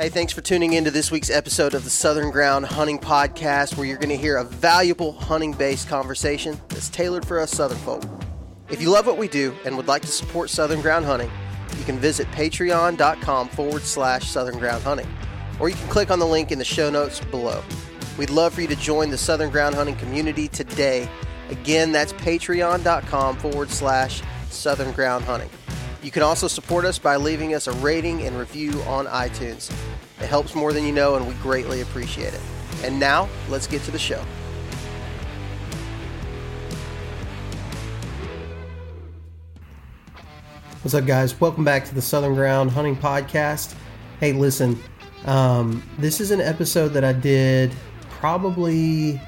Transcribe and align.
Hey, 0.00 0.08
thanks 0.08 0.32
for 0.32 0.40
tuning 0.40 0.72
in 0.72 0.84
to 0.84 0.90
this 0.90 1.10
week's 1.10 1.28
episode 1.28 1.74
of 1.74 1.84
the 1.84 1.90
Southern 1.90 2.30
Ground 2.30 2.64
Hunting 2.64 2.98
Podcast, 2.98 3.76
where 3.76 3.86
you're 3.86 3.98
going 3.98 4.08
to 4.08 4.16
hear 4.16 4.38
a 4.38 4.44
valuable 4.44 5.12
hunting 5.12 5.52
based 5.52 5.88
conversation 5.88 6.58
that's 6.70 6.88
tailored 6.88 7.26
for 7.26 7.38
us 7.38 7.50
Southern 7.50 7.76
folk. 7.76 8.02
If 8.70 8.80
you 8.80 8.88
love 8.88 9.06
what 9.06 9.18
we 9.18 9.28
do 9.28 9.54
and 9.66 9.76
would 9.76 9.88
like 9.88 10.00
to 10.00 10.08
support 10.08 10.48
Southern 10.48 10.80
Ground 10.80 11.04
Hunting, 11.04 11.30
you 11.76 11.84
can 11.84 11.98
visit 11.98 12.26
patreon.com 12.28 13.50
forward 13.50 13.82
slash 13.82 14.26
Southern 14.26 14.58
Ground 14.58 14.82
Hunting, 14.84 15.06
or 15.58 15.68
you 15.68 15.74
can 15.74 15.88
click 15.88 16.10
on 16.10 16.18
the 16.18 16.26
link 16.26 16.50
in 16.50 16.58
the 16.58 16.64
show 16.64 16.88
notes 16.88 17.20
below. 17.26 17.62
We'd 18.16 18.30
love 18.30 18.54
for 18.54 18.62
you 18.62 18.68
to 18.68 18.76
join 18.76 19.10
the 19.10 19.18
Southern 19.18 19.50
Ground 19.50 19.74
Hunting 19.74 19.96
community 19.96 20.48
today. 20.48 21.10
Again, 21.50 21.92
that's 21.92 22.14
patreon.com 22.14 23.36
forward 23.36 23.68
slash 23.68 24.22
Southern 24.48 24.92
Ground 24.92 25.26
Hunting. 25.26 25.50
You 26.02 26.10
can 26.10 26.22
also 26.22 26.48
support 26.48 26.86
us 26.86 26.98
by 26.98 27.16
leaving 27.16 27.54
us 27.54 27.66
a 27.66 27.72
rating 27.72 28.22
and 28.22 28.38
review 28.38 28.72
on 28.82 29.04
iTunes. 29.04 29.70
It 30.18 30.26
helps 30.26 30.54
more 30.54 30.72
than 30.72 30.84
you 30.84 30.92
know, 30.92 31.16
and 31.16 31.28
we 31.28 31.34
greatly 31.34 31.82
appreciate 31.82 32.32
it. 32.32 32.40
And 32.82 32.98
now, 32.98 33.28
let's 33.50 33.66
get 33.66 33.82
to 33.82 33.90
the 33.90 33.98
show. 33.98 34.24
What's 40.80 40.94
up, 40.94 41.04
guys? 41.04 41.38
Welcome 41.38 41.64
back 41.64 41.84
to 41.84 41.94
the 41.94 42.00
Southern 42.00 42.34
Ground 42.34 42.70
Hunting 42.70 42.96
Podcast. 42.96 43.74
Hey, 44.20 44.32
listen, 44.32 44.82
um, 45.26 45.82
this 45.98 46.18
is 46.18 46.30
an 46.30 46.40
episode 46.40 46.88
that 46.88 47.04
I 47.04 47.12
did 47.12 47.74
probably, 48.08 49.20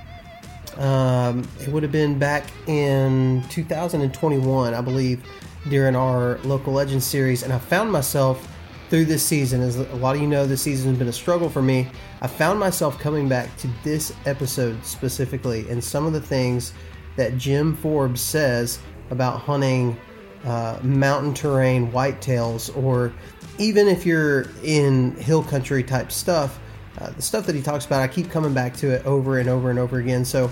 um, 0.78 1.46
it 1.60 1.68
would 1.68 1.82
have 1.82 1.92
been 1.92 2.18
back 2.18 2.44
in 2.66 3.44
2021, 3.50 4.72
I 4.72 4.80
believe, 4.80 5.22
during 5.68 5.96
our 5.96 6.38
Local 6.44 6.72
Legends 6.72 7.06
series. 7.06 7.42
And 7.42 7.52
I 7.52 7.58
found 7.58 7.90
myself 7.90 8.48
through 8.90 9.06
this 9.06 9.22
season, 9.22 9.62
as 9.62 9.76
a 9.78 9.84
lot 9.96 10.16
of 10.16 10.20
you 10.20 10.28
know, 10.28 10.46
this 10.46 10.60
season 10.60 10.90
has 10.90 10.98
been 10.98 11.08
a 11.08 11.12
struggle 11.12 11.48
for 11.48 11.62
me. 11.62 11.88
I 12.20 12.26
found 12.26 12.60
myself 12.60 12.98
coming 12.98 13.28
back 13.28 13.56
to 13.58 13.68
this 13.82 14.12
episode 14.26 14.84
specifically 14.84 15.68
and 15.70 15.82
some 15.82 16.06
of 16.06 16.12
the 16.12 16.20
things 16.20 16.74
that 17.16 17.38
Jim 17.38 17.74
Forbes 17.76 18.20
says 18.20 18.80
about 19.10 19.40
hunting 19.40 19.96
uh, 20.44 20.78
mountain 20.82 21.32
terrain 21.32 21.90
whitetails, 21.90 22.76
or 22.76 23.12
even 23.58 23.88
if 23.88 24.04
you're 24.04 24.46
in 24.62 25.12
hill 25.16 25.42
country 25.42 25.82
type 25.82 26.10
stuff, 26.10 26.58
uh, 27.00 27.10
the 27.10 27.22
stuff 27.22 27.46
that 27.46 27.54
he 27.54 27.62
talks 27.62 27.86
about, 27.86 28.02
I 28.02 28.08
keep 28.08 28.30
coming 28.30 28.52
back 28.52 28.76
to 28.78 28.90
it 28.90 29.06
over 29.06 29.38
and 29.38 29.48
over 29.48 29.70
and 29.70 29.78
over 29.78 29.98
again. 29.98 30.24
So 30.24 30.50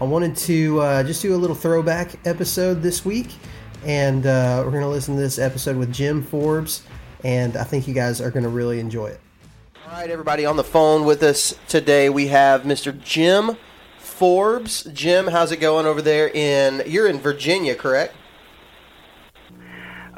I 0.00 0.04
wanted 0.04 0.34
to 0.36 0.80
uh, 0.80 1.02
just 1.02 1.22
do 1.22 1.34
a 1.34 1.36
little 1.36 1.56
throwback 1.56 2.14
episode 2.26 2.82
this 2.82 3.04
week, 3.04 3.34
and 3.84 4.26
uh, 4.26 4.62
we're 4.64 4.70
going 4.70 4.82
to 4.82 4.88
listen 4.88 5.16
to 5.16 5.20
this 5.20 5.38
episode 5.38 5.76
with 5.76 5.92
Jim 5.92 6.22
Forbes, 6.22 6.82
and 7.24 7.56
I 7.56 7.64
think 7.64 7.88
you 7.88 7.94
guys 7.94 8.20
are 8.20 8.30
going 8.30 8.44
to 8.44 8.48
really 8.48 8.80
enjoy 8.80 9.08
it. 9.08 9.20
All 9.86 9.92
right, 9.98 10.10
everybody, 10.10 10.46
on 10.46 10.56
the 10.56 10.64
phone 10.64 11.04
with 11.04 11.22
us 11.22 11.54
today, 11.68 12.08
we 12.08 12.28
have 12.28 12.62
Mr. 12.62 12.98
Jim 12.98 13.56
Forbes. 13.98 14.84
Jim, 14.92 15.26
how's 15.26 15.52
it 15.52 15.58
going 15.58 15.86
over 15.86 16.00
there 16.00 16.28
in? 16.28 16.82
You're 16.86 17.08
in 17.08 17.18
Virginia, 17.18 17.74
correct? 17.74 18.14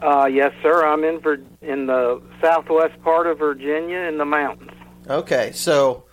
Uh, 0.01 0.27
yes, 0.27 0.53
sir. 0.63 0.85
I'm 0.85 1.03
in 1.05 1.21
Vir- 1.21 1.45
in 1.63 1.87
the 1.87 2.21
southwest 2.41 3.01
part 3.03 3.27
of 3.27 3.39
Virginia 3.39 3.99
in 4.01 4.19
the 4.19 4.25
mountains. 4.25 4.71
Okay, 5.09 5.53
so 5.53 6.05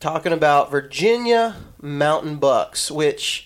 talking 0.00 0.32
about 0.32 0.70
Virginia 0.70 1.56
mountain 1.80 2.36
bucks, 2.36 2.90
which 2.90 3.45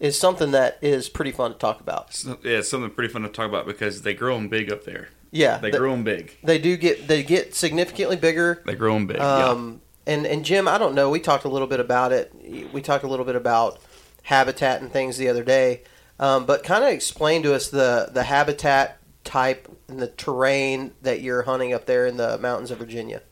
is 0.00 0.18
something 0.18 0.50
that 0.50 0.78
is 0.80 1.08
pretty 1.08 1.30
fun 1.30 1.52
to 1.52 1.58
talk 1.58 1.80
about. 1.80 2.14
So, 2.14 2.38
yeah, 2.42 2.58
it's 2.58 2.68
something 2.68 2.90
pretty 2.90 3.12
fun 3.12 3.22
to 3.22 3.28
talk 3.28 3.48
about 3.48 3.66
because 3.66 4.02
they 4.02 4.14
grow 4.14 4.34
them 4.34 4.48
big 4.48 4.72
up 4.72 4.84
there. 4.84 5.10
Yeah, 5.30 5.58
They 5.58 5.70
th- 5.70 5.78
grow 5.78 5.92
them 5.92 6.02
big. 6.02 6.36
They 6.42 6.58
do 6.58 6.76
get 6.76 7.06
they 7.06 7.22
get 7.22 7.54
significantly 7.54 8.16
bigger. 8.16 8.62
They 8.66 8.74
grow 8.74 8.94
them 8.94 9.06
big. 9.06 9.20
Um, 9.20 9.80
and 10.06 10.26
and 10.26 10.44
Jim, 10.44 10.66
I 10.66 10.76
don't 10.78 10.94
know. 10.94 11.08
We 11.08 11.20
talked 11.20 11.44
a 11.44 11.48
little 11.48 11.68
bit 11.68 11.78
about 11.78 12.10
it. 12.10 12.32
We 12.72 12.82
talked 12.82 13.04
a 13.04 13.06
little 13.06 13.26
bit 13.26 13.36
about 13.36 13.80
habitat 14.24 14.80
and 14.82 14.90
things 14.92 15.18
the 15.18 15.28
other 15.28 15.44
day. 15.44 15.82
Um, 16.18 16.46
but 16.46 16.64
kind 16.64 16.82
of 16.82 16.90
explain 16.90 17.44
to 17.44 17.54
us 17.54 17.68
the 17.68 18.10
the 18.12 18.24
habitat 18.24 18.98
type 19.22 19.68
and 19.86 20.00
the 20.00 20.08
terrain 20.08 20.94
that 21.02 21.20
you're 21.20 21.42
hunting 21.42 21.72
up 21.72 21.86
there 21.86 22.06
in 22.06 22.16
the 22.16 22.36
mountains 22.38 22.70
of 22.72 22.78
Virginia. 22.78 23.22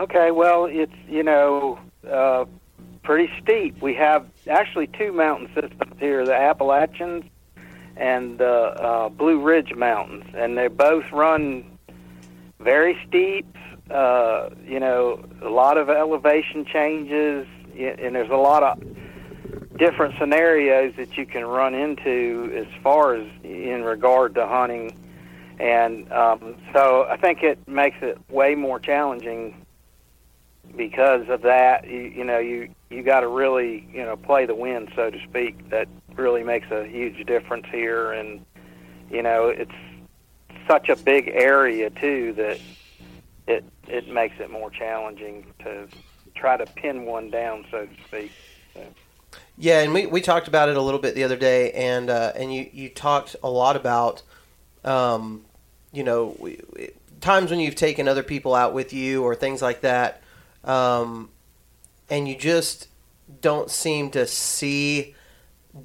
Okay, 0.00 0.30
well, 0.30 0.64
it's 0.64 0.92
you 1.06 1.22
know 1.22 1.78
uh, 2.10 2.46
pretty 3.02 3.32
steep. 3.42 3.80
We 3.82 3.94
have 3.94 4.26
actually 4.48 4.86
two 4.86 5.12
mountain 5.12 5.48
systems 5.54 5.94
here: 5.98 6.24
the 6.24 6.34
Appalachians 6.34 7.24
and 7.96 8.38
the 8.38 8.46
uh, 8.46 9.08
Blue 9.08 9.40
Ridge 9.40 9.74
Mountains, 9.74 10.24
and 10.34 10.56
they 10.56 10.68
both 10.68 11.04
run 11.12 11.78
very 12.60 12.98
steep. 13.06 13.46
Uh, 13.90 14.50
you 14.64 14.80
know, 14.80 15.22
a 15.42 15.50
lot 15.50 15.76
of 15.76 15.90
elevation 15.90 16.64
changes, 16.64 17.46
and 17.76 18.14
there's 18.14 18.30
a 18.30 18.36
lot 18.36 18.62
of 18.62 18.82
different 19.76 20.14
scenarios 20.18 20.94
that 20.96 21.16
you 21.16 21.26
can 21.26 21.44
run 21.44 21.74
into 21.74 22.52
as 22.54 22.82
far 22.82 23.14
as 23.14 23.26
in 23.42 23.82
regard 23.82 24.34
to 24.34 24.46
hunting. 24.46 24.96
And 25.58 26.10
um, 26.12 26.56
so 26.72 27.06
I 27.10 27.16
think 27.16 27.42
it 27.42 27.66
makes 27.68 27.96
it 28.00 28.18
way 28.30 28.54
more 28.54 28.78
challenging 28.78 29.66
because 30.76 31.28
of 31.28 31.42
that. 31.42 31.86
You, 31.86 32.00
you 32.00 32.24
know, 32.24 32.38
you 32.38 32.74
you 32.92 33.02
got 33.02 33.20
to 33.20 33.28
really 33.28 33.88
you 33.92 34.04
know 34.04 34.16
play 34.16 34.46
the 34.46 34.54
wind, 34.54 34.90
so 34.94 35.10
to 35.10 35.18
speak. 35.28 35.70
That 35.70 35.88
really 36.14 36.42
makes 36.42 36.70
a 36.70 36.86
huge 36.86 37.26
difference 37.26 37.66
here, 37.70 38.12
and 38.12 38.44
you 39.10 39.22
know 39.22 39.48
it's 39.48 39.70
such 40.68 40.88
a 40.88 40.96
big 40.96 41.28
area 41.28 41.90
too 41.90 42.32
that 42.34 42.60
it 43.46 43.64
it 43.88 44.08
makes 44.08 44.38
it 44.38 44.50
more 44.50 44.70
challenging 44.70 45.46
to 45.60 45.88
try 46.34 46.56
to 46.56 46.66
pin 46.66 47.04
one 47.04 47.30
down, 47.30 47.64
so 47.70 47.86
to 47.86 48.04
speak. 48.06 48.32
Yeah, 49.58 49.80
and 49.80 49.92
we, 49.92 50.06
we 50.06 50.20
talked 50.20 50.48
about 50.48 50.68
it 50.68 50.76
a 50.76 50.80
little 50.80 51.00
bit 51.00 51.14
the 51.14 51.24
other 51.24 51.36
day, 51.36 51.72
and 51.72 52.08
uh, 52.10 52.32
and 52.34 52.52
you, 52.54 52.68
you 52.72 52.88
talked 52.88 53.36
a 53.42 53.50
lot 53.50 53.76
about, 53.76 54.22
um, 54.84 55.44
you 55.92 56.04
know, 56.04 56.36
we- 56.38 56.60
times 57.20 57.50
when 57.50 57.60
you've 57.60 57.76
taken 57.76 58.08
other 58.08 58.22
people 58.22 58.54
out 58.54 58.74
with 58.74 58.92
you 58.92 59.22
or 59.22 59.34
things 59.34 59.62
like 59.62 59.82
that, 59.82 60.22
um, 60.64 61.30
and 62.10 62.28
you 62.28 62.36
just 62.36 62.88
don't 63.40 63.70
seem 63.70 64.10
to 64.10 64.26
see 64.26 65.14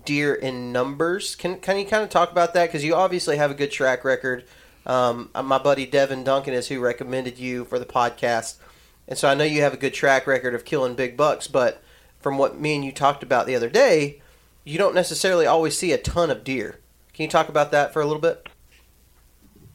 deer 0.06 0.34
in 0.34 0.72
numbers. 0.72 1.36
Can 1.36 1.60
can 1.60 1.78
you 1.78 1.86
kind 1.86 2.04
of 2.04 2.10
talk 2.10 2.32
about 2.32 2.54
that? 2.54 2.68
Because 2.68 2.84
you 2.84 2.96
obviously 2.96 3.38
have 3.38 3.52
a 3.52 3.56
good 3.56 3.72
track 3.72 4.04
record. 4.04 4.46
Um, 4.86 5.30
uh, 5.36 5.44
my 5.44 5.58
buddy 5.58 5.86
Devin 5.86 6.24
Duncan 6.24 6.54
is 6.54 6.68
who 6.68 6.80
recommended 6.80 7.38
you 7.38 7.66
for 7.66 7.78
the 7.80 7.86
podcast, 7.86 8.58
and 9.08 9.18
so 9.18 9.28
I 9.28 9.36
know 9.36 9.44
you 9.44 9.62
have 9.62 9.74
a 9.74 9.78
good 9.78 9.94
track 9.94 10.28
record 10.28 10.54
of 10.54 10.66
killing 10.66 10.96
big 10.96 11.18
bucks, 11.18 11.48
but 11.48 11.82
from 12.20 12.38
what 12.38 12.60
me 12.60 12.76
and 12.76 12.86
you 12.86 12.92
talked 12.92 13.24
about 13.24 13.46
the 13.48 13.56
other 13.56 13.70
day, 13.70 14.22
you 14.64 14.78
don't 14.78 14.96
necessarily 14.96 15.46
always 15.46 15.78
see 15.78 15.92
a 15.92 15.98
ton 15.98 16.30
of 16.32 16.44
deer. 16.44 16.80
Can 17.14 17.24
you 17.24 17.30
talk 17.30 17.50
about 17.50 17.72
that 17.72 17.94
for 17.94 18.02
a 18.02 18.06
little 18.06 18.22
bit? 18.22 18.48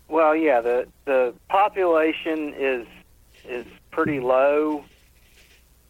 Well, 0.09 0.37
yeah, 0.37 0.61
the 0.61 0.87
the 1.07 1.35
population 1.49 2.55
is 2.55 2.87
is 3.45 3.67
pretty 3.91 4.21
low. 4.21 4.85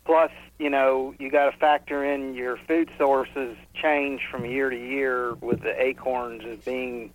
Plus, 0.05 0.31
you 0.63 0.71
know, 0.71 1.13
you 1.19 1.29
got 1.29 1.51
to 1.51 1.57
factor 1.59 2.05
in 2.05 2.35
your 2.35 2.57
food 2.69 2.89
sources 2.97 3.57
change 3.75 4.21
from 4.31 4.45
year 4.45 4.71
to 4.71 4.77
year 4.77 5.35
with 5.35 5.61
the 5.61 5.75
acorns 5.83 6.45
as 6.45 6.57
being 6.61 7.13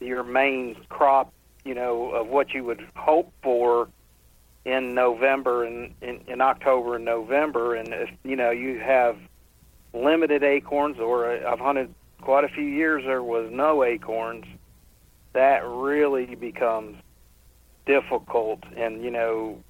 your 0.00 0.24
main 0.24 0.74
crop, 0.88 1.32
you 1.64 1.72
know, 1.72 2.10
of 2.10 2.26
what 2.26 2.52
you 2.52 2.64
would 2.64 2.84
hope 2.96 3.32
for 3.44 3.88
in 4.64 4.92
November 4.92 5.62
and 5.62 5.94
in, 6.02 6.20
in 6.26 6.40
October 6.40 6.96
and 6.96 7.04
November, 7.04 7.76
and 7.76 7.94
if 7.94 8.10
you 8.24 8.34
know 8.34 8.50
you 8.50 8.80
have 8.80 9.16
limited 9.94 10.42
acorns, 10.42 10.98
or 10.98 11.30
uh, 11.30 11.52
I've 11.52 11.60
hunted 11.60 11.94
quite 12.20 12.42
a 12.42 12.48
few 12.48 12.64
years 12.64 13.04
there 13.04 13.22
was 13.22 13.50
no 13.52 13.84
acorns, 13.84 14.46
that 15.32 15.62
really 15.64 16.34
becomes 16.34 16.96
difficult. 17.86 18.64
And 18.76 19.04
you 19.04 19.12
know, 19.12 19.62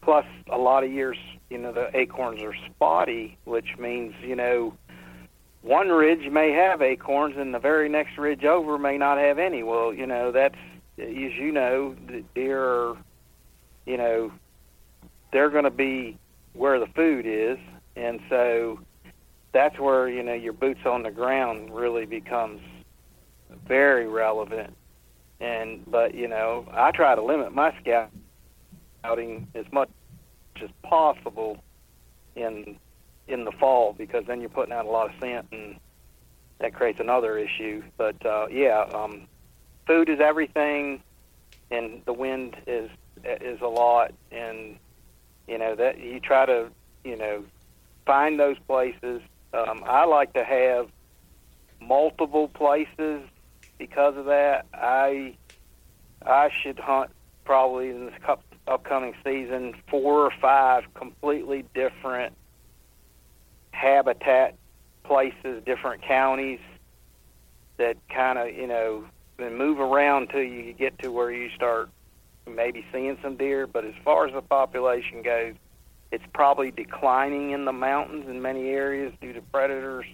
plus 0.00 0.24
a 0.50 0.58
lot 0.58 0.84
of 0.84 0.90
years, 0.90 1.18
you 1.54 1.60
know, 1.60 1.72
the 1.72 1.96
acorns 1.96 2.42
are 2.42 2.52
spotty, 2.66 3.38
which 3.44 3.78
means 3.78 4.12
you 4.20 4.34
know 4.34 4.74
one 5.62 5.88
ridge 5.88 6.28
may 6.32 6.50
have 6.50 6.82
acorns 6.82 7.36
and 7.38 7.54
the 7.54 7.60
very 7.60 7.88
next 7.88 8.18
ridge 8.18 8.44
over 8.44 8.76
may 8.76 8.98
not 8.98 9.18
have 9.18 9.38
any. 9.38 9.62
Well, 9.62 9.94
you 9.94 10.04
know, 10.04 10.32
that's 10.32 10.58
as 10.98 11.32
you 11.38 11.52
know, 11.52 11.94
the 12.08 12.24
deer 12.34 12.60
are, 12.60 12.96
you 13.86 13.96
know, 13.96 14.32
they're 15.32 15.48
going 15.48 15.64
to 15.64 15.70
be 15.70 16.18
where 16.54 16.80
the 16.80 16.88
food 16.88 17.24
is, 17.24 17.58
and 17.94 18.18
so 18.28 18.80
that's 19.52 19.78
where 19.78 20.08
you 20.08 20.24
know 20.24 20.34
your 20.34 20.54
boots 20.54 20.80
on 20.84 21.04
the 21.04 21.12
ground 21.12 21.72
really 21.72 22.04
becomes 22.04 22.60
very 23.68 24.08
relevant. 24.08 24.74
And 25.40 25.88
but 25.88 26.16
you 26.16 26.26
know, 26.26 26.66
I 26.72 26.90
try 26.90 27.14
to 27.14 27.22
limit 27.22 27.54
my 27.54 27.72
scouting 27.80 29.46
as 29.54 29.66
much 29.70 29.88
as 30.62 30.70
possible 30.82 31.58
in 32.36 32.78
in 33.26 33.44
the 33.44 33.52
fall 33.52 33.94
because 33.94 34.24
then 34.26 34.40
you're 34.40 34.50
putting 34.50 34.72
out 34.72 34.84
a 34.84 34.90
lot 34.90 35.08
of 35.08 35.12
scent 35.20 35.46
and 35.50 35.76
that 36.58 36.74
creates 36.74 37.00
another 37.00 37.36
issue. 37.36 37.82
But 37.96 38.24
uh, 38.24 38.46
yeah, 38.50 38.86
um, 38.94 39.26
food 39.86 40.08
is 40.08 40.20
everything, 40.20 41.02
and 41.70 42.02
the 42.06 42.12
wind 42.12 42.56
is 42.66 42.90
is 43.24 43.60
a 43.60 43.66
lot, 43.66 44.12
and 44.30 44.76
you 45.46 45.58
know 45.58 45.74
that 45.74 45.98
you 45.98 46.20
try 46.20 46.46
to 46.46 46.70
you 47.04 47.16
know 47.16 47.44
find 48.06 48.38
those 48.38 48.58
places. 48.66 49.22
Um, 49.52 49.84
I 49.86 50.04
like 50.04 50.32
to 50.34 50.44
have 50.44 50.88
multiple 51.80 52.48
places 52.48 53.22
because 53.78 54.16
of 54.16 54.26
that. 54.26 54.66
I 54.72 55.36
I 56.24 56.50
should 56.62 56.78
hunt 56.78 57.10
probably 57.44 57.90
in 57.90 58.06
this 58.06 58.14
upcoming 58.66 59.14
season 59.24 59.74
four 59.88 60.20
or 60.20 60.32
five 60.40 60.84
completely 60.94 61.64
different 61.74 62.34
habitat 63.72 64.54
places, 65.04 65.62
different 65.66 66.02
counties 66.02 66.60
that 67.76 67.96
kind 68.08 68.38
of 68.38 68.48
you 68.48 68.66
know 68.66 69.04
and 69.38 69.58
move 69.58 69.80
around 69.80 70.28
till 70.28 70.42
you 70.42 70.72
get 70.72 70.98
to 71.00 71.10
where 71.10 71.30
you 71.30 71.50
start 71.50 71.90
maybe 72.46 72.84
seeing 72.92 73.18
some 73.22 73.36
deer. 73.36 73.66
But 73.66 73.84
as 73.84 73.94
far 74.04 74.26
as 74.26 74.34
the 74.34 74.42
population 74.42 75.22
goes, 75.22 75.54
it's 76.12 76.24
probably 76.32 76.70
declining 76.70 77.50
in 77.50 77.64
the 77.64 77.72
mountains 77.72 78.28
in 78.28 78.40
many 78.40 78.68
areas 78.68 79.12
due 79.20 79.32
to 79.32 79.40
predators. 79.40 80.06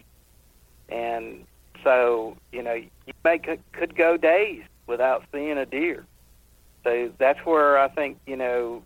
And 0.89 1.45
so, 1.85 2.37
you 2.53 2.63
know, 2.63 2.75
you 2.75 3.13
may 3.25 3.39
could 3.39 3.95
go 3.95 4.17
days 4.17 4.63
without 4.87 5.25
seeing 5.33 5.59
a 5.59 5.67
deer. 5.67 6.07
So 6.85 7.11
that's 7.19 7.39
where 7.45 7.79
I 7.79 7.89
think, 7.89 8.19
you 8.27 8.37
know, 8.37 8.83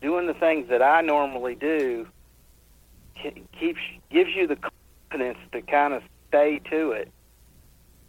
doing 0.00 0.26
the 0.26 0.34
things 0.34 0.68
that 0.68 0.82
I 0.82 1.00
normally 1.00 1.54
do 1.54 2.06
keeps 3.58 3.80
gives 4.10 4.30
you 4.34 4.46
the 4.46 4.58
confidence 5.10 5.38
to 5.52 5.62
kind 5.62 5.94
of 5.94 6.02
stay 6.28 6.60
to 6.70 6.90
it. 6.90 7.08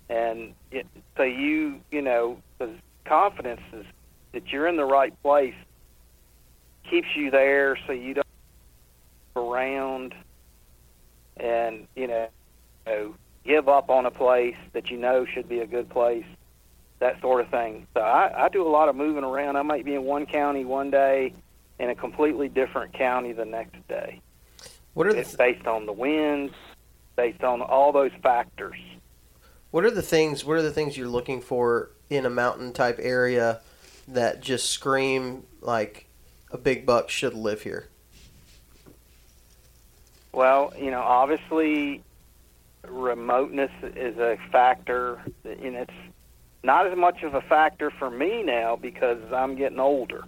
And 0.09 0.53
it, 0.71 0.85
so 1.15 1.23
you, 1.23 1.79
you 1.91 2.01
know, 2.01 2.37
the 2.59 2.73
confidence 3.07 3.61
is 3.73 3.85
that 4.33 4.47
you're 4.51 4.67
in 4.67 4.77
the 4.77 4.85
right 4.85 5.13
place 5.23 5.53
keeps 6.89 7.07
you 7.15 7.31
there 7.31 7.77
so 7.85 7.93
you 7.93 8.13
don't 8.13 8.25
around 9.35 10.13
and 11.37 11.87
you 11.95 12.07
know, 12.07 12.27
you 12.85 12.93
know 12.93 13.15
give 13.45 13.69
up 13.69 13.89
on 13.89 14.05
a 14.05 14.11
place 14.11 14.55
that 14.73 14.89
you 14.89 14.97
know 14.97 15.25
should 15.25 15.47
be 15.47 15.59
a 15.59 15.67
good 15.67 15.89
place 15.89 16.25
that 16.99 17.19
sort 17.21 17.41
of 17.41 17.49
thing 17.49 17.87
so 17.93 18.01
I, 18.01 18.45
I 18.45 18.49
do 18.49 18.65
a 18.65 18.69
lot 18.69 18.89
of 18.89 18.95
moving 18.95 19.23
around 19.23 19.55
i 19.55 19.61
might 19.61 19.85
be 19.85 19.95
in 19.95 20.03
one 20.03 20.25
county 20.25 20.65
one 20.65 20.89
day 20.89 21.33
in 21.79 21.89
a 21.89 21.95
completely 21.95 22.49
different 22.49 22.93
county 22.93 23.33
the 23.33 23.45
next 23.45 23.87
day 23.87 24.21
what 24.93 25.07
are 25.07 25.13
the 25.13 25.19
it's 25.19 25.35
based 25.35 25.67
on 25.67 25.85
the 25.85 25.93
winds 25.93 26.53
based 27.15 27.43
on 27.43 27.61
all 27.61 27.91
those 27.91 28.11
factors 28.23 28.77
what 29.71 29.83
are 29.83 29.91
the 29.91 30.01
things? 30.01 30.45
What 30.45 30.57
are 30.57 30.61
the 30.61 30.71
things 30.71 30.97
you're 30.97 31.07
looking 31.07 31.41
for 31.41 31.91
in 32.09 32.25
a 32.25 32.29
mountain 32.29 32.71
type 32.73 32.99
area 33.01 33.59
that 34.07 34.41
just 34.41 34.69
scream 34.69 35.43
like 35.61 36.07
a 36.51 36.57
big 36.57 36.85
buck 36.85 37.09
should 37.09 37.33
live 37.33 37.61
here? 37.61 37.89
Well, 40.31 40.73
you 40.79 40.91
know, 40.91 41.01
obviously, 41.01 42.01
remoteness 42.87 43.71
is 43.83 44.17
a 44.17 44.37
factor. 44.51 45.21
And 45.43 45.75
it's 45.75 45.93
not 46.67 46.85
as 46.85 46.97
much 46.97 47.23
of 47.23 47.33
a 47.33 47.39
factor 47.39 47.89
for 47.89 48.11
me 48.11 48.43
now 48.43 48.75
because 48.75 49.19
I'm 49.33 49.55
getting 49.55 49.79
older. 49.79 50.25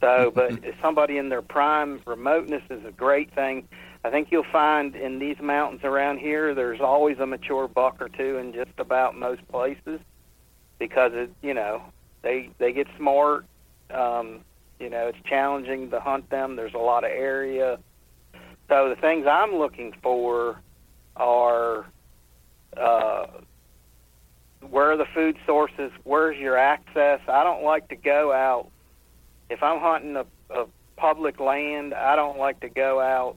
So, 0.00 0.30
but 0.30 0.52
somebody 0.82 1.16
in 1.16 1.30
their 1.30 1.40
prime, 1.40 2.02
remoteness 2.04 2.62
is 2.68 2.84
a 2.84 2.92
great 2.92 3.34
thing. 3.34 3.66
I 4.04 4.10
think 4.10 4.28
you'll 4.30 4.52
find 4.52 4.94
in 4.94 5.18
these 5.18 5.40
mountains 5.40 5.82
around 5.82 6.18
here, 6.18 6.54
there's 6.54 6.82
always 6.82 7.18
a 7.18 7.24
mature 7.24 7.66
buck 7.66 7.96
or 8.02 8.10
two 8.10 8.36
in 8.36 8.52
just 8.52 8.78
about 8.78 9.16
most 9.16 9.48
places, 9.48 10.00
because 10.78 11.12
it, 11.14 11.30
you 11.40 11.54
know, 11.54 11.82
they 12.20 12.50
they 12.58 12.74
get 12.74 12.86
smart. 12.98 13.46
Um, 13.88 14.40
you 14.78 14.90
know, 14.90 15.06
it's 15.06 15.18
challenging 15.24 15.88
to 15.90 16.00
hunt 16.00 16.28
them. 16.28 16.56
There's 16.56 16.74
a 16.74 16.78
lot 16.78 17.04
of 17.04 17.10
area. 17.10 17.78
So 18.68 18.90
the 18.90 18.96
things 18.96 19.26
I'm 19.26 19.54
looking 19.54 19.94
for 20.02 20.60
are 21.16 21.86
uh, 22.76 23.26
where 24.70 24.92
are 24.92 24.96
the 24.96 25.06
food 25.14 25.36
sources? 25.46 25.90
Where's 26.04 26.38
your 26.38 26.56
access? 26.56 27.20
I 27.28 27.44
don't 27.44 27.62
like 27.62 27.88
to 27.88 27.96
go 27.96 28.32
out 28.32 28.68
if 29.50 29.62
I'm 29.62 29.80
hunting 29.80 30.16
a, 30.16 30.26
a 30.50 30.66
public 30.96 31.40
land. 31.40 31.94
I 31.94 32.16
don't 32.16 32.38
like 32.38 32.60
to 32.60 32.68
go 32.68 33.00
out 33.00 33.36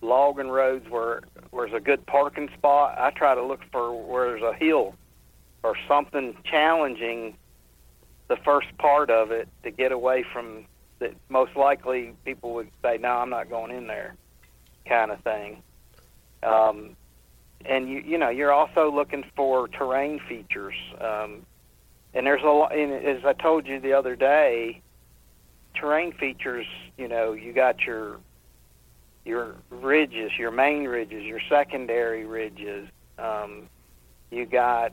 logging 0.00 0.48
roads 0.48 0.88
where 0.88 1.22
where's 1.50 1.72
a 1.72 1.80
good 1.80 2.04
parking 2.06 2.48
spot. 2.56 2.98
I 2.98 3.10
try 3.10 3.34
to 3.34 3.44
look 3.44 3.60
for 3.70 3.92
where 3.92 4.30
there's 4.30 4.42
a 4.42 4.54
hill 4.54 4.94
or 5.62 5.76
something 5.86 6.36
challenging 6.44 7.36
the 8.28 8.36
first 8.44 8.76
part 8.78 9.10
of 9.10 9.30
it 9.30 9.48
to 9.62 9.70
get 9.70 9.92
away 9.92 10.24
from 10.32 10.64
that 10.98 11.14
most 11.28 11.56
likely 11.56 12.14
people 12.24 12.54
would 12.54 12.70
say 12.82 12.96
no 12.98 13.08
i'm 13.08 13.30
not 13.30 13.50
going 13.50 13.70
in 13.70 13.86
there 13.86 14.14
kind 14.86 15.10
of 15.10 15.20
thing 15.20 15.62
um, 16.42 16.96
and 17.66 17.88
you 17.88 18.00
you 18.00 18.18
know 18.18 18.28
you're 18.28 18.52
also 18.52 18.90
looking 18.90 19.24
for 19.36 19.68
terrain 19.68 20.20
features 20.28 20.74
um, 21.00 21.44
and 22.14 22.26
there's 22.26 22.42
a 22.42 22.46
lot 22.46 22.76
and 22.76 22.92
as 22.92 23.24
i 23.24 23.32
told 23.32 23.66
you 23.66 23.80
the 23.80 23.92
other 23.92 24.16
day 24.16 24.80
terrain 25.74 26.12
features 26.12 26.66
you 26.96 27.08
know 27.08 27.32
you 27.32 27.52
got 27.52 27.80
your 27.80 28.18
your 29.24 29.54
ridges, 29.70 30.32
your 30.38 30.50
main 30.50 30.84
ridges, 30.84 31.22
your 31.22 31.40
secondary 31.48 32.24
ridges. 32.26 32.88
Um, 33.18 33.68
you 34.30 34.46
got 34.46 34.92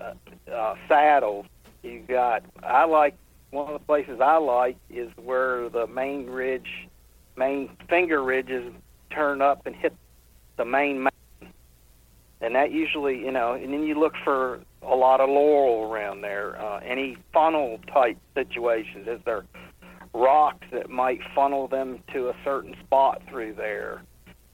uh, 0.00 0.14
uh, 0.52 0.74
saddles. 0.88 1.46
You 1.82 2.04
got. 2.08 2.42
I 2.62 2.84
like 2.84 3.14
one 3.50 3.68
of 3.68 3.80
the 3.80 3.86
places 3.86 4.20
I 4.22 4.38
like 4.38 4.76
is 4.88 5.10
where 5.16 5.68
the 5.68 5.86
main 5.86 6.26
ridge, 6.26 6.88
main 7.36 7.70
finger 7.88 8.22
ridges 8.22 8.72
turn 9.12 9.40
up 9.42 9.66
and 9.66 9.74
hit 9.74 9.94
the 10.56 10.64
main 10.64 11.02
and 12.40 12.54
that 12.54 12.72
usually, 12.72 13.18
you 13.18 13.30
know, 13.30 13.52
and 13.52 13.72
then 13.72 13.84
you 13.84 13.98
look 13.98 14.14
for 14.24 14.60
a 14.82 14.94
lot 14.96 15.20
of 15.20 15.28
laurel 15.28 15.90
around 15.90 16.22
there. 16.22 16.60
Uh, 16.60 16.78
any 16.78 17.16
funnel 17.32 17.78
type 17.92 18.16
situations, 18.34 19.06
is 19.06 19.20
there 19.24 19.44
rocks 20.12 20.66
that 20.72 20.90
might 20.90 21.20
funnel 21.34 21.68
them 21.68 22.02
to 22.12 22.28
a 22.28 22.34
certain 22.44 22.74
spot 22.84 23.22
through 23.28 23.54
there. 23.54 24.02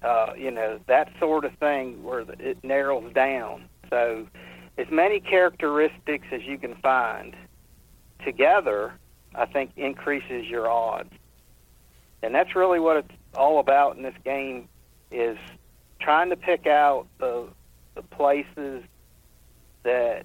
Uh, 0.02 0.33
you 0.37 0.50
know, 0.50 0.78
that 0.87 1.11
sort 1.19 1.45
of 1.45 1.52
thing 1.59 2.02
where 2.02 2.21
it 2.21 2.62
narrows 2.62 3.12
down. 3.14 3.64
So, 3.88 4.26
as 4.78 4.87
many 4.90 5.21
characteristics 5.21 6.26
as 6.33 6.43
you 6.43 6.59
can 6.59 6.75
find 6.76 7.35
together, 8.25 8.93
I 9.35 9.47
think 9.47 9.71
increases 9.76 10.47
your 10.47 10.71
odds. 10.71 11.12
And 12.23 12.35
that's 12.35 12.55
really 12.55 12.78
what 12.78 12.99
it's 12.99 13.14
all 13.35 13.59
about 13.59 13.97
in 13.97 14.02
this 14.02 14.14
game 14.25 14.69
is 15.11 15.38
trying 16.00 16.28
to 16.31 16.37
pick 16.37 16.66
out 16.66 17.07
the 17.19 17.49
the 17.97 18.03
places 18.03 18.85
that 19.83 20.25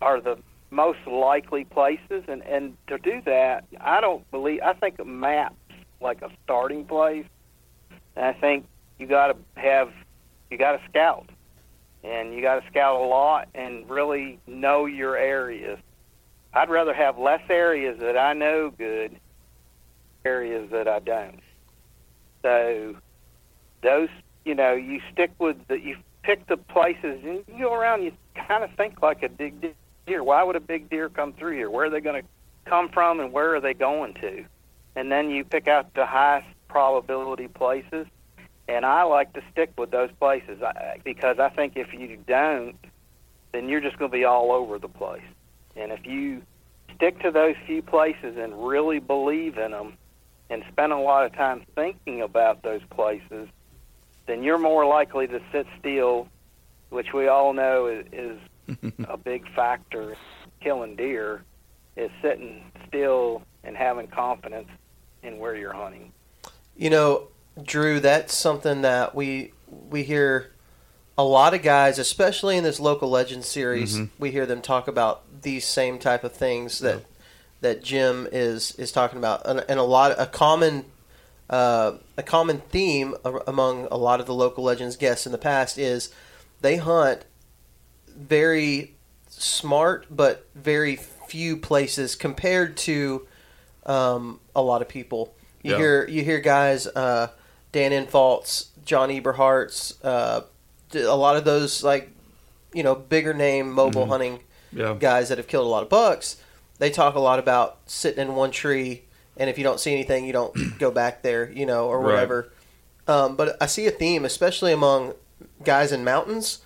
are 0.00 0.20
the 0.20 0.38
most 0.70 1.06
likely 1.06 1.64
places, 1.64 2.24
and 2.28 2.42
and 2.42 2.76
to 2.86 2.98
do 2.98 3.20
that, 3.26 3.64
I 3.80 4.00
don't 4.00 4.28
believe. 4.30 4.60
I 4.64 4.72
think 4.72 4.98
a 4.98 5.04
map's 5.04 5.54
like 6.00 6.22
a 6.22 6.30
starting 6.44 6.84
place, 6.84 7.26
and 8.16 8.24
I 8.24 8.32
think 8.32 8.66
you 8.98 9.06
got 9.06 9.28
to 9.28 9.36
have 9.60 9.90
you 10.50 10.58
got 10.58 10.72
to 10.72 10.80
scout, 10.88 11.28
and 12.04 12.32
you 12.32 12.42
got 12.42 12.60
to 12.60 12.66
scout 12.70 13.00
a 13.00 13.04
lot 13.04 13.48
and 13.54 13.88
really 13.88 14.38
know 14.46 14.86
your 14.86 15.16
areas. 15.16 15.78
I'd 16.54 16.70
rather 16.70 16.94
have 16.94 17.18
less 17.18 17.42
areas 17.50 17.98
that 18.00 18.16
I 18.16 18.32
know 18.32 18.72
good 18.76 19.20
areas 20.24 20.70
that 20.72 20.88
I 20.88 20.98
don't. 21.00 21.40
So 22.42 22.96
those, 23.82 24.08
you 24.44 24.54
know, 24.54 24.74
you 24.74 25.00
stick 25.12 25.30
with 25.38 25.56
the, 25.68 25.78
you 25.78 25.96
pick 26.26 26.44
the 26.48 26.56
places 26.56 27.20
and 27.24 27.44
you 27.46 27.64
go 27.64 27.72
around. 27.72 28.02
You 28.02 28.12
kind 28.48 28.64
of 28.64 28.70
think 28.76 29.00
like 29.00 29.22
a 29.22 29.28
big 29.28 29.74
deer. 30.06 30.24
Why 30.24 30.42
would 30.42 30.56
a 30.56 30.60
big 30.60 30.90
deer 30.90 31.08
come 31.08 31.32
through 31.32 31.54
here? 31.54 31.70
Where 31.70 31.86
are 31.86 31.90
they 31.90 32.00
going 32.00 32.20
to 32.20 32.28
come 32.64 32.88
from, 32.88 33.20
and 33.20 33.32
where 33.32 33.54
are 33.54 33.60
they 33.60 33.74
going 33.74 34.14
to? 34.14 34.44
And 34.96 35.10
then 35.10 35.30
you 35.30 35.44
pick 35.44 35.68
out 35.68 35.94
the 35.94 36.04
highest 36.04 36.48
probability 36.68 37.46
places. 37.46 38.06
And 38.68 38.84
I 38.84 39.04
like 39.04 39.32
to 39.34 39.42
stick 39.52 39.70
with 39.78 39.92
those 39.92 40.10
places 40.18 40.60
because 41.04 41.38
I 41.38 41.48
think 41.50 41.74
if 41.76 41.92
you 41.92 42.18
don't, 42.26 42.76
then 43.52 43.68
you're 43.68 43.80
just 43.80 43.96
going 43.96 44.10
to 44.10 44.16
be 44.16 44.24
all 44.24 44.50
over 44.50 44.80
the 44.80 44.88
place. 44.88 45.22
And 45.76 45.92
if 45.92 46.04
you 46.04 46.42
stick 46.96 47.20
to 47.20 47.30
those 47.30 47.54
few 47.64 47.82
places 47.82 48.36
and 48.36 48.66
really 48.66 48.98
believe 48.98 49.56
in 49.58 49.70
them 49.70 49.96
and 50.50 50.64
spend 50.72 50.92
a 50.92 50.98
lot 50.98 51.24
of 51.24 51.32
time 51.34 51.64
thinking 51.76 52.22
about 52.22 52.64
those 52.64 52.80
places, 52.90 53.48
then 54.26 54.42
you're 54.42 54.58
more 54.58 54.84
likely 54.86 55.26
to 55.26 55.40
sit 55.52 55.66
still, 55.78 56.28
which 56.90 57.12
we 57.12 57.28
all 57.28 57.52
know 57.52 57.86
is, 57.86 58.06
is 58.12 58.92
a 59.08 59.16
big 59.16 59.48
factor 59.54 60.16
killing 60.60 60.96
deer, 60.96 61.42
is 61.96 62.10
sitting 62.22 62.70
still 62.88 63.42
and 63.64 63.76
having 63.76 64.06
confidence 64.08 64.68
in 65.22 65.38
where 65.38 65.54
you're 65.56 65.72
hunting. 65.72 66.12
You 66.76 66.90
know, 66.90 67.28
Drew, 67.62 68.00
that's 68.00 68.34
something 68.34 68.82
that 68.82 69.14
we 69.14 69.52
we 69.68 70.02
hear 70.02 70.52
a 71.18 71.24
lot 71.24 71.54
of 71.54 71.62
guys, 71.62 71.98
especially 71.98 72.56
in 72.56 72.64
this 72.64 72.78
local 72.78 73.08
legend 73.08 73.44
series, 73.44 73.94
Mm-hmm. 73.96 74.22
we 74.22 74.30
hear 74.30 74.44
them 74.46 74.60
talk 74.60 74.86
about 74.86 75.22
these 75.42 75.64
same 75.64 75.98
type 75.98 76.22
of 76.24 76.32
things 76.32 76.80
that 76.80 77.04
that 77.62 77.82
Jim 77.82 78.28
is 78.30 78.72
is 78.72 78.92
talking 78.92 79.18
about, 79.18 79.46
and, 79.46 79.64
and 79.68 79.78
a 79.80 79.82
lot 79.84 80.14
a 80.18 80.26
common 80.26 80.84
uh, 81.50 81.92
a 82.16 82.22
common 82.22 82.60
theme 82.70 83.14
among 83.46 83.86
a 83.90 83.96
lot 83.96 84.20
of 84.20 84.26
the 84.26 84.34
local 84.34 84.64
legends 84.64 84.96
guests 84.96 85.26
in 85.26 85.32
the 85.32 85.38
past 85.38 85.78
is 85.78 86.10
they 86.60 86.76
hunt 86.76 87.24
very 88.16 88.94
smart 89.28 90.06
but 90.10 90.48
very 90.54 90.96
few 90.96 91.56
places 91.56 92.14
compared 92.14 92.76
to 92.76 93.26
um, 93.84 94.40
a 94.54 94.62
lot 94.62 94.82
of 94.82 94.88
people. 94.88 95.34
You 95.62 95.72
Yeah. 95.72 95.78
hear 95.78 96.08
you 96.08 96.24
hear 96.24 96.40
guys 96.40 96.86
uh, 96.86 97.28
Dan 97.72 97.92
Infalt's, 97.92 98.70
John 98.84 99.10
Eberhart's, 99.10 100.02
uh, 100.02 100.42
a 100.94 101.16
lot 101.16 101.36
of 101.36 101.44
those 101.44 101.82
like 101.84 102.10
you 102.72 102.82
know 102.82 102.94
bigger 102.94 103.34
name 103.34 103.70
mobile 103.72 104.06
hunting 104.06 104.40
Yeah. 104.72 104.96
guys 104.98 105.28
that 105.28 105.38
have 105.38 105.46
killed 105.48 105.66
a 105.66 105.70
lot 105.70 105.82
of 105.82 105.88
bucks. 105.88 106.36
They 106.78 106.90
talk 106.90 107.14
a 107.14 107.20
lot 107.20 107.38
about 107.38 107.78
sitting 107.86 108.20
in 108.28 108.34
one 108.34 108.50
tree, 108.50 109.04
and 109.36 109.48
if 109.50 109.58
you 109.58 109.64
don't 109.64 109.80
see 109.80 109.92
anything, 109.92 110.24
you 110.24 110.32
don't 110.32 110.78
go 110.78 110.90
back 110.90 111.22
there, 111.22 111.50
you 111.50 111.66
know, 111.66 111.86
or 111.88 112.00
Right. 112.00 112.12
whatever. 112.12 112.52
Um, 113.08 113.36
but 113.36 113.56
I 113.60 113.66
see 113.66 113.86
a 113.86 113.90
theme, 113.90 114.24
especially 114.24 114.72
among 114.72 115.14
guys 115.64 115.92
in 115.92 116.02
mountains 116.04 116.58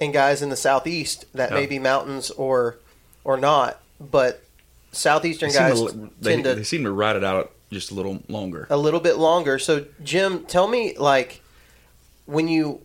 and 0.00 0.12
guys 0.12 0.40
in 0.42 0.48
the 0.48 0.56
southeast 0.56 1.26
that 1.34 1.50
Yeah. 1.50 1.54
may 1.54 1.66
be 1.66 1.78
mountains 1.78 2.30
or 2.30 2.78
or 3.24 3.36
not, 3.36 3.80
but 4.00 4.42
southeastern 4.90 5.48
They 5.50 5.54
guys 5.54 5.80
to, 5.80 6.10
they, 6.20 6.32
tend 6.32 6.44
to 6.44 6.54
they 6.54 6.64
seem 6.64 6.82
to 6.84 6.90
ride 6.92 7.14
it 7.16 7.22
out 7.24 7.52
just 7.70 7.90
a 7.90 7.94
little 7.94 8.20
longer. 8.28 8.66
a 8.68 8.76
little 8.76 9.00
bit 9.00 9.16
longer. 9.16 9.58
So, 9.58 9.86
Jim, 10.02 10.44
tell 10.44 10.66
me, 10.68 10.96
like, 10.98 11.40
when 12.26 12.48
you 12.48 12.80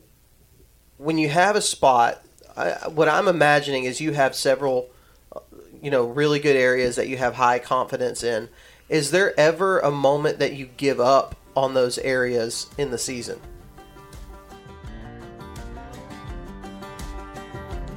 when 0.98 1.18
you 1.18 1.30
have 1.30 1.56
a 1.56 1.62
spot, 1.62 2.22
I, 2.56 2.88
what 2.88 3.08
I'm 3.08 3.28
imagining 3.28 3.84
is 3.84 4.00
you 4.02 4.14
have 4.14 4.36
several, 4.36 4.90
uh, 5.36 5.40
you 5.82 5.92
know, 5.92 6.06
really 6.06 6.40
good 6.40 6.56
areas 6.56 6.96
that 6.96 7.08
you 7.08 7.18
have 7.18 7.36
high 7.36 7.60
confidence 7.60 8.24
in. 8.24 8.50
Is 8.90 9.12
there 9.12 9.38
ever 9.38 9.80
a 9.80 9.92
moment 9.92 10.40
that 10.40 10.54
you 10.54 10.70
give 10.78 11.02
up 11.02 11.36
on 11.58 11.74
those 11.74 11.98
areas 11.98 12.68
in 12.78 12.90
the 12.90 12.98
season? 12.98 13.38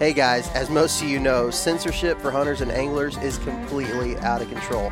Hey 0.00 0.12
guys, 0.12 0.48
as 0.48 0.68
most 0.68 1.00
of 1.00 1.08
you 1.08 1.20
know, 1.20 1.48
censorship 1.50 2.18
for 2.18 2.32
hunters 2.32 2.60
and 2.60 2.72
anglers 2.72 3.16
is 3.18 3.38
completely 3.38 4.16
out 4.18 4.42
of 4.42 4.48
control. 4.48 4.90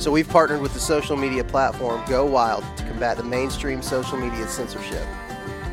So 0.00 0.10
we've 0.10 0.28
partnered 0.28 0.60
with 0.60 0.74
the 0.74 0.80
social 0.80 1.16
media 1.16 1.44
platform 1.44 2.02
Go 2.08 2.26
Wild 2.26 2.64
to 2.76 2.82
combat 2.84 3.16
the 3.16 3.22
mainstream 3.22 3.80
social 3.80 4.18
media 4.18 4.48
censorship. 4.48 5.06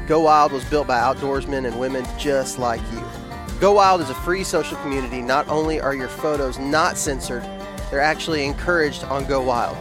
Go 0.05 0.19
Wild 0.19 0.51
was 0.51 0.63
built 0.65 0.85
by 0.85 0.99
outdoorsmen 0.99 1.65
and 1.65 1.79
women 1.79 2.05
just 2.19 2.59
like 2.59 2.81
you. 2.93 3.03
Go 3.59 3.71
Wild 3.71 4.01
is 4.01 4.11
a 4.11 4.15
free 4.15 4.43
social 4.43 4.77
community. 4.77 5.23
Not 5.23 5.47
only 5.47 5.79
are 5.79 5.95
your 5.95 6.09
photos 6.09 6.59
not 6.59 6.97
censored, 6.97 7.41
they're 7.89 8.01
actually 8.01 8.45
encouraged 8.45 9.03
on 9.05 9.25
Go 9.25 9.41
Wild. 9.41 9.77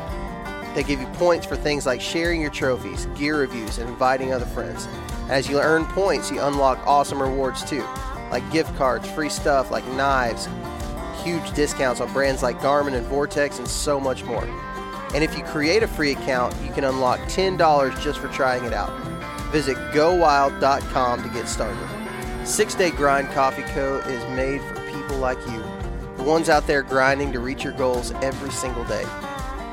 They 0.74 0.82
give 0.82 1.00
you 1.00 1.06
points 1.14 1.46
for 1.46 1.56
things 1.56 1.86
like 1.86 2.00
sharing 2.00 2.40
your 2.40 2.50
trophies, 2.50 3.06
gear 3.16 3.38
reviews, 3.38 3.78
and 3.78 3.88
inviting 3.88 4.32
other 4.32 4.46
friends. 4.46 4.88
As 5.28 5.48
you 5.48 5.60
earn 5.60 5.84
points, 5.86 6.30
you 6.30 6.40
unlock 6.40 6.78
awesome 6.86 7.22
rewards 7.22 7.64
too, 7.64 7.84
like 8.30 8.48
gift 8.50 8.74
cards, 8.76 9.08
free 9.10 9.28
stuff 9.28 9.70
like 9.70 9.86
knives, 9.88 10.48
huge 11.22 11.52
discounts 11.52 12.00
on 12.00 12.12
brands 12.12 12.42
like 12.42 12.60
Garmin 12.60 12.94
and 12.94 13.06
Vortex, 13.06 13.58
and 13.58 13.68
so 13.68 14.00
much 14.00 14.24
more. 14.24 14.44
And 15.14 15.22
if 15.22 15.38
you 15.38 15.44
create 15.44 15.84
a 15.84 15.88
free 15.88 16.12
account, 16.12 16.54
you 16.64 16.72
can 16.72 16.82
unlock 16.82 17.20
$10 17.20 18.00
just 18.00 18.18
for 18.18 18.28
trying 18.28 18.64
it 18.64 18.72
out. 18.72 18.90
Visit 19.52 19.76
gowild.com 19.92 21.22
to 21.22 21.28
get 21.28 21.46
started. 21.46 21.78
Six 22.44 22.74
Day 22.74 22.90
Grind 22.90 23.30
Coffee 23.30 23.62
Co. 23.62 23.98
is 23.98 24.36
made 24.36 24.60
for 24.62 24.74
people 24.90 25.16
like 25.18 25.38
you, 25.46 25.62
the 26.24 26.30
ones 26.30 26.48
out 26.48 26.66
there 26.66 26.82
grinding 26.82 27.30
to 27.32 27.38
reach 27.38 27.62
your 27.62 27.74
goals 27.74 28.12
every 28.22 28.50
single 28.50 28.84
day. 28.84 29.04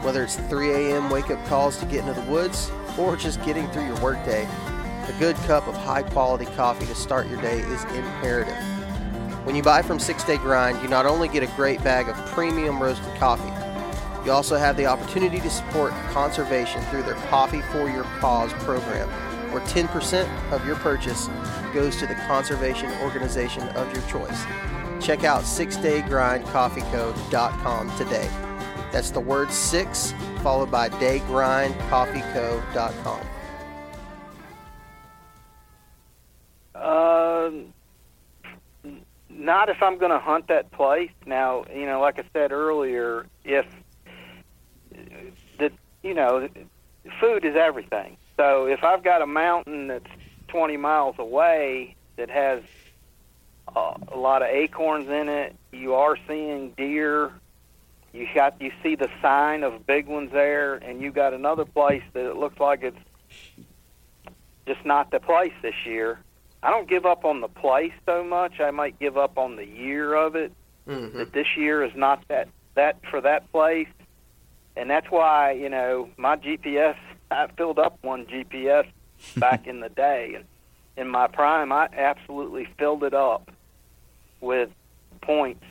Whether 0.01 0.24
it's 0.24 0.36
3 0.36 0.72
a.m. 0.72 1.10
wake 1.10 1.29
up 1.29 1.43
calls 1.46 1.77
to 1.77 1.86
get 1.86 2.05
into 2.05 2.13
the 2.13 2.29
woods 2.29 2.70
or 2.98 3.15
just 3.15 3.41
getting 3.46 3.70
through 3.70 3.86
your 3.86 4.00
workday, 4.01 4.43
a 5.08 5.15
good 5.17 5.38
cup 5.48 5.65
of 5.67 5.77
high 5.77 6.03
quality 6.03 6.46
coffee 6.46 6.86
to 6.88 6.96
start 6.96 7.29
your 7.29 7.41
day 7.41 7.60
is 7.60 7.84
imperative. 7.96 8.58
When 9.46 9.55
you 9.55 9.63
buy 9.63 9.81
from 9.81 9.98
Six 9.98 10.25
Day 10.25 10.36
Grind, 10.38 10.81
you 10.81 10.89
not 10.89 11.05
only 11.05 11.29
get 11.29 11.41
a 11.41 11.48
great 11.55 11.81
bag 11.86 12.10
of 12.10 12.17
premium 12.27 12.84
roasted 12.84 13.15
coffee, 13.15 13.53
you 14.25 14.34
also 14.34 14.58
have 14.58 14.75
the 14.75 14.88
opportunity 14.88 15.39
to 15.39 15.50
support 15.50 15.93
conservation 16.10 16.81
through 16.84 17.03
their 17.03 17.15
Coffee 17.29 17.62
for 17.62 17.89
Your 17.89 18.03
Cause 18.20 18.51
program, 18.65 19.08
where 19.53 19.62
10% 19.62 20.27
of 20.51 20.65
your 20.65 20.75
purchase 20.77 21.29
goes 21.74 21.96
to 21.96 22.08
the 22.08 22.15
conservation 22.27 22.91
organization 23.03 23.63
of 23.70 23.91
your 23.93 24.05
choice. 24.10 24.81
Check 25.01 25.24
out 25.24 25.43
6daygrindcoffeeco.com 25.43 27.98
today. 27.98 28.29
That's 28.91 29.12
the 29.12 29.20
word 29.20 29.51
6 29.51 30.13
followed 30.41 30.72
by 30.72 30.89
daygrindcoffeeco.com. 30.89 33.22
Um, 36.75 37.74
not 39.29 39.70
if 39.70 39.81
I'm 39.81 39.98
going 39.98 40.12
to 40.12 40.20
hunt 40.20 40.48
that 40.48 40.70
place. 40.72 41.12
Now, 41.25 41.63
you 41.74 41.86
know, 41.86 42.01
like 42.01 42.20
I 42.20 42.24
said 42.34 42.51
earlier, 42.51 43.25
if 43.43 43.65
the 45.58 45.72
you 46.03 46.13
know, 46.13 46.50
food 47.20 47.46
is 47.46 47.55
everything. 47.55 48.17
So 48.38 48.65
if 48.65 48.84
I've 48.84 49.03
got 49.03 49.22
a 49.22 49.27
mountain 49.27 49.88
that's 49.88 50.10
20 50.48 50.77
miles 50.77 51.15
away 51.17 51.96
that 52.17 52.29
has 52.29 52.62
uh, 53.75 53.94
a 54.12 54.18
lot 54.18 54.42
of 54.42 54.50
acorns 54.50 55.08
in 55.08 55.30
it, 55.30 55.56
you 55.72 55.94
are 55.94 56.18
seeing 56.28 56.72
deer. 56.72 57.32
You 58.13 58.28
got 58.36 58.62
you 58.62 58.72
see 58.84 58.96
the 58.96 59.10
sign 59.22 59.63
of 59.63 59.86
big 59.88 60.08
ones 60.08 60.32
there, 60.34 60.75
and 60.75 61.01
you 61.01 61.12
got 61.12 61.34
another 61.34 61.63
place 61.63 62.04
that 62.13 62.30
it 62.30 62.36
looks 62.36 62.60
like 62.60 62.84
it's 62.84 62.98
just 64.68 64.86
not 64.86 65.12
the 65.12 65.20
place 65.20 65.54
this 65.62 65.86
year. 65.86 66.20
I 66.62 66.70
don't 66.70 66.90
give 66.90 67.06
up 67.06 67.24
on 67.24 67.42
the 67.42 67.48
place 67.48 67.94
so 68.06 68.24
much. 68.24 68.60
I 68.60 68.72
might 68.72 69.00
give 69.00 69.18
up 69.18 69.38
on 69.38 69.56
the 69.56 69.66
year 69.66 70.13
of 70.13 70.36
it. 70.36 70.51
Mm-hmm. 70.88 71.18
That 71.18 71.34
this 71.34 71.48
year 71.56 71.84
is 71.84 71.94
not 71.96 72.28
that 72.28 72.50
that 72.75 72.98
for 73.10 73.22
that 73.22 73.50
place, 73.51 73.88
and 74.75 74.90
that's 74.90 75.10
why 75.10 75.51
you 75.51 75.70
know 75.70 76.10
my 76.18 76.36
GPS. 76.36 76.98
I 77.32 77.48
filled 77.56 77.80
up 77.80 77.98
one 78.01 78.25
GPS 78.25 78.86
back 79.38 79.66
in 79.68 79.80
the 79.80 79.88
day, 79.88 80.34
and 80.36 80.44
in 80.98 81.08
my 81.08 81.28
prime, 81.28 81.72
I 81.72 81.88
absolutely 81.94 82.68
filled 82.78 83.06
it 83.06 83.13
up 83.13 83.50
with 84.41 84.69
points, 85.21 85.63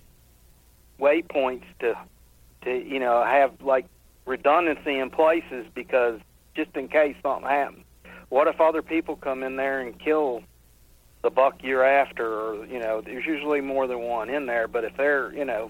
waypoints 0.99 1.65
to 1.81 1.99
to 2.63 2.71
you 2.71 3.01
know 3.01 3.23
have 3.23 3.61
like 3.61 3.87
redundancy 4.27 4.99
in 4.99 5.11
places 5.11 5.67
because 5.75 6.21
just 6.55 6.75
in 6.77 6.89
case 6.89 7.17
something 7.23 7.49
happens. 7.49 7.85
What 8.29 8.47
if 8.47 8.61
other 8.61 8.83
people 8.83 9.17
come 9.17 9.43
in 9.43 9.57
there 9.57 9.81
and 9.81 9.99
kill 9.99 10.45
the 11.23 11.31
buck 11.31 11.63
you're 11.63 11.85
after, 11.85 12.27
or 12.27 12.67
you 12.67 12.79
know, 12.79 13.01
there's 13.01 13.27
usually 13.27 13.61
more 13.61 13.87
than 13.87 14.01
one 14.01 14.31
in 14.31 14.47
there. 14.47 14.69
But 14.69 14.85
if 14.85 14.97
they're, 14.97 15.33
you 15.33 15.45
know, 15.45 15.69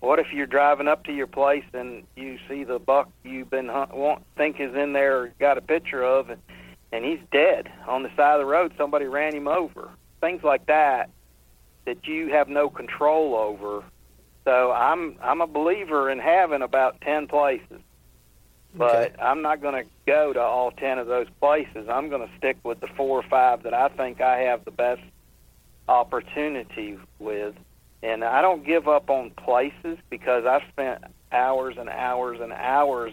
what 0.00 0.18
if 0.18 0.32
you're 0.32 0.46
driving 0.46 0.88
up 0.88 1.04
to 1.04 1.12
your 1.12 1.26
place 1.26 1.64
and 1.72 2.04
you 2.16 2.38
see 2.48 2.64
the 2.64 2.78
buck 2.78 3.10
you've 3.24 3.50
been 3.50 3.68
hunt, 3.68 3.94
want, 3.94 4.22
think 4.36 4.60
is 4.60 4.74
in 4.74 4.92
there, 4.92 5.32
got 5.40 5.58
a 5.58 5.60
picture 5.60 6.02
of, 6.02 6.30
and, 6.30 6.40
and 6.92 7.04
he's 7.04 7.20
dead 7.32 7.70
on 7.88 8.02
the 8.02 8.10
side 8.16 8.34
of 8.34 8.40
the 8.40 8.46
road? 8.46 8.72
Somebody 8.76 9.06
ran 9.06 9.34
him 9.34 9.48
over. 9.48 9.90
Things 10.20 10.44
like 10.44 10.66
that 10.66 11.10
that 11.86 12.06
you 12.06 12.30
have 12.30 12.48
no 12.48 12.70
control 12.70 13.34
over. 13.36 13.84
So 14.46 14.72
I'm 14.72 15.16
I'm 15.22 15.40
a 15.40 15.46
believer 15.46 16.10
in 16.10 16.18
having 16.18 16.62
about 16.62 17.00
ten 17.02 17.26
places 17.28 17.80
But 18.78 19.12
Okay. 19.12 19.22
I'm 19.22 19.42
not 19.42 19.62
going 19.62 19.84
to 19.84 19.90
go 20.06 20.32
to 20.32 20.40
all 20.40 20.72
10 20.72 20.98
of 20.98 21.06
those 21.06 21.28
places. 21.40 21.88
I'm 21.90 22.10
going 22.10 22.26
to 22.28 22.36
stick 22.38 22.58
with 22.64 22.80
the 22.80 22.88
four 22.96 23.18
or 23.20 23.24
five 23.28 23.62
that 23.64 23.74
I 23.74 23.88
think 23.90 24.20
I 24.20 24.40
have 24.40 24.64
the 24.64 24.72
best 24.72 25.02
opportunity 25.88 26.98
with. 27.20 27.54
And 28.02 28.24
I 28.24 28.42
don't 28.42 28.66
give 28.66 28.88
up 28.88 29.10
on 29.10 29.32
places 29.44 29.98
because 30.10 30.44
I've 30.46 30.68
spent 30.70 31.04
hours 31.32 31.76
and 31.78 31.88
hours 31.90 32.40
and 32.42 32.52
hours 32.52 33.12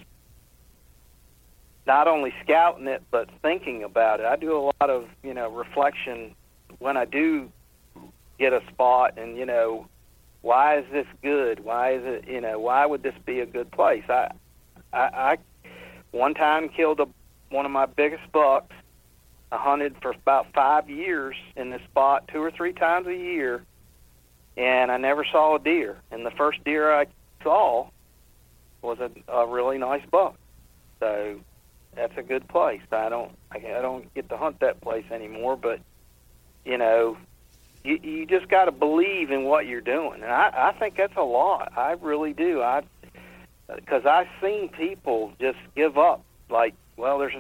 not 1.88 2.08
only 2.08 2.34
scouting 2.44 2.88
it 2.88 3.04
but 3.12 3.30
thinking 3.42 3.84
about 3.84 4.20
it. 4.20 4.28
I 4.28 4.36
do 4.38 4.58
a 4.58 4.72
lot 4.82 4.90
of, 4.90 5.06
you 5.24 5.34
know, 5.34 5.50
reflection 5.52 6.36
when 6.80 6.98
I 6.98 7.06
do 7.06 7.52
get 8.42 8.54
a 8.54 8.62
spot 8.72 9.18
and, 9.18 9.38
you 9.38 9.46
know, 9.46 9.88
why 10.42 10.80
is 10.80 10.86
this 10.92 11.06
good? 11.22 11.64
Why 11.64 11.94
is 11.94 12.02
it, 12.04 12.28
you 12.28 12.42
know, 12.42 12.60
why 12.60 12.86
would 12.86 13.04
this 13.04 13.14
be 13.26 13.40
a 13.40 13.46
good 13.46 13.72
place? 13.72 14.04
I 14.10 14.32
I, 14.92 15.00
I 15.00 15.38
one 16.10 16.34
time 16.34 16.68
killed 16.68 17.00
a, 17.00 17.08
one 17.50 17.66
of 17.66 17.72
my 17.72 17.86
biggest 17.86 18.24
bucks. 18.32 18.74
I 19.52 19.58
hunted 19.58 19.96
for 20.02 20.12
about 20.12 20.48
five 20.54 20.90
years 20.90 21.36
in 21.56 21.70
this 21.70 21.82
spot, 21.92 22.28
two 22.34 22.40
or 22.42 22.52
three 22.52 22.74
times 22.74 23.06
a 23.08 23.16
year, 23.16 23.64
and 24.58 24.92
I 24.92 24.98
never 24.98 25.26
saw 25.32 25.58
a 25.58 25.60
deer. 25.60 25.98
And 26.10 26.26
the 26.26 26.32
first 26.32 26.64
deer 26.64 26.92
I 26.92 27.06
saw 27.44 27.90
was 28.82 28.98
a, 29.00 29.12
a 29.32 29.46
really 29.46 29.78
nice 29.78 30.04
buck. 30.10 30.38
So 31.00 31.40
that's 31.96 32.14
a 32.18 32.24
good 32.24 32.48
place. 32.48 32.82
I 32.92 33.10
don't 33.10 33.32
I, 33.52 33.58
I 33.58 33.82
don't 33.82 34.12
get 34.16 34.28
to 34.30 34.38
hunt 34.38 34.60
that 34.62 34.82
place 34.82 35.06
anymore, 35.12 35.56
but 35.56 35.80
you 36.66 36.78
know, 36.80 37.18
you 37.84 38.00
you 38.02 38.26
just 38.26 38.48
got 38.50 38.66
to 38.66 38.72
believe 38.72 39.32
in 39.32 39.44
what 39.44 39.66
you're 39.66 39.82
doing, 39.82 40.22
and 40.22 40.32
I 40.32 40.72
I 40.74 40.80
think 40.80 40.96
that's 40.98 41.16
a 41.18 41.24
lot. 41.24 41.72
I 41.76 41.94
really 41.94 42.34
do. 42.34 42.62
I 42.62 42.84
because 43.76 44.06
I've 44.06 44.28
seen 44.42 44.70
people 44.70 45.34
just 45.40 45.58
give 45.76 45.98
up. 45.98 46.24
Like, 46.50 46.74
well, 46.98 47.20
there's, 47.20 47.34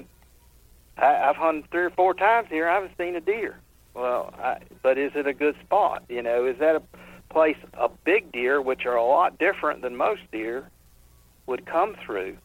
I, 0.98 1.16
I've 1.16 1.36
hunted 1.36 1.70
three 1.72 1.84
or 1.84 1.90
four 1.90 2.14
times 2.14 2.48
here. 2.50 2.70
I 2.70 2.76
haven't 2.76 2.94
seen 2.98 3.16
a 3.16 3.22
deer. 3.22 3.60
Well, 3.94 4.34
I, 4.38 4.60
but 4.82 4.98
is 4.98 5.12
it 5.16 5.28
a 5.28 5.34
good 5.34 5.56
spot? 5.66 6.04
You 6.08 6.22
know, 6.22 6.46
is 6.46 6.58
that 6.60 6.76
a 6.76 6.82
place 7.30 7.58
a 7.74 7.90
big 8.06 8.32
deer, 8.32 8.62
which 8.62 8.86
are 8.86 8.96
a 8.96 9.06
lot 9.06 9.38
different 9.38 9.82
than 9.82 9.96
most 9.96 10.22
deer, 10.32 10.70
would 11.46 11.66
come 11.66 11.96
through 12.06 12.38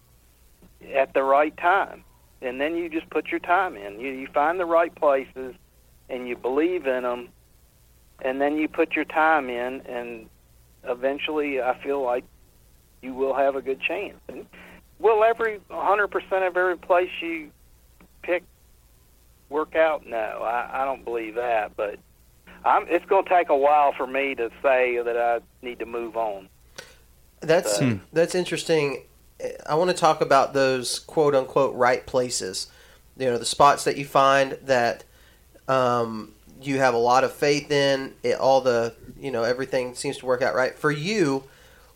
at 0.95 1.15
the 1.15 1.23
right 1.23 1.57
time, 1.57 2.05
and 2.43 2.61
then 2.61 2.77
you 2.77 2.89
just 2.89 3.09
put 3.11 3.29
your 3.29 3.41
time 3.41 3.77
in. 3.77 4.01
You 4.01 4.11
you 4.11 4.29
find 4.35 4.59
the 4.59 4.67
right 4.67 4.95
places, 4.95 5.55
and 6.09 6.27
you 6.29 6.37
believe 6.37 6.87
in 6.87 7.05
them, 7.05 7.29
and 8.23 8.41
then 8.41 8.57
you 8.57 8.69
put 8.69 8.95
your 8.95 9.05
time 9.05 9.49
in, 9.51 9.83
and 9.83 10.27
eventually, 10.85 11.61
I 11.61 11.79
feel 11.83 12.03
like 12.03 12.25
you 13.03 13.15
will 13.15 13.35
have 13.35 13.57
a 13.57 13.63
good 13.63 13.81
chance. 13.81 14.17
And 14.29 14.47
will 14.99 15.23
every 15.23 15.61
100% 15.71 16.47
of 16.47 16.57
every 16.57 16.77
place 16.79 17.11
you 17.21 17.51
pick 18.23 18.43
work 19.49 19.77
out? 19.77 20.07
No, 20.07 20.17
I, 20.43 20.83
I 20.83 20.85
don't 20.85 21.05
believe 21.05 21.35
that. 21.35 21.77
But 21.77 21.99
I'm, 22.65 22.87
it's 22.89 23.05
going 23.07 23.25
to 23.25 23.31
take 23.31 23.49
a 23.49 23.57
while 23.57 23.93
for 23.93 24.07
me 24.07 24.35
to 24.35 24.51
say 24.63 25.01
that 25.03 25.17
I 25.17 25.41
need 25.65 25.79
to 25.81 25.87
move 25.87 26.17
on. 26.17 26.49
That's 27.41 27.79
Hmm. 27.79 27.97
that's 28.13 28.35
interesting. 28.35 29.05
I 29.69 29.75
want 29.75 29.91
to 29.91 29.97
talk 29.97 30.21
about 30.23 30.55
those 30.55 30.99
quote 30.99 31.35
unquote 31.35 31.75
right 31.77 32.05
places. 32.07 32.69
You 33.19 33.27
know, 33.27 33.39
the 33.39 33.45
spots 33.45 33.85
that 33.85 33.97
you 33.97 34.05
find 34.05 34.53
that 34.63 35.05
um, 35.69 36.33
you 36.67 36.79
have 36.79 36.95
a 36.95 36.99
lot 36.99 37.25
of 37.25 37.33
faith 37.33 37.71
in. 37.71 38.15
It, 38.23 38.39
all 38.39 38.61
the 38.61 38.95
you 39.19 39.31
know 39.31 39.43
everything 39.43 39.95
seems 39.95 40.19
to 40.19 40.27
work 40.27 40.43
out 40.43 40.55
right 40.55 40.77
for 40.77 40.91
you. 40.91 41.45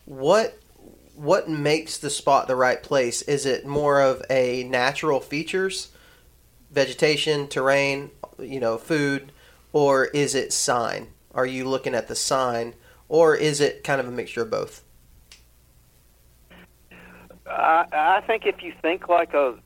What 0.04 0.58
what 1.14 1.48
makes 1.48 1.98
the 1.98 2.10
spot 2.10 2.48
the 2.48 2.56
right 2.56 2.82
place? 2.82 3.22
Is 3.22 3.44
it 3.44 3.66
more 3.66 4.00
of 4.00 4.22
a 4.30 4.64
natural 4.64 5.20
features, 5.20 5.90
vegetation, 6.70 7.46
terrain, 7.46 8.10
you 8.38 8.58
know, 8.58 8.78
food, 8.78 9.32
or 9.72 10.06
is 10.06 10.34
it 10.34 10.52
sign? 10.52 11.08
Are 11.34 11.46
you 11.46 11.68
looking 11.68 11.94
at 11.94 12.08
the 12.08 12.14
sign, 12.14 12.74
or 13.08 13.36
is 13.36 13.60
it 13.60 13.84
kind 13.84 14.00
of 14.00 14.08
a 14.08 14.10
mixture 14.10 14.42
of 14.42 14.50
both? 14.50 14.82
I, 17.46 17.84
I 17.92 18.22
think 18.26 18.46
if 18.46 18.62
you 18.62 18.72
think 18.80 19.08
like 19.08 19.34
a 19.34 19.56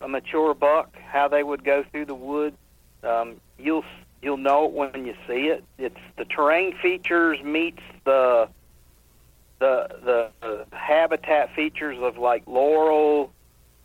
a 0.00 0.08
mature 0.08 0.54
buck, 0.54 0.94
how 0.96 1.28
they 1.28 1.42
would 1.42 1.64
go 1.64 1.84
through 1.90 2.04
the 2.04 2.14
wood, 2.14 2.54
um, 3.02 3.40
you'll 3.58 3.84
you'll 4.22 4.36
know 4.36 4.66
it 4.66 4.72
when 4.72 5.06
you 5.06 5.14
see 5.26 5.48
it. 5.48 5.64
It's 5.78 5.96
the 6.16 6.24
terrain 6.24 6.76
features 6.80 7.42
meets 7.42 7.82
the 8.04 8.48
the 9.58 10.30
the, 10.40 10.66
habitat 10.72 11.54
features 11.54 11.98
of 12.00 12.16
like 12.16 12.42
laurel, 12.46 13.32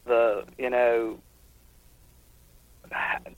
the 0.05 0.45
you 0.57 0.69
know 0.69 1.19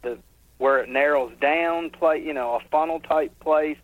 the 0.02 0.18
where 0.58 0.80
it 0.80 0.90
narrows 0.90 1.34
down, 1.42 1.90
play 1.90 2.22
you 2.22 2.34
know 2.34 2.56
a 2.56 2.60
funnel 2.70 3.00
type 3.00 3.38
place, 3.40 3.78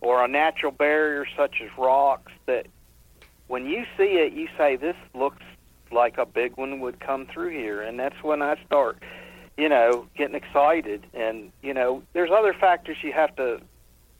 or 0.00 0.24
a 0.24 0.28
natural 0.28 0.72
barrier 0.72 1.26
such 1.36 1.56
as 1.62 1.68
rocks 1.78 2.32
that 2.46 2.66
when 3.48 3.66
you 3.66 3.84
see 3.96 4.18
it, 4.18 4.32
you 4.32 4.48
say 4.56 4.76
this 4.76 4.96
looks 5.14 5.42
like 5.92 6.18
a 6.18 6.26
big 6.26 6.56
one 6.56 6.80
would 6.80 6.98
come 7.00 7.26
through 7.26 7.50
here, 7.50 7.82
and 7.82 7.98
that's 7.98 8.20
when 8.22 8.42
I 8.42 8.56
start, 8.66 8.98
you 9.56 9.68
know, 9.68 10.06
getting 10.16 10.34
excited. 10.34 11.06
And 11.14 11.52
you 11.62 11.74
know, 11.74 12.02
there's 12.12 12.30
other 12.30 12.54
factors 12.54 12.96
you 13.02 13.12
have 13.12 13.34
to 13.36 13.60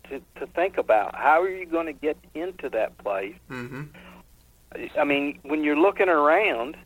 to, 0.08 0.20
to 0.38 0.46
think 0.54 0.78
about. 0.78 1.14
How 1.14 1.42
are 1.42 1.50
you 1.50 1.66
going 1.66 1.86
to 1.86 1.92
get 1.92 2.16
into 2.34 2.68
that 2.70 2.96
place? 2.98 3.34
Mm-hmm. 3.50 3.82
I 4.98 5.04
mean, 5.04 5.38
when 5.42 5.64
you're 5.64 5.78
looking 5.78 6.08
around, 6.08 6.76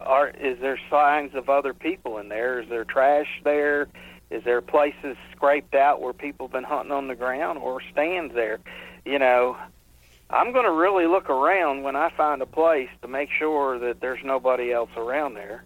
are 0.00 0.28
is 0.28 0.58
there 0.60 0.78
signs 0.90 1.34
of 1.34 1.48
other 1.48 1.74
people 1.74 2.18
in 2.18 2.28
there? 2.28 2.60
Is 2.60 2.68
there 2.68 2.84
trash 2.84 3.28
there? 3.44 3.88
Is 4.30 4.42
there 4.44 4.60
places 4.60 5.16
scraped 5.32 5.74
out 5.74 6.00
where 6.00 6.12
people 6.12 6.48
have 6.48 6.52
been 6.52 6.64
hunting 6.64 6.92
on 6.92 7.08
the 7.08 7.14
ground 7.14 7.58
or 7.58 7.80
stands 7.92 8.34
there? 8.34 8.58
You 9.04 9.18
know, 9.20 9.56
I'm 10.28 10.52
going 10.52 10.64
to 10.64 10.72
really 10.72 11.06
look 11.06 11.30
around 11.30 11.82
when 11.82 11.94
I 11.94 12.10
find 12.10 12.42
a 12.42 12.46
place 12.46 12.88
to 13.02 13.08
make 13.08 13.30
sure 13.30 13.78
that 13.78 14.00
there's 14.00 14.18
nobody 14.24 14.72
else 14.72 14.90
around 14.96 15.34
there. 15.34 15.64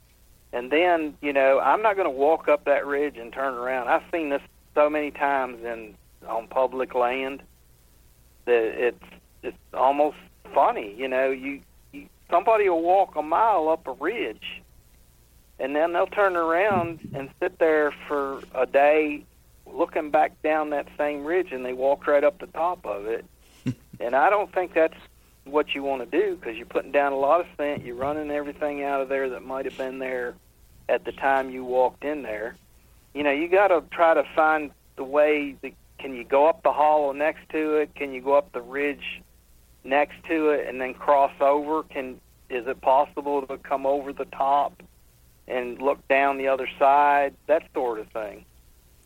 And 0.52 0.70
then, 0.70 1.16
you 1.20 1.32
know, 1.32 1.60
I'm 1.60 1.82
not 1.82 1.96
going 1.96 2.06
to 2.06 2.16
walk 2.16 2.48
up 2.48 2.64
that 2.64 2.86
ridge 2.86 3.16
and 3.16 3.32
turn 3.32 3.54
around. 3.54 3.88
I've 3.88 4.02
seen 4.12 4.30
this 4.30 4.42
so 4.74 4.90
many 4.90 5.10
times 5.10 5.64
in 5.64 5.94
on 6.28 6.48
public 6.48 6.94
land 6.94 7.42
that 8.44 8.86
it's 8.86 9.04
it's 9.42 9.56
almost 9.72 10.16
funny. 10.52 10.94
You 10.96 11.08
know, 11.08 11.30
you, 11.30 11.60
you 11.92 12.08
somebody 12.28 12.68
will 12.68 12.82
walk 12.82 13.16
a 13.16 13.22
mile 13.22 13.68
up 13.68 13.86
a 13.86 13.92
ridge, 13.92 14.62
and 15.58 15.74
then 15.74 15.92
they'll 15.92 16.06
turn 16.06 16.36
around 16.36 17.00
and 17.14 17.30
sit 17.40 17.58
there 17.58 17.92
for 18.08 18.42
a 18.54 18.66
day, 18.66 19.24
looking 19.66 20.10
back 20.10 20.40
down 20.42 20.70
that 20.70 20.88
same 20.98 21.24
ridge, 21.24 21.52
and 21.52 21.64
they 21.64 21.72
walk 21.72 22.06
right 22.06 22.24
up 22.24 22.38
the 22.38 22.46
top 22.48 22.84
of 22.84 23.06
it. 23.06 23.24
and 24.00 24.14
I 24.14 24.30
don't 24.30 24.52
think 24.52 24.74
that's 24.74 24.94
what 25.50 25.74
you 25.74 25.82
want 25.82 26.08
to 26.08 26.18
do 26.18 26.36
because 26.36 26.56
you're 26.56 26.66
putting 26.66 26.92
down 26.92 27.12
a 27.12 27.16
lot 27.16 27.40
of 27.40 27.46
scent. 27.56 27.84
You're 27.84 27.96
running 27.96 28.30
everything 28.30 28.82
out 28.82 29.00
of 29.00 29.08
there 29.08 29.30
that 29.30 29.42
might 29.44 29.64
have 29.64 29.76
been 29.76 29.98
there 29.98 30.34
at 30.88 31.04
the 31.04 31.12
time 31.12 31.50
you 31.50 31.64
walked 31.64 32.04
in 32.04 32.22
there. 32.22 32.56
You 33.14 33.22
know, 33.22 33.30
you 33.30 33.48
got 33.48 33.68
to 33.68 33.82
try 33.90 34.14
to 34.14 34.24
find 34.34 34.70
the 34.96 35.04
way 35.04 35.56
that 35.62 35.72
can 35.98 36.14
you 36.14 36.24
go 36.24 36.48
up 36.48 36.62
the 36.62 36.72
hollow 36.72 37.12
next 37.12 37.48
to 37.50 37.76
it? 37.76 37.94
Can 37.94 38.12
you 38.12 38.20
go 38.20 38.34
up 38.34 38.52
the 38.52 38.62
ridge 38.62 39.22
next 39.84 40.16
to 40.28 40.50
it 40.50 40.66
and 40.66 40.80
then 40.80 40.94
cross 40.94 41.32
over? 41.40 41.82
Can 41.84 42.20
is 42.48 42.66
it 42.66 42.80
possible 42.80 43.46
to 43.46 43.58
come 43.58 43.86
over 43.86 44.12
the 44.12 44.24
top 44.24 44.82
and 45.46 45.80
look 45.80 46.06
down 46.08 46.38
the 46.38 46.48
other 46.48 46.68
side? 46.78 47.34
That 47.46 47.62
sort 47.74 48.00
of 48.00 48.08
thing. 48.08 48.44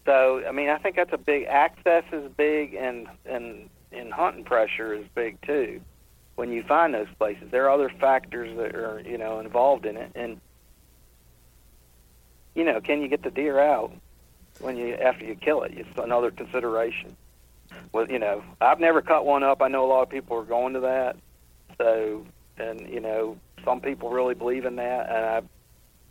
So, 0.06 0.42
I 0.46 0.52
mean, 0.52 0.68
I 0.68 0.78
think 0.78 0.96
that's 0.96 1.12
a 1.12 1.18
big 1.18 1.44
access 1.44 2.04
is 2.12 2.30
big 2.36 2.74
and 2.74 3.08
and 3.24 3.68
and 3.92 4.12
hunting 4.12 4.44
pressure 4.44 4.94
is 4.94 5.04
big 5.14 5.40
too. 5.42 5.80
When 6.36 6.50
you 6.50 6.62
find 6.64 6.92
those 6.92 7.08
places, 7.18 7.50
there 7.50 7.64
are 7.66 7.70
other 7.70 7.88
factors 7.88 8.56
that 8.56 8.74
are 8.74 9.00
you 9.00 9.18
know 9.18 9.40
involved 9.40 9.86
in 9.86 9.96
it, 9.96 10.10
and 10.14 10.40
you 12.54 12.64
know, 12.64 12.80
can 12.80 13.02
you 13.02 13.08
get 13.08 13.22
the 13.22 13.30
deer 13.30 13.58
out 13.58 13.92
when 14.60 14.76
you 14.76 14.94
after 14.94 15.24
you 15.24 15.34
kill 15.34 15.62
it? 15.62 15.72
It's 15.76 15.98
another 15.98 16.30
consideration. 16.30 17.16
Well, 17.92 18.10
you 18.10 18.18
know, 18.18 18.42
I've 18.60 18.80
never 18.80 19.02
cut 19.02 19.26
one 19.26 19.42
up. 19.42 19.60
I 19.62 19.68
know 19.68 19.84
a 19.84 19.88
lot 19.88 20.02
of 20.02 20.10
people 20.10 20.36
are 20.36 20.44
going 20.44 20.74
to 20.74 20.80
that. 20.80 21.16
So, 21.78 22.24
and 22.56 22.88
you 22.88 23.00
know, 23.00 23.36
some 23.64 23.80
people 23.80 24.10
really 24.10 24.34
believe 24.34 24.64
in 24.64 24.76
that, 24.76 25.08
and 25.08 25.24
I've 25.24 25.48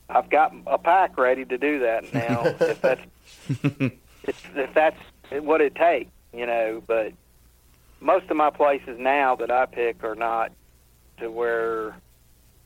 I've 0.10 0.30
got 0.30 0.54
a 0.68 0.78
pack 0.78 1.18
ready 1.18 1.46
to 1.46 1.58
do 1.58 1.80
that 1.80 2.14
now. 2.14 2.44
if 2.46 2.82
that's 2.82 3.02
if, 4.24 4.58
if 4.58 4.74
that's 4.74 5.00
what 5.32 5.62
it 5.62 5.76
takes, 5.76 6.12
you 6.34 6.46
know. 6.46 6.84
But 6.86 7.14
most 8.04 8.30
of 8.30 8.38
my 8.38 8.50
places 8.50 8.98
now 9.00 9.36
that 9.38 9.50
I 9.50 9.66
pick 9.66 10.04
are 10.04 10.16
not 10.16 10.52
to 11.20 11.32
where 11.32 11.96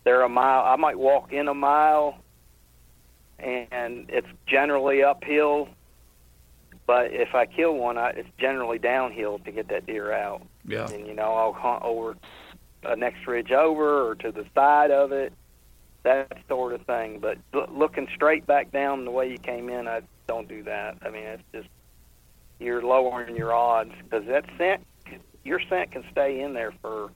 they're 0.03 0.23
a 0.23 0.29
mile. 0.29 0.65
I 0.65 0.75
might 0.75 0.97
walk 0.97 1.31
in 1.31 1.47
a 1.47 1.53
mile, 1.53 2.17
and 3.39 4.09
it's 4.09 4.27
generally 4.47 5.03
uphill. 5.03 5.69
But 6.85 7.11
if 7.11 7.35
I 7.35 7.45
kill 7.45 7.73
one, 7.75 7.97
I, 7.97 8.09
it's 8.11 8.29
generally 8.39 8.79
downhill 8.79 9.39
to 9.39 9.51
get 9.51 9.67
that 9.69 9.85
deer 9.85 10.11
out. 10.11 10.41
Yeah. 10.65 10.87
And 10.87 11.05
you 11.05 11.13
know, 11.13 11.33
I'll 11.33 11.53
hunt 11.53 11.83
over 11.83 12.15
a 12.83 12.95
next 12.95 13.27
ridge 13.27 13.51
over 13.51 14.07
or 14.09 14.15
to 14.15 14.31
the 14.31 14.45
side 14.55 14.91
of 14.91 15.11
it. 15.11 15.33
that 16.03 16.37
sort 16.47 16.73
of 16.73 16.81
thing. 16.83 17.19
But 17.19 17.37
l- 17.53 17.67
looking 17.71 18.07
straight 18.15 18.47
back 18.47 18.71
down 18.71 19.05
the 19.05 19.11
way 19.11 19.29
you 19.29 19.37
came 19.37 19.69
in, 19.69 19.87
I 19.87 20.01
don't 20.27 20.47
do 20.47 20.63
that. 20.63 20.97
I 21.01 21.09
mean, 21.09 21.23
it's 21.23 21.43
just 21.53 21.67
you're 22.59 22.81
lowering 22.81 23.35
your 23.35 23.53
odds 23.53 23.91
because 24.03 24.25
that 24.27 24.45
scent, 24.57 24.85
your 25.47 25.61
scent 25.69 25.91
can 25.91 26.03
stay 26.11 26.41
in 26.41 26.53
there 26.53 26.73
for 26.81 27.09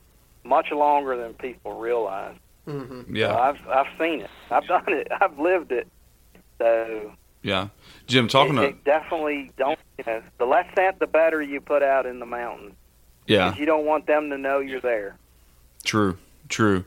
much 0.44 0.72
longer 0.72 1.16
than 1.18 1.34
people 1.36 1.80
realize. 1.80 2.36
Mm-hmm. 2.68 3.16
Yeah. 3.16 3.28
So 3.28 3.38
I've 3.38 3.68
I've 3.68 4.00
seen 4.00 4.22
it. 4.22 4.30
I've 4.50 4.66
done 4.68 4.86
it. 4.88 5.08
I've 5.22 5.38
lived 5.40 5.72
it. 5.72 5.88
So 6.58 7.12
Yeah. 7.42 7.68
Jim, 8.08 8.28
talking 8.28 8.58
it, 8.58 8.62
to 8.62 8.68
it 8.70 8.84
definitely 8.84 9.52
don't. 9.58 9.80
You 9.98 10.04
know, 10.08 10.22
the 10.38 10.46
less 10.46 10.66
scent, 10.76 11.00
the 11.00 11.08
better 11.08 11.42
you 11.42 11.62
put 11.62 11.84
out 11.84 12.06
in 12.06 12.20
the 12.20 12.26
mountains. 12.26 12.74
yeah, 13.28 13.50
'Cause 13.52 13.60
You 13.60 13.66
don't 13.66 13.86
want 13.86 14.08
them 14.08 14.30
to 14.32 14.38
know 14.38 14.60
you're 14.60 14.80
there. 14.82 15.16
true, 15.84 16.18
true. 16.50 16.86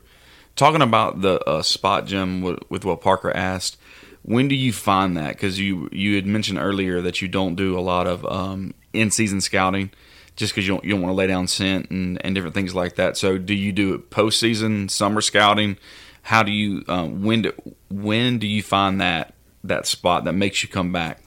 Talking 0.55 0.81
about 0.81 1.21
the 1.21 1.39
uh, 1.49 1.61
spot, 1.61 2.05
Jim, 2.05 2.41
with, 2.41 2.59
with 2.69 2.85
what 2.85 3.01
Parker 3.01 3.31
asked, 3.31 3.77
when 4.23 4.47
do 4.47 4.55
you 4.55 4.71
find 4.73 5.15
that? 5.17 5.33
Because 5.33 5.59
you 5.59 5.89
you 5.91 6.15
had 6.15 6.25
mentioned 6.25 6.59
earlier 6.59 7.01
that 7.01 7.21
you 7.21 7.27
don't 7.27 7.55
do 7.55 7.77
a 7.77 7.81
lot 7.81 8.07
of 8.07 8.25
um, 8.25 8.73
in 8.93 9.11
season 9.11 9.41
scouting, 9.41 9.91
just 10.35 10.53
because 10.53 10.67
you 10.67 10.73
don't 10.73 10.83
you 10.83 10.91
don't 10.91 11.01
want 11.01 11.11
to 11.11 11.15
lay 11.15 11.27
down 11.27 11.47
scent 11.47 11.89
and, 11.89 12.23
and 12.25 12.35
different 12.35 12.55
things 12.55 12.75
like 12.75 12.95
that. 12.95 13.17
So, 13.17 13.37
do 13.37 13.53
you 13.53 13.71
do 13.71 13.93
it 13.93 14.09
postseason, 14.09 14.89
summer 14.89 15.21
scouting? 15.21 15.77
How 16.23 16.43
do 16.43 16.51
you 16.51 16.83
um, 16.87 17.23
when 17.23 17.43
do, 17.43 17.53
when 17.89 18.39
do 18.39 18.47
you 18.47 18.63
find 18.63 18.99
that 19.01 19.33
that 19.63 19.85
spot 19.85 20.25
that 20.25 20.33
makes 20.33 20.63
you 20.63 20.69
come 20.69 20.91
back? 20.91 21.21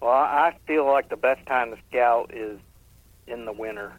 Well, 0.00 0.12
I 0.12 0.54
feel 0.66 0.86
like 0.86 1.08
the 1.08 1.16
best 1.16 1.44
time 1.46 1.70
to 1.70 1.78
scout 1.90 2.32
is 2.34 2.58
in 3.26 3.44
the 3.44 3.52
winter 3.52 3.92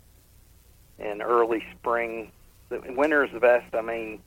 and 0.99 1.21
early 1.21 1.63
spring. 1.77 2.31
Winter 2.69 3.23
is 3.23 3.31
the 3.31 3.39
best. 3.39 3.75
I 3.75 3.81
mean, 3.81 4.21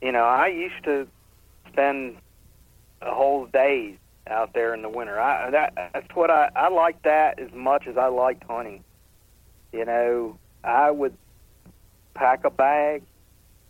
you 0.00 0.12
know, 0.12 0.24
I 0.24 0.48
used 0.48 0.82
to 0.84 1.06
spend 1.70 2.16
a 3.02 3.14
whole 3.14 3.46
days 3.46 3.96
out 4.28 4.52
there 4.54 4.74
in 4.74 4.82
the 4.82 4.88
winter. 4.88 5.18
I 5.20 5.50
that 5.50 5.90
that's 5.92 6.14
what 6.14 6.30
I 6.30 6.50
I 6.54 6.68
like 6.68 7.02
that 7.02 7.38
as 7.38 7.52
much 7.52 7.86
as 7.86 7.96
I 7.96 8.06
liked 8.06 8.44
hunting. 8.44 8.84
You 9.72 9.84
know, 9.84 10.38
I 10.64 10.90
would 10.90 11.16
pack 12.14 12.44
a 12.44 12.50
bag, 12.50 13.02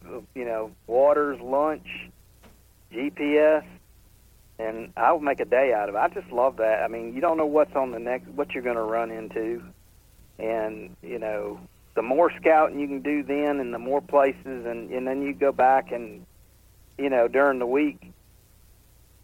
of, 0.09 0.25
you 0.35 0.45
know, 0.45 0.71
waters, 0.87 1.40
lunch, 1.40 1.87
GPS, 2.92 3.64
and 4.59 4.92
I 4.97 5.12
would 5.12 5.23
make 5.23 5.40
a 5.40 5.45
day 5.45 5.73
out 5.73 5.88
of 5.88 5.95
it. 5.95 5.99
I 5.99 6.09
just 6.09 6.31
love 6.33 6.57
that. 6.59 6.83
I 6.83 6.88
mean, 6.88 7.14
you 7.14 7.21
don't 7.21 7.37
know 7.37 7.47
what's 7.47 7.75
on 7.75 7.90
the 7.90 7.99
next, 7.99 8.29
what 8.29 8.53
you're 8.53 8.62
going 8.62 8.77
to 8.77 8.83
run 8.83 9.11
into, 9.11 9.62
and 10.38 10.97
you 11.03 11.19
know, 11.19 11.61
the 11.95 12.03
more 12.03 12.31
scouting 12.40 12.79
you 12.79 12.87
can 12.87 13.01
do 13.01 13.23
then, 13.23 13.61
and 13.61 13.75
the 13.75 13.79
more 13.79 14.01
places, 14.01 14.64
and 14.66 14.90
and 14.90 15.07
then 15.07 15.23
you 15.23 15.35
go 15.35 15.53
back 15.53 15.92
and, 15.92 16.25
you 16.99 17.11
know, 17.11 17.29
during 17.29 17.59
the 17.59 17.66
week, 17.66 18.12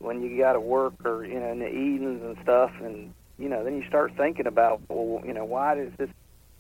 when 0.03 0.23
you 0.23 0.37
got 0.37 0.55
to 0.55 0.61
work 0.61 0.95
or 1.05 1.25
you 1.25 1.39
know 1.41 1.53
in 1.53 1.61
the 1.61 1.69
evenings 1.69 2.23
and 2.23 2.37
stuff, 2.43 2.73
and 2.83 3.15
you 3.39 3.49
know, 3.49 3.65
then 3.65 3.77
you 3.77 3.87
start 3.89 4.13
thinking 4.17 4.47
about, 4.47 4.81
well, 4.89 5.23
you 5.27 5.33
know, 5.33 5.45
why 5.45 5.79
is 5.79 5.93
this 5.99 6.11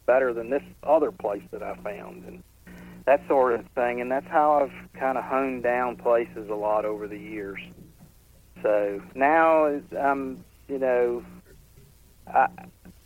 better 0.06 0.32
than 0.32 0.50
this 0.50 0.62
other 0.82 1.12
place 1.12 1.42
that 1.52 1.62
I 1.62 1.76
found, 1.76 2.24
and 2.24 2.42
that 3.06 3.26
sort 3.28 3.54
of 3.54 3.66
thing. 3.74 4.00
And 4.00 4.10
that's 4.10 4.26
how 4.26 4.62
I've 4.62 4.92
kind 4.98 5.18
of 5.18 5.24
honed 5.24 5.62
down 5.62 5.96
places 5.96 6.48
a 6.48 6.54
lot 6.54 6.84
over 6.84 7.08
the 7.08 7.18
years. 7.18 7.60
So 8.62 9.02
now 9.14 9.80
I'm, 9.98 10.44
you 10.68 10.78
know, 10.78 11.24
I, 12.26 12.48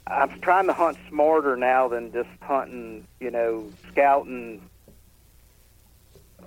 I'm 0.07 0.41
trying 0.41 0.67
to 0.67 0.73
hunt 0.73 0.99
smarter 1.09 1.57
now 1.57 1.89
than 1.89 2.13
just 2.13 2.29
hunting, 2.41 3.07
you 3.21 3.31
know, 3.31 3.71
scouting 3.91 4.63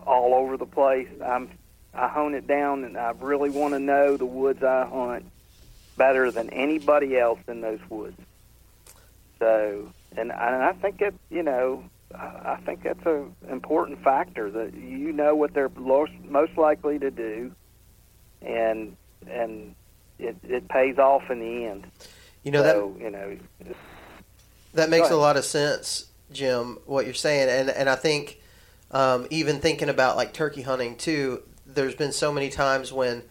all 0.06 0.34
over 0.34 0.58
the 0.58 0.66
place. 0.66 1.08
I'm, 1.24 1.50
I 1.94 2.08
hone 2.08 2.36
it 2.36 2.48
down, 2.48 2.84
and 2.84 2.98
I 2.98 3.14
really 3.20 3.50
want 3.50 3.74
to 3.74 3.80
know 3.80 4.18
the 4.18 4.26
woods 4.26 4.64
I 4.64 4.86
hunt 4.86 5.26
better 5.98 6.32
than 6.32 6.50
anybody 6.52 7.18
else 7.18 7.40
in 7.48 7.62
those 7.62 7.80
woods. 7.90 8.20
So, 9.40 9.92
and 10.16 10.32
I, 10.32 10.48
and 10.54 10.64
I 10.64 10.74
think 10.74 11.02
it, 11.02 11.16
you 11.30 11.44
know, 11.44 11.84
I 12.14 12.58
think 12.66 12.84
that's 12.84 13.06
a 13.06 13.26
important 13.50 14.04
factor 14.04 14.50
that 14.50 14.74
you 14.74 15.12
know 15.12 15.36
what 15.36 15.54
they're 15.54 15.70
most 15.70 16.12
most 16.28 16.58
likely 16.58 16.98
to 17.00 17.12
do, 17.12 17.52
and 18.42 18.96
and 19.30 19.76
it 20.18 20.36
it 20.44 20.68
pays 20.68 20.98
off 20.98 21.30
in 21.30 21.40
the 21.40 21.66
end. 21.66 21.88
You 22.44 22.52
know 22.52 22.64
that 22.64 23.02
you 23.02 23.12
know, 23.12 23.38
That 24.74 24.90
makes 24.90 25.10
a 25.10 25.16
lot 25.16 25.38
of 25.38 25.46
sense, 25.46 26.08
Jim. 26.32 26.80
What 26.86 27.06
you're 27.06 27.14
saying, 27.14 27.50
and 27.50 27.70
and 27.70 27.90
I 27.90 27.96
think 27.96 28.40
um, 28.92 29.28
even 29.30 29.60
thinking 29.60 29.90
about 29.90 30.18
like 30.18 30.34
turkey 30.34 30.64
hunting 30.64 30.96
too. 30.96 31.44
There's 31.74 31.96
been 31.96 32.12
so 32.12 32.32
many 32.32 32.50
times 32.50 32.92
when 32.92 33.24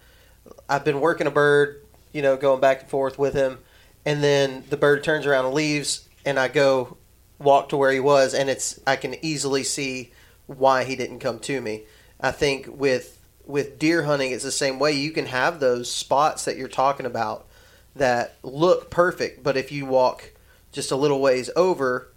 I've 0.69 0.85
been 0.85 1.01
working 1.01 1.27
a 1.27 1.31
bird, 1.31 1.85
you 2.13 2.23
know, 2.23 2.37
going 2.37 2.61
back 2.61 2.83
and 2.83 2.91
forth 2.91 3.19
with 3.19 3.35
him, 3.35 3.59
and 4.05 4.23
then 4.23 4.65
the 4.71 4.77
bird 4.77 5.05
turns 5.05 5.27
around 5.27 5.47
and 5.47 5.55
leaves, 5.55 6.09
and 6.25 6.39
I 6.39 6.49
go 6.49 6.97
walk 7.39 7.69
to 7.71 7.77
where 7.77 7.93
he 7.93 8.01
was, 8.01 8.35
and 8.35 8.49
it's 8.49 8.81
I 8.87 8.97
can 8.97 9.17
easily 9.25 9.65
see 9.65 10.13
why 10.47 10.85
he 10.85 10.97
didn't 10.97 11.21
come 11.21 11.39
to 11.41 11.61
me. 11.61 11.85
I 12.21 12.31
think 12.31 12.67
with 12.69 13.19
with 13.45 13.79
deer 13.79 14.03
hunting, 14.03 14.31
it's 14.33 14.45
the 14.45 14.53
same 14.53 14.79
way. 14.79 14.93
You 14.93 15.11
can 15.11 15.27
have 15.27 15.59
those 15.59 15.91
spots 15.91 16.45
that 16.45 16.57
you're 16.57 16.69
talking 16.69 17.07
about 17.07 17.47
that 17.97 18.37
look 18.43 18.91
perfect, 18.91 19.43
but 19.43 19.57
if 19.57 19.73
you 19.73 19.87
walk 19.87 20.33
just 20.71 20.91
a 20.91 20.97
little 20.97 21.21
ways 21.21 21.51
over, 21.57 22.09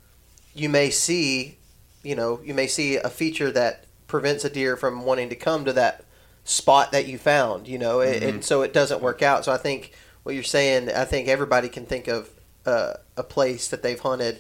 you 0.53 0.67
may 0.69 0.89
see, 0.89 1.57
you 2.03 2.15
know, 2.15 2.41
you 2.43 2.53
may 2.53 2.67
see 2.67 2.97
a 2.97 3.10
feature 3.10 3.49
that 3.51 3.86
prevents 4.07 4.43
a 4.43 4.49
deer 4.49 4.75
from 4.75 5.05
wanting 5.05 5.29
to 5.29 5.36
come 5.36 5.63
to 5.63 5.73
that 5.73 6.03
spot 6.43 6.91
that 6.91 7.06
you 7.08 7.17
found, 7.17 7.67
you 7.67 7.77
know, 7.77 8.01
and- 8.01 8.23
and 8.23 8.45
so 8.45 8.62
it 8.62 8.73
doesn't 8.73 9.01
work 9.01 9.21
out. 9.21 9.45
So 9.45 9.51
I 9.51 9.58
think 9.58 9.91
what 10.23 10.36
you're 10.36 10.43
saying, 10.43 10.89
I 10.91 11.06
think 11.06 11.27
everybody 11.27 11.69
can 11.69 11.86
think 11.86 12.08
of 12.08 12.30
uh, 12.65 12.93
a 13.17 13.23
place 13.23 13.67
that 13.69 13.82
they've 13.84 13.99
hunted 13.99 14.38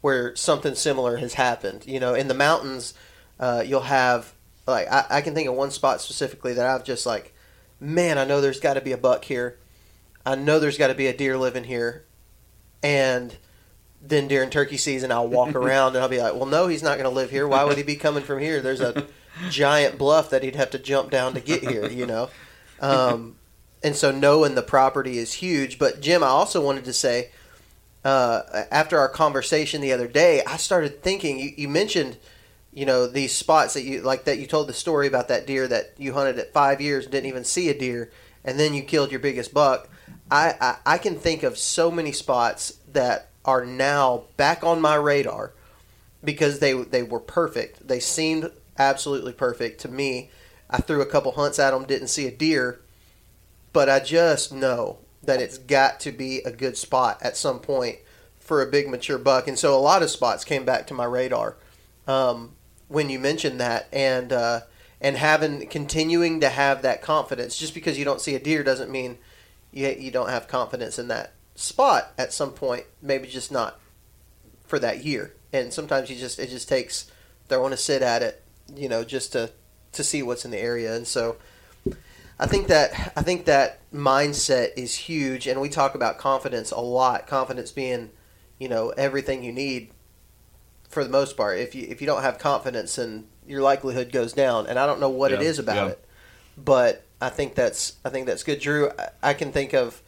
where 0.00 0.34
something 0.36 0.74
similar 0.74 1.18
has 1.18 1.34
happened. 1.34 1.84
You 1.86 2.00
know, 2.00 2.14
in 2.14 2.28
the 2.28 2.34
mountains, 2.34 2.94
uh, 3.38 3.62
you'll 3.66 3.80
have 3.82 4.32
like 4.66 4.90
I, 4.90 5.04
I 5.10 5.20
can 5.20 5.34
think 5.34 5.48
of 5.48 5.54
one 5.54 5.70
spot 5.70 6.00
specifically 6.00 6.52
that 6.54 6.66
I've 6.66 6.84
just 6.84 7.06
like, 7.06 7.32
man, 7.78 8.18
I 8.18 8.24
know 8.24 8.40
there's 8.40 8.60
got 8.60 8.74
to 8.74 8.80
be 8.80 8.92
a 8.92 8.96
buck 8.98 9.24
here. 9.24 9.58
I 10.26 10.34
know 10.34 10.58
there's 10.58 10.78
got 10.78 10.88
to 10.88 10.94
be 10.94 11.06
a 11.06 11.16
deer 11.16 11.36
living 11.38 11.64
here, 11.64 12.04
and 12.82 13.36
then 14.02 14.28
during 14.28 14.50
turkey 14.50 14.76
season, 14.76 15.12
I'll 15.12 15.28
walk 15.28 15.54
around 15.54 15.94
and 15.94 15.98
I'll 15.98 16.08
be 16.08 16.20
like, 16.20 16.34
well, 16.34 16.46
no, 16.46 16.66
he's 16.68 16.82
not 16.82 16.96
going 16.98 17.08
to 17.08 17.14
live 17.14 17.30
here. 17.30 17.46
Why 17.46 17.64
would 17.64 17.76
he 17.76 17.82
be 17.82 17.96
coming 17.96 18.22
from 18.22 18.38
here? 18.40 18.60
There's 18.60 18.80
a 18.80 19.06
giant 19.48 19.98
bluff 19.98 20.30
that 20.30 20.42
he'd 20.42 20.56
have 20.56 20.70
to 20.70 20.78
jump 20.78 21.10
down 21.10 21.34
to 21.34 21.40
get 21.40 21.62
here, 21.62 21.88
you 21.88 22.06
know. 22.06 22.30
Um, 22.80 23.36
and 23.82 23.96
so 23.96 24.10
knowing 24.10 24.54
the 24.54 24.62
property 24.62 25.18
is 25.18 25.34
huge. 25.34 25.78
But 25.78 26.00
Jim, 26.00 26.22
I 26.22 26.28
also 26.28 26.64
wanted 26.64 26.84
to 26.84 26.92
say, 26.92 27.30
uh, 28.04 28.64
after 28.70 28.98
our 28.98 29.08
conversation 29.08 29.80
the 29.80 29.92
other 29.92 30.08
day, 30.08 30.42
I 30.46 30.56
started 30.56 31.02
thinking. 31.02 31.38
You, 31.38 31.52
you 31.56 31.68
mentioned, 31.68 32.16
you 32.72 32.86
know, 32.86 33.06
these 33.06 33.32
spots 33.32 33.74
that 33.74 33.82
you 33.82 34.00
like 34.00 34.24
that 34.24 34.38
you 34.38 34.46
told 34.46 34.68
the 34.68 34.74
story 34.74 35.06
about 35.06 35.28
that 35.28 35.46
deer 35.46 35.68
that 35.68 35.94
you 35.98 36.14
hunted 36.14 36.38
at 36.38 36.52
five 36.52 36.80
years 36.80 37.06
didn't 37.06 37.28
even 37.28 37.44
see 37.44 37.68
a 37.68 37.78
deer, 37.78 38.10
and 38.44 38.58
then 38.58 38.74
you 38.74 38.82
killed 38.82 39.10
your 39.10 39.20
biggest 39.20 39.52
buck. 39.52 39.88
I, 40.30 40.54
I, 40.60 40.94
I 40.94 40.98
can 40.98 41.16
think 41.16 41.42
of 41.42 41.58
so 41.58 41.90
many 41.90 42.12
spots 42.12 42.78
that 42.92 43.28
are 43.44 43.64
now 43.64 44.24
back 44.36 44.62
on 44.62 44.80
my 44.80 44.94
radar 44.94 45.52
because 46.22 46.58
they 46.58 46.72
they 46.72 47.02
were 47.02 47.20
perfect. 47.20 47.86
They 47.86 48.00
seemed 48.00 48.50
absolutely 48.78 49.32
perfect 49.32 49.80
to 49.82 49.88
me. 49.88 50.30
I 50.68 50.78
threw 50.78 51.00
a 51.00 51.06
couple 51.06 51.32
hunts 51.32 51.58
at 51.58 51.72
them, 51.72 51.84
didn't 51.84 52.08
see 52.08 52.26
a 52.26 52.30
deer, 52.30 52.80
but 53.72 53.88
I 53.88 54.00
just 54.00 54.52
know 54.52 54.98
that 55.22 55.40
it's 55.40 55.58
got 55.58 56.00
to 56.00 56.12
be 56.12 56.38
a 56.38 56.50
good 56.50 56.76
spot 56.76 57.18
at 57.22 57.36
some 57.36 57.58
point 57.58 57.98
for 58.38 58.62
a 58.62 58.70
big 58.70 58.88
mature 58.88 59.18
buck. 59.18 59.46
And 59.46 59.58
so 59.58 59.76
a 59.76 59.80
lot 59.80 60.02
of 60.02 60.10
spots 60.10 60.44
came 60.44 60.64
back 60.64 60.86
to 60.88 60.94
my 60.94 61.04
radar 61.04 61.56
um, 62.06 62.52
when 62.88 63.10
you 63.10 63.18
mentioned 63.18 63.60
that, 63.60 63.88
and 63.92 64.32
uh, 64.32 64.60
and 65.00 65.16
having 65.16 65.66
continuing 65.68 66.40
to 66.40 66.48
have 66.48 66.82
that 66.82 67.02
confidence. 67.02 67.56
Just 67.56 67.74
because 67.74 67.98
you 67.98 68.04
don't 68.04 68.20
see 68.20 68.34
a 68.34 68.40
deer 68.40 68.64
doesn't 68.64 68.90
mean 68.90 69.18
you 69.72 69.88
you 69.98 70.10
don't 70.10 70.30
have 70.30 70.48
confidence 70.48 70.98
in 70.98 71.08
that 71.08 71.32
spot 71.54 72.12
at 72.18 72.32
some 72.32 72.52
point. 72.52 72.86
Maybe 73.00 73.28
just 73.28 73.52
not 73.52 73.78
for 74.66 74.78
that 74.78 75.04
year. 75.04 75.34
And 75.52 75.72
sometimes 75.72 76.10
you 76.10 76.16
just 76.16 76.38
it 76.38 76.50
just 76.50 76.68
takes 76.68 77.10
throwing 77.48 77.72
a 77.72 77.76
sit 77.76 78.02
at 78.02 78.22
it, 78.22 78.42
you 78.76 78.88
know, 78.88 79.04
just 79.04 79.32
to 79.32 79.50
to 79.92 80.04
see 80.04 80.22
what's 80.22 80.44
in 80.44 80.50
the 80.50 80.58
area. 80.58 80.94
And 80.94 81.06
so 81.06 81.36
I 82.38 82.46
think 82.46 82.68
that 82.68 83.12
I 83.16 83.22
think 83.22 83.44
that 83.46 83.80
mindset 83.92 84.70
is 84.76 84.94
huge, 84.94 85.46
and 85.46 85.60
we 85.60 85.68
talk 85.68 85.94
about 85.94 86.18
confidence 86.18 86.70
a 86.70 86.80
lot. 86.80 87.26
Confidence 87.26 87.70
being, 87.72 88.10
you 88.58 88.68
know, 88.68 88.90
everything 88.90 89.42
you 89.42 89.52
need 89.52 89.90
for 90.88 91.04
the 91.04 91.10
most 91.10 91.36
part. 91.36 91.58
If 91.58 91.74
you 91.74 91.86
if 91.88 92.00
you 92.00 92.06
don't 92.06 92.22
have 92.22 92.38
confidence, 92.38 92.96
then 92.96 93.26
your 93.46 93.62
likelihood 93.62 94.12
goes 94.12 94.32
down. 94.32 94.66
And 94.66 94.78
I 94.78 94.86
don't 94.86 95.00
know 95.00 95.10
what 95.10 95.32
it 95.32 95.40
Yeah, 95.40 95.48
is 95.48 95.58
about 95.58 95.86
yeah. 95.86 95.92
it, 95.92 96.04
but 96.56 97.04
I 97.20 97.28
think 97.28 97.54
that's 97.54 97.94
I 98.04 98.08
think 98.10 98.26
that's 98.26 98.42
good. 98.42 98.60
Drew, 98.60 98.90
I, 98.90 99.30
I 99.30 99.34
can 99.34 99.52
think 99.52 99.74
of 99.74 100.00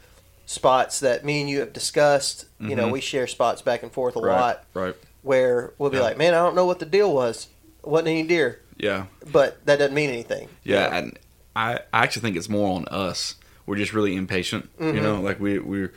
spots 0.47 1.01
that 1.01 1.25
me 1.25 1.41
and 1.41 1.51
you 1.51 1.61
have 1.61 1.73
discussed. 1.73 2.47
You 2.61 2.77
know, 2.77 2.89
Mhm. 2.89 2.93
we 2.93 3.01
share 3.01 3.27
spots 3.27 3.61
back 3.63 3.83
and 3.83 3.91
forth 3.91 4.15
a 4.17 4.21
right, 4.21 4.41
lot 4.41 4.65
right. 4.75 4.95
where 5.23 5.73
we'll 5.79 5.91
be 5.91 5.97
Yeah. 5.97 6.05
like, 6.05 6.17
man, 6.17 6.33
I 6.35 6.39
don't 6.39 6.55
know 6.55 6.65
what 6.67 6.79
the 6.79 6.87
deal 6.87 7.13
was. 7.13 7.49
Wasn't 7.85 8.09
any 8.09 8.23
deer. 8.25 8.61
Yeah, 8.79 9.07
but 9.31 9.65
that 9.67 9.79
doesn't 9.79 9.95
mean 9.95 10.11
anything. 10.11 10.49
yeah, 10.65 10.97
and 10.97 11.19
I 11.55 11.75
I 11.93 12.03
actually 12.05 12.23
think 12.23 12.37
it's 12.37 12.49
more 12.49 12.75
on 12.77 12.87
us. 12.89 13.37
We're 13.67 13.77
just 13.77 13.93
really 13.93 14.17
impatient, 14.17 14.71
you 14.81 15.01
know. 15.01 15.21
Like 15.21 15.39
we 15.41 15.59
we 15.59 15.89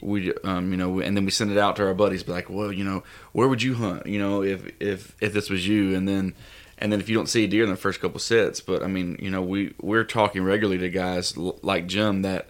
we 0.00 0.32
um 0.44 0.70
you 0.70 0.76
know, 0.76 1.00
and 1.00 1.16
then 1.16 1.24
we 1.24 1.30
send 1.32 1.50
it 1.50 1.58
out 1.58 1.76
to 1.76 1.86
our 1.86 1.94
buddies, 1.94 2.22
be 2.22 2.32
like, 2.32 2.48
well, 2.48 2.72
you 2.72 2.84
know, 2.84 3.02
where 3.32 3.48
would 3.48 3.62
you 3.62 3.74
hunt? 3.74 4.06
You 4.06 4.18
know, 4.20 4.42
if 4.42 4.70
if 4.80 5.16
if 5.20 5.32
this 5.32 5.50
was 5.50 5.66
you, 5.66 5.96
and 5.96 6.06
then 6.08 6.34
and 6.78 6.92
then 6.92 7.00
if 7.00 7.08
you 7.08 7.16
don't 7.16 7.28
see 7.28 7.44
a 7.44 7.48
deer 7.48 7.64
in 7.64 7.70
the 7.70 7.76
first 7.76 8.00
couple 8.00 8.20
sets, 8.20 8.60
but 8.60 8.82
I 8.84 8.86
mean, 8.86 9.16
you 9.20 9.30
know, 9.30 9.42
we 9.42 9.74
we're 9.80 10.04
talking 10.04 10.44
regularly 10.44 10.78
to 10.78 10.88
guys 10.90 11.36
l- 11.36 11.58
like 11.62 11.86
Jim 11.88 12.22
that, 12.22 12.46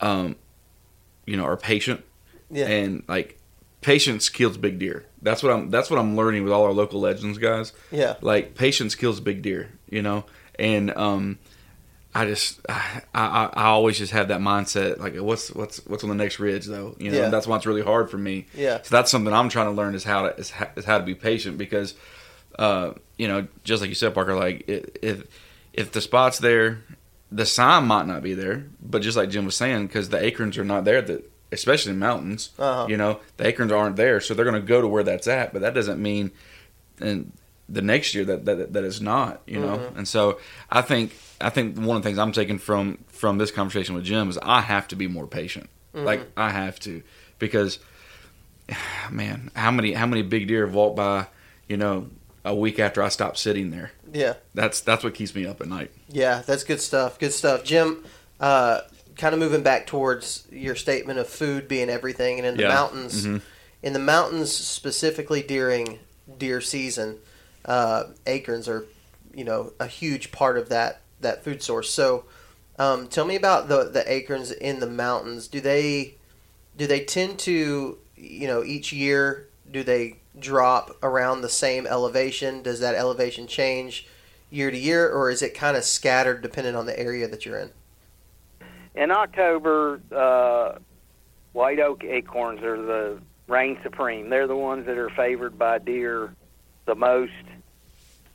um, 0.00 0.34
you 1.26 1.36
know, 1.36 1.44
are 1.44 1.56
patient 1.56 2.02
Yeah. 2.50 2.66
and 2.66 3.04
like 3.06 3.38
patience 3.84 4.28
kills 4.30 4.56
big 4.56 4.78
deer. 4.78 5.04
That's 5.22 5.42
what 5.42 5.52
I'm. 5.52 5.70
That's 5.70 5.90
what 5.90 5.98
I'm 6.00 6.16
learning 6.16 6.42
with 6.44 6.52
all 6.52 6.64
our 6.64 6.72
local 6.72 7.00
legends 7.00 7.38
guys. 7.38 7.72
Yeah. 7.92 8.16
Like 8.20 8.54
patience 8.54 8.94
kills 8.94 9.20
big 9.20 9.42
deer. 9.42 9.68
You 9.90 10.02
know, 10.02 10.24
and 10.58 10.90
um, 10.96 11.38
I 12.14 12.24
just 12.26 12.60
I, 12.68 13.02
I 13.14 13.50
I 13.52 13.64
always 13.66 13.98
just 13.98 14.12
have 14.12 14.28
that 14.28 14.40
mindset. 14.40 14.98
Like 14.98 15.16
what's 15.16 15.50
what's 15.52 15.78
what's 15.86 16.02
on 16.02 16.08
the 16.10 16.16
next 16.16 16.40
ridge 16.40 16.66
though. 16.66 16.96
You 16.98 17.10
know, 17.10 17.18
Yeah. 17.18 17.28
that's 17.28 17.46
why 17.46 17.56
it's 17.56 17.66
really 17.66 17.82
hard 17.82 18.10
for 18.10 18.18
me. 18.18 18.46
Yeah. 18.54 18.80
So 18.82 18.94
that's 18.96 19.10
something 19.10 19.32
I'm 19.32 19.48
trying 19.50 19.66
to 19.66 19.72
learn 19.72 19.94
is 19.94 20.04
how 20.04 20.22
to 20.28 20.36
is 20.36 20.50
how, 20.50 20.68
is 20.76 20.84
how 20.84 20.98
to 20.98 21.04
be 21.04 21.14
patient 21.14 21.58
because, 21.58 21.94
uh, 22.58 22.92
you 23.18 23.28
know, 23.28 23.46
just 23.64 23.80
like 23.82 23.88
you 23.88 23.94
said, 23.94 24.14
Parker. 24.14 24.34
Like 24.34 24.64
if 24.68 25.26
if 25.72 25.92
the 25.92 26.00
spot's 26.00 26.38
there, 26.38 26.82
the 27.30 27.46
sign 27.46 27.84
might 27.86 28.06
not 28.06 28.22
be 28.22 28.34
there, 28.34 28.66
but 28.82 29.02
just 29.02 29.16
like 29.16 29.30
Jim 29.30 29.44
was 29.44 29.56
saying, 29.56 29.86
because 29.86 30.08
the 30.08 30.22
acorns 30.24 30.56
are 30.58 30.64
not 30.64 30.84
there 30.84 31.02
that. 31.02 31.30
Especially 31.54 31.92
in 31.92 31.98
mountains, 31.98 32.50
Uh-huh. 32.58 32.86
you 32.88 32.96
know, 32.96 33.20
the 33.38 33.46
acorns 33.46 33.72
aren't 33.72 33.96
there, 33.96 34.20
so 34.20 34.34
they're 34.34 34.44
going 34.44 34.60
to 34.60 34.66
go 34.66 34.80
to 34.80 34.86
where 34.88 35.02
that's 35.02 35.26
at. 35.26 35.52
But 35.52 35.62
that 35.62 35.72
doesn't 35.74 36.00
mean, 36.02 36.30
and 37.00 37.32
the 37.68 37.80
next 37.80 38.14
year 38.14 38.24
that 38.26 38.44
that, 38.44 38.72
that 38.74 38.84
is 38.84 39.00
not, 39.00 39.40
you 39.46 39.58
know. 39.60 39.90
And 39.96 40.06
so 40.06 40.38
I 40.70 40.82
think 40.82 41.16
I 41.40 41.48
think 41.50 41.76
one 41.78 41.96
of 41.96 42.02
the 42.02 42.06
things 42.08 42.18
I'm 42.18 42.32
taking 42.32 42.58
from 42.58 42.98
from 43.08 43.38
this 43.38 43.50
conversation 43.50 43.94
with 43.94 44.04
Jim 44.04 44.28
is 44.28 44.38
I 44.42 44.60
have 44.60 44.86
to 44.88 44.96
be 44.96 45.06
more 45.08 45.26
patient. 45.26 45.70
Like 45.94 46.26
I 46.36 46.50
have 46.50 46.78
to 46.80 47.02
because, 47.38 47.78
man, 49.10 49.50
how 49.54 49.70
many 49.70 49.92
how 49.92 50.06
many 50.06 50.22
big 50.22 50.48
deer 50.48 50.66
have 50.66 50.74
walked 50.74 50.96
by, 50.96 51.26
you 51.68 51.76
know, 51.76 52.08
a 52.44 52.54
week 52.54 52.78
after 52.78 53.02
I 53.02 53.08
stopped 53.08 53.38
sitting 53.38 53.70
there. 53.70 53.92
Yeah. 54.12 54.34
That's 54.54 54.80
that's 54.80 55.02
what 55.04 55.14
keeps 55.14 55.34
me 55.34 55.46
up 55.46 55.60
at 55.60 55.68
night. 55.68 55.90
Yeah, 56.08 56.42
that's 56.44 56.64
good 56.64 56.80
stuff. 56.80 57.18
Good 57.18 57.32
stuff, 57.32 57.64
Jim. 57.64 58.04
Uh, 58.40 58.80
kind 59.16 59.32
of 59.34 59.40
moving 59.40 59.62
back 59.62 59.86
towards 59.86 60.46
your 60.50 60.74
statement 60.74 61.18
of 61.18 61.28
food 61.28 61.68
being 61.68 61.88
everything, 61.90 62.38
and 62.38 62.46
in 62.46 62.56
the 62.56 62.62
Yeah. 62.62 62.68
mountains, 62.68 63.26
Mhm. 63.26 63.40
in 63.82 63.92
the 63.92 63.98
mountains 63.98 64.52
specifically 64.54 65.42
during 65.42 66.00
deer 66.38 66.60
season, 66.60 67.18
uh, 67.64 68.04
acorns 68.26 68.68
are, 68.68 68.84
you 69.34 69.44
know, 69.44 69.72
a 69.78 69.86
huge 69.86 70.32
part 70.32 70.56
of 70.58 70.68
that 70.68 71.00
that 71.20 71.42
food 71.42 71.62
source. 71.62 71.88
So, 71.90 72.24
um, 72.78 73.06
tell 73.08 73.24
me 73.24 73.34
about 73.36 73.68
the 73.68 73.84
the 73.84 74.10
acorns 74.10 74.50
in 74.50 74.80
the 74.80 74.86
mountains. 74.86 75.48
Do 75.48 75.60
they 75.60 76.16
do 76.76 76.86
they 76.86 77.00
tend 77.04 77.38
to, 77.40 77.98
you 78.16 78.46
know, 78.46 78.62
each 78.64 78.92
year 78.92 79.46
do 79.70 79.82
they 79.82 80.16
drop 80.38 80.96
around 81.02 81.40
the 81.40 81.48
same 81.48 81.86
elevation? 81.86 82.62
Does 82.62 82.80
that 82.80 82.94
elevation 82.94 83.46
change? 83.46 84.06
year 84.50 84.70
to 84.70 84.78
year, 84.78 85.08
or 85.10 85.30
is 85.30 85.42
it 85.42 85.52
kind 85.52 85.76
of 85.76 85.82
scattered 85.82 86.40
depending 86.40 86.76
on 86.76 86.86
the 86.86 86.96
area 86.96 87.26
that 87.26 87.44
you're 87.44 87.58
in? 87.58 87.70
In 88.94 89.10
October, 89.10 90.00
uh, 90.14 90.78
white 91.52 91.80
oak 91.80 92.04
acorns 92.04 92.62
are 92.62 92.80
the 92.80 93.20
reign 93.48 93.78
supreme. 93.82 94.30
They're 94.30 94.46
the 94.46 94.56
ones 94.56 94.86
that 94.86 94.96
are 94.98 95.10
favored 95.10 95.58
by 95.58 95.78
deer 95.78 96.34
the 96.86 96.94
most, 96.94 97.32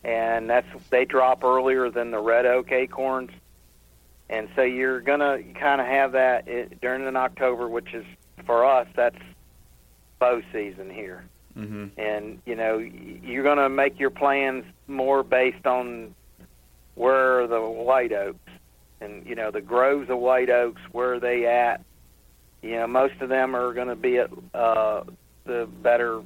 and 0.03 0.49
that's 0.49 0.67
they 0.89 1.05
drop 1.05 1.43
earlier 1.43 1.89
than 1.89 2.11
the 2.11 2.19
red 2.19 2.45
oak 2.45 2.71
acorns. 2.71 3.31
And 4.29 4.49
so 4.55 4.61
you're 4.61 5.01
gonna 5.01 5.39
kind 5.59 5.81
of 5.81 5.87
have 5.87 6.11
that 6.11 6.43
i 6.47 6.67
during 6.81 7.07
in 7.07 7.15
October, 7.15 7.67
which 7.67 7.93
is 7.93 8.05
for 8.45 8.65
us 8.65 8.87
that's 8.95 9.17
bow 10.19 10.41
season 10.51 10.89
here 10.89 11.23
Mm-hmm. 11.57 11.99
and 11.99 12.41
you 12.45 12.55
know 12.55 12.77
you're 12.77 13.43
going 13.43 13.57
to 13.57 13.69
make 13.69 13.99
your 13.99 14.11
plans 14.11 14.63
more 14.87 15.23
based 15.23 15.65
on 15.65 16.13
where 16.93 17.41
are 17.41 17.47
the 17.47 17.59
white 17.59 18.13
oaks 18.13 18.48
and 19.01 19.25
you 19.25 19.35
know 19.35 19.51
the 19.51 19.61
groves 19.61 20.09
of 20.09 20.19
white 20.19 20.49
oaks 20.49 20.81
where 20.91 21.15
are 21.15 21.19
they 21.19 21.45
at? 21.45 21.83
You 22.61 22.75
know 22.77 22.87
most 22.87 23.21
of 23.21 23.29
them 23.29 23.55
are 23.55 23.73
going 23.73 23.87
to 23.87 23.95
be 23.95 24.17
at 24.17 24.29
uh 24.53 25.03
the 25.45 25.67
better 25.81 26.21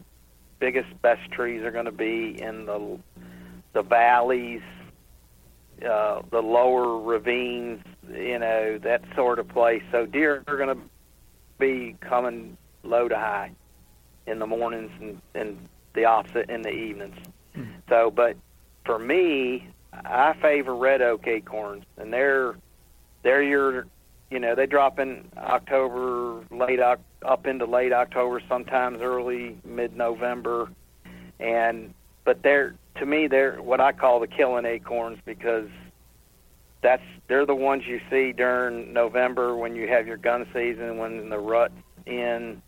biggest 0.59 0.89
best 1.01 1.31
trees 1.31 1.63
are 1.63 1.71
going 1.71 1.85
to 1.85 1.91
be 1.91 2.41
in 2.41 2.65
the 2.65 2.99
the 3.73 3.81
valleys 3.81 4.61
uh 5.87 6.21
the 6.31 6.41
lower 6.41 6.99
ravines 6.99 7.81
you 8.11 8.39
know 8.39 8.77
that 8.79 9.01
sort 9.15 9.39
of 9.39 9.47
place. 9.49 9.83
So 9.91 10.05
deer 10.05 10.43
are 10.47 10.57
going 10.57 10.75
to 10.75 10.83
be 11.59 11.95
coming 12.01 12.57
low 12.83 13.07
to 13.07 13.15
high 13.15 13.51
in 14.27 14.39
the 14.39 14.47
mornings 14.47 14.91
and, 14.99 15.21
and 15.33 15.69
the 15.93 16.05
opposite 16.05 16.49
in 16.49 16.61
the 16.61 16.71
evenings. 16.71 17.15
So, 17.89 18.09
but 18.09 18.35
for 18.85 18.97
me, 18.97 19.69
I 20.05 20.33
favor 20.41 20.75
red 20.75 21.01
oak 21.01 21.27
acorns, 21.27 21.85
and 21.97 22.11
they're 22.11 22.55
they're 23.23 23.43
your, 23.43 23.87
you 24.29 24.39
know, 24.39 24.55
they 24.55 24.65
drop 24.65 24.99
in 24.99 25.29
October, 25.37 26.43
late 26.51 26.79
up 26.79 27.45
into 27.45 27.65
late 27.65 27.93
October, 27.93 28.41
sometimes 28.49 28.99
early 29.01 29.57
mid 29.65 29.95
November, 29.95 30.69
and 31.39 31.93
but 32.25 32.41
they're 32.43 32.75
to 32.95 33.05
me 33.05 33.27
they're 33.27 33.61
what 33.61 33.79
I 33.79 33.91
call 33.91 34.19
the 34.19 34.27
killing 34.27 34.65
acorns 34.65 35.19
because 35.25 35.69
that's 36.81 37.03
they're 37.27 37.45
the 37.45 37.55
ones 37.55 37.83
you 37.87 38.01
see 38.09 38.33
during 38.33 38.93
November 38.93 39.55
when 39.55 39.75
you 39.75 39.87
have 39.87 40.05
your 40.05 40.17
gun 40.17 40.45
season 40.53 40.97
when 40.97 41.29
the 41.29 41.39
rut's 41.39 41.73
in 42.05 42.61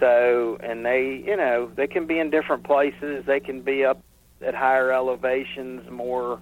so, 0.00 0.58
and 0.62 0.84
they, 0.84 1.22
you 1.24 1.36
know, 1.36 1.70
they 1.74 1.86
can 1.86 2.06
be 2.06 2.18
in 2.18 2.30
different 2.30 2.64
places. 2.64 3.24
They 3.26 3.40
can 3.40 3.62
be 3.62 3.84
up 3.84 4.00
at 4.44 4.54
higher 4.54 4.92
elevations, 4.92 5.88
more. 5.90 6.40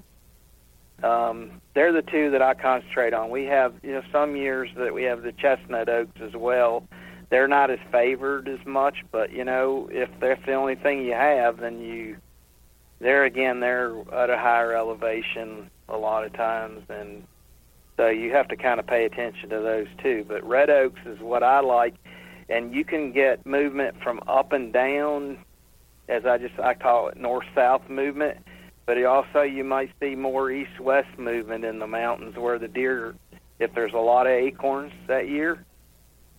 Um, 1.02 1.60
they're 1.74 1.92
the 1.92 2.02
two 2.02 2.30
that 2.30 2.40
I 2.40 2.54
concentrate 2.54 3.12
on. 3.12 3.30
We 3.30 3.44
have, 3.44 3.74
you 3.82 3.92
know, 3.92 4.02
some 4.10 4.36
years 4.36 4.70
that 4.76 4.94
we 4.94 5.04
have 5.04 5.22
the 5.22 5.32
chestnut 5.32 5.88
oaks 5.88 6.20
as 6.22 6.34
well. 6.34 6.84
They're 7.28 7.48
not 7.48 7.70
as 7.70 7.78
favored 7.90 8.48
as 8.48 8.64
much, 8.64 8.96
but 9.10 9.32
you 9.32 9.44
know, 9.44 9.88
if 9.90 10.08
that's 10.20 10.44
the 10.46 10.54
only 10.54 10.76
thing 10.76 11.04
you 11.04 11.12
have, 11.12 11.58
then 11.58 11.80
you, 11.80 12.16
there 13.00 13.24
again, 13.24 13.60
they're 13.60 13.92
at 14.12 14.30
a 14.30 14.38
higher 14.38 14.74
elevation 14.74 15.70
a 15.88 15.96
lot 15.96 16.24
of 16.24 16.32
times, 16.32 16.82
and 16.88 17.24
so 17.96 18.08
you 18.08 18.32
have 18.32 18.48
to 18.48 18.56
kind 18.56 18.80
of 18.80 18.86
pay 18.86 19.04
attention 19.04 19.50
to 19.50 19.60
those 19.60 19.88
too. 20.02 20.24
But 20.26 20.46
red 20.46 20.70
oaks 20.70 21.00
is 21.04 21.18
what 21.20 21.42
I 21.42 21.60
like 21.60 21.94
and 22.48 22.74
you 22.74 22.84
can 22.84 23.12
get 23.12 23.44
movement 23.44 23.96
from 24.02 24.20
up 24.26 24.52
and 24.52 24.72
down 24.72 25.38
as 26.08 26.24
I 26.24 26.38
just 26.38 26.58
I 26.58 26.74
call 26.74 27.08
it 27.08 27.16
north 27.16 27.46
south 27.54 27.88
movement. 27.88 28.38
But 28.86 29.02
also 29.04 29.42
you 29.42 29.64
might 29.64 29.90
see 30.00 30.14
more 30.14 30.50
east 30.50 30.78
west 30.80 31.18
movement 31.18 31.64
in 31.64 31.78
the 31.78 31.86
mountains 31.86 32.36
where 32.36 32.58
the 32.58 32.68
deer 32.68 33.14
if 33.58 33.74
there's 33.74 33.94
a 33.94 33.98
lot 33.98 34.26
of 34.26 34.32
acorns 34.32 34.92
that 35.08 35.28
year 35.28 35.64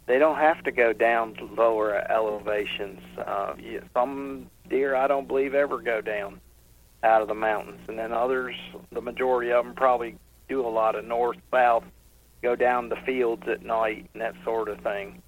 they 0.06 0.20
don't 0.20 0.38
have 0.38 0.64
to 0.64 0.72
go 0.72 0.94
down 0.94 1.34
to 1.36 1.46
lower 1.46 1.96
elevations. 2.12 3.02
Uh 3.18 3.54
some 3.94 4.50
deer 4.70 4.96
I 4.96 5.08
don't 5.08 5.28
believe 5.28 5.54
ever 5.54 5.82
go 5.82 6.02
down 6.02 6.40
out 7.04 7.22
of 7.22 7.28
the 7.28 7.36
mountains. 7.36 7.82
And 7.88 8.00
then 8.00 8.14
others 8.14 8.56
the 8.92 9.02
majority 9.02 9.52
of 9.52 9.66
them 9.66 9.76
probably 9.76 10.18
do 10.48 10.66
a 10.66 10.70
lot 10.70 10.96
of 10.96 11.04
north 11.04 11.38
south 11.52 11.84
go 12.42 12.56
down 12.56 12.90
the 12.90 12.96
fields 13.06 13.44
at 13.48 13.64
night 13.64 14.10
and 14.14 14.22
that 14.22 14.36
sort 14.44 14.70
of 14.70 14.80
thing. 14.82 15.22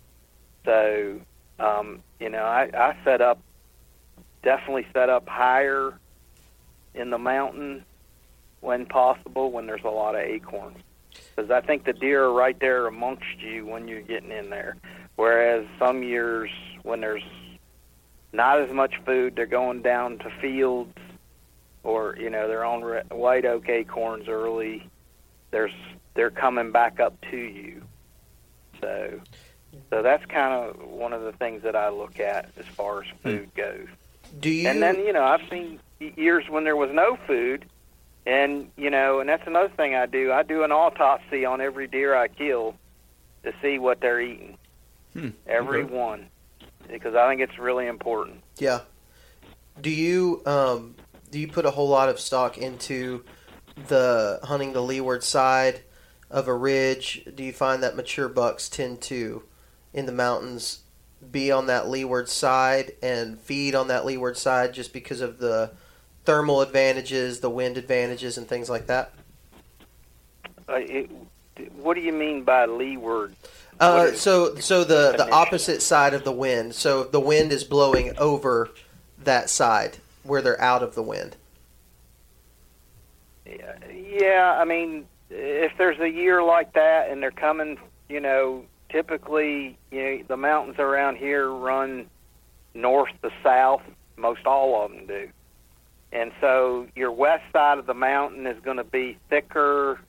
So, 0.66 1.20
um, 1.60 2.04
you 2.20 2.30
know, 2.30 2.44
I, 2.44 2.70
I 2.74 2.96
set 3.04 3.22
up, 3.22 3.40
definitely 4.44 4.88
set 4.94 5.10
up 5.10 5.28
higher 5.28 5.94
in 6.94 7.10
the 7.10 7.18
mountain 7.18 7.84
when 8.62 8.86
possible 8.86 9.52
when 9.52 9.66
there's 9.68 9.84
a 9.84 9.90
lot 9.90 10.16
of 10.16 10.22
acorns. 10.22 10.78
Because 11.36 11.52
I 11.52 11.62
think 11.62 11.86
the 11.86 11.94
deer 11.94 12.26
are 12.26 12.34
right 12.34 12.60
there 12.60 12.88
amongst 12.88 13.40
you 13.40 13.66
when 13.66 13.88
you're 13.88 14.02
getting 14.02 14.32
in 14.32 14.50
there. 14.50 14.78
Whereas 15.16 15.66
some 15.78 16.04
years 16.04 16.50
when 16.84 17.02
there's 17.02 17.24
not 18.32 18.62
as 18.62 18.72
much 18.72 18.94
food, 19.06 19.36
they're 19.36 19.46
going 19.46 19.82
down 19.82 20.20
to 20.20 20.30
fields 20.42 20.98
or, 21.84 22.16
you 22.18 22.30
know, 22.30 22.48
they're 22.48 22.66
on 22.66 22.82
re- 22.82 23.04
white 23.10 23.46
oak 23.46 23.70
acorns 23.70 24.28
early. 24.28 24.88
There's, 25.52 25.74
they're 26.14 26.30
coming 26.30 26.72
back 26.72 27.00
up 27.00 27.20
to 27.32 27.38
you. 27.38 27.82
So, 28.82 29.20
so 29.90 30.02
that's 30.02 30.26
kind 30.26 30.54
of 30.54 30.88
one 30.88 31.14
of 31.14 31.24
the 31.24 31.32
things 31.34 31.64
that 31.64 31.76
I 31.76 31.90
look 31.90 32.20
at 32.20 32.50
as 32.58 32.66
far 32.66 33.04
as 33.04 33.10
hmm. 33.10 33.30
food 33.30 33.56
goes. 33.56 33.88
Do 34.40 34.50
you? 34.50 34.68
And 34.68 34.82
then 34.82 34.98
you 35.00 35.14
know 35.14 35.24
I've 35.24 35.48
seen 35.50 35.80
years 36.00 36.46
when 36.50 36.64
there 36.64 36.76
was 36.76 36.90
no 36.94 37.18
food, 37.28 37.66
and 38.26 38.70
you 38.78 38.90
know, 38.90 39.20
and 39.20 39.30
that's 39.30 39.46
another 39.48 39.70
thing 39.70 39.96
I 39.96 40.06
do. 40.06 40.32
I 40.32 40.44
do 40.44 40.64
an 40.64 40.72
autopsy 40.72 41.46
on 41.46 41.62
every 41.62 41.88
deer 41.88 42.16
I 42.16 42.28
kill 42.28 42.76
to 43.44 43.54
see 43.62 43.80
what 43.80 44.02
they're 44.02 44.22
eating, 44.22 44.58
Hmm, 45.14 45.30
every 45.48 45.84
okay. 45.84 45.94
one, 45.94 46.28
because 46.90 47.16
I 47.16 47.28
think 47.30 47.42
it's 47.42 47.58
really 47.58 47.88
important. 47.88 48.42
yeah. 48.58 48.82
Do 49.80 49.90
you? 49.90 50.42
Um, 50.46 50.96
do 51.32 51.40
you 51.40 51.48
put 51.48 51.66
a 51.66 51.72
whole 51.72 51.88
lot 51.88 52.10
of 52.10 52.20
stock 52.20 52.58
into 52.58 53.24
the 53.88 54.40
hunting 54.44 54.74
the 54.74 54.82
leeward 54.82 55.24
side 55.24 55.82
of 56.30 56.48
a 56.48 56.54
ridge? 56.54 57.26
Do 57.34 57.44
you 57.44 57.54
find 57.54 57.82
that 57.84 57.96
mature 57.96 58.28
bucks 58.28 58.68
tend 58.68 59.00
to 59.04 59.44
in 59.94 60.06
the 60.06 60.12
mountains 60.12 60.80
be 61.32 61.52
on 61.52 61.68
that 61.68 61.90
leeward 61.90 62.30
side 62.30 62.94
and 63.02 63.40
feed 63.40 63.76
on 63.76 63.88
that 63.90 64.06
leeward 64.06 64.38
side 64.38 64.74
just 64.74 64.94
because 64.94 65.22
of 65.22 65.38
the 65.38 65.72
thermal 66.26 66.62
advantages, 66.62 67.40
the 67.40 67.50
wind 67.50 67.78
advantages, 67.78 68.38
and 68.38 68.48
things 68.48 68.70
like 68.70 68.88
that? 68.88 69.14
Uh, 70.68 70.76
it, 70.76 71.10
what 71.76 71.96
do 71.96 72.02
you 72.02 72.14
mean 72.14 72.44
by 72.44 72.66
leeward? 72.66 73.36
Uh, 73.80 74.12
so, 74.12 74.56
so 74.56 74.84
the 74.84 75.14
the 75.18 75.30
opposite 75.32 75.82
side 75.82 76.14
of 76.14 76.26
the 76.26 76.32
wind. 76.32 76.76
So 76.76 77.06
the 77.06 77.20
wind 77.20 77.52
is 77.54 77.64
blowing 77.64 78.12
over 78.18 78.70
that 79.24 79.50
side 79.50 79.98
where 80.24 80.42
they're 80.42 80.62
out 80.62 80.84
of 80.84 80.96
the 80.96 81.04
wind. 81.04 81.38
Yeah, 83.46 83.76
Yeah, 83.90 84.58
I 84.60 84.66
mean, 84.66 85.06
if 85.30 85.72
there's 85.78 86.00
a 86.00 86.10
year 86.10 86.44
like 86.44 86.74
that 86.74 87.10
and 87.10 87.24
they're 87.24 87.32
coming, 87.32 87.78
you 88.10 88.20
know, 88.20 88.66
typically, 88.90 89.78
you 89.92 90.04
know, 90.04 90.24
the 90.28 90.38
mountains 90.38 90.78
around 90.80 91.18
here 91.18 91.50
run 91.50 92.08
north 92.74 93.12
to 93.22 93.30
south. 93.44 93.82
Most 94.18 94.46
all 94.46 94.84
of 94.84 94.92
them 94.92 95.08
do. 95.08 95.30
And 96.12 96.32
so 96.42 96.88
your 96.96 97.12
west 97.12 97.44
side 97.54 97.78
of 97.78 97.86
the 97.86 97.94
mountain 97.94 98.48
is 98.48 98.58
going 98.64 98.78
to 98.78 98.84
be 98.84 99.18
thicker 99.30 100.00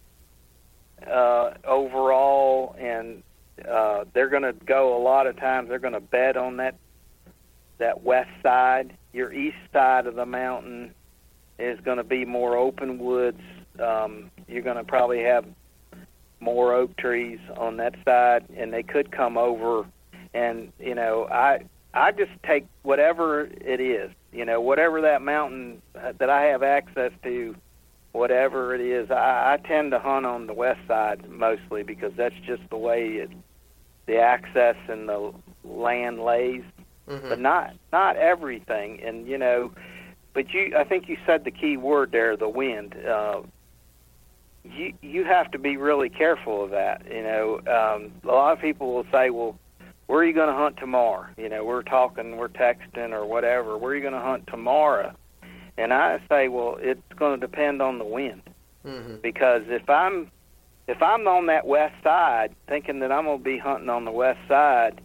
uh, 1.06 1.50
overall, 1.66 2.74
and 2.78 3.22
uh, 3.68 4.04
they're 4.14 4.28
going 4.28 4.42
to 4.42 4.54
go 4.64 4.96
a 4.96 5.00
lot 5.02 5.26
of 5.26 5.36
times. 5.36 5.68
They're 5.68 5.78
going 5.78 5.94
to 5.94 6.00
bed 6.00 6.36
on 6.36 6.56
that 6.58 6.76
that 7.78 8.02
west 8.02 8.30
side. 8.42 8.96
Your 9.12 9.32
east 9.32 9.56
side 9.72 10.06
of 10.06 10.14
the 10.14 10.26
mountain 10.26 10.94
is 11.58 11.78
going 11.80 11.96
to 11.96 12.04
be 12.04 12.24
more 12.24 12.56
open 12.56 12.98
woods. 12.98 13.40
Um, 13.82 14.30
you're 14.48 14.62
going 14.62 14.76
to 14.76 14.84
probably 14.84 15.22
have 15.22 15.46
more 16.40 16.74
oak 16.74 16.96
trees 16.96 17.38
on 17.57 17.76
that 17.79 17.94
side, 18.05 18.44
and 18.57 18.72
they 18.72 18.83
could 18.83 19.12
come 19.12 19.37
over. 19.37 19.87
And 20.35 20.72
you 20.79 20.94
know, 20.94 21.26
I 21.31 21.64
I 21.94 22.12
just 22.12 22.33
take 22.46 22.66
whatever 22.83 23.42
it 23.44 23.81
is. 23.81 24.11
You 24.33 24.44
know, 24.44 24.61
whatever 24.61 25.00
that 25.03 25.22
mountain 25.22 25.83
uh, 25.94 26.12
that 26.18 26.31
I 26.31 26.42
have 26.44 26.62
access 26.62 27.12
to, 27.22 27.55
whatever 28.12 28.74
it 28.74 28.81
is, 28.81 29.11
I, 29.11 29.55
I 29.55 29.68
tend 29.68 29.90
to 29.92 29.98
hunt 29.98 30.26
on 30.26 30.46
the 30.46 30.55
west 30.55 30.81
side 30.87 31.29
mostly 31.29 31.83
because 31.83 32.12
that's 32.16 32.35
just 32.46 32.62
the 32.70 32.76
way 32.76 33.07
it, 33.07 33.31
the 34.07 34.18
access 34.18 34.76
and 34.88 35.09
the 35.09 35.33
land 35.64 36.20
lays 36.20 36.62
hmm 37.11 37.29
but 37.29 37.40
not 37.40 37.74
not 37.92 38.16
everything. 38.16 39.03
And 39.03 39.26
you 39.26 39.37
know, 39.37 39.72
but 40.33 40.53
you, 40.53 40.76
I 40.76 40.85
think 40.85 41.09
you 41.09 41.16
said 41.26 41.44
the 41.44 41.50
key 41.50 41.76
word 41.76 42.12
there, 42.12 42.37
the 42.37 42.48
wind. 42.48 42.94
Uh, 42.96 43.42
you 44.72 44.92
you 45.02 45.24
have 45.24 45.50
to 45.52 45.59
be 45.59 45.76
really 45.76 46.09
careful 46.09 46.64
of 46.64 46.70
that. 46.70 47.02
You 47.11 47.22
know, 47.22 47.59
um, 47.66 48.12
a 48.24 48.33
lot 48.33 48.52
of 48.52 48.61
people 48.61 48.94
will 48.94 49.06
say, 49.12 49.30
"Well, 49.30 49.56
where 50.06 50.20
are 50.20 50.24
you 50.24 50.35
going 50.35 50.48
to 50.48 50.54
hunt 50.54 50.76
tomorrow?" 50.78 51.26
You 51.37 51.48
know, 51.48 51.64
we're 51.64 51.83
talking, 51.83 52.37
we're 52.37 52.48
texting, 52.48 53.12
or 53.12 53.26
whatever. 53.26 53.76
Where 53.76 53.92
are 53.92 53.96
you 53.96 54.02
going 54.02 54.14
to 54.14 54.20
hunt 54.20 54.46
tomorrow? 54.46 55.14
And 55.76 55.94
I 55.94 56.20
say, 56.28 56.48
well, 56.48 56.76
it's 56.78 57.00
going 57.16 57.40
to 57.40 57.46
depend 57.46 57.80
on 57.80 57.98
the 57.98 58.04
wind 58.04 58.42
hmm 58.85 59.16
because 59.22 59.62
if 59.66 59.88
I'm 59.88 60.30
if 60.88 61.02
I'm 61.02 61.26
on 61.28 61.46
that 61.46 61.66
west 61.66 61.94
side, 62.02 62.54
thinking 62.68 63.00
that 63.00 63.12
I'm 63.12 63.24
going 63.24 63.38
to 63.38 63.44
be 63.44 63.59
hunting 63.59 63.88
on 63.88 64.04
the 64.04 64.11
west 64.11 64.40
side, 64.48 65.00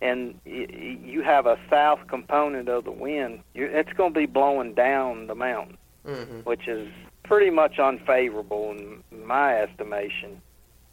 and 0.00 0.34
y- 0.46 0.66
you 1.04 1.22
have 1.22 1.46
a 1.46 1.58
south 1.68 2.00
component 2.08 2.68
of 2.68 2.84
the 2.84 2.92
wind, 2.92 3.40
it's 3.54 3.92
going 3.92 4.14
to 4.14 4.18
be 4.18 4.26
blowing 4.26 4.72
down 4.74 5.26
the 5.26 5.34
mountain, 5.34 5.76
hmm 6.08 6.40
which 6.44 6.66
is 6.66 6.88
pretty 7.24 7.50
much 7.50 7.78
unfavorable 7.78 8.70
in 8.70 9.02
my 9.26 9.60
estimation. 9.60 10.40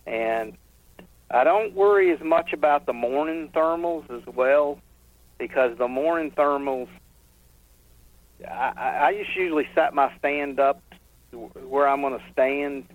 And 0.05 0.57
I 1.31 1.43
don't 1.45 1.73
worry 1.73 2.11
as 2.11 2.19
much 2.21 2.51
about 2.51 2.85
the 2.85 2.93
morning 2.93 3.49
thermals 3.55 4.09
as 4.11 4.23
well, 4.35 4.77
because 5.39 5.77
the 5.77 5.87
morning 5.87 6.31
thermals, 6.31 6.89
I, 8.45 8.73
I 8.75 9.05
I 9.07 9.13
just 9.13 9.35
usually 9.35 9.67
set 9.73 9.93
my 9.93 10.11
stand 10.17 10.59
up 10.59 10.79
where 11.31 11.87
I'm 11.87 12.01
going 12.01 12.19
to 12.19 12.25
stand 12.33 12.85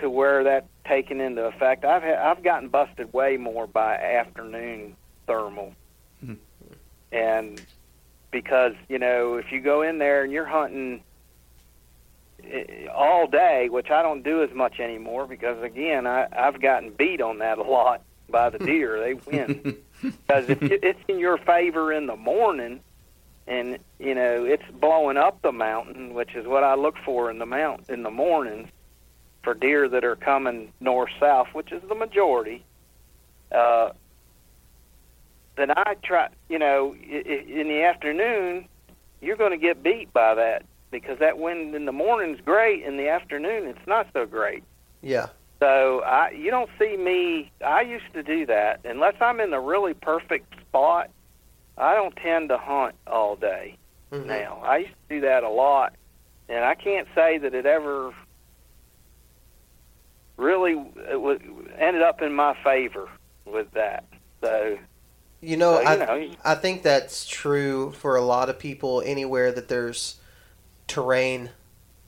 to 0.00 0.10
where 0.10 0.44
that's 0.44 0.66
taken 0.86 1.20
into 1.20 1.42
effect. 1.44 1.84
I've 1.84 2.02
ha- 2.02 2.30
I've 2.30 2.44
gotten 2.44 2.68
busted 2.68 3.12
way 3.14 3.36
more 3.38 3.66
by 3.66 3.96
afternoon 3.96 4.96
thermal, 5.26 5.72
Mhm. 6.22 6.38
and 7.12 7.66
because 8.32 8.72
you 8.88 8.98
know 8.98 9.36
if 9.36 9.52
you 9.52 9.60
go 9.60 9.82
in 9.82 9.98
there 9.98 10.24
and 10.24 10.32
you're 10.32 10.46
hunting 10.46 11.04
eh, 12.42 12.86
all 12.92 13.28
day, 13.28 13.68
which 13.68 13.90
I 13.90 14.02
don't 14.02 14.24
do 14.24 14.42
as 14.42 14.50
much 14.52 14.80
anymore 14.80 15.26
because 15.26 15.62
again 15.62 16.06
I 16.06 16.26
I've 16.36 16.60
gotten 16.60 16.90
beat 16.90 17.20
on 17.20 17.38
that 17.38 17.58
a 17.58 17.62
lot 17.62 18.02
by 18.28 18.50
the 18.50 18.58
deer. 18.58 18.98
they 18.98 19.14
win 19.30 19.76
because 20.02 20.48
if 20.48 20.60
it's 20.60 20.98
in 21.06 21.20
your 21.20 21.38
favor 21.38 21.92
in 21.92 22.06
the 22.06 22.16
morning 22.16 22.80
and 23.46 23.78
you 23.98 24.14
know 24.14 24.44
it's 24.44 24.64
blowing 24.80 25.16
up 25.16 25.40
the 25.42 25.52
mountain, 25.52 26.14
which 26.14 26.34
is 26.34 26.46
what 26.46 26.64
I 26.64 26.74
look 26.74 26.96
for 27.04 27.30
in 27.30 27.38
the 27.38 27.46
mount 27.46 27.88
in 27.88 28.02
the 28.02 28.10
mornings 28.10 28.68
for 29.42 29.54
deer 29.54 29.88
that 29.88 30.04
are 30.04 30.16
coming 30.16 30.72
north 30.80 31.10
south, 31.20 31.48
which 31.52 31.72
is 31.72 31.82
the 31.88 31.94
majority. 31.94 32.64
Uh, 33.50 33.90
then 35.56 35.70
I 35.70 35.94
try, 36.02 36.28
you 36.48 36.58
know, 36.58 36.94
i- 36.94 37.22
i- 37.26 37.44
in 37.60 37.68
the 37.68 37.82
afternoon, 37.82 38.66
you're 39.20 39.36
going 39.36 39.50
to 39.52 39.56
get 39.56 39.82
beat 39.82 40.12
by 40.12 40.34
that 40.34 40.64
because 40.90 41.18
that 41.18 41.38
wind 41.38 41.74
in 41.74 41.84
the 41.84 41.92
morning's 41.92 42.40
great, 42.40 42.82
in 42.84 42.96
the 42.96 43.08
afternoon 43.08 43.66
it's 43.66 43.86
not 43.86 44.06
so 44.12 44.26
great. 44.26 44.62
Yeah. 45.02 45.26
So 45.60 46.00
I, 46.04 46.30
you 46.30 46.50
don't 46.50 46.70
see 46.78 46.96
me. 46.96 47.50
I 47.64 47.82
used 47.82 48.12
to 48.14 48.22
do 48.22 48.46
that 48.46 48.80
unless 48.84 49.14
I'm 49.20 49.40
in 49.40 49.50
the 49.50 49.60
really 49.60 49.94
perfect 49.94 50.58
spot. 50.60 51.10
I 51.78 51.94
don't 51.94 52.14
tend 52.16 52.48
to 52.50 52.58
hunt 52.58 52.94
all 53.06 53.36
day 53.36 53.76
Mhm. 54.10 54.26
now. 54.26 54.60
I 54.62 54.78
used 54.78 54.92
to 55.08 55.14
do 55.16 55.20
that 55.22 55.42
a 55.44 55.48
lot, 55.48 55.94
and 56.48 56.64
I 56.64 56.74
can't 56.74 57.08
say 57.14 57.38
that 57.38 57.54
it 57.54 57.64
ever 57.64 58.12
really 60.36 60.72
it 61.10 61.20
wa- 61.20 61.38
ended 61.78 62.02
up 62.02 62.20
in 62.22 62.32
my 62.32 62.54
favor 62.64 63.08
with 63.46 63.70
that. 63.72 64.04
So, 64.42 64.78
You 65.44 65.56
know, 65.56 65.74
so, 65.74 65.80
you 65.82 65.86
I, 65.88 65.96
know, 65.96 66.30
I 66.44 66.54
think 66.54 66.82
that's 66.84 67.26
true 67.26 67.90
for 67.92 68.14
a 68.16 68.22
lot 68.22 68.48
of 68.48 68.58
people 68.60 69.02
anywhere 69.04 69.50
that 69.50 69.66
there's 69.68 70.14
terrain, 70.86 71.50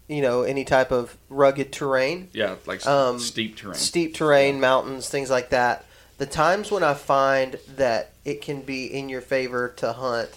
you 0.08 0.22
know, 0.22 0.42
any 0.42 0.64
type 0.64 0.92
of 0.92 1.16
rugged 1.28 1.72
terrain, 1.72 2.28
Yeah, 2.32 2.54
like 2.64 2.86
Um, 2.86 3.18
steep 3.18 3.56
terrain. 3.56 3.74
steep 3.74 4.14
terrain, 4.14 4.60
mountains, 4.60 5.08
things 5.08 5.30
like 5.30 5.50
that. 5.50 5.84
The 6.18 6.26
times 6.26 6.70
when 6.70 6.84
I 6.84 6.94
find 6.94 7.58
that 7.76 8.12
it 8.24 8.40
can 8.40 8.60
be 8.60 8.86
in 8.86 9.08
your 9.08 9.20
favor 9.20 9.68
to 9.78 9.92
hunt 9.94 10.30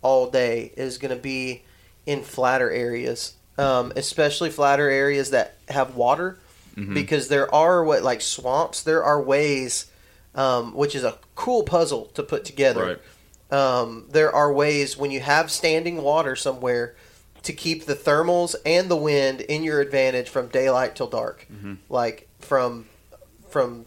all 0.00 0.30
day 0.30 0.72
is 0.78 0.96
going 0.96 1.14
to 1.14 1.20
be 1.22 1.62
in 2.06 2.22
flatter 2.22 2.70
areas, 2.70 3.34
um, 3.58 3.92
especially 3.96 4.48
flatter 4.48 4.88
areas 4.88 5.28
that 5.30 5.56
have 5.68 5.94
water, 5.94 6.38
Mhm. 6.74 6.94
because 6.94 7.28
there 7.28 7.54
are 7.54 7.84
what 7.84 8.02
like 8.02 8.22
swamps. 8.22 8.82
There 8.82 9.04
are 9.04 9.20
ways, 9.20 9.86
um, 10.34 10.74
which 10.74 10.94
is 10.94 11.04
a 11.04 11.18
cool 11.34 11.62
puzzle 11.62 12.06
to 12.14 12.22
put 12.22 12.44
together. 12.44 12.98
Right. 13.50 13.58
um, 13.58 14.06
there 14.10 14.32
are 14.34 14.52
ways 14.52 14.96
when 14.96 15.10
you 15.10 15.20
have 15.20 15.50
standing 15.50 16.02
water 16.02 16.36
somewhere 16.36 16.94
to 17.42 17.52
keep 17.52 17.86
the 17.86 17.94
thermals 17.96 18.54
and 18.66 18.88
the 18.90 18.96
wind 18.96 19.40
in 19.40 19.64
your 19.64 19.80
advantage 19.80 20.28
from 20.28 20.48
daylight 20.48 20.94
till 20.94 21.08
dark. 21.08 21.46
Mhm. 21.52 21.78
like 21.88 22.28
from 22.38 22.86
from 23.48 23.86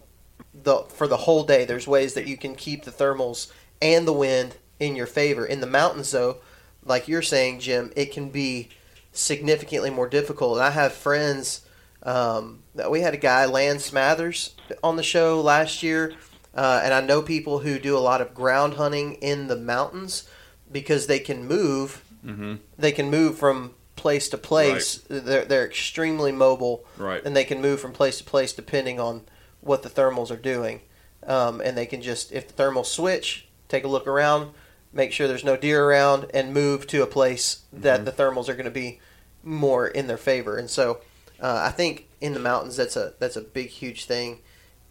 the 0.54 0.80
for 0.90 1.08
the 1.08 1.18
whole 1.18 1.44
day 1.44 1.64
there's 1.66 1.88
ways 1.88 2.14
that 2.16 2.28
you 2.28 2.36
can 2.38 2.56
keep 2.56 2.84
the 2.84 2.92
thermals 2.92 3.52
and 3.82 4.08
the 4.08 4.14
wind 4.14 4.56
in 4.80 4.96
your 4.96 5.06
favor. 5.08 5.46
In 5.46 5.62
the 5.62 5.68
mountains 5.68 6.12
though 6.12 6.38
like 6.86 7.08
you're 7.08 7.22
saying 7.22 7.60
jim 7.62 7.94
it 7.96 8.12
can 8.12 8.30
be 8.30 8.70
significantly 9.14 9.90
more 9.90 10.10
difficult. 10.10 10.58
And 10.58 10.66
i 10.66 10.72
have 10.72 10.92
friends 10.94 11.62
um, 12.04 12.64
that 12.76 12.92
we 12.92 13.00
had 13.02 13.14
a 13.14 13.18
guy 13.18 13.46
lance 13.46 13.90
smathers 13.90 14.50
on 14.84 14.98
the 14.98 15.04
show 15.04 15.40
last 15.40 15.82
year 15.84 16.14
uh, 16.56 16.82
and 16.84 16.94
I 16.94 17.02
know 17.02 17.22
people 17.22 17.60
who 17.60 17.80
do 17.80 17.98
a 17.98 18.00
lot 18.00 18.22
of 18.22 18.34
ground 18.34 18.76
hunting 18.76 19.14
in 19.16 19.48
the 19.48 19.56
mountains 19.56 20.28
because 20.72 21.08
they 21.08 21.20
can 21.20 21.46
move. 21.48 22.04
Mhm. 22.26 22.60
They 22.78 22.92
can 22.92 23.10
move 23.10 23.38
from 23.38 23.74
place 23.96 24.28
to 24.30 24.38
place. 24.38 25.00
They're, 25.08 25.46
they're 25.46 25.66
extremely 25.66 26.32
mobile, 26.32 26.84
Right. 26.98 27.22
and 27.24 27.36
they 27.36 27.44
can 27.46 27.62
move 27.62 27.80
from 27.80 27.92
place 27.94 28.18
to 28.20 28.24
place 28.24 28.52
depending 28.54 29.00
on 29.00 29.22
what 29.62 29.84
the 29.84 29.90
thermals 29.90 30.32
are 30.32 30.36
doing. 30.38 30.82
Um, 31.26 31.62
and 31.62 31.78
they 31.78 31.86
can 31.86 32.02
just, 32.02 32.32
if 32.32 32.48
the 32.54 32.62
thermals 32.62 32.88
switch, 32.88 33.48
take 33.70 33.84
a 33.84 33.88
look 33.88 34.08
around, 34.08 34.52
make 34.92 35.12
sure 35.14 35.28
there's 35.28 35.44
no 35.44 35.56
deer 35.56 35.86
around, 35.86 36.26
and 36.34 36.54
move 36.54 36.86
to 36.88 37.02
a 37.02 37.08
place 37.08 37.60
that 37.72 38.04
the 38.06 38.12
thermals 38.12 38.50
are 38.50 38.54
going 38.54 38.66
to 38.66 38.72
be 38.72 39.00
more 39.44 39.88
in 39.88 40.08
their 40.08 40.18
favor. 40.18 40.58
And 40.58 40.70
so, 40.70 41.00
uh, 41.42 41.62
I 41.66 41.72
think 41.72 42.08
in 42.22 42.34
the 42.34 42.40
mountains 42.40 42.76
that's 42.78 42.96
a 42.96 43.14
that's 43.20 43.36
a 43.36 43.42
big 43.42 43.68
huge 43.70 44.06
thing, 44.06 44.40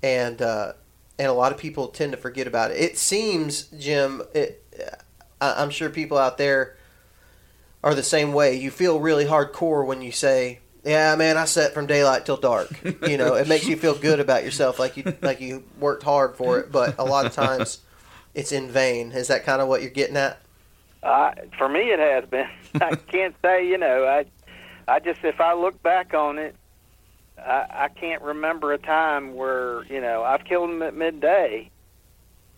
and 0.03 0.41
uh, 0.43 0.73
and 1.23 1.31
a 1.31 1.35
lot 1.35 1.53
of 1.53 1.59
people 1.59 1.87
tend 1.87 2.11
to 2.11 2.19
forget 2.19 2.49
about 2.49 2.73
it. 2.73 2.79
It 2.79 2.99
seems, 2.99 3.67
Jim, 3.79 4.23
it, 4.35 4.61
I- 5.41 5.63
I'm 5.63 5.71
sure 5.71 5.89
people 5.89 6.19
out 6.19 6.37
there 6.37 6.77
are 7.85 7.95
the 7.95 8.03
same 8.03 8.33
way. 8.33 8.57
You 8.57 8.73
feel 8.73 8.99
really 8.99 9.25
hardcore 9.25 9.87
when 9.87 10.03
you 10.03 10.11
say, 10.11 10.59
"Yeah, 10.83 11.15
man, 11.15 11.37
I 11.39 11.45
set 11.45 11.75
from 11.75 11.87
daylight 11.87 12.27
till 12.27 12.39
dark." 12.39 12.71
you 13.07 13.17
know, 13.17 13.35
it 13.35 13.47
makes 13.47 13.69
you 13.69 13.77
feel 13.77 13.95
good 13.95 14.19
about 14.19 14.43
yourself, 14.43 14.81
like 14.81 14.97
you 14.97 15.17
like 15.23 15.41
you 15.41 15.63
worked 15.79 16.03
hard 16.03 16.35
for 16.35 16.59
it. 16.59 16.73
But 16.73 16.99
a 16.99 17.05
lot 17.05 17.25
of 17.25 17.33
times, 17.33 17.79
it's 18.35 18.51
in 18.51 18.69
vain. 18.69 19.13
Is 19.13 19.29
that 19.29 19.45
kind 19.45 19.63
of 19.63 19.69
what 19.69 19.81
you're 19.81 19.91
getting 19.93 20.17
at? 20.17 20.41
Uh, 21.05 21.31
for 21.57 21.69
me, 21.69 21.83
it 21.93 22.01
has 22.01 22.29
been. 22.29 22.49
I 22.83 22.97
can't 22.97 23.37
say, 23.43 23.65
you 23.69 23.79
know, 23.79 24.07
I, 24.07 24.25
I 24.93 24.99
just 24.99 25.21
if 25.23 25.41
I 25.41 25.55
look 25.55 25.81
back 25.85 26.15
on 26.15 26.39
it, 26.39 26.57
I, 27.47 27.85
I 27.85 27.89
can't 27.89 28.23
remember 28.23 28.73
a 28.73 28.79
time 28.79 29.35
where 29.35 29.85
you 29.85 30.01
know 30.01 30.23
I've 30.23 30.45
killed 30.45 30.71
them 30.71 30.83
at 30.83 30.95
midday, 30.95 31.71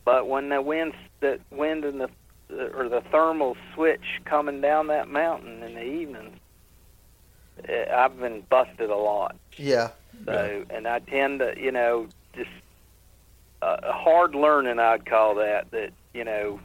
but 0.05 0.28
when 0.28 0.49
the 0.49 0.61
wind, 0.61 0.95
the 1.20 1.39
wind 1.51 1.85
and 1.85 2.01
the 2.01 2.11
or 2.51 2.89
the 2.89 3.03
thermal 3.11 3.57
switch 3.74 4.20
coming 4.24 4.61
down 4.61 4.89
that 4.89 5.09
mountain 5.09 5.62
in 5.62 5.74
the 5.74 5.82
evening, 5.82 6.39
eh, 7.68 7.87
I've 7.93 8.18
been 8.18 8.43
busted 8.49 8.91
a 8.91 8.97
lot. 8.97 9.37
Yeah. 9.57 9.91
So, 10.24 10.64
and 10.70 10.87
I 10.87 11.01
tend 11.01 11.41
to, 11.41 11.55
you 11.59 11.72
know, 11.72 12.07
just 12.35 12.51
uh, 13.62 13.93
hard 13.93 14.35
learning. 14.35 14.78
I'd 14.78 15.07
call 15.07 15.37
that. 15.37 15.70
That 15.70 15.91
you 16.12 16.24
know, 16.24 16.61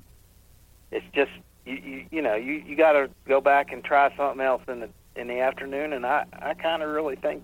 it's 0.91 1.05
just 1.13 1.31
you, 1.65 1.75
you, 1.75 2.05
you 2.11 2.21
know, 2.21 2.35
you 2.35 2.53
you 2.53 2.75
got 2.75 2.93
to 2.93 3.09
go 3.27 3.41
back 3.41 3.71
and 3.71 3.83
try 3.83 4.15
something 4.15 4.45
else 4.45 4.61
in 4.67 4.81
the 4.81 4.89
in 5.15 5.27
the 5.27 5.39
afternoon. 5.39 5.93
And 5.93 6.05
I 6.05 6.25
I 6.33 6.53
kind 6.53 6.83
of 6.83 6.89
really 6.89 7.15
think 7.15 7.43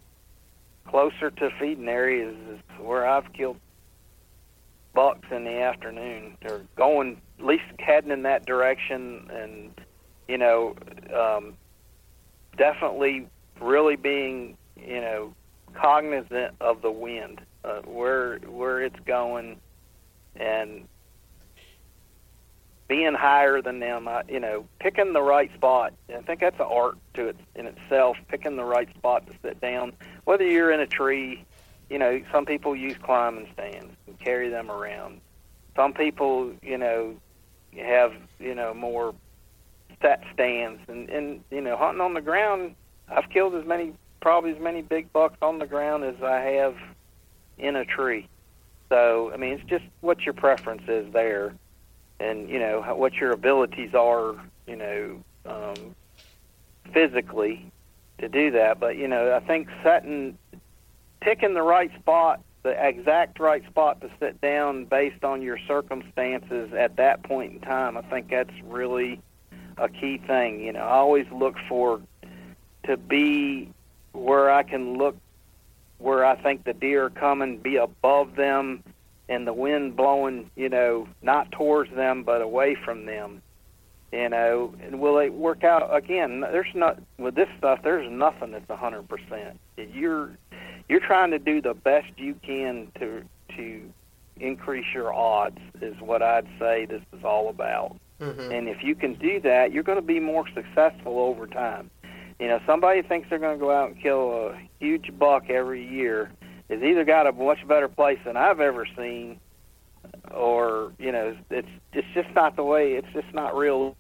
closer 0.88 1.32
to 1.32 1.50
feeding 1.60 1.88
areas 1.88 2.36
is 2.50 2.60
where 2.80 3.08
I've 3.08 3.32
killed 3.34 3.58
bucks 4.94 5.28
in 5.32 5.44
the 5.44 5.62
afternoon. 5.62 6.38
They're 6.42 6.62
going 6.76 7.22
at 7.40 7.46
least 7.46 7.64
heading 7.80 8.12
in 8.12 8.24
that 8.24 8.46
direction, 8.46 9.30
and 9.32 9.72
you 10.28 10.38
know, 10.38 10.76
um, 11.14 11.58
definitely 12.58 13.28
really 13.62 13.96
being 13.96 14.58
you 14.76 15.02
know 15.02 15.34
cognizant 15.74 16.56
of 16.62 16.82
the 16.82 16.92
wind, 16.92 17.42
uh, 17.64 17.82
where 17.82 18.38
where 18.40 18.82
it's 18.82 19.00
going, 19.06 19.60
and 20.36 20.88
being 22.88 23.14
higher 23.14 23.62
than 23.62 23.80
them. 23.80 24.08
Uh, 24.08 24.22
you 24.28 24.40
know, 24.40 24.66
picking 24.80 25.14
the 25.14 25.22
right 25.22 25.54
spot. 25.56 25.94
I 26.10 26.22
think 26.22 26.40
that's 26.40 26.60
an 26.60 26.68
art 26.70 26.96
to 27.16 27.30
it 27.30 27.38
in 27.56 27.66
itself. 27.66 28.18
Picking 28.28 28.56
the 28.56 28.64
right 28.64 28.90
spot 28.96 29.26
to 29.28 29.34
sit 29.42 29.60
down, 29.62 29.94
whether 30.26 30.46
you're 30.46 30.72
in 30.72 30.80
a 30.80 30.88
tree. 30.88 31.44
You 31.90 32.00
know, 32.00 32.20
some 32.32 32.46
people 32.46 32.76
use 32.76 32.96
climbing 33.04 33.48
stands 33.54 33.96
and 34.08 34.20
carry 34.20 34.50
them 34.50 34.72
around. 34.72 35.22
Some 35.76 35.94
people, 35.94 36.52
you 36.64 36.80
know, 36.80 37.16
have 37.78 38.14
you 38.40 38.56
know 38.56 38.74
more 38.74 39.14
stat 39.98 40.24
stands 40.34 40.82
and 40.88 41.10
and 41.10 41.44
you 41.52 41.62
know 41.62 41.78
hunting 41.78 42.02
on 42.02 42.14
the 42.14 42.22
ground. 42.22 42.76
I've 43.08 43.30
killed 43.30 43.56
as 43.56 43.66
many 43.66 43.94
probably 44.22 44.52
as 44.52 44.60
many 44.60 44.82
big 44.82 45.12
bucks 45.14 45.38
on 45.42 45.60
the 45.60 45.68
ground 45.68 46.04
as 46.04 46.22
I 46.24 46.40
have 46.40 46.76
in 47.58 47.76
a 47.76 47.86
tree. 47.86 48.28
So 48.90 49.32
I 49.34 49.38
mean, 49.38 49.54
it's 49.54 49.70
just 49.70 49.86
what 50.02 50.22
your 50.22 50.34
preference 50.34 50.84
is 50.88 51.12
there, 51.14 51.54
and 52.20 52.50
you 52.50 52.60
know 52.60 52.82
how, 52.82 52.96
what 52.96 53.14
your 53.14 53.32
abilities 53.32 53.94
are. 53.94 54.36
You 54.68 54.76
know, 54.76 55.20
um, 55.46 55.96
physically 56.94 57.72
to 58.20 58.30
do 58.30 58.52
that. 58.52 58.80
But 58.80 58.98
you 58.98 59.08
know, 59.08 59.36
I 59.36 59.40
think 59.46 59.68
setting, 59.84 60.38
picking 61.22 61.54
the 61.54 61.62
right 61.62 61.92
spot, 62.00 62.42
the 62.64 62.72
exact 62.72 63.40
right 63.40 63.66
spot 63.68 64.02
to 64.02 64.10
sit 64.20 64.40
down 64.42 64.86
based 64.86 65.24
on 65.24 65.42
your 65.42 65.60
circumstances 65.68 66.74
at 66.74 66.96
that 66.98 67.24
point 67.24 67.54
in 67.54 67.60
time. 67.60 67.98
I 67.98 68.02
think 68.04 68.30
that's 68.30 68.54
really 68.64 69.22
a 69.78 69.90
key 69.90 70.18
thing. 70.18 70.62
You 70.62 70.74
know, 70.74 70.82
I 70.82 70.96
always 70.96 71.28
look 71.32 71.56
for 71.68 72.02
to 72.86 72.98
be 72.98 73.70
where 74.14 74.50
I 74.50 74.64
can 74.64 74.98
look 74.98 75.16
where 75.98 76.26
I 76.26 76.36
think 76.36 76.66
the 76.66 76.74
deer 76.74 77.06
are 77.06 77.10
coming, 77.10 77.58
be 77.58 77.78
above 77.78 78.36
them, 78.36 78.84
and 79.28 79.48
the 79.48 79.54
wind 79.54 79.96
blowing, 79.96 80.50
you 80.56 80.70
know, 80.70 81.08
not 81.22 81.52
towards 81.52 81.94
them 81.96 82.24
but 82.24 82.42
away 82.42 82.76
from 82.76 83.06
them. 83.06 83.42
You 84.12 84.30
know, 84.30 84.74
and 84.82 85.02
will 85.02 85.18
it 85.18 85.34
work 85.34 85.64
out 85.64 85.94
again? 85.94 86.40
There's 86.40 86.74
not 86.74 87.00
with 87.18 87.36
this 87.36 87.50
stuff. 87.58 87.80
There's 87.84 88.10
nothing 88.10 88.52
that's 88.52 88.70
a 88.70 88.78
hundred 88.78 89.10
percent. 89.10 89.60
You're 89.78 90.38
you're 90.88 91.06
trying 91.06 91.32
to 91.32 91.40
do 91.40 91.62
the 91.62 91.74
best 91.74 92.08
you 92.18 92.36
can 92.42 92.92
to 93.00 93.24
to 93.58 93.82
increase 94.38 94.86
your 94.94 95.14
odds. 95.14 95.60
Is 95.82 96.00
what 96.00 96.22
I'd 96.22 96.48
say 96.60 96.86
this 96.86 97.02
is 97.18 97.26
all 97.26 97.50
about. 97.50 97.98
Mm-hmm. 98.22 98.52
And 98.52 98.70
if 98.70 98.84
you 98.84 98.96
can 98.96 99.16
do 99.16 99.42
that, 99.42 99.74
you're 99.74 99.84
going 99.84 100.00
to 100.00 100.06
be 100.06 100.20
more 100.20 100.46
successful 100.54 101.20
over 101.20 101.48
time. 101.48 101.90
You 102.40 102.48
know, 102.48 102.60
somebody 102.66 103.02
thinks 103.02 103.30
they're 103.30 103.40
going 103.40 103.58
to 103.58 103.64
go 103.64 103.72
out 103.72 103.90
and 103.90 104.02
kill 104.02 104.50
a 104.50 104.62
huge 104.80 105.12
buck 105.18 105.50
every 105.50 105.86
year 105.86 106.32
is 106.70 106.82
either 106.82 107.04
got 107.04 107.28
a 107.28 107.32
much 107.32 107.66
better 107.68 107.88
place 107.88 108.20
than 108.26 108.38
I've 108.38 108.60
ever 108.60 108.86
seen, 108.98 109.40
or 110.32 110.92
you 110.98 111.12
know, 111.12 111.36
it's 111.50 111.68
it's 111.94 112.08
just 112.14 112.34
not 112.34 112.56
the 112.56 112.64
way. 112.64 112.94
It's 112.94 113.12
just 113.14 113.34
not 113.34 113.56
realistic 113.56 113.96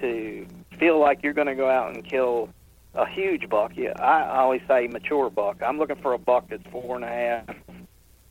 to 0.00 0.46
feel 0.78 0.98
like 0.98 1.22
you're 1.22 1.32
going 1.32 1.48
to 1.48 1.54
go 1.54 1.68
out 1.68 1.94
and 1.94 2.04
kill 2.08 2.48
a 2.94 3.06
huge 3.08 3.48
buck. 3.48 3.72
Yeah, 3.76 3.92
I 3.98 4.38
always 4.38 4.62
say 4.66 4.86
mature 4.86 5.30
buck. 5.30 5.62
I'm 5.64 5.78
looking 5.78 5.96
for 5.96 6.14
a 6.14 6.18
buck 6.18 6.48
that's 6.48 6.62
four 6.70 6.96
and 6.96 7.04
a 7.04 7.08
half 7.08 7.56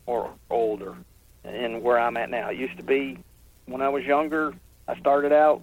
or 0.06 0.32
older, 0.50 0.96
and 1.44 1.82
where 1.82 1.98
I'm 1.98 2.16
at 2.16 2.30
now. 2.30 2.50
It 2.50 2.56
used 2.56 2.76
to 2.78 2.84
be 2.84 3.18
when 3.66 3.82
I 3.82 3.88
was 3.88 4.04
younger. 4.04 4.54
I 4.88 4.98
started 4.98 5.32
out 5.32 5.62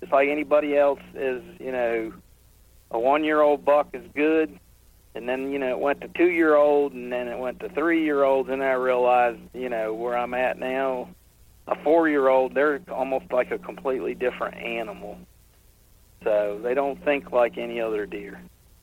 just 0.00 0.12
like 0.12 0.28
anybody 0.28 0.76
else. 0.76 1.00
Is 1.14 1.42
you 1.58 1.72
know, 1.72 2.12
a 2.90 2.98
one-year-old 2.98 3.64
buck 3.64 3.88
is 3.94 4.04
good, 4.14 4.58
and 5.14 5.28
then 5.28 5.52
you 5.52 5.58
know 5.58 5.70
it 5.70 5.78
went 5.78 6.00
to 6.02 6.08
two-year-old, 6.08 6.92
and 6.92 7.12
then 7.12 7.28
it 7.28 7.38
went 7.38 7.60
to 7.60 7.68
three-year-olds, 7.68 8.48
and 8.48 8.62
I 8.62 8.72
realized 8.72 9.40
you 9.54 9.68
know 9.68 9.94
where 9.94 10.16
I'm 10.16 10.34
at 10.34 10.58
now. 10.58 11.08
A 11.66 11.76
four-year-old, 11.84 12.54
they're 12.54 12.80
almost 12.90 13.30
like 13.30 13.52
a 13.52 13.58
completely 13.58 14.14
different 14.14 14.56
animal. 14.56 15.18
So 16.24 16.58
they 16.62 16.74
don't 16.74 17.02
think 17.04 17.30
like 17.30 17.58
any 17.58 17.80
other 17.80 18.06
deer. 18.06 18.40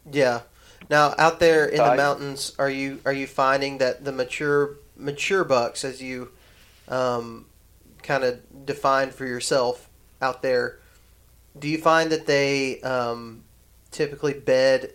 Yeah. 0.09 0.41
Now, 0.89 1.13
out 1.17 1.39
there 1.39 1.65
in 1.65 1.77
the 1.77 1.95
mountains, 1.95 2.53
are 2.57 2.69
you 2.69 3.01
are 3.05 3.13
you 3.13 3.27
finding 3.27 3.79
that 3.79 4.05
the 4.05 4.11
mature 4.11 4.77
mature 4.95 5.43
bucks, 5.43 5.83
as 5.83 6.01
you 6.01 6.29
um, 6.87 7.45
kind 8.03 8.23
of 8.23 8.65
defined 8.65 9.13
for 9.13 9.25
yourself 9.25 9.89
out 10.21 10.41
there, 10.41 10.79
do 11.59 11.67
you 11.67 11.77
find 11.77 12.11
that 12.11 12.25
they 12.25 12.79
um, 12.81 13.43
typically 13.91 14.33
bed 14.33 14.93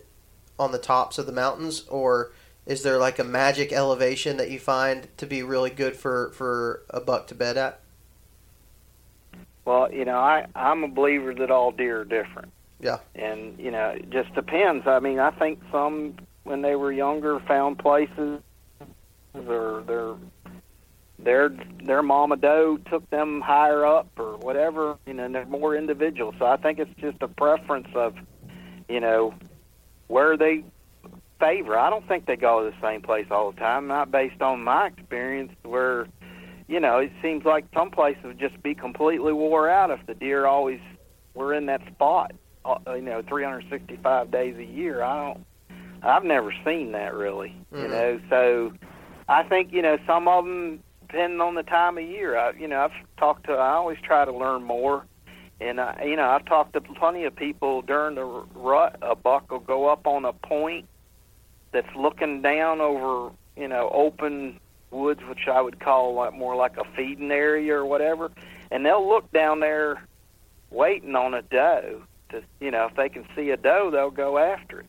on 0.59 0.71
the 0.71 0.77
tops 0.77 1.17
of 1.17 1.25
the 1.25 1.31
mountains, 1.31 1.87
or 1.89 2.31
is 2.65 2.83
there 2.83 2.97
like 2.97 3.19
a 3.19 3.23
magic 3.23 3.71
elevation 3.71 4.37
that 4.37 4.49
you 4.49 4.59
find 4.59 5.07
to 5.17 5.25
be 5.25 5.43
really 5.43 5.69
good 5.69 5.95
for 5.95 6.31
for 6.31 6.83
a 6.89 7.01
buck 7.01 7.27
to 7.27 7.35
bed 7.35 7.57
at? 7.57 7.79
Well, 9.65 9.91
you 9.91 10.05
know, 10.05 10.17
I 10.17 10.45
I'm 10.55 10.83
a 10.83 10.87
believer 10.87 11.33
that 11.35 11.51
all 11.51 11.71
deer 11.71 12.01
are 12.01 12.05
different. 12.05 12.51
Yeah. 12.79 12.99
And 13.15 13.57
you 13.59 13.71
know, 13.71 13.89
it 13.89 14.09
just 14.09 14.33
depends. 14.35 14.87
I 14.87 14.99
mean, 14.99 15.19
I 15.19 15.31
think 15.31 15.61
some 15.71 16.15
when 16.43 16.61
they 16.61 16.75
were 16.75 16.91
younger 16.91 17.39
found 17.41 17.79
places, 17.79 18.41
or 19.33 19.83
their 19.87 20.15
their 21.19 21.49
their 21.83 22.03
mama 22.03 22.35
doe 22.35 22.77
took 22.89 23.09
them 23.09 23.39
higher 23.41 23.85
up 23.85 24.07
or 24.19 24.37
whatever. 24.37 24.97
You 25.07 25.13
know, 25.13 25.25
and 25.25 25.35
they're 25.35 25.45
more 25.45 25.75
individual. 25.75 26.33
So 26.37 26.45
I 26.45 26.57
think 26.57 26.79
it's 26.79 26.93
just 26.99 27.21
a 27.21 27.29
preference 27.29 27.87
of, 27.95 28.15
you 28.89 28.99
know, 28.99 29.33
where 30.13 30.37
they 30.37 30.63
favor. 31.39 31.77
I 31.77 31.89
don't 31.89 32.07
think 32.07 32.27
they 32.27 32.35
go 32.35 32.63
to 32.63 32.69
the 32.69 32.87
same 32.87 33.01
place 33.01 33.25
all 33.31 33.51
the 33.51 33.59
time. 33.59 33.87
Not 33.87 34.11
based 34.11 34.41
on 34.41 34.63
my 34.63 34.87
experience, 34.87 35.51
where 35.63 36.05
you 36.67 36.79
know, 36.79 36.99
it 36.99 37.11
seems 37.21 37.43
like 37.43 37.65
some 37.73 37.89
places 37.91 38.23
would 38.23 38.39
just 38.39 38.61
be 38.63 38.73
completely 38.73 39.33
wore 39.33 39.69
out 39.69 39.91
if 39.91 39.99
the 40.07 40.13
deer 40.13 40.45
always 40.45 40.79
were 41.33 41.53
in 41.53 41.65
that 41.65 41.81
spot. 41.93 42.31
uh, 42.63 42.77
You 42.95 43.01
know, 43.01 43.21
365 43.27 44.31
days 44.31 44.55
a 44.57 44.63
year. 44.63 45.03
I 45.03 45.33
don't. 45.33 45.45
I've 46.03 46.23
never 46.23 46.53
seen 46.63 46.91
that 46.91 47.13
really. 47.13 47.53
You 47.71 47.87
Mhm. 47.87 47.89
know, 47.89 48.19
so 48.29 48.73
I 49.27 49.43
think 49.43 49.73
you 49.73 49.81
know 49.81 49.97
some 50.05 50.27
of 50.27 50.45
them 50.45 50.83
depending 51.01 51.41
on 51.41 51.55
the 51.55 51.63
time 51.63 51.97
of 51.97 52.03
year. 52.03 52.37
I, 52.37 52.51
you 52.51 52.67
know, 52.67 52.81
I've 52.81 53.17
talked 53.17 53.45
to. 53.47 53.53
I 53.53 53.73
always 53.73 53.97
try 54.03 54.25
to 54.25 54.31
learn 54.31 54.63
more. 54.63 55.05
And 55.63 55.79
I, 55.79 56.03
you 56.03 56.15
know, 56.15 56.29
I've 56.29 56.45
talked 56.45 56.73
to 56.73 56.81
plenty 56.81 57.23
of 57.23 57.35
people 57.35 57.81
during 57.81 58.15
the 58.15 58.25
rut. 58.55 58.97
A 59.01 59.15
buck 59.15 59.49
will 59.49 59.59
go 59.59 59.87
up 59.87 60.05
on 60.05 60.25
a 60.25 60.33
point 60.33 60.87
that's 61.71 61.95
looking 61.95 62.41
down 62.41 62.81
over, 62.81 63.31
you 63.55 63.67
know, 63.67 63.89
open 63.93 64.59
woods, 64.91 65.21
which 65.27 65.47
I 65.47 65.61
would 65.61 65.79
call 65.79 66.13
like 66.13 66.33
more 66.33 66.55
like 66.55 66.77
a 66.77 66.83
feeding 66.95 67.31
area 67.31 67.75
or 67.75 67.85
whatever, 67.85 68.31
and 68.71 68.85
they'll 68.85 69.07
look 69.07 69.31
down 69.31 69.59
there 69.59 70.05
waiting 70.69 71.15
on 71.15 71.33
a 71.33 71.41
doe. 71.41 72.03
To 72.29 72.43
you 72.59 72.71
know, 72.71 72.87
if 72.87 72.95
they 72.95 73.09
can 73.09 73.25
see 73.35 73.49
a 73.49 73.57
doe, 73.57 73.89
they'll 73.91 74.11
go 74.11 74.37
after 74.37 74.81
it. 74.81 74.85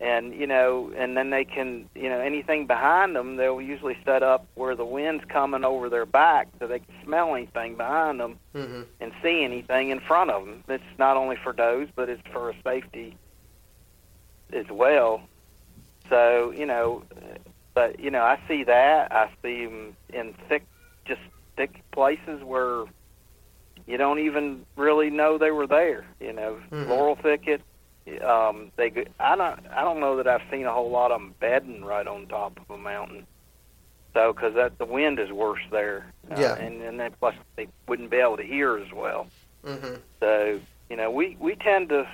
And 0.00 0.34
you 0.34 0.46
know, 0.46 0.90
and 0.96 1.16
then 1.16 1.30
they 1.30 1.44
can, 1.44 1.88
you 1.94 2.08
know, 2.08 2.18
anything 2.20 2.66
behind 2.66 3.14
them, 3.14 3.36
they'll 3.36 3.60
usually 3.60 3.96
set 4.04 4.22
up 4.22 4.46
where 4.54 4.74
the 4.74 4.84
wind's 4.84 5.24
coming 5.28 5.64
over 5.64 5.88
their 5.90 6.06
back, 6.06 6.48
so 6.58 6.66
they 6.66 6.78
can 6.78 6.94
smell 7.04 7.34
anything 7.34 7.76
behind 7.76 8.18
them 8.20 8.36
Mm-hmm. 8.54 8.82
and 9.00 9.12
see 9.22 9.44
anything 9.44 9.90
in 9.90 10.00
front 10.00 10.30
of 10.30 10.44
them. 10.44 10.64
It's 10.68 10.82
not 10.98 11.16
only 11.16 11.36
for 11.36 11.52
does, 11.52 11.88
but 11.94 12.08
it's 12.08 12.22
for 12.32 12.52
safety 12.64 13.16
as 14.52 14.66
well. 14.70 15.22
So 16.08 16.52
you 16.56 16.66
know, 16.66 17.04
but 17.74 18.00
you 18.00 18.10
know, 18.10 18.22
I 18.22 18.38
see 18.48 18.64
that. 18.64 19.12
I 19.12 19.30
see 19.42 19.66
them 19.66 19.96
in 20.12 20.34
thick, 20.48 20.64
just 21.06 21.20
thick 21.56 21.82
places 21.92 22.42
where 22.42 22.84
you 23.86 23.96
don't 23.96 24.18
even 24.18 24.64
really 24.76 25.10
know 25.10 25.38
they 25.38 25.50
were 25.50 25.66
there. 25.66 26.06
You 26.20 26.32
know, 26.32 26.58
Mhm. 26.72 26.88
laurel 26.88 27.16
thicket. 27.16 27.62
Um, 28.18 28.72
they. 28.76 28.92
I 29.18 29.36
don't. 29.36 29.66
I 29.68 29.82
don't 29.82 30.00
know 30.00 30.16
that 30.16 30.26
I've 30.26 30.42
seen 30.50 30.66
a 30.66 30.72
whole 30.72 30.90
lot 30.90 31.12
of 31.12 31.20
them 31.20 31.34
bedding 31.40 31.84
right 31.84 32.06
on 32.06 32.26
top 32.26 32.58
of 32.58 32.70
a 32.74 32.78
mountain. 32.78 33.26
So, 34.12 34.32
because 34.32 34.54
that 34.54 34.76
the 34.78 34.84
wind 34.86 35.20
is 35.20 35.30
worse 35.30 35.62
there. 35.70 36.12
Uh, 36.30 36.36
Yeah. 36.38 36.54
And 36.54 36.82
and 36.82 36.98
then 36.98 37.12
plus 37.20 37.34
they 37.56 37.68
wouldn't 37.86 38.10
be 38.10 38.16
able 38.16 38.36
to 38.38 38.42
hear 38.42 38.76
as 38.76 38.92
well. 38.92 39.28
Mm-hmm. 39.64 39.94
So 40.18 40.60
you 40.88 40.96
know, 40.96 41.10
we 41.10 41.36
we 41.38 41.54
tend 41.54 41.90
to 41.90 42.08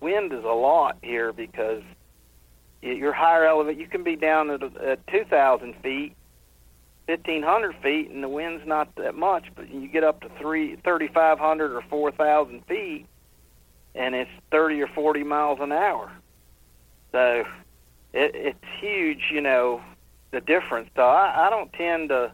wind 0.00 0.32
is 0.32 0.44
a 0.44 0.48
lot 0.48 0.96
here 1.02 1.32
because 1.32 1.82
you're 2.82 3.12
higher 3.12 3.44
elevate. 3.44 3.76
You 3.78 3.86
can 3.86 4.02
be 4.04 4.16
down 4.16 4.50
at, 4.50 4.62
at 4.62 5.04
2,000 5.08 5.74
feet, 5.82 6.14
1,500 7.06 7.74
feet, 7.82 8.10
and 8.10 8.22
the 8.22 8.28
wind's 8.28 8.66
not 8.66 8.94
that 8.96 9.14
much. 9.14 9.46
But 9.54 9.68
you 9.70 9.88
get 9.88 10.04
up 10.04 10.20
to 10.20 10.28
three 10.40 10.76
3,500 10.84 11.72
or 11.72 11.82
4,000 11.82 12.64
feet, 12.66 13.06
and 13.98 14.14
it's 14.14 14.30
30 14.50 14.80
or 14.82 14.88
40 14.88 15.24
miles 15.24 15.58
an 15.60 15.72
hour. 15.72 16.10
So 17.12 17.44
it, 18.12 18.34
it's 18.34 18.64
huge, 18.80 19.30
you 19.32 19.40
know, 19.40 19.82
the 20.30 20.40
difference. 20.40 20.88
So 20.96 21.02
I, 21.02 21.46
I 21.46 21.50
don't 21.50 21.72
tend 21.72 22.10
to. 22.10 22.32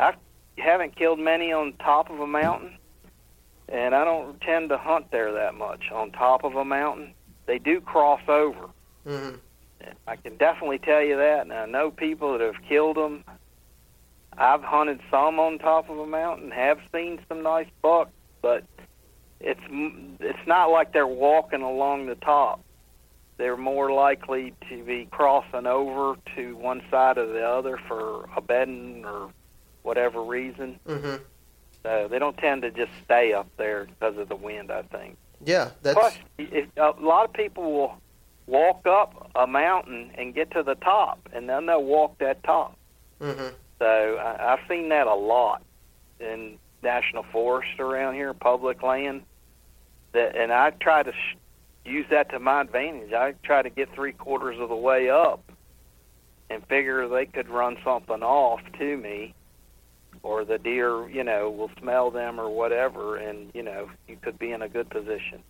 I 0.00 0.14
haven't 0.58 0.96
killed 0.96 1.18
many 1.18 1.52
on 1.52 1.74
top 1.74 2.10
of 2.10 2.18
a 2.20 2.26
mountain 2.26 2.78
and 3.72 3.94
I 3.94 4.04
don't 4.04 4.40
tend 4.42 4.68
to 4.68 4.78
hunt 4.78 5.10
there 5.10 5.32
that 5.32 5.54
much 5.54 5.90
on 5.90 6.12
top 6.12 6.44
of 6.44 6.54
a 6.54 6.64
mountain. 6.64 7.14
They 7.46 7.58
do 7.58 7.80
cross 7.80 8.20
over. 8.28 8.68
Mm-hmm. 9.06 9.36
I 10.06 10.16
can 10.16 10.36
definitely 10.36 10.78
tell 10.78 11.02
you 11.02 11.16
that, 11.16 11.40
and 11.40 11.52
I 11.52 11.66
know 11.66 11.90
people 11.90 12.32
that 12.32 12.40
have 12.40 12.62
killed 12.68 12.96
them. 12.96 13.24
I've 14.36 14.62
hunted 14.62 15.00
some 15.10 15.40
on 15.40 15.58
top 15.58 15.90
of 15.90 15.98
a 15.98 16.06
mountain, 16.06 16.50
have 16.50 16.78
seen 16.94 17.18
some 17.28 17.42
nice 17.42 17.66
bucks, 17.80 18.12
but 18.42 18.64
it's 19.42 19.60
it's 20.20 20.46
not 20.46 20.66
like 20.66 20.92
they're 20.92 21.06
walking 21.06 21.62
along 21.62 22.06
the 22.06 22.14
top. 22.14 22.60
They're 23.38 23.56
more 23.56 23.92
likely 23.92 24.54
to 24.68 24.84
be 24.84 25.08
crossing 25.10 25.66
over 25.66 26.16
to 26.36 26.56
one 26.56 26.82
side 26.90 27.18
or 27.18 27.26
the 27.26 27.44
other 27.44 27.78
for 27.88 28.28
a 28.36 28.40
bedding 28.40 29.04
or 29.04 29.30
whatever 29.82 30.22
reason. 30.22 30.78
Mm-hmm. 30.86 31.16
So 31.82 32.06
they 32.08 32.18
don't 32.18 32.36
tend 32.38 32.62
to 32.62 32.70
just 32.70 32.92
stay 33.04 33.32
up 33.32 33.48
there 33.56 33.86
because 33.86 34.16
of 34.16 34.28
the 34.28 34.36
wind. 34.36 34.70
I 34.70 34.82
think. 34.82 35.16
Yeah, 35.44 35.70
that's 35.82 35.98
Plus, 35.98 36.18
if, 36.38 36.68
a 36.76 36.94
lot 37.00 37.24
of 37.24 37.32
people 37.32 37.72
will 37.72 38.00
walk 38.46 38.86
up 38.86 39.30
a 39.34 39.46
mountain 39.46 40.12
and 40.16 40.34
get 40.34 40.52
to 40.52 40.62
the 40.62 40.76
top, 40.76 41.28
and 41.32 41.48
then 41.48 41.66
they'll 41.66 41.82
walk 41.82 42.18
that 42.18 42.42
top. 42.44 42.76
mm-hmm. 43.20 43.48
So 43.80 43.86
I, 43.86 44.52
I've 44.52 44.60
seen 44.68 44.90
that 44.90 45.08
a 45.08 45.14
lot 45.14 45.64
in 46.20 46.58
national 46.82 47.24
forest 47.32 47.80
around 47.80 48.14
here, 48.14 48.32
public 48.34 48.82
land. 48.82 49.22
That, 50.12 50.36
and 50.36 50.52
I 50.52 50.70
try 50.70 51.02
to 51.02 51.12
sh- 51.12 51.36
use 51.84 52.06
that 52.10 52.30
to 52.30 52.38
my 52.38 52.60
advantage. 52.60 53.12
I 53.12 53.34
try 53.42 53.62
to 53.62 53.70
get 53.70 53.94
three 53.94 54.12
quarters 54.12 54.58
of 54.60 54.68
the 54.68 54.76
way 54.76 55.08
up, 55.10 55.42
and 56.50 56.66
figure 56.66 57.08
they 57.08 57.26
could 57.26 57.48
run 57.48 57.78
something 57.82 58.22
off 58.22 58.60
to 58.78 58.96
me, 58.96 59.34
or 60.22 60.44
the 60.44 60.58
deer, 60.58 61.08
you 61.08 61.24
know, 61.24 61.50
will 61.50 61.70
smell 61.80 62.10
them 62.10 62.38
or 62.38 62.50
whatever, 62.50 63.16
and 63.16 63.50
you 63.54 63.62
know, 63.62 63.88
you 64.06 64.16
could 64.20 64.38
be 64.38 64.52
in 64.52 64.62
a 64.62 64.68
good 64.68 64.90
position. 64.90 65.42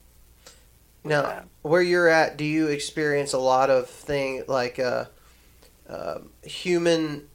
Now, 1.05 1.23
Yeah. 1.23 1.43
where 1.63 1.83
you're 1.83 2.09
at, 2.09 2.37
do 2.37 2.45
you 2.45 2.69
experience 2.69 3.33
a 3.33 3.39
lot 3.39 3.69
of 3.71 3.91
thing 3.91 4.45
like 4.47 4.79
uh, 4.79 5.07
um 5.89 6.31
human, 6.45 7.29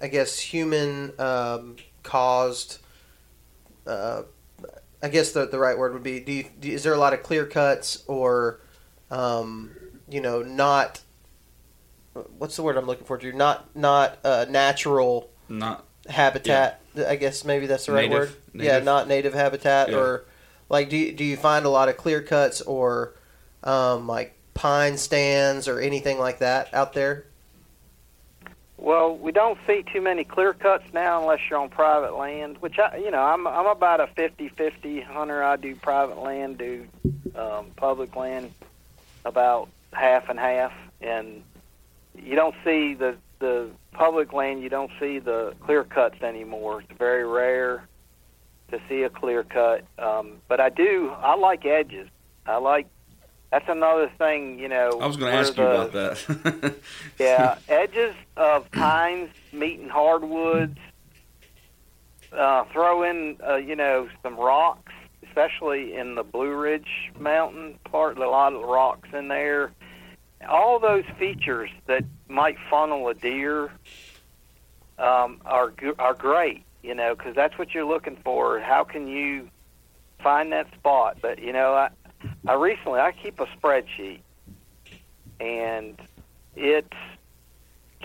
I 0.00 0.08
guess 0.08 0.38
human 0.38 1.12
um, 1.20 1.76
caused? 2.02 2.78
Uh, 3.86 4.22
I 5.04 5.08
guess 5.08 5.32
the 5.32 5.44
the 5.46 5.58
right 5.58 5.76
word 5.76 5.92
would 5.92 6.02
be. 6.02 6.18
Do 6.20 6.32
you, 6.32 6.44
do, 6.58 6.70
is 6.72 6.82
there 6.82 6.94
a 6.94 6.98
lot 6.98 7.12
of 7.12 7.22
clear 7.22 7.44
cuts 7.44 8.02
or, 8.06 8.60
um, 9.10 9.70
you 10.08 10.20
know, 10.22 10.42
not? 10.42 11.00
What's 12.38 12.56
the 12.56 12.62
word 12.62 12.76
I'm 12.76 12.86
looking 12.86 13.04
for? 13.04 13.18
Drew? 13.18 13.32
Not 13.32 13.74
not 13.76 14.18
uh, 14.24 14.46
natural 14.48 15.28
Not 15.48 15.84
habitat. 16.08 16.80
I 16.96 17.16
guess 17.16 17.44
maybe 17.44 17.66
that's 17.66 17.86
the 17.86 17.92
right 17.92 18.08
Native- 18.08 18.36
word. 18.54 18.62
Yeah, 18.64 18.78
not 18.78 19.08
native 19.08 19.34
habitat 19.34 19.90
Yeah. 19.90 19.96
or 19.98 20.24
like 20.68 20.88
do 20.88 20.96
you, 20.96 21.12
do 21.12 21.24
you 21.24 21.36
find 21.36 21.66
a 21.66 21.68
lot 21.68 21.88
of 21.88 21.96
clear 21.96 22.22
cuts 22.22 22.60
or 22.62 23.14
um, 23.64 24.06
like 24.06 24.34
pine 24.54 24.96
stands 24.96 25.66
or 25.68 25.80
anything 25.80 26.18
like 26.18 26.38
that 26.38 26.72
out 26.72 26.92
there? 26.94 27.26
Well, 28.84 29.16
we 29.16 29.32
don't 29.32 29.58
see 29.66 29.82
too 29.82 30.02
many 30.02 30.24
clear 30.24 30.52
cuts 30.52 30.84
now 30.92 31.22
unless 31.22 31.38
you're 31.48 31.58
on 31.58 31.70
private 31.70 32.14
land, 32.18 32.58
which 32.60 32.78
I, 32.78 32.98
you 32.98 33.10
know, 33.10 33.22
I'm 33.22 33.46
I'm 33.46 33.64
about 33.66 34.00
a 34.00 34.08
50-50 34.08 35.02
hunter. 35.02 35.42
I 35.42 35.56
do 35.56 35.74
private 35.74 36.18
land, 36.18 36.58
do 36.58 36.86
um, 37.34 37.68
public 37.76 38.14
land, 38.14 38.52
about 39.24 39.70
half 39.94 40.28
and 40.28 40.38
half, 40.38 40.74
and 41.00 41.42
you 42.14 42.36
don't 42.36 42.54
see 42.62 42.92
the 42.92 43.16
the 43.38 43.70
public 43.92 44.34
land. 44.34 44.62
You 44.62 44.68
don't 44.68 44.90
see 45.00 45.18
the 45.18 45.54
clear 45.64 45.84
cuts 45.84 46.20
anymore. 46.20 46.82
It's 46.82 46.98
very 46.98 47.24
rare 47.24 47.88
to 48.70 48.78
see 48.86 49.04
a 49.04 49.08
clear 49.08 49.44
cut, 49.44 49.82
um, 49.98 50.42
but 50.46 50.60
I 50.60 50.68
do. 50.68 51.10
I 51.16 51.36
like 51.36 51.64
edges. 51.64 52.10
I 52.44 52.58
like. 52.58 52.86
That's 53.54 53.68
another 53.68 54.10
thing, 54.18 54.58
you 54.58 54.66
know. 54.66 54.98
I 55.00 55.06
was 55.06 55.16
going 55.16 55.30
to 55.30 55.38
ask 55.38 55.56
you 55.56 55.62
about 55.62 55.92
that. 55.92 56.74
yeah, 57.20 57.56
edges 57.68 58.16
of 58.36 58.68
pines 58.72 59.30
meeting 59.52 59.88
hardwoods. 59.88 60.76
Uh, 62.32 62.64
throw 62.72 63.04
in, 63.04 63.36
uh, 63.46 63.54
you 63.54 63.76
know, 63.76 64.08
some 64.24 64.36
rocks, 64.36 64.92
especially 65.28 65.94
in 65.94 66.16
the 66.16 66.24
Blue 66.24 66.52
Ridge 66.52 67.12
Mountain 67.16 67.78
part. 67.84 68.18
A 68.18 68.28
lot 68.28 68.54
of 68.54 68.62
rocks 68.62 69.10
in 69.12 69.28
there. 69.28 69.70
All 70.48 70.80
those 70.80 71.04
features 71.16 71.70
that 71.86 72.02
might 72.26 72.56
funnel 72.68 73.06
a 73.06 73.14
deer 73.14 73.70
um, 74.98 75.40
are 75.44 75.72
are 76.00 76.14
great. 76.14 76.64
You 76.82 76.96
know, 76.96 77.14
because 77.14 77.36
that's 77.36 77.56
what 77.56 77.72
you're 77.72 77.84
looking 77.84 78.16
for. 78.24 78.58
How 78.58 78.82
can 78.82 79.06
you 79.06 79.48
find 80.20 80.50
that 80.50 80.74
spot? 80.74 81.18
But 81.22 81.38
you 81.38 81.52
know, 81.52 81.74
I 81.74 81.90
I 82.46 82.54
recently 82.54 83.00
I 83.00 83.12
keep 83.12 83.40
a 83.40 83.46
spreadsheet, 83.46 84.20
and 85.40 85.98
it's 86.56 86.88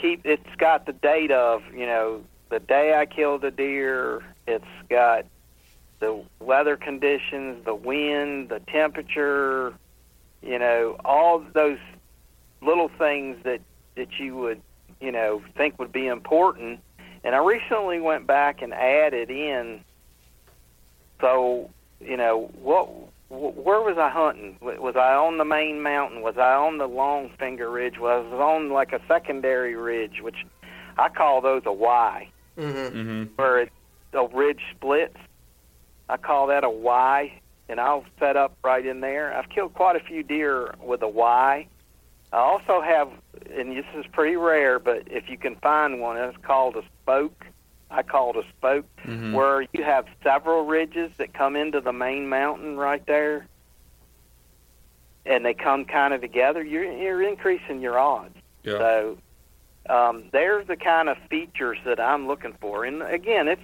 keep 0.01 0.22
it's 0.26 0.55
got 0.57 0.86
the 0.86 0.93
date 0.93 1.32
of 1.32 1.61
you 1.74 1.86
know 1.86 2.24
the 2.49 2.59
day 2.59 2.95
I 2.97 3.05
killed 3.05 3.43
a 3.43 3.51
deer. 3.51 4.22
It's 4.47 4.65
got 4.89 5.26
the 5.99 6.24
weather 6.39 6.78
conditions, 6.78 7.63
the 7.65 7.76
wind, 7.76 8.49
the 8.49 8.61
temperature, 8.72 9.74
you 10.41 10.57
know, 10.57 10.95
all 11.03 11.43
those 11.53 11.78
little 12.61 12.89
things 12.97 13.38
that 13.43 13.61
that 13.95 14.20
you 14.20 14.36
would 14.38 14.61
you 15.01 15.11
know 15.11 15.41
think 15.57 15.78
would 15.80 15.91
be 15.91 16.07
important. 16.07 16.80
And 17.24 17.36
I 17.36 17.39
recently 17.39 17.99
went 17.99 18.28
back 18.28 18.61
and 18.61 18.74
added 18.74 19.30
in. 19.30 19.82
So 21.22 21.70
you 21.99 22.15
know 22.15 22.49
what 22.61 22.88
wh- 22.88 23.09
where 23.30 23.82
was 23.82 23.97
I 23.97 24.09
hunting? 24.09 24.57
Was 24.61 24.95
I 24.95 25.13
on 25.13 25.38
the 25.38 25.45
main 25.45 25.82
mountain? 25.82 26.21
Was 26.21 26.36
I 26.38 26.53
on 26.53 26.80
the 26.80 26.88
long 26.88 27.30
finger 27.38 27.69
ridge? 27.69 27.99
Was 27.99 28.25
I 28.32 28.36
on 28.36 28.71
like 28.71 28.91
a 28.91 28.99
secondary 29.07 29.75
ridge, 29.75 30.21
which 30.21 30.45
I 30.97 31.09
call 31.09 31.41
those 31.41 31.63
a 31.65 31.73
Y, 31.73 32.30
Mm-hmm. 32.57 33.01
hmm 33.01 33.23
where 33.36 33.61
it, 33.61 33.71
a 34.13 34.27
ridge 34.27 34.61
splits. 34.75 35.15
I 36.09 36.17
call 36.17 36.47
that 36.47 36.63
a 36.63 36.69
Y, 36.69 37.39
and 37.69 37.80
I'll 37.80 38.03
set 38.19 38.36
up 38.36 38.57
right 38.63 38.86
in 38.86 38.99
there. 39.01 39.34
I've 39.34 39.49
killed 39.49 39.75
quite 39.75 39.95
a 39.95 39.99
few 39.99 40.23
deer 40.23 40.73
with 40.82 41.01
a 41.03 41.07
Y. 41.07 41.67
I 42.34 42.38
also 42.38 42.82
have, 42.82 43.09
and 43.55 43.77
this 43.77 43.86
is 43.95 44.05
pretty 44.11 44.36
rare, 44.36 44.80
but 44.80 45.03
if 45.07 45.30
you 45.30 45.38
can 45.38 45.55
find 45.57 46.01
one, 46.01 46.17
it's 46.17 46.38
called 46.43 46.75
a 46.75 46.82
spoke. 47.03 47.45
I 47.91 48.03
call 48.03 48.31
it 48.31 48.37
a 48.37 48.43
spoke 48.57 48.85
hmm 49.03 49.33
where 49.33 49.61
you 49.73 49.83
have 49.83 50.05
several 50.23 50.65
ridges 50.65 51.11
that 51.17 51.33
come 51.33 51.55
into 51.55 51.81
the 51.81 51.93
main 51.93 52.27
mountain 52.29 52.77
right 52.77 53.03
there, 53.05 53.47
and 55.25 55.45
they 55.45 55.53
come 55.53 55.85
kind 55.85 56.13
of 56.13 56.21
together. 56.21 56.63
You're 56.63 56.91
you're 56.91 57.21
increasing 57.21 57.81
your 57.81 57.99
odds. 57.99 58.35
Yeah. 58.63 58.77
So 58.77 59.17
um, 59.89 60.29
there's 60.31 60.67
the 60.67 60.75
kind 60.75 61.09
of 61.09 61.17
features 61.29 61.77
that 61.85 61.99
I'm 61.99 62.27
looking 62.27 62.55
for. 62.61 62.85
And 62.85 63.01
again, 63.01 63.47
it's 63.47 63.61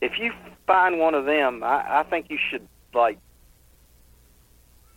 if 0.00 0.12
you 0.18 0.32
find 0.66 0.98
one 0.98 1.14
of 1.14 1.24
them, 1.24 1.62
I, 1.64 2.00
I 2.00 2.02
think 2.04 2.26
you 2.30 2.38
should 2.50 2.66
like 2.94 3.18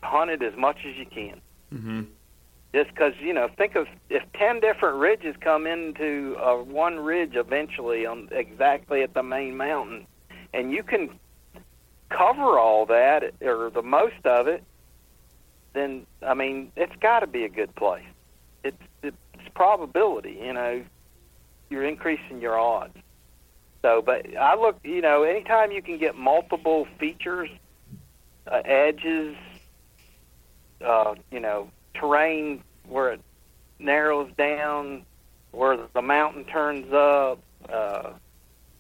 hunt 0.04 0.32
it 0.32 0.42
as 0.42 0.54
much 0.58 0.78
as 0.88 0.96
you 0.96 1.06
can. 1.06 1.42
hmm 1.72 2.02
Just 2.74 2.90
because 2.92 3.14
you 3.20 3.34
know, 3.34 3.50
think 3.58 3.76
of 3.76 3.88
if 4.10 4.24
ten 4.34 4.62
different 4.62 4.98
ridges 4.98 5.36
come 5.42 5.68
into 5.68 6.38
uh, 6.40 6.56
one 6.56 7.00
ridge 7.00 7.32
eventually 7.36 8.06
on 8.06 8.30
exactly 8.32 9.04
at 9.04 9.14
the 9.14 9.24
main 9.24 9.58
mountain, 9.58 10.08
and 10.54 10.72
you 10.72 10.82
can 10.82 11.10
cover 12.10 12.58
all 12.58 12.86
that 12.86 13.24
or 13.42 13.70
the 13.70 13.82
most 13.82 14.26
of 14.26 14.48
it, 14.48 14.64
then 15.74 16.06
I 16.26 16.34
mean 16.34 16.72
it's 16.78 16.96
got 17.02 17.20
to 17.20 17.28
be 17.28 17.44
a 17.44 17.50
good 17.50 17.76
place. 17.76 18.06
It's 18.64 18.78
it's 19.04 19.18
probability, 19.54 20.40
you 20.42 20.54
know. 20.54 20.84
You're 21.70 21.86
increasing 21.86 22.42
your 22.42 22.60
odds. 22.60 22.98
So, 23.82 24.02
but 24.06 24.26
I 24.38 24.56
look, 24.56 24.78
you 24.84 25.02
know, 25.02 25.24
anytime 25.24 25.72
you 25.72 25.82
can 25.82 25.98
get 25.98 26.16
multiple 26.16 26.86
features, 27.00 27.50
uh, 28.46 28.62
edges, 28.66 29.36
uh, 30.86 31.16
you 31.32 31.40
know, 31.40 31.70
terrain 31.94 32.64
where 32.88 33.14
it 33.14 33.22
narrows 33.80 34.32
down, 34.38 35.06
where 35.52 35.78
the 35.94 36.02
mountain 36.02 36.46
turns 36.46 36.92
up, 36.94 37.40
uh, 37.72 38.12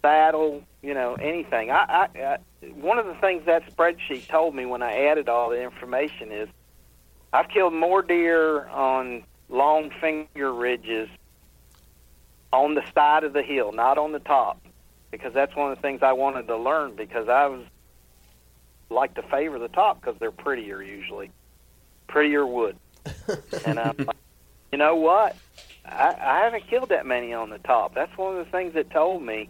saddle, 0.02 0.64
you 0.82 0.94
know, 0.94 1.16
anything. 1.16 1.72
I, 1.72 2.08
I, 2.16 2.20
I 2.20 2.38
one 2.74 2.98
of 2.98 3.06
the 3.06 3.16
things 3.16 3.46
that 3.46 3.76
spreadsheet 3.76 4.28
told 4.28 4.56
me 4.56 4.66
when 4.66 4.82
I 4.82 5.08
added 5.08 5.30
all 5.30 5.50
the 5.50 5.62
information 5.62 6.32
is 6.32 6.50
I've 7.34 7.50
killed 7.50 7.74
more 7.74 8.02
deer 8.02 8.68
on 8.68 9.24
long 9.50 9.92
finger 10.02 10.54
ridges 10.54 11.10
on 12.54 12.76
the 12.76 12.84
side 12.94 13.24
of 13.24 13.34
the 13.34 13.42
hill, 13.42 13.72
not 13.72 13.98
on 13.98 14.12
the 14.12 14.20
top, 14.20 14.62
because 15.10 15.34
that's 15.34 15.56
one 15.56 15.72
of 15.72 15.78
the 15.78 15.82
things 15.82 16.02
I 16.04 16.14
wanted 16.14 16.48
to 16.48 16.58
learn 16.58 16.96
because 16.96 17.30
I 17.30 17.48
was 17.48 17.64
like 18.90 19.14
to 19.16 19.22
favor 19.24 19.58
the 19.58 19.70
top 19.70 20.02
because 20.02 20.18
they're 20.20 20.32
prettier 20.32 20.82
usually, 20.82 21.32
prettier 22.08 22.46
wood. 22.46 22.76
and 23.66 23.80
I'm 23.80 23.98
like, 23.98 24.18
you 24.72 24.78
know 24.78 24.96
what? 24.96 25.36
I, 25.86 26.16
I 26.20 26.40
haven't 26.44 26.68
killed 26.70 26.90
that 26.90 27.06
many 27.06 27.34
on 27.34 27.50
the 27.50 27.58
top. 27.60 27.96
That's 27.96 28.16
one 28.18 28.38
of 28.38 28.46
the 28.46 28.52
things 28.52 28.74
that 28.76 28.92
told 28.92 29.24
me 29.24 29.50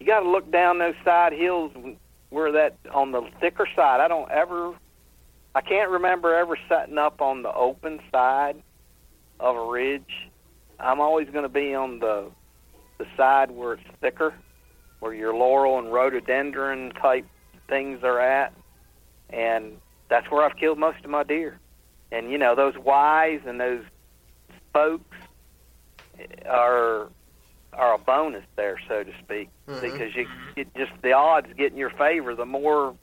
you 0.00 0.06
got 0.06 0.20
to 0.20 0.28
look 0.28 0.50
down 0.50 0.78
those 0.78 0.94
side 1.04 1.32
hills 1.32 1.72
where 2.30 2.52
that 2.52 2.76
on 2.92 3.12
the 3.12 3.28
thicker 3.40 3.68
side. 3.76 4.00
I 4.00 4.08
don't 4.08 4.30
ever, 4.30 4.74
I 5.54 5.60
can't 5.60 5.90
remember 5.90 6.34
ever 6.34 6.56
setting 6.68 6.98
up 6.98 7.20
on 7.20 7.42
the 7.42 7.52
open 7.52 8.00
side 8.10 8.62
of 9.38 9.56
a 9.56 9.64
ridge. 9.70 10.30
I'm 10.78 11.00
always 11.00 11.28
going 11.28 11.42
to 11.42 11.50
be 11.50 11.74
on 11.74 11.98
the 11.98 12.30
the 12.98 13.06
side 13.16 13.50
where 13.50 13.74
it's 13.74 13.82
thicker, 14.02 14.34
where 15.00 15.14
your 15.14 15.34
laurel 15.34 15.78
and 15.78 15.90
rhododendron 15.90 16.92
type 17.00 17.24
things 17.66 18.02
are 18.02 18.20
at, 18.20 18.52
and 19.30 19.78
that's 20.10 20.30
where 20.30 20.44
I've 20.44 20.56
killed 20.56 20.78
most 20.78 21.02
of 21.02 21.10
my 21.10 21.22
deer. 21.22 21.58
And 22.12 22.30
you 22.30 22.38
know 22.38 22.54
those 22.54 22.74
Ys 22.76 23.40
and 23.46 23.60
those 23.60 23.84
folks 24.72 25.16
are 26.48 27.08
are 27.72 27.94
a 27.94 27.98
bonus 27.98 28.44
there, 28.56 28.76
so 28.88 29.04
to 29.04 29.12
speak, 29.22 29.48
Mhm. 29.68 29.80
because 29.80 30.14
you 30.16 30.26
it 30.56 30.74
just 30.74 30.90
the 31.02 31.12
odds 31.12 31.46
get 31.56 31.70
in 31.72 31.78
your 31.78 31.90
favor. 31.90 32.34
The 32.34 32.44
more 32.46 32.94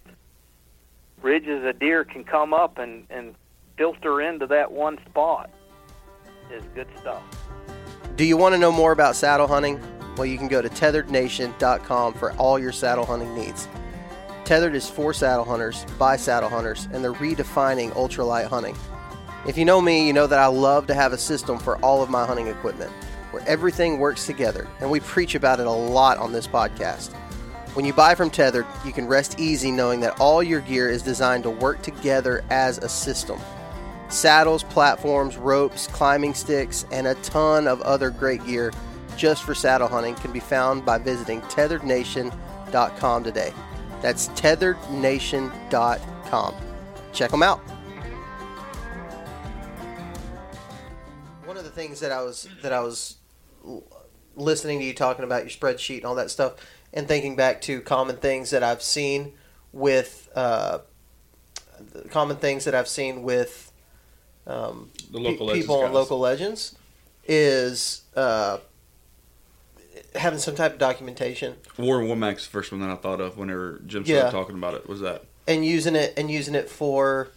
ridges 1.22 1.64
a 1.64 1.74
deer 1.74 2.04
can 2.04 2.24
come 2.24 2.54
up 2.54 2.78
and 2.78 3.08
and 3.10 3.36
filter 3.78 4.22
into 4.22 4.46
that 4.48 4.72
one 4.72 4.98
spot 5.10 5.50
is 6.52 6.64
good 6.76 6.88
stuff. 7.00 7.22
Do 8.16 8.26
you 8.26 8.36
want 8.38 8.54
to 8.56 8.60
know 8.60 8.72
more 8.72 8.92
about 8.92 9.16
saddle 9.16 9.48
hunting? 9.48 9.80
Well, 10.18 10.26
you 10.26 10.38
can 10.38 10.48
go 10.48 10.62
to 10.62 10.70
tetherednation.com 10.70 12.14
for 12.16 12.32
all 12.34 12.58
your 12.58 12.72
saddle 12.72 13.06
hunting 13.06 13.34
needs. 13.36 13.68
Tethered 14.46 14.74
is 14.76 14.90
for 14.90 15.14
saddle 15.14 15.46
hunters 15.46 15.86
by 16.00 16.16
saddle 16.18 16.50
hunters, 16.50 16.88
and 16.92 17.04
they're 17.04 17.14
redefining 17.14 17.92
ultralight 17.92 18.48
hunting. 18.48 18.76
If 19.46 19.58
you 19.58 19.66
know 19.66 19.82
me, 19.82 20.08
you 20.08 20.14
know 20.14 20.28
that 20.28 20.40
I 20.40 20.48
love 20.48 20.88
to 20.88 20.94
have 20.94 21.14
a 21.14 21.18
system 21.18 21.60
for 21.60 21.78
all 21.78 22.02
of 22.02 22.10
my 22.10 22.26
hunting 22.26 22.48
equipment 22.48 22.92
where 23.32 23.44
everything 23.48 24.00
works 24.00 24.26
together, 24.26 24.68
and 24.80 24.90
we 24.90 25.00
preach 25.00 25.36
about 25.36 25.60
it 25.60 25.68
a 25.68 25.72
lot 25.72 26.18
on 26.18 26.32
this 26.32 26.48
podcast. 26.48 27.14
When 27.74 27.86
you 27.86 27.94
buy 27.94 28.16
from 28.16 28.32
Tethered, 28.32 28.66
you 28.84 28.92
can 28.92 29.08
rest 29.08 29.40
easy 29.40 29.72
knowing 29.72 30.00
that 30.00 30.20
all 30.20 30.42
your 30.42 30.62
gear 30.62 30.90
is 30.90 31.04
designed 31.04 31.44
to 31.44 31.52
work 31.52 31.82
together 31.84 32.44
as 32.50 32.80
a 32.80 32.90
system. 32.90 33.40
Saddles, 34.10 34.64
platforms, 34.64 35.38
ropes, 35.38 35.86
climbing 35.88 36.34
sticks, 36.34 36.86
and 36.92 37.06
a 37.06 37.14
ton 37.16 37.68
of 37.68 37.82
other 37.82 38.10
great 38.10 38.44
gear 38.46 38.72
just 39.18 39.44
for 39.44 39.54
saddle 39.54 39.88
hunting 39.88 40.16
can 40.16 40.32
be 40.32 40.40
found 40.40 40.84
by 40.86 40.98
visiting 40.98 41.42
tetherednation.com 41.42 43.24
today. 43.24 43.54
That's 44.02 44.30
tetherednation.com. 44.30 46.56
Check 47.14 47.32
them 47.32 47.44
out. 47.44 47.62
Things 51.78 52.00
that 52.02 52.12
I 52.12 52.22
was 52.24 52.50
that 52.64 52.74
I 52.74 52.82
was 52.82 53.16
listening 54.36 54.80
to 54.80 54.86
you 54.86 54.94
talking 54.94 55.24
about 55.24 55.44
your 55.44 55.50
spreadsheet 55.52 55.98
and 55.98 56.06
all 56.06 56.16
that 56.16 56.32
stuff, 56.32 56.54
and 56.94 57.08
thinking 57.08 57.36
back 57.36 57.62
to 57.62 57.80
common 57.82 58.18
things 58.18 58.50
that 58.50 58.64
I've 58.64 58.82
seen 58.82 59.34
with 59.72 60.28
uh, 60.36 60.80
the 61.94 62.10
common 62.10 62.38
things 62.38 62.66
that 62.66 62.74
I've 62.76 62.88
seen 62.88 63.22
with 63.24 63.72
um, 64.48 64.90
The 65.12 65.20
local 65.20 65.46
legends 65.48 65.66
people 65.66 65.84
on 65.84 65.94
local 65.94 66.20
legends 66.20 66.76
is 67.28 68.02
uh, 68.16 68.58
having 70.16 70.40
some 70.40 70.56
type 70.56 70.74
of 70.74 70.80
documentation 70.80 71.56
Warren 71.78 72.08
Womack's 72.08 72.46
the 72.46 72.52
first 72.52 72.72
one 72.72 72.82
that 72.82 72.90
I 72.90 72.96
thought 72.96 73.20
of 73.22 73.38
whenever 73.38 73.82
Jim 73.86 74.04
started 74.06 74.26
Yeah. 74.26 74.32
talking 74.32 74.56
about 74.56 74.74
it. 74.74 74.88
Was 74.90 75.02
that? 75.02 75.24
and 75.50 75.64
using 75.66 75.96
it 75.96 76.14
and 76.18 76.30
using 76.30 76.56
it 76.56 76.70
for 76.70 77.30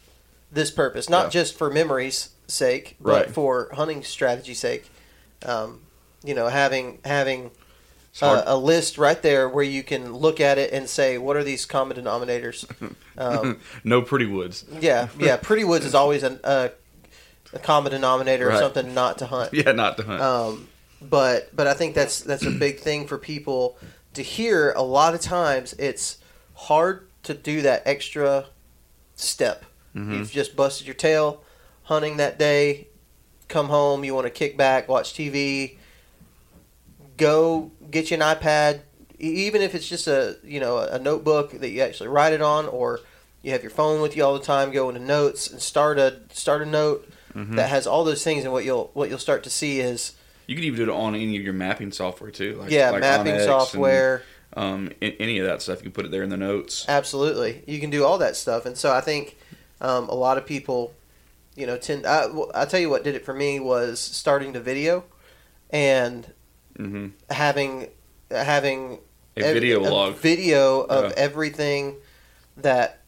this 0.51 0.70
purpose, 0.72 1.09
not 1.09 1.26
Yeah. 1.26 1.30
just 1.30 1.55
for 1.57 1.70
memory's 1.70 2.30
sake, 2.51 2.97
but 3.01 3.11
Right. 3.27 3.31
for 3.31 3.71
hunting 3.73 4.03
strategy 4.03 4.55
sake. 4.55 4.91
Um, 5.45 5.81
you 6.25 6.35
know, 6.35 6.49
having 6.49 6.99
having 7.05 7.51
a, 8.21 8.43
a 8.47 8.57
list 8.57 8.99
right 8.99 9.21
there 9.23 9.49
where 9.49 9.65
you 9.65 9.83
can 9.83 10.13
look 10.15 10.41
at 10.41 10.59
it 10.59 10.73
and 10.73 10.89
say, 10.89 11.17
what 11.17 11.37
are 11.37 11.45
these 11.45 11.65
common 11.67 11.97
denominators? 11.97 12.65
Um, 13.19 13.59
no 13.85 14.01
pretty 14.01 14.25
woods. 14.25 14.65
yeah, 14.81 15.09
yeah. 15.19 15.37
Pretty 15.37 15.63
woods 15.63 15.85
is 15.85 15.95
always 15.95 16.23
an, 16.23 16.41
a, 16.43 16.71
a 17.53 17.59
common 17.59 17.93
denominator 17.93 18.49
Right. 18.49 18.59
something 18.59 18.95
not 18.95 19.19
to 19.19 19.27
hunt. 19.27 19.53
Yeah, 19.53 19.73
not 19.73 19.99
to 19.99 20.05
hunt. 20.05 20.23
Um, 20.23 20.69
but 21.03 21.55
but 21.55 21.67
I 21.67 21.75
think 21.75 21.95
that's 21.95 22.21
that's 22.23 22.47
a 22.47 22.51
big 22.51 22.81
thing 22.81 23.07
for 23.07 23.19
people 23.19 23.77
to 24.15 24.23
hear. 24.23 24.73
A 24.73 24.81
lot 24.83 25.13
of 25.15 25.21
times, 25.21 25.75
it's 25.75 26.17
hard 26.55 27.09
to 27.25 27.35
do 27.35 27.61
that 27.61 27.83
extra 27.85 28.47
step. 29.17 29.67
Mhm. 29.95 30.17
You've 30.17 30.31
just 30.31 30.57
busted 30.57 30.87
your 30.87 30.95
tail 30.95 31.43
hunting 31.91 32.16
that 32.18 32.38
day. 32.38 32.86
Come 33.49 33.66
home, 33.68 34.05
you 34.05 34.14
want 34.14 34.26
to 34.26 34.30
kick 34.30 34.57
back, 34.57 34.88
watch 34.88 35.12
TV. 35.12 35.76
Go 37.16 37.72
get 37.91 38.11
you 38.11 38.14
an 38.16 38.22
iPad, 38.22 38.80
even 39.18 39.61
if 39.61 39.74
it's 39.74 39.86
just 39.88 40.07
a 40.07 40.36
you 40.43 40.61
know 40.61 40.78
a 40.78 40.99
notebook 40.99 41.51
that 41.61 41.68
you 41.70 41.82
actually 41.82 42.09
write 42.09 42.32
it 42.32 42.41
on, 42.41 42.66
or 42.66 43.01
you 43.43 43.51
have 43.51 43.62
your 43.62 43.72
phone 43.72 44.01
with 44.01 44.16
you 44.16 44.24
all 44.24 44.32
the 44.38 44.45
time. 44.45 44.70
Go 44.70 44.88
into 44.88 45.01
notes 45.03 45.51
and 45.51 45.61
start 45.61 45.99
a 45.99 46.20
start 46.32 46.62
a 46.62 46.66
note 46.66 47.07
Mhm. 47.34 47.57
that 47.57 47.68
has 47.68 47.86
all 47.86 48.05
those 48.05 48.24
things. 48.24 48.45
And 48.45 48.53
what 48.53 48.64
you'll 48.64 48.91
what 48.95 49.09
you'll 49.11 49.18
start 49.18 49.43
to 49.45 49.51
see 49.51 49.80
is 49.80 50.12
You 50.47 50.55
could 50.57 50.64
even 50.64 50.78
do 50.78 50.91
it 50.91 50.95
on 50.95 51.14
any 51.14 51.36
of 51.36 51.43
your 51.43 51.53
mapping 51.53 51.93
software 51.93 52.30
too. 52.30 52.57
Like, 52.57 52.70
yeah, 52.70 52.91
like 52.91 53.01
mapping 53.03 53.38
software. 53.41 54.22
And, 54.53 54.91
um, 54.91 54.93
any 55.01 55.38
of 55.38 55.47
that 55.47 55.62
stuff. 55.62 55.78
You 55.78 55.84
can 55.84 55.93
put 55.93 56.05
it 56.07 56.11
there 56.11 56.22
in 56.24 56.30
the 56.30 56.36
notes. 56.36 56.84
Absolutely, 56.88 57.62
you 57.66 57.78
can 57.80 57.91
do 57.91 58.05
all 58.05 58.18
that 58.18 58.34
stuff, 58.36 58.64
and 58.66 58.76
so 58.76 58.93
I 58.93 59.01
think 59.01 59.36
um, 59.80 60.09
a 60.09 60.14
lot 60.14 60.38
of 60.38 60.45
people, 60.47 60.93
you 61.61 61.67
know, 61.67 61.77
tend. 61.77 62.07
I, 62.07 62.23
I'll 62.55 62.67
tell 62.67 62.81
you 62.81 62.89
what 62.91 63.05
did 63.05 63.15
it 63.15 63.25
for 63.25 63.35
me 63.35 63.61
was 63.61 64.01
starting 64.01 64.53
to 64.55 64.61
video, 64.61 65.05
and 65.71 66.33
hmm 66.77 67.09
having 67.29 67.89
having 68.31 68.99
A 69.37 69.45
ev- 69.45 69.55
video 69.55 69.81
log. 69.81 70.17
video 70.17 70.81
of 70.83 71.11
Yeah. 71.11 71.15
everything 71.17 71.97
that 72.57 73.01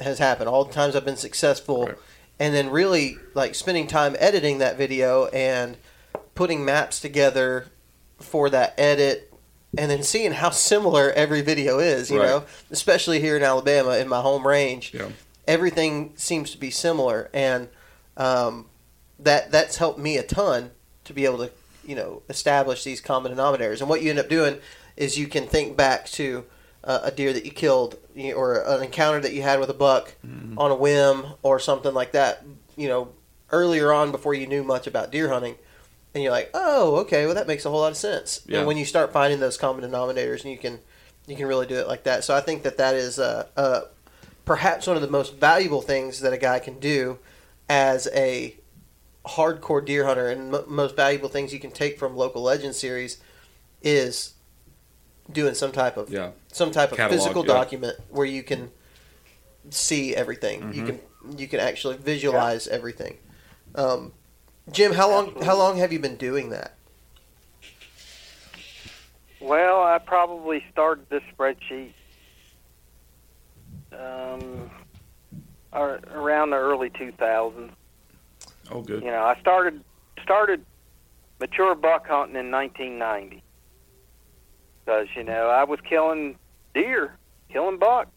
has 0.00 0.18
happened, 0.18 0.48
all 0.48 0.64
the 0.64 0.72
times 0.72 0.94
I've 0.94 1.04
been 1.04 1.16
successful, 1.16 1.86
Right. 1.86 1.96
and 2.38 2.54
then 2.54 2.70
really 2.70 3.16
like 3.34 3.54
spending 3.54 3.86
time 3.86 4.14
editing 4.18 4.58
that 4.58 4.76
video 4.76 5.26
and 5.26 5.76
putting 6.34 6.64
maps 6.64 7.00
together 7.00 7.66
for 8.20 8.48
that 8.50 8.74
edit 8.78 9.32
and 9.78 9.90
then 9.90 10.02
seeing 10.02 10.32
how 10.32 10.50
similar 10.70 11.10
every 11.12 11.40
video 11.40 11.78
is, 11.78 12.10
you 12.10 12.18
Right. 12.20 12.26
know, 12.28 12.44
especially 12.70 13.20
here 13.20 13.36
in 13.36 13.42
Alabama 13.42 13.96
in 13.96 14.08
my 14.08 14.20
home 14.20 14.46
range, 14.46 14.92
Yeah. 14.94 15.08
everything 15.48 16.12
seems 16.16 16.50
to 16.50 16.58
be 16.58 16.70
similar, 16.70 17.30
and 17.32 17.68
um, 18.16 18.66
that 19.18 19.50
that's 19.50 19.76
helped 19.76 19.98
me 19.98 20.16
a 20.16 20.22
ton 20.22 20.70
to 21.04 21.12
be 21.12 21.24
able 21.24 21.38
to 21.38 21.50
you 21.86 21.94
know 21.94 22.22
establish 22.28 22.84
these 22.84 23.00
common 23.00 23.32
denominators. 23.34 23.80
And 23.80 23.88
what 23.88 24.02
you 24.02 24.10
end 24.10 24.18
up 24.18 24.28
doing 24.28 24.58
is 24.96 25.18
you 25.18 25.26
can 25.28 25.46
think 25.46 25.76
back 25.76 26.06
to 26.06 26.44
uh, 26.84 27.00
a 27.04 27.10
deer 27.10 27.32
that 27.32 27.44
you 27.44 27.50
killed 27.50 27.98
you 28.14 28.34
or 28.34 28.62
an 28.66 28.82
encounter 28.82 29.20
that 29.20 29.32
you 29.34 29.42
had 29.42 29.60
with 29.60 29.70
a 29.70 29.74
buck 29.74 30.14
Mm-hmm. 30.26 30.58
on 30.58 30.70
a 30.70 30.74
whim 30.74 31.26
or 31.42 31.58
something 31.58 31.92
like 31.94 32.12
that. 32.12 32.44
You 32.76 32.88
know, 32.88 33.08
earlier 33.50 33.92
on 33.92 34.10
before 34.12 34.34
you 34.34 34.46
knew 34.46 34.62
much 34.64 34.86
about 34.86 35.10
deer 35.12 35.28
hunting. 35.28 35.56
And 36.14 36.22
you're 36.22 36.32
like, 36.32 36.50
oh, 36.54 36.96
okay, 37.00 37.26
well 37.26 37.34
that 37.34 37.46
makes 37.46 37.66
a 37.66 37.70
whole 37.70 37.80
lot 37.80 37.92
of 37.92 37.96
sense. 37.98 38.40
Yeah. 38.46 38.58
And 38.58 38.66
when 38.66 38.78
you 38.78 38.86
start 38.86 39.12
finding 39.12 39.38
those 39.38 39.58
common 39.58 39.84
denominators, 39.84 40.42
and 40.44 40.50
you 40.50 40.56
can, 40.56 40.78
you 41.26 41.36
can 41.36 41.44
really 41.46 41.66
do 41.66 41.74
it 41.74 41.86
like 41.86 42.04
that. 42.04 42.24
So 42.24 42.34
I 42.34 42.40
think 42.40 42.62
that 42.62 42.78
that 42.78 42.94
is 42.94 43.18
uh, 43.18 43.46
uh, 43.54 43.82
perhaps 44.46 44.86
one 44.86 44.96
of 44.96 45.02
the 45.02 45.10
most 45.10 45.34
valuable 45.36 45.82
things 45.82 46.20
that 46.20 46.32
a 46.32 46.38
guy 46.38 46.58
can 46.58 46.78
do 46.78 47.18
as 47.68 48.08
a 48.14 48.54
hardcore 49.24 49.84
deer 49.84 50.04
hunter 50.04 50.28
and 50.28 50.54
m- 50.54 50.64
most 50.68 50.94
valuable 50.94 51.28
things 51.28 51.52
you 51.52 51.58
can 51.58 51.70
take 51.72 51.98
from 51.98 52.16
local 52.16 52.42
legend 52.42 52.74
series 52.74 53.18
is 53.82 54.34
doing 55.32 55.54
some 55.54 55.72
type 55.72 55.96
of 55.96 56.08
Yeah. 56.08 56.30
some 56.52 56.70
type 56.70 56.92
of 56.92 56.96
Catalog, 56.96 57.18
physical 57.20 57.46
yeah. 57.46 57.52
document 57.54 57.98
where 58.08 58.26
you 58.26 58.42
can 58.44 58.70
see 59.70 60.14
everything. 60.14 60.72
You 60.72 60.84
can 60.84 61.00
you 61.36 61.48
can 61.48 61.58
actually 61.58 61.96
visualize 61.96 62.68
everything. 62.68 63.18
Um, 63.74 64.12
Jim, 64.70 64.92
how 64.92 65.10
long 65.10 65.42
how 65.42 65.56
long 65.56 65.78
have 65.78 65.92
you 65.92 65.98
been 65.98 66.16
doing 66.16 66.50
that? 66.50 66.74
Well, 69.40 69.82
I 69.82 69.98
probably 69.98 70.64
started 70.72 71.08
this 71.10 71.22
spreadsheet 71.36 71.92
um, 73.92 74.70
ar- 75.76 76.00
around 76.12 76.50
the 76.50 76.56
early 76.56 76.90
2000s. 76.90 77.70
Oh, 78.70 78.80
good. 78.80 79.02
You 79.02 79.10
know, 79.10 79.22
I 79.22 79.38
started 79.40 79.82
started 80.22 80.64
mature 81.38 81.74
buck 81.74 82.06
hunting 82.08 82.36
in 82.36 82.50
1990 82.50 83.42
because 84.84 85.06
you 85.14 85.22
know 85.22 85.48
I 85.48 85.64
was 85.64 85.78
killing 85.88 86.36
deer, 86.74 87.16
killing 87.52 87.78
bucks, 87.78 88.10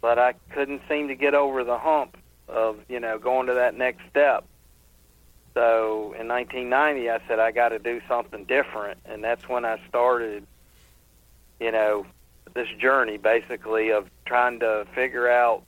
but 0.00 0.18
I 0.18 0.34
couldn't 0.50 0.82
seem 0.88 1.08
to 1.08 1.14
get 1.14 1.34
over 1.34 1.64
the 1.64 1.78
hump 1.78 2.16
of 2.48 2.78
you 2.88 3.00
know 3.00 3.18
going 3.18 3.46
to 3.48 3.54
that 3.54 3.76
next 3.76 4.02
step. 4.10 4.44
So 5.54 6.14
in 6.18 6.26
1990, 6.28 7.10
I 7.10 7.20
said 7.28 7.38
I 7.38 7.52
got 7.52 7.70
to 7.70 7.78
do 7.78 8.00
something 8.08 8.44
different, 8.44 8.98
and 9.04 9.24
that's 9.24 9.48
when 9.48 9.64
I 9.64 9.80
started. 9.88 10.46
You 11.60 11.70
know, 11.70 12.04
this 12.54 12.68
journey 12.80 13.16
basically 13.16 13.90
of 13.90 14.08
trying 14.26 14.60
to 14.60 14.86
figure 14.94 15.30
out 15.30 15.62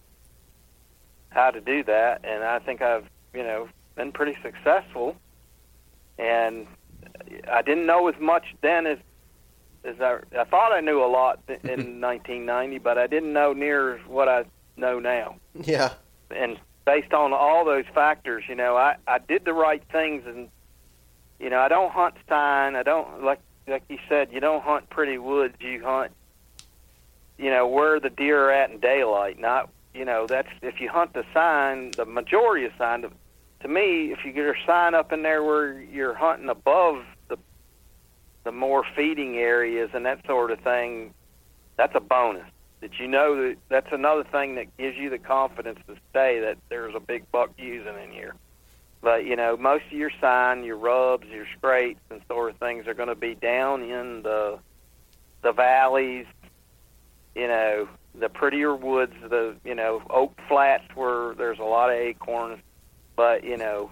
how 1.37 1.51
to 1.51 1.61
do 1.61 1.84
that, 1.84 2.24
and 2.24 2.43
I 2.43 2.59
think 2.59 2.82
I've 2.82 3.07
you 3.32 3.43
know 3.43 3.68
been 3.95 4.11
pretty 4.12 4.37
successful. 4.43 5.16
And 6.18 6.66
I 7.51 7.62
didn't 7.62 7.87
know 7.87 8.09
as 8.09 8.14
much 8.20 8.45
then 8.62 8.87
as 8.87 8.99
as 9.84 10.01
I, 10.01 10.18
I 10.37 10.45
thought 10.45 10.72
I 10.72 10.80
knew 10.80 11.05
a 11.05 11.07
lot 11.07 11.41
in 11.49 12.01
1990, 12.01 12.78
but 12.78 12.99
I 12.99 13.07
didn't 13.07 13.32
know 13.32 13.53
near 13.53 13.99
what 14.09 14.28
I 14.28 14.45
know 14.76 14.99
now. 14.99 15.37
Yeah, 15.55 15.93
And 16.30 16.59
based 16.84 17.12
on 17.12 17.32
all 17.32 17.64
those 17.64 17.84
factors, 17.95 18.45
you 18.49 18.55
know, 18.55 18.76
I 18.76 18.97
I 19.07 19.18
did 19.18 19.45
the 19.45 19.53
right 19.53 19.82
things, 19.93 20.24
and 20.26 20.49
you 21.39 21.51
know, 21.51 21.61
I 21.61 21.68
don't 21.68 21.93
hunt 21.93 22.14
sign. 22.28 22.76
I 22.76 22.82
don't 22.82 23.22
like 23.22 23.41
like 23.68 23.84
you 23.89 23.99
said, 24.09 24.28
you 24.32 24.41
don't 24.41 24.62
hunt 24.62 24.89
pretty 24.91 25.18
woods. 25.18 25.55
You 25.61 25.82
hunt, 25.84 26.12
you 27.39 27.51
know, 27.51 27.66
where 27.66 28.01
the 28.01 28.11
deer 28.11 28.45
are 28.45 28.53
at 28.53 28.70
in 28.70 28.80
daylight. 28.80 29.39
Not, 29.39 29.68
you 29.97 30.05
know, 30.05 30.27
that's 30.27 30.49
if 30.63 30.81
you 30.81 30.89
hunt 30.89 31.15
the 31.15 31.25
sign, 31.33 31.93
the 31.93 32.05
majority 32.05 32.67
of 32.67 32.73
sign. 32.79 33.03
To, 33.03 33.69
me, 33.69 34.13
if 34.13 34.25
you 34.25 34.33
get 34.33 34.45
a 34.45 34.55
sign 34.65 34.95
up 34.95 35.13
in 35.13 35.23
there 35.23 35.43
where 35.43 35.81
you're 35.81 36.15
hunting 36.15 36.49
above 36.49 37.05
the 37.29 37.37
the 38.45 38.53
more 38.53 38.85
feeding 38.95 39.39
areas 39.39 39.91
and 39.93 40.07
that 40.07 40.25
sort 40.25 40.53
of 40.53 40.61
thing, 40.61 41.13
that's 41.77 41.95
a 41.97 42.01
bonus. 42.01 42.47
That 42.81 43.01
you 43.01 43.09
know 43.09 43.35
that 43.43 43.57
that's 43.69 43.89
another 43.91 44.23
thing 44.23 44.55
that 44.57 44.77
gives 44.77 44.97
you 44.97 45.11
the 45.11 45.19
confidence 45.19 45.81
to 45.89 45.97
stay 46.11 46.41
that 46.41 46.59
there's 46.69 46.95
a 46.95 47.01
big 47.01 47.31
buck 47.33 47.51
using 47.59 47.99
in 47.99 48.13
here. 48.13 48.35
But 49.01 49.25
you 49.25 49.35
know, 49.35 49.57
most 49.57 49.87
of 49.87 49.93
your 49.93 50.13
sign, 50.21 50.63
your 50.63 50.77
rubs, 50.77 51.27
your 51.27 51.47
scrapes, 51.57 52.01
and 52.11 52.21
sort 52.29 52.51
of 52.51 52.59
things 52.59 52.87
are 52.87 52.95
going 52.95 53.09
to 53.09 53.15
be 53.15 53.35
down 53.35 53.83
in 53.83 54.23
the 54.23 54.59
the 55.43 55.53
valleys. 55.53 56.27
You 57.35 57.49
know, 57.49 57.89
the 58.19 58.29
prettier 58.29 58.75
woods, 58.75 59.14
the 59.29 59.57
you 59.64 59.75
know 59.75 60.03
oak 60.11 60.39
flats 60.49 60.85
where 60.95 61.35
there's 61.35 61.59
a 61.59 61.64
lot 61.64 61.91
of 61.91 61.97
acorns. 61.97 62.59
But 63.14 63.45
you 63.45 63.57
know, 63.57 63.91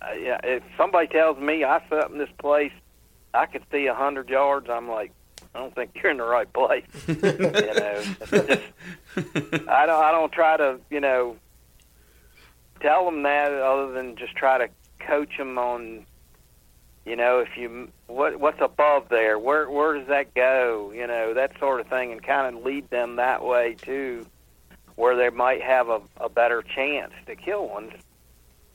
uh, 0.00 0.12
yeah, 0.14 0.40
if 0.42 0.62
somebody 0.76 1.08
tells 1.08 1.38
me 1.38 1.64
I 1.64 1.82
set 1.88 1.98
up 1.98 2.10
in 2.10 2.18
this 2.18 2.30
place, 2.38 2.72
I 3.34 3.46
could 3.46 3.64
see 3.70 3.86
a 3.86 3.94
hundred 3.94 4.28
yards. 4.28 4.68
I'm 4.70 4.88
like, 4.88 5.12
I 5.54 5.58
don't 5.58 5.74
think 5.74 5.92
you're 5.94 6.10
in 6.10 6.18
the 6.18 6.24
right 6.24 6.50
place. 6.52 6.84
you 7.06 7.14
know, 7.14 8.02
just, 8.30 8.62
I 9.68 9.86
don't. 9.86 10.04
I 10.04 10.10
don't 10.10 10.32
try 10.32 10.56
to 10.56 10.78
you 10.90 11.00
know 11.00 11.36
tell 12.80 13.04
them 13.04 13.22
that 13.22 13.52
other 13.52 13.92
than 13.92 14.16
just 14.16 14.34
try 14.34 14.58
to 14.58 14.68
coach 15.06 15.36
them 15.38 15.58
on 15.58 16.06
you 17.06 17.16
know 17.16 17.40
if 17.40 17.56
you 17.56 17.88
what 18.06 18.38
what's 18.40 18.60
above 18.60 19.04
there? 19.10 19.38
Where 19.38 19.68
where 19.70 19.98
does 19.98 20.08
that 20.08 20.34
go? 20.34 20.92
You 20.94 21.06
know 21.06 21.34
that 21.34 21.58
sort 21.58 21.80
of 21.80 21.88
thing 21.88 22.12
and 22.12 22.22
kind 22.22 22.54
of 22.56 22.62
lead 22.64 22.88
them 22.90 23.16
that 23.16 23.44
way 23.44 23.76
too 23.84 24.26
where 24.96 25.16
they 25.16 25.30
might 25.30 25.62
have 25.62 25.88
a, 25.88 26.00
a 26.20 26.28
better 26.28 26.62
chance 26.62 27.12
to 27.26 27.34
kill 27.34 27.68
one. 27.68 27.92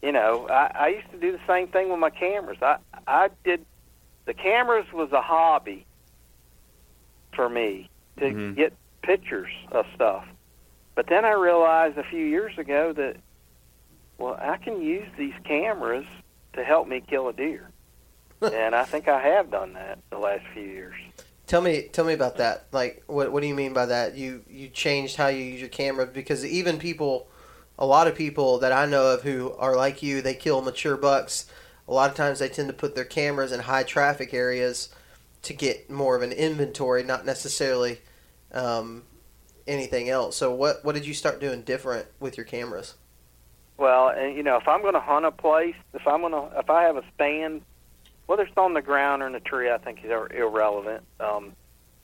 You 0.01 0.11
know 0.11 0.47
I, 0.49 0.71
I 0.75 0.87
used 0.89 1.11
to 1.11 1.19
do 1.19 1.31
the 1.31 1.39
same 1.47 1.67
thing 1.67 1.89
with 1.89 1.99
my 1.99 2.09
cameras. 2.09 2.57
I 2.61 2.77
i 3.07 3.29
did 3.43 3.65
the 4.25 4.33
cameras 4.33 4.85
was 4.93 5.11
a 5.13 5.21
hobby 5.21 5.85
for 7.35 7.49
me 7.49 7.89
to 8.19 8.31
Mhm. 8.31 8.55
get 8.55 8.73
pictures 9.03 9.51
of 9.71 9.85
stuff. 9.95 10.25
But 10.95 11.07
then 11.07 11.25
i 11.25 11.31
realized 11.31 11.97
a 11.97 12.03
few 12.03 12.25
years 12.25 12.57
ago 12.57 12.91
that 12.93 13.17
well 14.19 14.37
i 14.41 14.57
can 14.57 14.81
use 14.81 15.07
these 15.17 15.33
cameras 15.45 16.05
to 16.53 16.63
help 16.63 16.87
me 16.87 17.01
kill 17.07 17.27
a 17.29 17.33
deer 17.33 17.69
and 18.41 18.75
i 18.75 18.83
think 18.83 19.07
i 19.07 19.21
have 19.21 19.49
done 19.49 19.73
that 19.73 19.99
the 20.09 20.17
last 20.17 20.43
few 20.53 20.63
years 20.63 20.95
tell 21.47 21.61
me 21.61 21.83
tell 21.91 22.05
me 22.05 22.13
about 22.13 22.37
that. 22.37 22.67
Like, 22.71 23.03
what 23.07 23.31
what 23.31 23.41
do 23.41 23.47
you 23.47 23.55
mean 23.55 23.73
by 23.73 23.87
that? 23.87 24.15
You 24.15 24.43
you 24.47 24.67
changed 24.67 25.15
how 25.15 25.27
you 25.27 25.43
use 25.43 25.59
your 25.59 25.69
camera 25.69 26.05
because 26.05 26.45
even 26.45 26.77
people, 26.77 27.27
a 27.79 27.85
lot 27.85 28.07
of 28.07 28.15
people 28.15 28.59
that 28.59 28.71
I 28.71 28.85
know 28.85 29.13
of 29.13 29.23
who 29.23 29.53
are 29.53 29.75
like 29.75 30.03
you, 30.03 30.21
they 30.21 30.35
kill 30.35 30.61
mature 30.61 30.97
bucks. 30.97 31.47
A 31.87 31.93
lot 31.93 32.09
of 32.09 32.17
times 32.17 32.39
they 32.39 32.49
tend 32.49 32.67
to 32.67 32.73
put 32.73 32.95
their 32.95 33.05
cameras 33.05 33.53
in 33.53 33.61
high 33.61 33.83
traffic 33.83 34.33
areas 34.33 34.89
to 35.43 35.53
get 35.53 35.89
more 35.89 36.17
of 36.17 36.21
an 36.21 36.33
inventory, 36.33 37.01
not 37.03 37.25
necessarily 37.25 38.01
um, 38.51 39.03
anything 39.65 40.09
else. 40.09 40.35
So 40.35 40.53
what 40.53 40.83
what 40.83 40.93
did 40.93 41.07
you 41.07 41.13
start 41.13 41.39
doing 41.39 41.61
different 41.61 42.07
with 42.19 42.37
your 42.37 42.45
cameras? 42.45 42.95
Well, 43.77 44.09
and 44.09 44.35
you 44.35 44.43
know, 44.43 44.57
if 44.57 44.67
I'm 44.67 44.81
going 44.81 44.95
to 44.95 44.99
hunt 44.99 45.25
a 45.25 45.31
place, 45.31 45.75
if 45.93 46.05
I'm 46.07 46.21
going 46.21 46.33
to, 46.33 46.59
if 46.59 46.69
I 46.69 46.83
have 46.83 46.97
a 46.97 47.03
stand, 47.13 47.61
whether 48.27 48.43
it's 48.43 48.57
on 48.57 48.73
the 48.73 48.81
ground 48.81 49.23
or 49.23 49.27
in 49.27 49.35
a 49.35 49.39
tree, 49.39 49.71
I 49.71 49.77
think 49.77 50.03
is 50.03 50.11
irrelevant. 50.11 51.03
Um, 51.19 51.53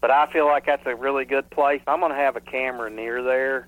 but 0.02 0.12
I 0.12 0.32
feel 0.32 0.48
like 0.48 0.66
that's 0.66 0.86
a 0.86 0.96
really 0.96 1.26
good 1.26 1.50
place. 1.50 1.82
I'm 1.88 2.00
going 2.00 2.12
to 2.12 2.18
have 2.18 2.36
a 2.36 2.42
camera 2.42 2.90
near 2.90 3.24
there, 3.24 3.68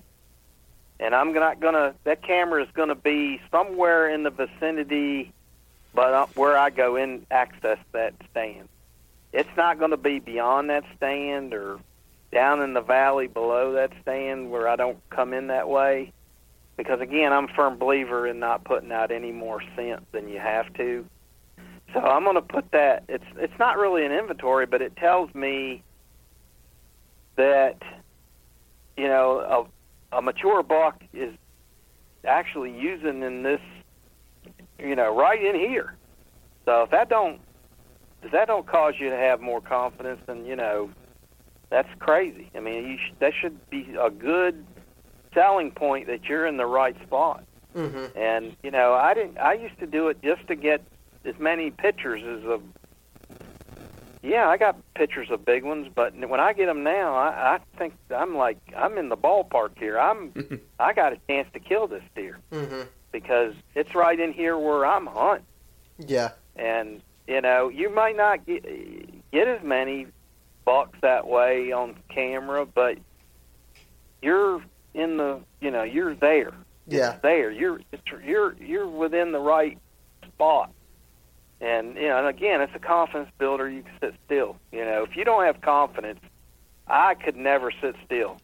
and 0.98 1.14
I'm 1.14 1.32
not 1.32 1.60
going 1.60 1.74
to. 1.74 1.94
That 2.04 2.22
camera 2.22 2.62
is 2.62 2.68
going 2.74 2.88
to 2.88 2.94
be 2.94 3.40
somewhere 3.50 4.08
in 4.08 4.22
the 4.22 4.30
vicinity, 4.30 5.32
but 5.94 6.12
uh, 6.12 6.26
where 6.34 6.58
I 6.58 6.70
go 6.70 6.96
in 6.96 7.26
access 7.30 7.78
that 7.92 8.14
stand. 8.30 8.68
It's 9.32 9.56
not 9.56 9.78
going 9.78 9.92
to 9.92 9.96
be 9.96 10.18
beyond 10.18 10.70
that 10.70 10.84
stand 10.96 11.54
or 11.54 11.78
down 12.32 12.62
in 12.62 12.74
the 12.74 12.80
valley 12.80 13.28
below 13.28 13.72
that 13.72 13.92
stand 14.02 14.50
where 14.50 14.68
I 14.68 14.76
don't 14.76 14.98
come 15.10 15.32
in 15.32 15.46
that 15.48 15.68
way 15.68 16.12
because 16.76 17.00
again, 17.00 17.32
I'm 17.32 17.46
a 17.46 17.54
firm 17.54 17.78
believer 17.78 18.26
in 18.26 18.38
not 18.38 18.64
putting 18.64 18.92
out 18.92 19.10
any 19.10 19.32
more 19.32 19.62
scent 19.74 20.10
than 20.12 20.28
you 20.28 20.38
have 20.38 20.72
to. 20.74 21.06
So 21.96 22.02
I'm 22.02 22.24
going 22.24 22.36
to 22.36 22.42
put 22.42 22.70
that. 22.72 23.04
It's 23.08 23.24
it's 23.38 23.58
not 23.58 23.78
really 23.78 24.04
an 24.04 24.12
inventory, 24.12 24.66
but 24.66 24.82
it 24.82 24.94
tells 24.96 25.34
me 25.34 25.82
that 27.36 27.78
you 28.98 29.08
know 29.08 29.66
a, 30.12 30.18
a 30.18 30.20
mature 30.20 30.62
buck 30.62 31.02
is 31.14 31.32
actually 32.26 32.78
using 32.78 33.22
in 33.22 33.42
this, 33.42 33.62
you 34.78 34.94
know, 34.94 35.16
right 35.16 35.42
in 35.42 35.54
here. 35.54 35.96
So 36.66 36.82
if 36.82 36.90
that 36.90 37.08
don't 37.08 37.40
if 38.22 38.30
that 38.30 38.46
don't 38.46 38.66
cause 38.66 38.92
you 38.98 39.08
to 39.08 39.16
have 39.16 39.40
more 39.40 39.62
confidence, 39.62 40.20
then 40.26 40.44
you 40.44 40.54
know 40.54 40.90
that's 41.70 41.88
crazy. 41.98 42.50
I 42.54 42.60
mean, 42.60 42.90
you 42.90 42.98
sh- 42.98 43.14
that 43.20 43.32
should 43.40 43.70
be 43.70 43.96
a 43.98 44.10
good 44.10 44.66
selling 45.32 45.70
point 45.70 46.08
that 46.08 46.24
you're 46.24 46.46
in 46.46 46.58
the 46.58 46.66
right 46.66 46.96
spot. 47.06 47.42
Mm-hmm. 47.74 48.18
And 48.18 48.54
you 48.62 48.70
know, 48.70 48.92
I 48.92 49.14
didn't. 49.14 49.38
I 49.38 49.54
used 49.54 49.78
to 49.78 49.86
do 49.86 50.08
it 50.08 50.20
just 50.22 50.46
to 50.48 50.56
get 50.56 50.82
as 51.26 51.38
many 51.38 51.70
pictures 51.70 52.22
as 52.22 52.48
of. 52.48 52.62
Yeah, 54.22 54.48
I 54.48 54.56
got 54.56 54.76
pictures 54.94 55.30
of 55.30 55.44
big 55.44 55.62
ones, 55.62 55.88
but 55.94 56.14
when 56.16 56.40
I 56.40 56.52
get 56.52 56.66
them 56.66 56.82
now, 56.82 57.14
I, 57.14 57.54
I 57.56 57.58
think 57.78 57.94
I'm 58.14 58.36
like 58.36 58.58
I'm 58.76 58.98
in 58.98 59.08
the 59.08 59.16
ballpark 59.16 59.78
here. 59.78 59.98
I'm 59.98 60.32
I 60.80 60.92
got 60.94 61.12
a 61.12 61.18
chance 61.28 61.48
to 61.52 61.60
kill 61.60 61.86
this 61.86 62.02
deer 62.16 62.38
Mm-hmm. 62.50 62.82
because 63.12 63.54
it's 63.74 63.94
right 63.94 64.18
in 64.18 64.32
here 64.32 64.58
where 64.58 64.84
I'm 64.84 65.06
hunting, 65.06 65.46
Yeah. 65.98 66.30
and 66.56 67.02
you 67.28 67.40
know, 67.40 67.68
you 67.68 67.88
might 67.88 68.16
not 68.16 68.44
get 68.46 68.64
get 69.30 69.46
as 69.48 69.62
many 69.62 70.06
bucks 70.64 70.98
that 71.02 71.26
way 71.28 71.70
on 71.70 71.94
camera, 72.08 72.66
but 72.66 72.98
you're 74.22 74.60
in 74.94 75.18
the 75.18 75.40
you 75.60 75.70
know 75.70 75.84
you're 75.84 76.14
there 76.16 76.52
Yeah. 76.88 77.18
there. 77.22 77.50
You're 77.52 77.80
it's, 77.92 78.02
you're 78.24 78.56
you're 78.60 78.88
within 78.88 79.30
the 79.30 79.38
right 79.40 79.78
spot. 80.26 80.72
And 81.60 81.96
you 81.96 82.08
know, 82.08 82.18
and 82.18 82.26
again, 82.26 82.60
it's 82.60 82.74
a 82.74 82.78
confidence 82.78 83.30
builder. 83.38 83.68
You 83.68 83.82
can 83.82 83.92
sit 84.00 84.14
still. 84.26 84.56
You 84.72 84.84
know, 84.84 85.04
if 85.04 85.16
you 85.16 85.24
don't 85.24 85.44
have 85.44 85.60
confidence, 85.60 86.20
I 86.86 87.14
could 87.14 87.36
never 87.36 87.72
sit 87.80 87.96
still. 88.04 88.36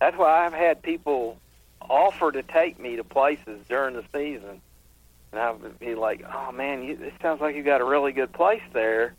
That's 0.00 0.16
why 0.16 0.44
I've 0.44 0.52
had 0.52 0.82
people 0.82 1.38
offer 1.80 2.30
to 2.30 2.42
take 2.42 2.78
me 2.78 2.96
to 2.96 3.04
places 3.04 3.64
during 3.68 3.94
the 3.94 4.04
season, 4.14 4.60
and 5.32 5.40
I 5.40 5.50
would 5.50 5.78
be 5.78 5.94
like, 5.94 6.22
"Oh 6.30 6.52
man, 6.52 6.82
you, 6.82 6.98
it 7.00 7.14
sounds 7.22 7.40
like 7.40 7.56
you 7.56 7.62
got 7.62 7.80
a 7.80 7.84
really 7.84 8.12
good 8.12 8.32
place 8.32 8.62
there, 8.72 9.14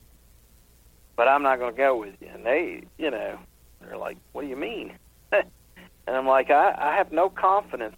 but 1.15 1.27
I'm 1.27 1.41
not 1.41 1.57
going 1.57 1.73
to 1.73 1.77
go 1.77 1.97
with 1.97 2.15
you." 2.21 2.27
And 2.33 2.45
they, 2.45 2.83
you 2.97 3.09
know, 3.09 3.39
they're 3.81 3.97
like, 3.97 4.17
"What 4.31 4.43
do 4.43 4.47
you 4.47 4.55
mean?" 4.55 4.93
and 5.31 5.43
I'm 6.07 6.27
like, 6.27 6.51
I, 6.51 6.73
"I 6.77 6.95
have 6.97 7.11
no 7.11 7.29
confidence 7.29 7.95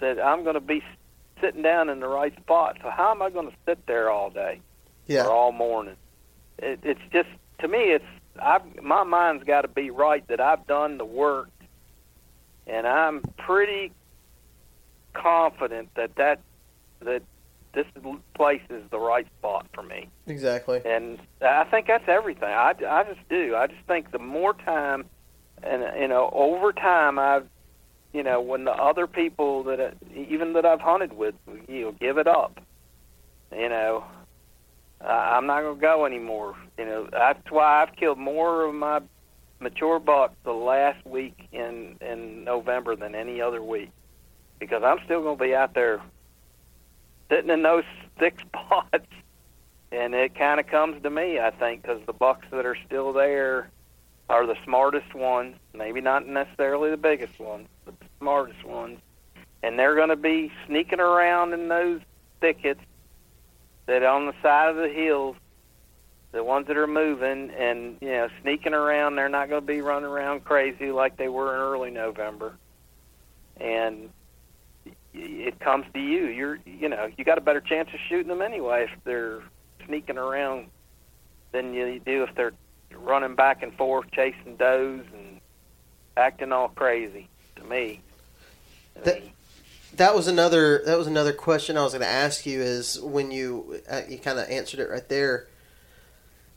that 0.00 0.20
I'm 0.20 0.42
going 0.42 0.54
to 0.54 0.60
be 0.60 0.82
sitting 1.44 1.62
down 1.62 1.88
in 1.90 2.00
the 2.00 2.08
right 2.08 2.34
spot. 2.40 2.78
So 2.82 2.88
how 2.90 3.10
am 3.10 3.20
I 3.20 3.28
going 3.30 3.50
to 3.50 3.56
sit 3.66 3.86
there 3.86 4.10
all 4.10 4.30
day 4.30 4.60
Yeah. 5.06 5.26
or 5.26 5.30
all 5.32 5.52
morning?" 5.52 5.96
It, 6.58 6.80
it's 6.82 7.00
just 7.12 7.28
to 7.60 7.68
me, 7.68 7.92
it's 7.92 8.04
I've, 8.40 8.62
my 8.82 9.04
mind's 9.04 9.44
got 9.44 9.62
to 9.62 9.68
be 9.68 9.90
right 9.90 10.26
that 10.28 10.40
I've 10.40 10.66
done 10.66 10.98
the 10.98 11.04
work, 11.04 11.50
and 12.66 12.86
I'm 12.86 13.22
pretty 13.38 13.92
confident 15.12 15.90
that 15.94 16.16
that 16.16 16.40
that 17.00 17.22
this 17.74 17.86
place 18.34 18.62
is 18.70 18.82
the 18.90 18.98
right 18.98 19.26
spot 19.38 19.66
for 19.72 19.82
me. 19.82 20.08
Exactly. 20.26 20.80
And 20.84 21.18
I 21.42 21.64
think 21.64 21.88
that's 21.88 22.08
everything. 22.08 22.48
I, 22.48 22.72
I 22.88 23.04
just 23.04 23.28
do. 23.28 23.56
I 23.56 23.66
just 23.66 23.84
think 23.86 24.12
the 24.12 24.18
more 24.20 24.54
time, 24.54 25.04
and 25.62 25.82
you 26.00 26.06
know, 26.08 26.30
over 26.32 26.72
time, 26.72 27.18
I've, 27.18 27.48
you 28.14 28.22
know, 28.22 28.40
when 28.40 28.64
the 28.64 28.70
other 28.70 29.06
people 29.06 29.64
that 29.64 29.94
even 30.14 30.52
that 30.54 30.64
I've 30.64 30.80
hunted 30.80 31.12
with, 31.12 31.34
you 31.68 31.82
know, 31.82 31.92
give 31.92 32.16
it 32.16 32.26
up. 32.26 32.60
You 33.52 33.68
know, 33.68 34.04
I'm 35.00 35.46
not 35.46 35.62
gonna 35.62 35.80
go 35.80 36.06
anymore. 36.06 36.56
You 36.78 36.86
know, 36.86 37.08
that's 37.10 37.50
why 37.50 37.82
I've 37.82 37.94
killed 37.96 38.18
more 38.18 38.64
of 38.64 38.74
my 38.74 39.00
mature 39.60 39.98
bucks 39.98 40.34
the 40.44 40.52
last 40.52 41.04
week 41.04 41.48
in 41.52 41.96
in 42.00 42.44
November 42.44 42.96
than 42.96 43.14
any 43.14 43.40
other 43.40 43.62
week, 43.62 43.90
because 44.60 44.82
I'm 44.84 44.98
still 45.04 45.22
gonna 45.22 45.36
be 45.36 45.54
out 45.54 45.74
there 45.74 46.00
sitting 47.28 47.50
in 47.50 47.62
those 47.62 47.84
thick 48.18 48.38
spots 48.48 49.06
and 49.94 50.14
it 50.14 50.34
kind 50.34 50.58
of 50.58 50.66
comes 50.66 51.02
to 51.02 51.10
me, 51.10 51.38
I 51.38 51.50
think, 51.50 51.82
because 51.82 52.00
the 52.06 52.12
bucks 52.12 52.46
that 52.50 52.66
are 52.66 52.76
still 52.86 53.12
there 53.12 53.70
are 54.28 54.46
the 54.46 54.56
smartest 54.64 55.14
ones. 55.14 55.56
Maybe 55.72 56.00
not 56.00 56.26
necessarily 56.26 56.90
the 56.90 56.96
biggest 56.96 57.38
ones, 57.38 57.68
but 57.84 57.94
smartest 58.24 58.64
ones. 58.64 58.98
And 59.62 59.78
they're 59.78 59.94
going 59.94 60.08
to 60.08 60.16
be 60.16 60.50
sneaking 60.66 61.00
around 61.00 61.52
in 61.52 61.68
those 61.68 62.00
thickets 62.40 62.80
that 63.86 64.02
on 64.02 64.26
the 64.26 64.34
side 64.42 64.70
of 64.70 64.76
the 64.76 64.88
hills, 64.88 65.36
the 66.32 66.42
ones 66.42 66.66
that 66.68 66.76
are 66.76 66.86
moving 66.86 67.50
and 67.50 67.96
you 68.00 68.08
know 68.08 68.28
sneaking 68.42 68.74
around. 68.74 69.16
They're 69.16 69.28
not 69.28 69.48
going 69.48 69.60
to 69.60 69.66
be 69.66 69.82
running 69.82 70.08
around 70.08 70.44
crazy 70.44 70.90
like 70.90 71.16
they 71.16 71.28
were 71.28 71.54
in 71.54 71.60
early 71.60 71.90
November. 71.90 72.54
And 73.58 74.10
it 75.12 75.60
comes 75.60 75.86
to 75.92 76.00
you. 76.00 76.26
You're, 76.26 76.58
you 76.64 76.88
know, 76.88 77.08
you 77.16 77.24
got 77.24 77.38
a 77.38 77.42
better 77.42 77.60
chance 77.60 77.88
of 77.92 78.00
shooting 78.08 78.28
them 78.28 78.42
anyway 78.42 78.88
if 78.90 79.04
they're 79.04 79.42
sneaking 79.86 80.18
around 80.18 80.66
than 81.52 81.72
you 81.72 82.00
do 82.00 82.24
if 82.24 82.34
they're 82.34 82.54
running 82.96 83.34
back 83.34 83.62
and 83.62 83.72
forth 83.74 84.10
chasing 84.10 84.56
does 84.56 85.00
and 85.14 85.40
acting 86.16 86.52
all 86.52 86.68
crazy. 86.68 87.28
To 87.56 87.64
me, 87.64 88.00
That- 89.02 89.22
That 89.96 90.14
was 90.14 90.26
another. 90.26 90.82
That 90.84 90.98
was 90.98 91.06
another 91.06 91.32
question 91.32 91.76
I 91.76 91.84
was 91.84 91.92
going 91.92 92.02
to 92.02 92.08
ask 92.08 92.46
you. 92.46 92.60
Is 92.60 93.00
when 93.00 93.30
you 93.30 93.80
uh, 93.88 94.00
you 94.08 94.18
kind 94.18 94.38
of 94.40 94.48
answered 94.50 94.80
it 94.80 94.90
right 94.90 95.08
there. 95.08 95.46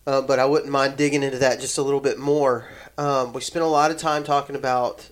Uh, 0.07 0.21
but 0.21 0.39
I 0.39 0.45
wouldn't 0.45 0.71
mind 0.71 0.95
digging 0.97 1.21
into 1.21 1.37
that 1.39 1.59
just 1.59 1.77
a 1.77 1.81
little 1.83 1.99
bit 1.99 2.17
more. 2.17 2.67
Um, 2.97 3.33
we 3.33 3.41
spent 3.41 3.63
a 3.63 3.67
lot 3.67 3.91
of 3.91 3.97
time 3.97 4.23
talking 4.23 4.55
about, 4.55 5.09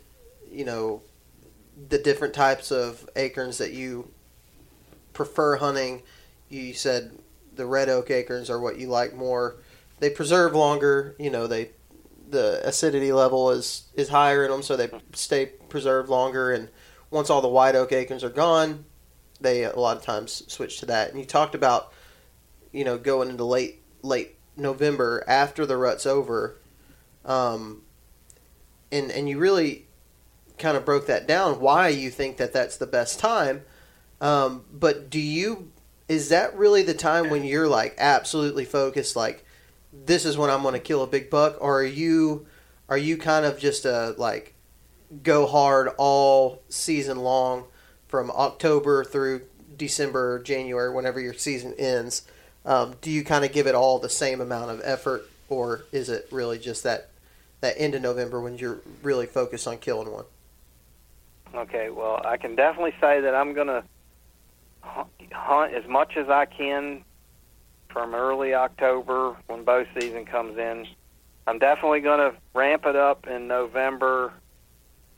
you 0.49 0.63
know, 0.63 1.01
the 1.89 1.97
different 1.97 2.33
types 2.33 2.71
of 2.71 3.07
acorns 3.15 3.57
that 3.57 3.73
you 3.73 4.09
prefer 5.13 5.57
hunting. 5.57 6.01
You 6.49 6.73
said 6.73 7.11
the 7.53 7.65
red 7.65 7.89
oak 7.89 8.09
acorns 8.09 8.49
are 8.49 8.59
what 8.59 8.79
you 8.79 8.87
like 8.87 9.13
more. 9.13 9.57
They 9.99 10.09
preserve 10.09 10.55
longer. 10.55 11.15
You 11.19 11.29
know, 11.29 11.45
they 11.45 11.71
the 12.27 12.65
acidity 12.67 13.11
level 13.11 13.51
is 13.51 13.83
is 13.93 14.09
higher 14.09 14.45
in 14.45 14.49
them, 14.51 14.63
so 14.63 14.75
they 14.75 14.89
stay 15.13 15.47
preserved 15.69 16.09
longer. 16.09 16.51
And 16.51 16.69
once 17.15 17.29
all 17.29 17.41
the 17.41 17.47
white 17.47 17.75
oak 17.75 17.93
acorns 17.93 18.25
are 18.25 18.29
gone, 18.29 18.83
they 19.39 19.63
a 19.63 19.79
lot 19.79 19.95
of 19.95 20.03
times 20.03 20.43
switch 20.47 20.81
to 20.81 20.85
that. 20.85 21.09
And 21.09 21.17
you 21.17 21.25
talked 21.25 21.55
about, 21.55 21.93
you 22.73 22.83
know, 22.83 22.97
going 22.97 23.29
into 23.29 23.45
late 23.45 23.81
late 24.01 24.35
November 24.57 25.23
after 25.25 25.65
the 25.65 25.77
rut's 25.77 26.05
over, 26.05 26.57
um, 27.23 27.83
and 28.91 29.09
and 29.11 29.29
you 29.29 29.39
really 29.39 29.87
kind 30.57 30.75
of 30.75 30.83
broke 30.83 31.07
that 31.07 31.25
down. 31.25 31.61
Why 31.61 31.87
you 31.87 32.09
think 32.11 32.35
that 32.35 32.51
that's 32.51 32.75
the 32.75 32.85
best 32.85 33.17
time? 33.17 33.63
Um, 34.19 34.65
but 34.69 35.09
do 35.09 35.19
you 35.19 35.71
is 36.09 36.27
that 36.29 36.57
really 36.57 36.83
the 36.83 36.93
time 36.93 37.29
when 37.29 37.45
you're 37.45 37.69
like 37.69 37.95
absolutely 37.97 38.65
focused? 38.65 39.15
Like 39.15 39.45
this 39.93 40.25
is 40.25 40.37
when 40.37 40.49
I'm 40.49 40.63
going 40.63 40.73
to 40.73 40.81
kill 40.81 41.01
a 41.01 41.07
big 41.07 41.29
buck, 41.29 41.55
or 41.61 41.79
are 41.79 41.85
you 41.85 42.45
are 42.89 42.97
you 42.97 43.15
kind 43.15 43.45
of 43.45 43.57
just 43.57 43.85
a 43.85 44.15
like 44.17 44.54
go 45.23 45.47
hard 45.47 45.89
all 45.97 46.61
season 46.69 47.19
long 47.19 47.65
from 48.07 48.31
October 48.31 49.03
through 49.03 49.41
December, 49.77 50.41
January, 50.41 50.93
whenever 50.93 51.19
your 51.19 51.33
season 51.33 51.73
ends? 51.77 52.23
Um, 52.65 52.95
do 53.01 53.11
you 53.11 53.23
kind 53.23 53.45
of 53.45 53.51
give 53.51 53.67
it 53.67 53.75
all 53.75 53.99
the 53.99 54.09
same 54.09 54.41
amount 54.41 54.71
of 54.71 54.81
effort, 54.83 55.23
or 55.49 55.85
is 55.91 56.09
it 56.09 56.27
really 56.31 56.57
just 56.57 56.83
that 56.83 57.09
that 57.61 57.75
end 57.77 57.95
of 57.95 58.01
November 58.01 58.41
when 58.41 58.57
you're 58.57 58.79
really 59.01 59.25
focused 59.25 59.67
on 59.67 59.77
killing 59.77 60.11
one? 60.11 60.25
okay, 61.57 61.89
well, 61.89 62.21
I 62.25 62.37
can 62.37 62.55
definitely 62.55 62.93
say 62.99 63.21
that 63.21 63.33
I'm 63.33 63.53
going 63.53 63.67
to 63.67 63.83
hunt 65.31 65.73
as 65.73 65.87
much 65.87 66.17
as 66.17 66.29
I 66.29 66.45
can 66.45 67.03
from 67.89 68.13
early 68.13 68.53
October 68.53 69.35
when 69.47 69.63
bow 69.63 69.85
season 69.97 70.25
comes 70.25 70.57
in. 70.57 70.87
I'm 71.47 71.59
definitely 71.59 72.01
going 72.01 72.19
to 72.19 72.37
ramp 72.53 72.85
it 72.85 72.95
up 72.95 73.27
in 73.27 73.47
November. 73.47 74.33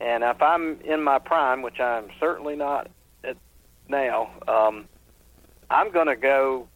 And 0.00 0.22
if 0.22 0.40
I'm 0.40 0.80
in 0.82 1.02
my 1.02 1.18
prime, 1.18 1.62
which 1.62 1.80
I'm 1.80 2.08
certainly 2.20 2.56
not 2.56 2.88
at 3.24 3.36
now, 3.88 4.30
um, 4.46 4.86
I'm 5.70 5.92
going 5.92 6.06
to 6.06 6.16
go 6.16 6.68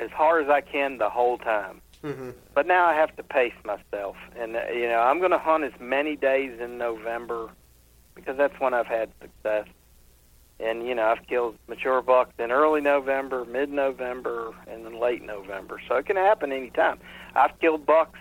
as 0.00 0.10
hard 0.10 0.44
as 0.44 0.50
I 0.50 0.60
can 0.60 0.98
the 0.98 1.08
whole 1.08 1.38
time. 1.38 1.80
Mm-hmm. 2.02 2.30
But 2.54 2.66
now 2.66 2.86
I 2.86 2.94
have 2.94 3.14
to 3.16 3.22
pace 3.22 3.54
myself, 3.64 4.16
and 4.36 4.56
uh, 4.56 4.62
you 4.72 4.88
know 4.88 5.00
I'm 5.00 5.18
going 5.18 5.32
to 5.32 5.38
hunt 5.38 5.64
as 5.64 5.72
many 5.78 6.16
days 6.16 6.58
in 6.58 6.78
November 6.78 7.50
because 8.14 8.38
that's 8.38 8.58
when 8.58 8.72
I've 8.72 8.86
had 8.86 9.10
success. 9.20 9.66
And 10.58 10.86
you 10.86 10.94
know 10.94 11.04
I've 11.04 11.26
killed 11.26 11.56
mature 11.68 12.00
bucks 12.00 12.32
in 12.38 12.50
early 12.50 12.80
November, 12.80 13.44
mid-November, 13.44 14.52
and 14.66 14.86
then 14.86 14.98
late 14.98 15.22
November, 15.22 15.80
so 15.86 15.96
it 15.96 16.06
can 16.06 16.16
happen 16.16 16.52
anytime. 16.52 16.98
I've 17.34 17.58
killed 17.60 17.84
bucks 17.84 18.18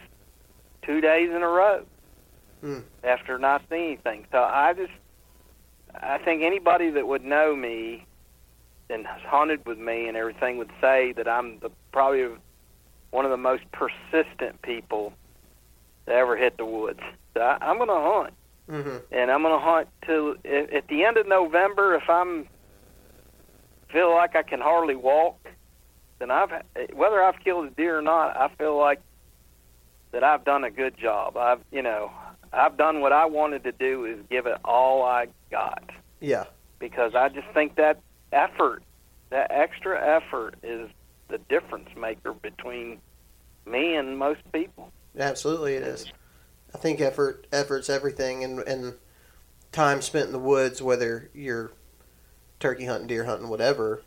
two 0.81 0.99
days 0.99 1.29
in 1.29 1.41
a 1.41 1.47
row 1.47 1.85
Hmm. 2.61 2.79
after 3.03 3.37
not 3.39 3.61
seeing 3.69 3.93
anything. 3.93 4.25
So 4.31 4.39
I 4.39 4.73
just 4.73 4.91
I 5.95 6.17
think 6.19 6.43
anybody 6.43 6.89
that 6.91 7.07
would 7.07 7.23
know 7.23 7.55
me 7.55 8.05
and 8.89 9.05
has 9.05 9.21
hunted 9.25 9.65
with 9.65 9.77
me 9.77 10.07
and 10.07 10.17
everything 10.17 10.57
would 10.57 10.71
say 10.81 11.13
that 11.13 11.27
I'm 11.27 11.59
the 11.59 11.69
probably 11.91 12.27
one 13.11 13.25
of 13.25 13.31
the 13.31 13.37
most 13.37 13.63
persistent 13.71 14.61
people 14.61 15.13
to 16.07 16.13
ever 16.13 16.37
hit 16.37 16.57
the 16.57 16.65
woods. 16.65 16.99
So 17.35 17.41
I, 17.41 17.57
I'm 17.61 17.77
going 17.77 17.89
to 17.89 17.95
hunt, 17.95 18.33
Mm-hmm. 18.69 18.97
and 19.11 19.31
I'm 19.31 19.41
going 19.41 19.59
to 19.59 19.65
hunt 19.65 19.87
till 20.05 20.35
at 20.45 20.71
at 20.71 20.87
the 20.89 21.03
end 21.03 21.17
of 21.17 21.27
November. 21.27 21.95
If 21.95 22.07
I'm 22.07 22.47
feel 23.91 24.11
like 24.13 24.35
I 24.35 24.43
can 24.43 24.59
hardly 24.61 24.95
walk, 24.95 25.37
then 26.19 26.29
I've 26.29 26.51
whether 26.93 27.23
I've 27.23 27.39
killed 27.43 27.65
a 27.65 27.69
deer 27.71 27.97
or 27.97 28.01
not, 28.03 28.37
I 28.37 28.49
feel 28.59 28.77
like 28.77 29.01
that 30.11 30.23
I've 30.23 30.45
done 30.45 30.63
a 30.63 30.69
good 30.69 30.95
job. 30.99 31.35
I've 31.35 31.61
you 31.71 31.81
know 31.81 32.11
I've 32.51 32.77
done 32.77 33.01
what 33.01 33.11
I 33.11 33.25
wanted 33.25 33.63
to 33.63 33.71
do 33.71 34.05
is 34.05 34.17
give 34.29 34.45
it 34.45 34.57
all 34.65 35.03
I 35.03 35.27
got 35.51 35.83
Yeah. 36.19 36.45
because 36.79 37.13
I 37.15 37.29
just 37.29 37.47
think 37.53 37.75
that 37.75 37.99
effort, 38.31 38.83
that 39.29 39.51
extra 39.51 40.17
effort, 40.17 40.55
is 40.63 40.89
the 41.27 41.37
difference 41.37 41.89
maker 41.95 42.33
between 42.33 42.99
me 43.65 43.95
and 43.95 44.17
most 44.17 44.41
people. 44.51 44.91
Absolutely, 45.17 45.75
it 45.75 45.83
is. 45.83 46.11
I 46.73 46.77
think 46.77 47.01
effort 47.01 47.47
effort's 47.51 47.89
everything, 47.89 48.43
and 48.43 48.59
and 48.59 48.93
time 49.71 50.01
spent 50.01 50.27
in 50.27 50.31
the 50.31 50.39
woods, 50.39 50.81
whether 50.81 51.29
you're 51.33 51.71
turkey 52.59 52.85
hunting, 52.85 53.07
deer 53.07 53.25
hunting, 53.25 53.49
whatever, 53.49 54.01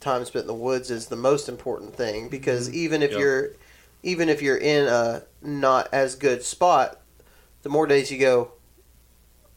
time 0.00 0.24
spent 0.24 0.44
in 0.44 0.46
the 0.48 0.54
woods 0.54 0.90
is 0.90 1.06
the 1.06 1.16
most 1.16 1.48
important 1.48 1.94
thing 1.94 2.28
because 2.28 2.68
mm-hmm. 2.68 2.78
even 2.78 3.02
if 3.02 3.12
Yeah. 3.12 3.18
you're 3.18 3.50
even 4.02 4.28
if 4.28 4.42
you're 4.42 4.56
in 4.56 4.86
a 4.88 5.22
not 5.42 5.88
as 5.92 6.14
good 6.16 6.42
spot, 6.42 7.00
the 7.62 7.68
more 7.68 7.86
days 7.86 8.10
you 8.10 8.18
go 8.18 8.52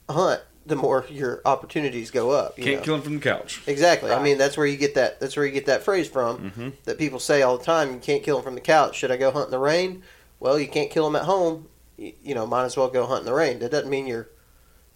hunt, 0.10 0.42
the 0.66 0.76
more 0.76 1.06
your 1.10 1.42
opportunities 1.46 2.10
go 2.12 2.32
up. 2.32 2.58
You 2.58 2.64
Can't 2.64 2.78
know? 2.78 2.84
kill 2.84 2.96
him 2.96 3.02
from 3.02 3.14
the 3.16 3.22
couch. 3.22 3.62
Exactly. 3.68 4.12
I 4.12 4.22
mean, 4.22 4.38
that's 4.38 4.58
where 4.58 4.66
you 4.66 4.78
get 4.78 4.96
that. 4.96 5.20
That's 5.20 5.36
where 5.38 5.46
you 5.46 5.52
get 5.52 5.68
that 5.68 5.84
phrase 5.84 6.08
from. 6.08 6.52
Mhm. 6.52 6.74
That 6.86 6.98
people 6.98 7.20
say 7.20 7.42
all 7.44 7.58
the 7.58 7.64
time. 7.64 7.94
You 7.94 8.00
can't 8.00 8.24
kill 8.24 8.38
them 8.38 8.44
from 8.46 8.56
the 8.56 8.62
couch. 8.62 8.96
Should 8.96 9.12
I 9.12 9.18
go 9.18 9.30
hunt 9.32 9.46
in 9.46 9.52
the 9.52 9.60
rain? 9.60 10.04
Well, 10.40 10.60
you 10.60 10.68
can't 10.68 10.90
kill 10.90 11.06
them 11.06 11.16
at 11.16 11.24
home. 11.24 11.68
You, 11.98 12.14
you 12.24 12.36
know, 12.36 12.46
might 12.48 12.66
as 12.66 12.76
well 12.76 12.90
go 12.90 13.06
hunt 13.06 13.22
in 13.22 13.26
the 13.26 13.34
rain. 13.34 13.60
That 13.60 13.72
doesn't 13.72 13.90
mean 13.90 14.08
your 14.08 14.30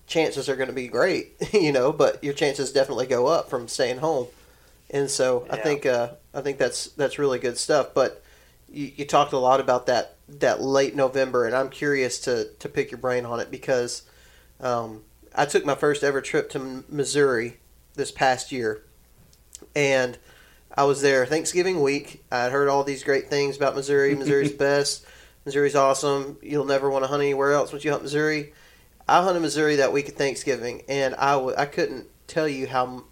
chances 0.08 0.50
are 0.50 0.56
going 0.56 0.70
to 0.70 0.74
be 0.76 0.88
great. 0.88 1.34
You 1.54 1.72
know, 1.72 1.92
but 1.92 2.24
your 2.24 2.34
chances 2.34 2.72
definitely 2.72 3.06
go 3.08 3.28
up 3.28 3.50
from 3.50 3.68
staying 3.68 4.00
home. 4.00 4.28
and 4.90 5.10
so 5.10 5.46
I 5.52 5.58
think 5.58 5.86
uh, 5.86 6.10
I 6.34 6.42
think 6.42 6.58
that's 6.58 6.88
that's 6.88 7.20
really 7.20 7.38
good 7.38 7.58
stuff. 7.60 7.94
But 7.94 8.24
you, 8.72 8.92
you 8.96 9.06
talked 9.06 9.34
a 9.34 9.38
lot 9.38 9.60
about 9.60 9.88
that 9.88 10.16
that 10.28 10.62
late 10.62 10.96
November, 10.96 11.46
and 11.46 11.56
I'm 11.56 11.70
curious 11.70 12.20
to 12.22 12.50
to 12.60 12.70
pick 12.70 12.92
your 12.92 13.00
brain 13.00 13.26
on 13.26 13.40
it 13.40 13.52
because 13.52 14.04
um, 14.60 15.04
I 15.36 15.46
took 15.46 15.66
my 15.66 15.76
first 15.76 16.04
ever 16.04 16.22
trip 16.22 16.50
to 16.52 16.84
Missouri 16.90 17.58
this 17.96 18.12
past 18.12 18.52
year, 18.52 18.84
and 19.76 20.18
I 20.76 20.84
was 20.84 21.02
there 21.02 21.26
Thanksgiving 21.26 21.82
week. 21.82 22.24
I 22.32 22.50
heard 22.50 22.70
all 22.70 22.84
these 22.84 23.04
great 23.04 23.30
things 23.30 23.58
about 23.58 23.76
Missouri. 23.76 24.16
Missouri's 24.16 24.52
best. 24.54 25.06
Missouri's 25.46 25.76
awesome. 25.76 26.38
You'll 26.42 26.66
never 26.66 26.90
want 26.90 27.04
to 27.04 27.08
hunt 27.08 27.24
anywhere 27.24 27.54
else 27.54 27.72
once 27.72 27.84
you 27.84 27.92
hunt 27.92 28.04
Missouri. 28.04 28.54
I 29.08 29.24
hunted 29.24 29.40
Missouri 29.40 29.78
that 29.78 29.92
week 29.92 30.10
of 30.10 30.16
Thanksgiving, 30.16 30.84
and 30.88 31.16
I 31.16 31.32
w- 31.34 31.56
I 31.58 31.66
couldn't 31.66 32.08
tell 32.28 32.48
you 32.48 32.68
how 32.68 33.06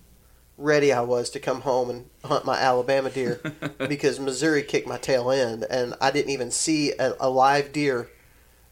ready 0.58 0.91
I 0.91 1.01
was 1.01 1.30
to 1.32 1.39
come 1.39 1.62
home 1.62 1.89
and 1.89 2.10
hunt 2.26 2.45
my 2.45 2.58
Alabama 2.58 3.10
deer 3.10 3.39
because 3.78 4.20
Missouri 4.20 4.64
kicked 4.64 4.88
my 4.88 4.97
tail 4.97 5.30
end, 5.30 5.66
and 5.70 5.93
I 6.01 6.12
didn't 6.12 6.32
even 6.32 6.51
see 6.51 6.93
a, 6.93 7.14
a 7.20 7.30
live 7.30 7.72
deer 7.72 8.10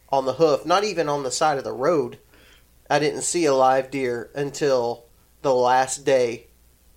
on 0.10 0.26
the 0.26 0.34
hoof, 0.34 0.66
not 0.66 0.84
even 0.84 1.08
on 1.08 1.24
the 1.24 1.32
side 1.32 1.58
of 1.58 1.64
the 1.64 1.72
road. 1.72 2.18
I 2.90 3.00
didn't 3.00 3.22
see 3.22 3.46
a 3.46 3.54
live 3.54 3.92
deer 3.92 4.30
until 4.36 5.06
the 5.42 5.54
last 5.54 6.06
day 6.06 6.48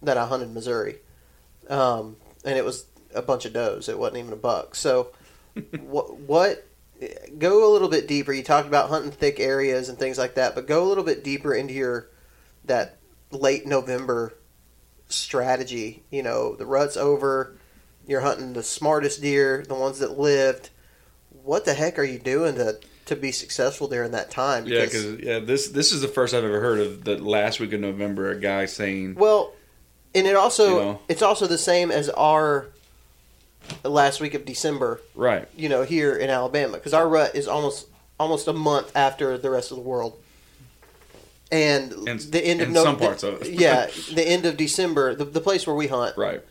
that 0.03 0.16
I 0.16 0.26
hunted 0.26 0.53
Missouri, 0.53 0.97
um, 1.68 2.16
and 2.45 2.57
it 2.57 2.64
was 2.64 2.86
a 3.14 3.22
bunch 3.22 3.45
of 3.45 3.53
does. 3.53 3.89
It 3.89 3.99
wasn't 3.99 4.18
even 4.18 4.32
a 4.32 4.36
buck. 4.36 4.74
So, 4.74 5.12
what 5.80 6.18
what 6.18 6.64
go 7.39 7.70
a 7.70 7.72
little 7.72 7.89
bit 7.89 8.09
deeper. 8.09 8.32
You 8.32 8.43
talked 8.43 8.66
about 8.66 8.89
hunting 8.89 9.12
thick 9.12 9.39
areas 9.39 9.89
and 9.89 9.99
things 9.99 10.18
like 10.18 10.34
that, 10.34 10.55
but 10.55 10.66
go 10.66 10.82
a 10.82 10.89
little 10.89 11.05
bit 11.05 11.22
deeper 11.22 11.55
into 11.55 11.74
your 11.74 12.09
that 12.64 12.99
late 13.30 13.66
November 13.66 14.34
strategy. 15.09 16.02
You 16.11 16.22
know, 16.22 16.54
the 16.54 16.66
rut's 16.66 16.96
over. 16.96 17.56
You're 18.06 18.20
hunting 18.22 18.52
the 18.54 18.62
smartest 18.62 19.20
deer, 19.20 19.64
the 19.66 19.74
ones 19.74 19.98
that 19.98 20.18
lived. 20.18 20.70
What 21.44 21.64
the 21.64 21.74
heck 21.74 21.98
are 21.98 22.04
you 22.04 22.18
doing 22.18 22.54
to 22.56 22.78
to 23.06 23.16
be 23.16 23.32
successful 23.32 23.88
during 23.88 24.12
that 24.12 24.30
time? 24.30 24.66
Yeah, 24.66 24.84
because 24.84 25.18
yeah, 25.20 25.38
this 25.38 25.68
this 25.68 25.92
is 25.92 26.00
the 26.00 26.09
first 26.09 26.34
I've 26.34 26.44
ever 26.44 26.61
heard 26.61 26.80
of 26.80 27.04
the 27.04 27.16
last 27.18 27.61
week 27.61 27.72
of 27.72 27.80
November. 27.80 28.30
A 28.30 28.38
guy 28.38 28.66
saying, 28.66 29.14
well, 29.14 29.54
and 30.14 30.26
it 30.26 30.36
also 30.36 30.68
You 30.68 30.84
know. 30.84 31.00
it's 31.09 31.22
also 31.22 31.46
the 31.46 31.59
same 31.59 31.90
as 31.90 32.09
our 32.11 32.66
last 33.84 34.20
week 34.20 34.34
of 34.34 34.44
December. 34.44 35.00
right, 35.14 35.48
you 35.56 35.68
know, 35.68 35.82
here 35.82 36.16
in 36.16 36.30
Alabama, 36.30 36.74
because 36.74 36.94
our 36.94 37.09
rut 37.09 37.34
is 37.34 37.46
almost 37.48 37.86
almost 38.18 38.48
a 38.48 38.52
month 38.52 38.94
after 38.96 39.36
the 39.38 39.50
rest 39.50 39.70
of 39.70 39.76
the 39.76 39.82
world. 39.82 40.18
And, 41.51 41.92
And- 42.09 42.20
the 42.20 42.44
end 42.44 42.61
of 42.61 42.66
and 42.66 42.74
No- 42.74 42.84
some 42.84 42.99
the- 42.99 43.28
of 43.28 43.42
it. 43.42 43.49
yeah, 43.53 43.86
the 44.12 44.26
end 44.26 44.44
of 44.46 44.57
December, 44.57 45.14
the, 45.14 45.24
the 45.24 45.40
place 45.40 45.66
where 45.66 45.76
we 45.76 45.86
hunt 45.86 46.16
right, 46.16 46.42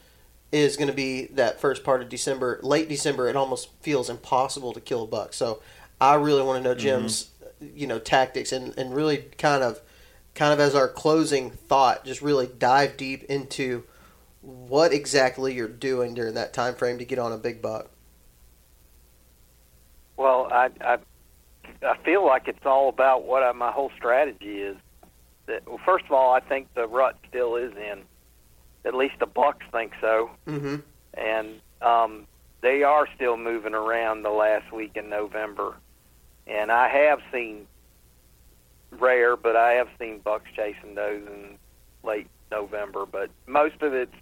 is 0.52 0.76
going 0.76 0.88
to 0.88 0.93
be 0.93 1.26
that 1.28 1.60
first 1.60 1.84
part 1.84 2.02
of 2.02 2.10
December. 2.10 2.60
Late 2.64 2.89
December, 2.89 3.28
it 3.28 3.36
almost 3.36 3.70
feels 3.82 4.10
impossible 4.10 4.74
to 4.74 4.82
kill 4.82 5.04
a 5.04 5.08
buck. 5.08 5.34
So 5.34 5.62
I 6.02 6.16
really 6.16 6.41
want 6.41 6.64
to 6.64 6.70
know 6.70 6.76
Jim's, 6.76 7.30
mm-hmm. 7.62 7.78
you 7.78 7.86
know, 7.88 8.00
tactics 8.00 8.52
and, 8.52 8.76
and 8.78 8.95
really 8.95 9.18
kind 9.38 9.64
of, 9.64 9.82
kind 10.34 10.54
of 10.54 10.60
as 10.60 10.74
our 10.74 10.88
closing 10.88 11.52
thought, 11.52 12.06
just 12.06 12.22
really 12.22 12.48
dive 12.48 12.98
deep 12.98 13.24
into 13.24 13.84
what 14.41 14.93
exactly 14.93 15.54
you're 15.54 15.68
doing 15.68 16.14
during 16.14 16.34
that 16.36 16.54
time 16.54 16.74
frame 16.74 16.98
to 16.98 17.06
get 17.06 17.20
on 17.20 17.32
a 17.32 17.38
big 17.38 17.62
buck. 17.62 17.89
Well, 20.16 20.48
I, 20.52 20.70
I 20.82 20.98
I 21.84 21.98
feel 22.04 22.26
like 22.26 22.48
it's 22.48 22.66
all 22.66 22.89
about 22.89 23.26
what 23.26 23.43
I, 23.43 23.52
my 23.52 23.72
whole 23.72 23.91
strategy 23.95 24.62
is. 24.62 24.78
That 25.48 25.68
well, 25.68 25.80
first 25.86 26.06
of 26.06 26.12
all, 26.12 26.34
I 26.34 26.39
think 26.39 26.68
the 26.76 26.88
rut 26.88 27.18
still 27.30 27.56
is 27.56 27.74
in. 27.76 28.02
At 28.86 28.93
least 28.93 29.16
the 29.20 29.26
bucks 29.26 29.66
think 29.72 29.93
so, 30.00 30.30
Mm-hmm. 30.45 30.76
and 31.16 31.62
um, 31.82 32.28
they 32.62 32.84
are 32.84 33.08
still 33.16 33.36
moving 33.38 33.74
around 33.74 34.24
the 34.24 34.30
last 34.30 34.72
week 34.72 34.91
in 34.95 35.10
November. 35.10 35.76
And 36.48 36.72
I 36.72 36.88
have 36.88 37.20
seen 37.32 37.68
rare, 38.91 39.36
but 39.36 39.56
I 39.58 39.72
have 39.74 39.89
seen 40.00 40.20
bucks 40.20 40.50
chasing 40.56 40.95
those 40.95 41.22
in 41.28 41.58
late 42.04 42.28
November. 42.52 43.06
But 43.06 43.30
most 43.45 43.82
of 43.82 43.93
it's 43.93 44.14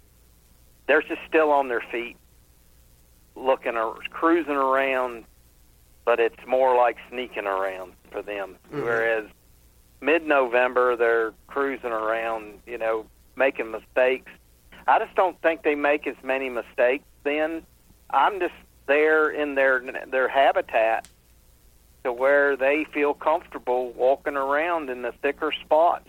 they're 0.88 1.02
just 1.02 1.20
still 1.28 1.50
on 1.50 1.68
their 1.68 1.82
feet, 1.92 2.16
looking 3.36 3.76
or 3.76 3.96
cruising 4.10 4.54
around 4.56 5.24
but 6.04 6.20
it's 6.20 6.36
more 6.46 6.76
like 6.76 6.96
sneaking 7.10 7.46
around 7.46 7.92
for 8.12 8.22
them. 8.22 8.54
Mhm. 8.72 8.84
Whereas 8.84 9.24
mid-November, 10.00 10.96
they're 10.96 11.32
cruising 11.46 11.90
around, 11.90 12.60
you 12.66 12.78
know, 12.78 13.06
making 13.36 13.70
mistakes. 13.70 14.30
I 14.86 14.98
just 14.98 15.14
don't 15.16 15.40
think 15.42 15.62
they 15.62 15.74
make 15.74 16.06
as 16.06 16.16
many 16.22 16.48
mistakes 16.48 17.04
then. 17.24 17.62
I'm 18.10 18.38
just 18.38 18.54
there 18.86 19.28
in 19.30 19.56
their 19.56 19.82
their 20.10 20.28
habitat 20.28 21.08
to 22.04 22.12
where 22.12 22.56
they 22.56 22.86
feel 22.94 23.14
comfortable 23.14 23.90
walking 23.92 24.36
around 24.36 24.90
in 24.90 25.02
the 25.02 25.12
thicker 25.22 25.52
spots. 25.64 26.08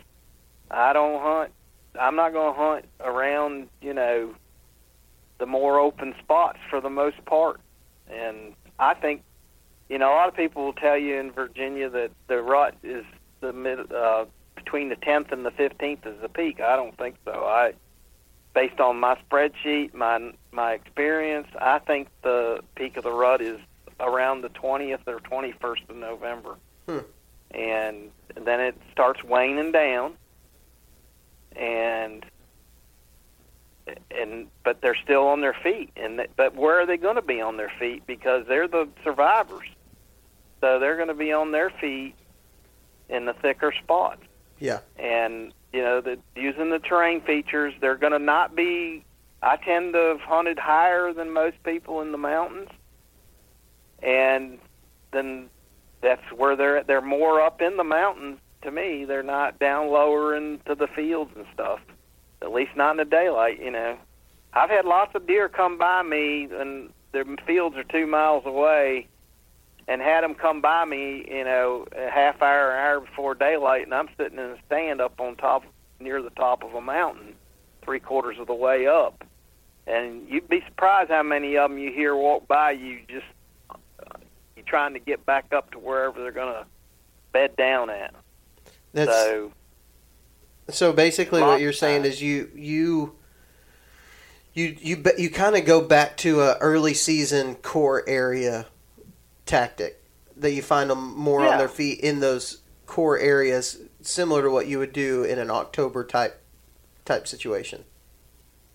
I 0.70 0.94
don't 0.94 1.22
hunt. 1.22 1.52
I'm 2.00 2.16
not 2.16 2.34
going 2.34 2.54
to 2.54 2.60
hunt 2.60 2.86
around, 3.00 3.70
you 3.82 3.96
know, 3.96 4.36
the 5.40 5.48
more 5.48 5.80
open 5.80 6.14
spots 6.20 6.60
for 6.70 6.80
the 6.80 6.90
most 6.92 7.24
part. 7.26 7.60
And 8.08 8.54
I 8.78 8.94
think 8.94 9.24
you 9.90 9.98
know, 9.98 10.10
a 10.10 10.16
lot 10.16 10.28
of 10.28 10.36
people 10.36 10.66
will 10.66 10.74
tell 10.74 10.98
you 10.98 11.16
in 11.16 11.32
Virginia 11.32 11.90
that 11.90 12.12
the 12.28 12.42
rut 12.42 12.76
is 12.84 13.06
the 13.42 13.54
mid 13.54 13.92
uh, 13.92 14.26
between 14.56 14.90
the 14.90 14.96
10th 14.96 15.32
and 15.32 15.46
the 15.46 15.52
15th 15.52 16.06
is 16.06 16.20
the 16.22 16.30
peak. 16.30 16.60
I 16.60 16.76
don't 16.76 16.98
think 16.98 17.16
so. 17.26 17.32
I, 17.32 17.74
based 18.54 18.80
on 18.80 19.00
my 19.00 19.18
spreadsheet, 19.30 19.94
my 19.94 20.32
my 20.52 20.74
experience, 20.74 21.48
I 21.60 21.80
think 21.80 22.08
the 22.24 22.62
peak 22.76 22.98
of 22.98 23.04
the 23.04 23.12
rut 23.12 23.42
is 23.42 23.60
around 24.00 24.42
the 24.42 24.50
20th 24.50 25.08
or 25.08 25.20
21st 25.20 25.90
of 25.90 25.96
November, 25.96 26.56
Hmm. 26.88 27.00
and 27.52 28.12
then 28.36 28.60
it 28.60 28.76
starts 28.92 29.24
waning 29.24 29.72
down, 29.72 30.14
and 31.56 32.26
and 34.12 34.48
but 34.64 34.82
they're 34.82 34.98
still 35.04 35.28
on 35.28 35.40
their 35.42 35.56
feet 35.64 35.92
and 35.96 36.18
th- 36.18 36.30
but 36.36 36.54
where 36.56 36.82
are 36.82 36.86
they 36.86 36.98
going 36.98 37.16
to 37.16 37.22
be 37.22 37.40
on 37.40 37.56
their 37.56 37.72
feet 37.80 38.06
because 38.06 38.46
they're 38.48 38.68
the 38.68 38.86
survivors 39.02 39.66
so 40.60 40.78
they're 40.80 40.98
going 40.98 41.08
to 41.08 41.14
be 41.14 41.32
on 41.32 41.52
their 41.54 41.70
feet 41.70 42.14
in 43.10 43.26
the 43.26 43.34
thicker 43.34 43.74
spots. 43.84 44.22
Yeah. 44.60 44.80
and 44.98 45.54
you 45.72 45.82
know 45.82 46.02
the 46.02 46.18
using 46.36 46.70
the 46.70 46.80
terrain 46.80 47.22
features 47.22 47.74
they're 47.80 47.98
going 47.98 48.14
to 48.14 48.20
not 48.20 48.56
be 48.56 49.06
i 49.44 49.56
tend 49.58 49.94
to 49.94 50.00
have 50.00 50.22
hunted 50.22 50.58
higher 50.58 51.14
than 51.14 51.32
most 51.32 51.62
people 51.64 52.02
in 52.02 52.12
the 52.12 52.18
mountains. 52.18 52.70
And 54.02 54.60
then 55.12 55.50
that's 56.02 56.24
where 56.36 56.56
they're 56.56 56.84
they're 56.84 57.02
more 57.02 57.42
up 57.42 57.62
in 57.62 57.78
the 57.78 57.84
mountains. 57.84 58.40
To 58.64 58.72
me 58.72 59.06
they're 59.06 59.24
not 59.24 59.60
down 59.60 59.90
lower 59.90 60.36
into 60.36 60.76
the 60.76 60.88
fields 60.88 61.32
and 61.36 61.46
stuff. 61.54 61.80
At 62.42 62.52
least 62.52 62.72
not 62.76 62.92
in 62.92 62.98
the 62.98 63.06
daylight 63.06 63.62
you 63.62 63.72
know. 63.72 63.98
I've 64.54 64.70
had 64.70 64.86
lots 64.86 65.14
of 65.14 65.28
deer 65.28 65.50
come 65.50 65.78
by 65.78 66.02
me 66.02 66.48
and 66.52 66.92
their 67.12 67.26
fields 67.46 67.76
are 67.76 67.84
two 67.84 68.08
miles 68.08 68.44
away 68.46 69.08
and 69.88 70.02
had 70.02 70.22
them 70.24 70.36
come 70.36 70.62
by 70.62 70.86
me, 70.86 71.26
you 71.30 71.44
know, 71.44 71.86
a 71.96 72.10
half 72.10 72.42
hour, 72.42 72.72
an 72.72 72.78
hour 72.78 73.00
before 73.02 73.36
daylight, 73.36 73.84
and 73.84 73.94
I'm 73.94 74.10
sitting 74.18 74.38
in 74.38 74.46
a 74.46 74.58
stand 74.66 75.02
up 75.02 75.20
on 75.20 75.36
top, 75.36 75.64
near 76.00 76.22
the 76.22 76.30
top 76.32 76.64
of 76.64 76.74
a 76.76 76.82
mountain, 76.82 77.36
three 77.84 78.00
quarters 78.00 78.38
of 78.40 78.48
the 78.48 78.54
way 78.54 78.88
up, 78.88 79.24
and 79.86 80.28
you'd 80.28 80.50
be 80.50 80.62
surprised 80.68 81.10
how 81.10 81.24
many 81.24 81.58
of 81.58 81.70
them 81.70 81.80
you 81.80 81.92
hear 81.92 82.16
walk 82.16 82.48
by 82.48 82.72
you 82.72 83.00
just 83.08 83.26
uh, 83.70 84.18
you 84.56 84.64
trying 84.64 84.94
to 84.94 85.00
get 85.00 85.26
back 85.26 85.54
up 85.54 85.72
to 85.72 85.80
wherever 85.80 86.22
they're 86.22 86.32
going 86.32 86.54
to 86.54 86.66
bed 87.32 87.56
down 87.56 87.90
at. 87.90 88.14
That's 88.94 89.12
so 89.12 89.52
So 90.70 90.92
basically, 90.92 91.42
what 91.42 91.62
you're 91.62 91.72
saying 91.72 92.04
times. 92.04 92.16
is 92.16 92.22
you 92.22 92.52
you 92.54 93.16
you 94.54 94.76
you 94.80 95.04
you 95.18 95.30
kind 95.30 95.56
of 95.56 95.66
go 95.66 95.82
back 95.82 96.18
to 96.18 96.42
a 96.42 96.58
early 96.58 96.94
season 96.94 97.56
core 97.56 98.04
area 98.08 98.66
tactic 99.48 100.02
that 100.36 100.52
you 100.52 100.62
find 100.62 100.90
them 100.90 101.18
more 101.18 101.42
on 101.48 101.58
their 101.58 101.68
feet 101.70 102.00
in 102.02 102.20
those 102.20 102.62
core 102.86 103.18
areas, 103.18 103.80
similar 104.02 104.44
to 104.44 104.52
what 104.52 104.68
you 104.68 104.78
would 104.80 104.94
do 104.94 105.24
in 105.24 105.40
an 105.40 105.50
October 105.50 106.04
type 106.04 106.42
type 107.06 107.28
situation. 107.28 107.86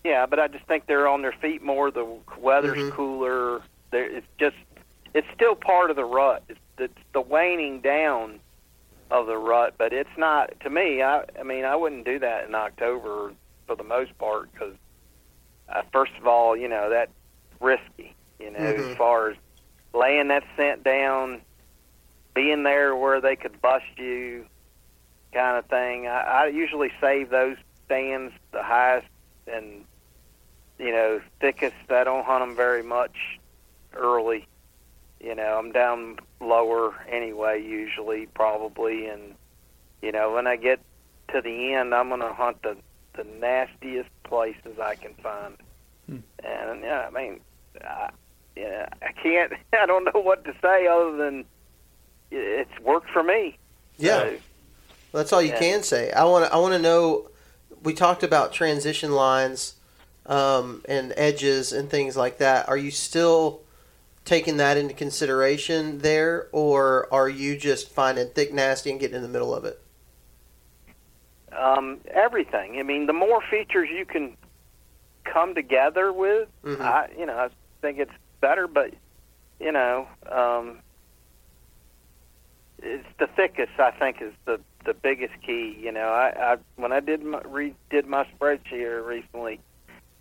Yeah, 0.03 0.25
but 0.25 0.39
I 0.39 0.47
just 0.47 0.65
think 0.65 0.85
they're 0.87 1.07
on 1.07 1.21
their 1.21 1.31
feet 1.33 1.61
more. 1.61 1.89
The 1.91 2.05
weather's 2.37 2.77
Mhm. 2.77 2.91
cooler. 2.91 3.61
There, 3.91 4.03
it's 4.03 4.27
just, 4.37 4.55
it's 5.13 5.27
still 5.33 5.55
part 5.55 5.89
of 5.91 5.95
the 5.95 6.03
rut. 6.03 6.43
It's, 6.49 6.59
it's 6.79 6.97
the 7.13 7.21
waning 7.21 7.79
down 7.79 8.39
of 9.11 9.27
the 9.27 9.37
rut, 9.37 9.75
but 9.77 9.93
it's 9.93 10.09
not. 10.17 10.59
To 10.61 10.69
me, 10.69 11.01
I, 11.03 11.23
I 11.39 11.43
mean, 11.43 11.63
I 11.63 11.75
wouldn't 11.75 12.05
do 12.05 12.19
that 12.19 12.45
in 12.47 12.55
October 12.55 13.33
for 13.67 13.75
the 13.75 13.83
most 13.83 14.17
part 14.17 14.51
because, 14.51 14.73
uh, 15.69 15.83
first 15.93 16.13
of 16.19 16.25
all, 16.27 16.57
you 16.57 16.67
know 16.67 16.89
that's 16.89 17.11
risky. 17.61 18.15
You 18.39 18.51
know, 18.51 18.59
Mhm. 18.59 18.91
as 18.91 18.97
far 18.97 19.29
as 19.29 19.37
laying 19.93 20.29
that 20.29 20.43
scent 20.55 20.83
down, 20.83 21.41
being 22.33 22.63
there 22.63 22.95
where 22.95 23.21
they 23.21 23.35
could 23.35 23.61
bust 23.61 23.85
you, 23.97 24.45
kind 25.33 25.57
of 25.57 25.65
thing. 25.65 26.07
I, 26.07 26.21
I 26.21 26.47
usually 26.47 26.91
save 26.99 27.29
those 27.29 27.57
stands 27.85 28.33
the 28.51 28.63
highest 28.63 29.07
and 29.47 29.85
you 30.79 30.91
know, 30.91 31.21
thickest. 31.39 31.75
I 31.89 32.03
don't 32.03 32.25
hunt 32.25 32.41
them 32.41 32.55
very 32.55 32.83
much 32.83 33.39
early. 33.93 34.47
You 35.19 35.35
know, 35.35 35.57
I'm 35.57 35.71
down 35.71 36.17
lower 36.41 36.93
anyway, 37.09 37.63
usually, 37.63 38.25
probably, 38.27 39.07
and 39.07 39.35
you 40.01 40.11
know, 40.11 40.33
when 40.33 40.47
I 40.47 40.57
get 40.57 40.79
to 41.33 41.41
the 41.41 41.73
end, 41.73 41.95
I'm 41.95 42.09
going 42.09 42.21
to 42.21 42.33
hunt 42.33 42.61
the 42.61 42.77
the 43.15 43.23
nastiest 43.23 44.09
places 44.23 44.79
I 44.81 44.95
can 44.95 45.13
find. 45.15 45.55
Hmm. 46.07 46.17
And 46.43 46.81
yeah, 46.81 47.07
I 47.07 47.11
mean, 47.11 47.39
I, 47.79 48.09
yeah, 48.55 48.87
I 49.01 49.11
can't. 49.11 49.53
I 49.73 49.85
don't 49.85 50.05
know 50.05 50.21
what 50.21 50.43
to 50.45 50.53
say 50.61 50.87
other 50.87 51.15
than 51.17 51.45
it's 52.31 52.79
worked 52.81 53.09
for 53.09 53.23
me. 53.23 53.57
Yeah, 53.97 54.19
so, 54.19 54.25
well, 54.25 54.39
that's 55.23 55.33
all 55.33 55.41
you 55.41 55.49
yeah. 55.49 55.59
can 55.59 55.83
say. 55.83 56.11
I 56.11 56.23
want 56.25 56.45
to. 56.45 56.53
I 56.53 56.57
want 56.57 56.73
to 56.73 56.79
know. 56.79 57.29
We 57.83 57.93
talked 57.93 58.23
about 58.23 58.53
transition 58.53 59.11
lines 59.11 59.75
um, 60.25 60.83
and 60.87 61.13
edges 61.17 61.73
and 61.73 61.89
things 61.89 62.15
like 62.15 62.37
that. 62.37 62.69
Are 62.69 62.77
you 62.77 62.91
still 62.91 63.61
taking 64.25 64.57
that 64.57 64.77
into 64.77 64.93
consideration 64.93 65.99
there, 65.99 66.47
or 66.51 67.13
are 67.13 67.27
you 67.27 67.57
just 67.57 67.89
finding 67.89 68.29
thick, 68.29 68.53
nasty, 68.53 68.89
and 68.89 68.99
getting 68.99 69.17
in 69.17 69.21
the 69.21 69.27
middle 69.27 69.53
of 69.53 69.65
it? 69.65 69.81
Um, 71.51 71.99
everything. 72.07 72.79
I 72.79 72.83
mean, 72.83 73.05
the 73.05 73.13
more 73.13 73.41
features 73.49 73.89
you 73.91 74.05
can 74.05 74.35
come 75.23 75.53
together 75.53 76.11
with, 76.11 76.49
mm-hmm. 76.63 76.81
I 76.81 77.09
you 77.17 77.25
know 77.25 77.37
I 77.37 77.49
think 77.81 77.99
it's 77.99 78.11
better. 78.43 78.67
But 78.67 78.93
you 79.59 79.71
know, 79.71 80.07
um, 80.29 80.79
it's 82.83 83.07
the 83.17 83.27
thickest. 83.27 83.79
I 83.79 83.91
think 83.91 84.21
is 84.21 84.33
the 84.45 84.59
the 84.85 84.93
biggest 84.93 85.33
key. 85.41 85.79
You 85.81 85.91
know, 85.91 86.09
I, 86.09 86.53
I 86.53 86.57
when 86.75 86.91
I 86.91 86.99
did 86.99 87.23
my, 87.23 87.39
redid 87.39 88.05
my 88.05 88.27
spreadsheet 88.35 88.67
here 88.67 89.01
recently, 89.01 89.59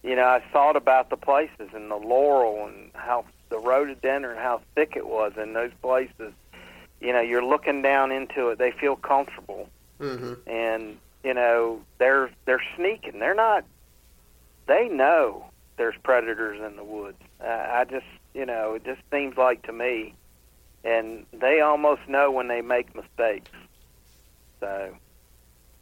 you 0.03 0.16
know, 0.16 0.25
I 0.25 0.43
thought 0.53 0.77
about 0.77 1.11
the 1.11 1.16
places 1.16 1.70
and 1.75 1.91
the 1.91 1.97
laurel 1.97 2.66
and 2.66 2.91
how 2.95 3.27
the 3.51 3.59
rhododendron, 3.59 4.37
and 4.37 4.41
how 4.41 4.62
thick 4.75 4.95
it 4.97 5.07
was 5.07 5.33
in 5.37 5.53
those 5.53 5.73
places. 5.83 6.33
You 7.01 7.12
know, 7.12 7.20
you're 7.20 7.45
looking 7.45 7.83
down 7.83 8.12
into 8.12 8.49
it; 8.49 8.59
they 8.59 8.70
feel 8.70 8.95
comfortable, 8.95 9.68
mm-hmm. 10.01 10.35
and 10.47 10.97
you 11.25 11.35
know 11.35 11.83
they're 11.99 12.31
they're 12.45 12.62
sneaking. 12.77 13.18
They're 13.18 13.35
not. 13.35 13.64
They 14.68 14.89
know 14.89 15.47
there's 15.77 15.95
predators 16.03 16.61
in 16.61 16.77
the 16.77 16.85
woods. 16.85 17.18
I, 17.41 17.81
I 17.81 17.85
just 17.85 18.07
you 18.35 18.47
know 18.47 18.75
it 18.75 18.85
just 18.85 19.01
seems 19.11 19.37
like 19.37 19.62
to 19.64 19.73
me, 19.73 20.14
and 20.85 21.27
they 21.33 21.61
almost 21.61 22.03
know 22.09 22.31
when 22.31 22.49
they 22.49 22.61
make 22.61 22.95
mistakes. 22.95 23.51
So 24.61 24.95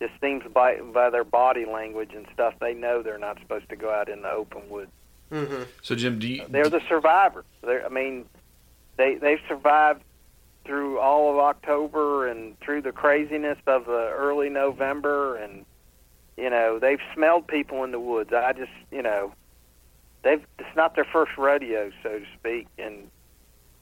just 0.00 0.12
seems 0.20 0.42
by 0.52 0.80
by 0.80 1.10
their 1.10 1.24
body 1.24 1.66
language 1.66 2.12
and 2.14 2.26
stuff, 2.32 2.54
they 2.60 2.74
know 2.74 3.02
they're 3.02 3.18
not 3.18 3.38
supposed 3.40 3.68
to 3.68 3.76
go 3.76 3.92
out 3.92 4.08
in 4.08 4.22
the 4.22 4.30
open 4.30 4.68
woods. 4.68 4.90
Mm-hmm. 5.30 5.62
So 5.82 5.94
Jim, 5.94 6.18
do 6.18 6.26
you? 6.26 6.44
They're 6.48 6.68
the 6.68 6.80
survivors. 6.88 7.44
They're, 7.62 7.84
I 7.84 7.88
mean, 7.88 8.24
they 8.96 9.16
they've 9.16 9.40
survived 9.48 10.02
through 10.64 10.98
all 10.98 11.30
of 11.32 11.38
October 11.38 12.28
and 12.28 12.58
through 12.60 12.82
the 12.82 12.92
craziness 12.92 13.58
of 13.66 13.86
the 13.86 14.10
early 14.12 14.48
November, 14.48 15.36
and 15.36 15.64
you 16.36 16.50
know 16.50 16.78
they've 16.78 17.00
smelled 17.14 17.46
people 17.46 17.84
in 17.84 17.92
the 17.92 18.00
woods. 18.00 18.32
I 18.32 18.52
just 18.52 18.72
you 18.90 19.02
know 19.02 19.32
they've 20.22 20.44
it's 20.58 20.76
not 20.76 20.94
their 20.94 21.04
first 21.04 21.36
rodeo, 21.36 21.90
so 22.02 22.18
to 22.18 22.24
speak, 22.38 22.68
and 22.78 23.10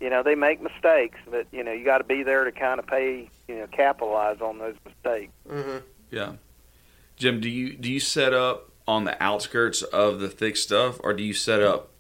you 0.01 0.11
know 0.11 0.23
they 0.23 0.35
make 0.35 0.63
mistakes, 0.63 1.19
but 1.31 1.47
you 1.53 1.63
know 1.65 1.73
you 1.73 1.85
got 1.85 1.99
to 1.99 2.05
be 2.05 2.23
there 2.23 2.45
to 2.45 2.53
kind 2.53 2.79
of 2.79 2.87
pay 2.87 3.29
you 3.49 3.57
know 3.57 3.67
capitalize 3.69 4.41
on 4.41 4.59
those 4.59 4.77
mistakes. 4.85 5.33
Mm-hmm. 5.49 5.79
Yeah, 6.11 6.33
Jim, 7.17 7.41
do 7.41 7.49
you 7.49 7.77
do 7.77 7.91
you 7.91 8.01
set 8.01 8.33
up 8.33 8.71
on 8.87 9.05
the 9.05 9.23
outskirts 9.23 9.83
of 9.83 10.21
the 10.21 10.29
thick 10.29 10.57
stuff, 10.57 10.99
or 11.03 11.13
do 11.13 11.23
you 11.23 11.35
set 11.35 11.63
up 11.63 11.91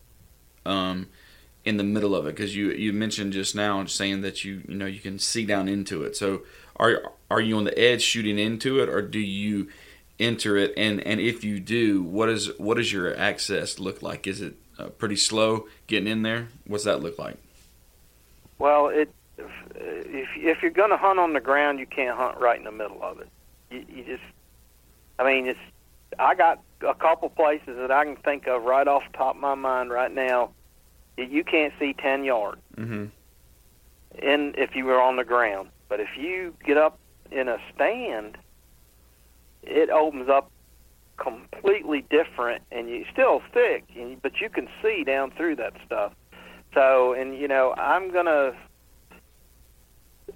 um, 0.64 1.08
in 1.64 1.76
the 1.76 1.84
middle 1.84 2.14
of 2.14 2.26
it? 2.26 2.34
Because 2.34 2.56
you 2.56 2.70
you 2.70 2.92
mentioned 2.92 3.32
just 3.32 3.54
now 3.54 3.84
saying 3.84 4.22
that 4.22 4.44
you 4.44 4.62
you 4.68 4.74
know 4.74 4.86
you 4.86 5.00
can 5.00 5.18
see 5.18 5.44
down 5.44 5.68
into 5.68 6.02
it. 6.04 6.16
So 6.16 6.42
are 6.76 7.12
are 7.30 7.40
you 7.40 7.56
on 7.56 7.64
the 7.64 7.78
edge 7.78 8.02
shooting 8.02 8.38
into 8.38 8.80
it, 8.80 8.88
or 8.88 9.02
do 9.02 9.18
you 9.18 9.68
enter 10.18 10.56
it? 10.56 10.72
And 10.76 11.00
and 11.00 11.20
if 11.20 11.44
you 11.44 11.60
do, 11.60 12.02
what 12.02 12.28
is 12.28 12.50
what 12.58 12.76
does 12.76 12.92
your 12.92 13.16
access 13.16 13.78
look 13.78 14.02
like? 14.02 14.26
Is 14.26 14.40
it 14.40 14.54
uh, 14.78 14.88
pretty 14.88 15.16
slow 15.16 15.66
getting 15.86 16.08
in 16.08 16.22
there? 16.22 16.48
What's 16.66 16.84
that 16.84 17.02
look 17.02 17.18
like? 17.18 17.36
Well, 18.58 18.88
it 18.88 19.12
if 19.38 20.28
if 20.36 20.62
you're 20.62 20.70
going 20.70 20.90
to 20.90 20.96
hunt 20.96 21.18
on 21.18 21.32
the 21.32 21.40
ground, 21.40 21.78
you 21.78 21.86
can't 21.86 22.16
hunt 22.16 22.38
right 22.38 22.58
in 22.58 22.64
the 22.64 22.72
middle 22.72 23.02
of 23.02 23.20
it. 23.20 23.28
You, 23.70 23.84
you 23.88 24.04
just, 24.04 24.22
I 25.18 25.24
mean, 25.24 25.46
it's. 25.46 25.58
I 26.18 26.34
got 26.34 26.62
a 26.80 26.94
couple 26.94 27.28
places 27.28 27.76
that 27.76 27.90
I 27.90 28.04
can 28.04 28.16
think 28.16 28.48
of 28.48 28.62
right 28.62 28.88
off 28.88 29.02
the 29.12 29.18
top 29.18 29.34
of 29.34 29.40
my 29.40 29.54
mind 29.54 29.90
right 29.90 30.12
now. 30.12 30.50
You 31.16 31.44
can't 31.44 31.72
see 31.78 31.92
ten 31.92 32.24
yards. 32.24 32.60
Mm-hmm. 32.76 33.06
In 34.22 34.54
if 34.56 34.74
you 34.74 34.84
were 34.86 35.00
on 35.00 35.16
the 35.16 35.24
ground, 35.24 35.68
but 35.88 36.00
if 36.00 36.08
you 36.18 36.54
get 36.64 36.76
up 36.76 36.98
in 37.30 37.48
a 37.48 37.58
stand, 37.74 38.38
it 39.68 39.90
opens 39.90 40.28
up 40.28 40.50
completely 41.16 42.04
different, 42.10 42.62
and 42.72 42.88
you 42.88 43.04
still 43.12 43.42
thick, 43.52 43.84
and, 43.96 44.20
but 44.22 44.40
you 44.40 44.48
can 44.48 44.68
see 44.82 45.04
down 45.04 45.30
through 45.36 45.56
that 45.56 45.74
stuff. 45.84 46.12
So, 46.74 47.12
and 47.12 47.36
you 47.38 47.48
know, 47.48 47.74
I'm 47.76 48.12
gonna 48.12 48.54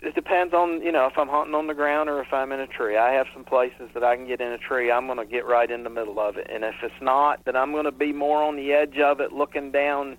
it 0.01 0.14
depends 0.14 0.55
on 0.55 0.83
you 0.83 0.91
know 0.91 1.07
if 1.07 1.16
I'm 1.16 1.28
hunting 1.28 1.55
on 1.55 1.66
the 1.66 1.74
ground 1.74 2.09
or 2.09 2.20
if 2.20 2.33
I'm 2.33 2.53
in 2.53 2.61
a 2.61 2.66
tree. 2.66 2.97
I 2.97 3.12
have 3.12 3.26
some 3.33 3.45
places 3.45 3.91
that 3.95 4.03
I 4.03 4.16
can 4.16 4.26
get 4.26 4.41
in 4.41 4.53
a 4.53 4.59
tree. 4.59 4.91
I'm 4.91 5.07
to 5.18 5.24
get 5.24 5.47
right 5.47 5.70
in 5.70 5.85
the 5.85 5.91
middle 5.91 6.18
of 6.18 6.37
it, 6.37 6.49
and 6.51 6.64
if 6.64 6.74
it's 6.83 7.01
not, 7.01 7.45
then 7.45 7.57
I'm 7.57 7.72
to 7.85 7.93
be 7.93 8.12
more 8.12 8.43
on 8.43 8.57
the 8.57 8.72
edge 8.72 8.99
of 8.99 9.20
it, 9.20 9.33
looking 9.33 9.70
down 9.70 10.18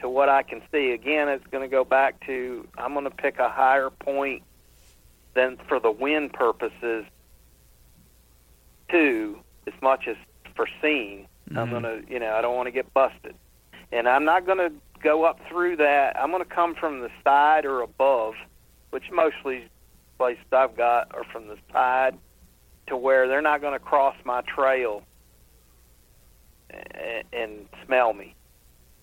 to 0.00 0.08
what 0.08 0.28
I 0.28 0.42
can 0.42 0.60
see. 0.72 0.90
Again, 0.90 1.28
it's 1.28 1.44
to 1.62 1.68
go 1.68 1.84
back 1.84 2.26
to 2.26 2.66
I'm 2.76 2.94
to 3.04 3.10
pick 3.10 3.38
a 3.38 3.48
higher 3.48 3.90
point 3.90 4.42
than 5.34 5.58
for 5.68 5.80
the 5.80 5.90
wind 5.90 6.32
purposes, 6.32 7.04
too, 8.94 9.38
as 9.66 9.74
much 9.82 10.06
as 10.06 10.16
for 10.54 10.66
seeing. 10.80 11.26
Mm-hmm. 11.50 11.74
I'm 11.74 11.82
to 11.82 12.02
you 12.08 12.20
know 12.20 12.32
I 12.34 12.40
don't 12.40 12.56
want 12.56 12.68
to 12.68 12.72
get 12.72 12.92
busted, 12.94 13.34
and 13.92 14.08
I'm 14.08 14.24
not 14.24 14.46
going 14.46 14.58
to 14.58 14.72
go 15.02 15.24
up 15.24 15.40
through 15.48 15.76
that. 15.76 16.18
I'm 16.18 16.30
going 16.30 16.42
to 16.42 16.48
come 16.48 16.74
from 16.74 17.00
the 17.00 17.10
side 17.24 17.64
or 17.64 17.82
above 17.82 18.34
which 18.94 19.10
mostly 19.10 19.68
places 20.18 20.44
I've 20.52 20.76
got 20.76 21.12
are 21.16 21.24
from 21.24 21.48
the 21.48 21.56
side 21.72 22.16
to 22.86 22.96
where 22.96 23.26
they're 23.26 23.42
not 23.42 23.60
going 23.60 23.72
to 23.72 23.84
cross 23.84 24.14
my 24.24 24.40
trail 24.42 25.02
and, 26.70 27.24
and 27.32 27.68
smell 27.84 28.12
me. 28.12 28.36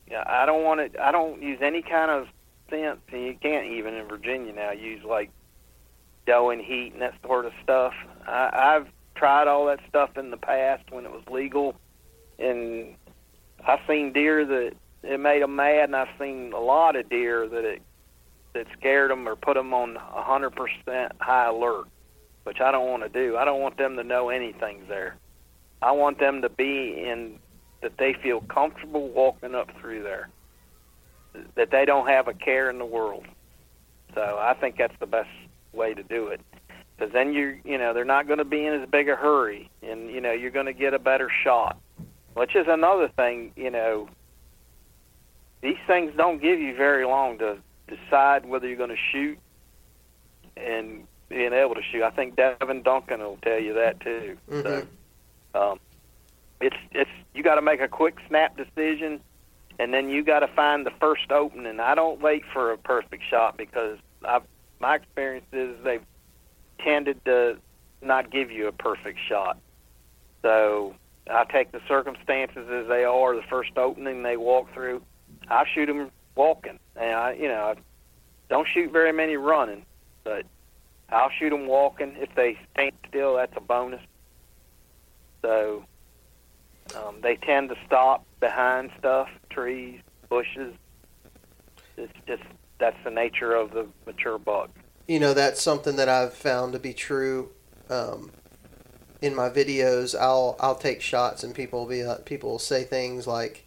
Yeah, 0.10 0.24
I 0.26 0.46
don't 0.46 0.64
want 0.64 0.80
it. 0.80 0.96
I 0.98 1.12
don't 1.12 1.42
use 1.42 1.60
any 1.62 1.82
kind 1.82 2.10
of 2.10 2.28
scent, 2.70 3.00
and 3.12 3.22
you 3.22 3.36
can't 3.42 3.68
even 3.68 3.94
in 3.96 4.08
Virginia 4.08 4.54
now 4.54 4.72
use 4.72 5.04
like 5.04 5.30
doe 6.26 6.52
and 6.52 6.62
heat 6.62 6.94
and 6.94 7.02
that 7.02 7.16
sort 7.26 7.46
of 7.46 7.52
stuff. 7.62 7.94
I, 8.26 8.78
I've 8.78 8.88
tried 9.16 9.48
all 9.48 9.66
that 9.68 9.80
stuff 9.88 10.18
in 10.18 10.32
the 10.32 10.38
past 10.38 10.84
when 10.92 11.06
it 11.06 11.12
was 11.12 11.24
legal, 11.30 11.76
and 12.40 12.96
I've 13.68 13.80
seen 13.88 14.14
deer 14.14 14.46
that 14.46 14.72
it 15.04 15.20
made 15.20 15.42
them 15.42 15.56
mad, 15.56 15.86
and 15.86 15.96
I've 15.96 16.08
seen 16.20 16.54
a 16.54 16.60
lot 16.60 16.96
of 16.96 17.10
deer 17.10 17.48
that 17.48 17.66
it 17.66 17.82
that 18.54 18.68
scared 18.78 19.12
them 19.12 19.28
or 19.28 19.36
put 19.36 19.56
them 19.56 19.74
on 19.74 19.96
100% 19.96 21.12
high 21.20 21.48
alert, 21.48 21.86
which 22.44 22.60
I 22.60 22.72
don't 22.72 22.90
want 22.90 23.04
to 23.04 23.10
do. 23.10 23.38
I 23.38 23.46
don't 23.46 23.62
want 23.62 23.78
them 23.78 23.96
to 23.96 24.04
know 24.04 24.30
anything's 24.30 24.88
there. 24.88 25.16
I 25.82 25.92
want 25.92 26.20
them 26.20 26.42
to 26.42 26.50
be 26.50 27.04
in 27.08 27.40
that 27.82 27.98
they 27.98 28.14
feel 28.22 28.42
comfortable 28.42 29.10
walking 29.10 29.56
up 29.56 29.70
through 29.80 30.04
there, 30.04 30.30
that 31.56 31.72
they 31.72 31.86
don't 31.86 32.08
have 32.08 32.28
a 32.28 32.34
care 32.34 32.70
in 32.70 32.78
the 32.78 32.86
world. 32.86 33.26
So 34.14 34.22
I 34.22 34.54
think 34.60 34.78
that's 34.78 34.94
the 35.00 35.08
best 35.08 35.30
way 35.74 35.94
to 35.94 36.04
do 36.04 36.28
it. 36.28 36.42
Because 37.02 37.14
then 37.14 37.34
you 37.34 37.58
you 37.66 37.80
know 37.80 37.96
they're 37.96 38.06
not 38.06 38.28
going 38.28 38.38
to 38.38 38.46
be 38.46 38.64
in 38.64 38.80
as 38.80 38.88
big 38.88 39.10
a 39.10 39.16
hurry, 39.16 39.72
and 39.82 40.12
you 40.12 40.22
know 40.22 40.32
you're 40.32 40.52
going 40.52 40.68
to 40.68 40.74
get 40.74 40.94
a 40.94 41.00
better 41.00 41.32
shot, 41.44 41.80
which 42.36 42.56
is 42.56 42.68
another 42.68 43.08
thing. 43.08 43.54
You 43.56 43.72
know, 43.72 44.08
these 45.62 45.80
things 45.88 46.14
don't 46.16 46.40
give 46.40 46.60
you 46.60 46.76
very 46.76 47.04
long 47.04 47.40
to 47.40 47.58
decide 47.88 48.46
whether 48.46 48.68
you're 48.68 48.78
going 48.78 48.92
to 48.92 48.96
shoot 49.12 49.40
and 50.56 51.08
being 51.28 51.54
able 51.54 51.74
to 51.74 51.82
shoot. 51.92 52.04
I 52.04 52.12
think 52.12 52.36
Devin 52.36 52.84
Duncan 52.84 53.20
will 53.22 53.40
tell 53.42 53.60
you 53.60 53.74
that 53.74 54.00
too. 54.02 54.38
Mm-hmm. 54.52 54.88
So, 55.54 55.72
um, 55.72 55.80
it's 56.60 56.78
it's 56.92 57.10
you 57.34 57.42
got 57.42 57.56
to 57.56 57.64
make 57.64 57.82
a 57.82 57.88
quick 57.88 58.20
snap 58.28 58.56
decision, 58.56 59.22
and 59.80 59.92
then 59.92 60.08
you 60.08 60.24
got 60.24 60.42
to 60.42 60.48
find 60.50 60.86
the 60.86 60.94
first 61.00 61.32
opening. 61.32 61.80
I 61.80 61.96
don't 61.96 62.22
wait 62.22 62.44
for 62.54 62.72
a 62.72 62.78
perfect 62.78 63.24
shot 63.28 63.58
because 63.58 63.98
I've 64.24 64.44
my 64.80 64.96
experience 64.96 65.46
is 65.52 65.76
they've 65.84 66.04
tended 66.84 67.24
to 67.26 67.58
not 68.02 68.32
give 68.32 68.52
you 68.52 68.68
a 68.68 68.72
perfect 68.72 69.20
shot. 69.28 69.58
So 70.42 70.96
I 71.30 71.46
take 71.46 71.72
the 71.72 71.82
circumstances 71.88 72.68
as 72.70 72.88
they 72.88 73.04
are. 73.04 73.36
The 73.36 73.44
first 73.44 73.78
opening 73.78 74.24
they 74.24 74.38
walk 74.38 74.74
through, 74.74 75.02
I 75.50 75.66
shoot 75.74 75.86
them 75.86 76.12
walking. 76.36 76.80
And 76.96 77.16
I, 77.16 77.34
you 77.34 77.48
know, 77.48 77.64
I 77.64 77.76
don't 78.50 78.68
shoot 78.68 78.92
very 78.92 79.14
many 79.14 79.38
running, 79.38 79.86
but 80.24 80.46
I'll 81.10 81.30
shoot 81.30 81.52
them 81.52 81.68
walking. 81.68 82.16
If 82.18 82.34
they 82.36 82.58
stand 82.74 82.94
still, 83.08 83.36
that's 83.36 83.56
a 83.56 83.62
bonus. 83.62 84.02
So, 85.42 85.86
Um, 86.96 87.22
they 87.22 87.38
tend 87.38 87.70
to 87.70 87.76
stop 87.86 88.26
behind 88.40 88.92
stuff, 89.00 89.30
trees, 89.50 90.02
bushes. 90.30 90.74
It's 91.96 92.12
just 92.28 92.44
that's 92.80 92.98
the 93.04 93.12
nature 93.12 93.54
of 93.54 93.72
the 93.72 93.88
mature 94.06 94.38
buck. 94.38 94.70
You 95.12 95.20
know, 95.20 95.34
that's 95.34 95.62
something 95.62 95.98
that 95.98 96.08
I've 96.08 96.34
found 96.34 96.72
to 96.72 96.80
be 96.80 96.94
true. 96.94 97.50
Um, 97.90 98.32
in 99.22 99.36
my 99.36 99.50
videos, 99.50 100.18
I'll 100.18 100.56
I'll 100.58 100.78
take 100.78 101.02
shots 101.02 101.44
and 101.44 101.54
people 101.54 101.82
will 101.82 101.90
be 101.90 102.02
uh, 102.02 102.16
people 102.20 102.52
will 102.52 102.60
say 102.60 102.86
things 102.86 103.28
like, 103.28 103.66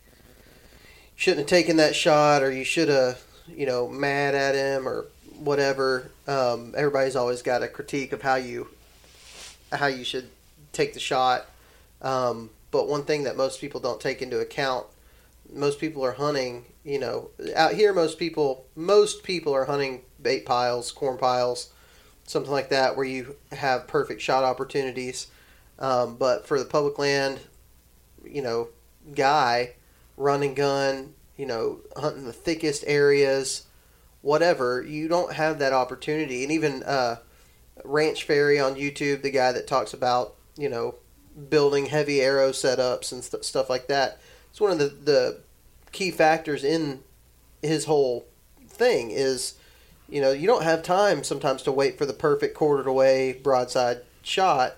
"Shouldn't 1.15 1.41
have 1.41 1.47
taken 1.47 1.77
that 1.77 1.95
shot," 1.95 2.43
or 2.43 2.51
"You 2.51 2.65
should 2.65 2.89
have," 2.89 3.23
you 3.47 3.67
know, 3.67 3.87
mad 3.87 4.35
at 4.35 4.55
him 4.55 4.89
or 4.89 5.05
whatever. 5.39 6.11
Um, 6.27 6.73
everybody's 6.79 7.15
always 7.15 7.43
got 7.43 7.63
a 7.63 7.69
critique 7.69 8.15
of 8.15 8.23
how 8.23 8.37
you 8.37 8.69
how 9.71 9.89
you 9.89 10.03
should 10.03 10.31
take 10.73 10.95
the 10.95 10.99
shot. 10.99 11.45
Um, 12.01 12.49
but 12.71 12.89
one 12.89 13.05
thing 13.05 13.25
that 13.25 13.37
most 13.37 13.61
people 13.61 13.81
don't 13.81 14.01
take 14.01 14.23
into 14.23 14.41
account, 14.41 14.87
most 15.53 15.79
people 15.79 16.03
are 16.07 16.13
hunting. 16.13 16.65
You 16.85 17.01
know, 17.01 17.29
out 17.55 17.75
here, 17.75 17.93
most 17.93 18.19
people 18.19 18.65
most 18.75 19.23
people 19.23 19.53
are 19.53 19.67
hunting 19.67 20.01
bait 20.25 20.45
piles, 20.45 20.91
corn 20.91 21.19
piles, 21.19 21.73
something 22.25 22.51
like 22.51 22.71
that, 22.71 22.97
where 22.97 23.07
you 23.07 23.37
have 23.53 23.87
perfect 23.87 24.21
shot 24.21 24.43
opportunities. 24.43 25.29
Um, 25.79 26.17
but 26.17 26.47
for 26.49 26.59
the 26.59 26.65
public 26.65 26.99
land, 26.99 27.39
you 28.25 28.43
know, 28.43 28.69
guy, 29.15 29.75
running 30.17 30.55
gun, 30.55 31.15
you 31.37 31.47
know, 31.47 31.81
hunting 31.97 32.25
the 32.25 32.33
thickest 32.33 32.85
areas, 32.87 33.67
whatever, 34.23 34.83
you 34.83 35.07
don't 35.09 35.33
have 35.33 35.59
that 35.59 35.73
opportunity. 35.73 36.43
And 36.43 36.53
even 36.53 36.83
uh, 36.85 37.17
Ranch 37.85 38.25
Fairy 38.25 38.59
on 38.59 38.77
YouTube, 38.77 39.23
the 39.23 39.31
guy 39.31 39.53
that 39.53 39.67
talks 39.67 39.93
about, 39.93 40.35
you 40.57 40.69
know, 40.69 40.95
building 41.51 41.87
heavy 41.87 42.21
arrow 42.21 42.51
setups 42.51 43.13
and 43.13 43.23
st- 43.23 43.45
stuff 43.45 43.69
like 43.69 43.89
that, 43.89 44.21
it's 44.51 44.61
one 44.61 44.71
of 44.71 44.79
the, 44.79 44.87
the 44.87 45.41
key 45.91 46.13
factors 46.13 46.63
in 46.63 47.01
his 47.61 47.85
whole 47.85 48.27
thing 48.69 49.11
is, 49.11 49.55
you 50.15 50.21
know, 50.21 50.31
you 50.31 50.47
don't 50.47 50.63
have 50.63 50.85
time 50.85 51.25
sometimes 51.25 51.65
to 51.65 51.73
wait 51.73 51.99
for 51.99 52.07
the 52.07 52.13
perfect 52.13 52.55
quartered 52.55 52.87
away 52.87 53.33
broadside 53.33 54.03
shot. 54.23 54.77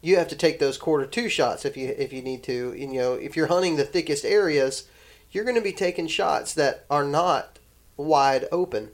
You 0.00 0.16
have 0.18 0.28
to 0.28 0.36
take 0.36 0.60
those 0.60 0.78
quarter 0.78 1.04
to 1.04 1.28
shots 1.28 1.64
if 1.64 1.76
you 1.76 1.92
if 1.98 2.12
you 2.12 2.22
need 2.22 2.44
to. 2.44 2.70
And, 2.80 2.94
you 2.94 3.00
know, 3.00 3.14
if 3.14 3.36
you're 3.36 3.48
hunting 3.48 3.74
the 3.74 3.84
thickest 3.84 4.24
areas, 4.24 4.86
you're 5.32 5.42
going 5.42 5.56
to 5.56 5.60
be 5.60 5.72
taking 5.72 6.06
shots 6.06 6.54
that 6.54 6.84
are 6.88 7.02
not 7.02 7.58
wide 7.96 8.46
open, 8.52 8.90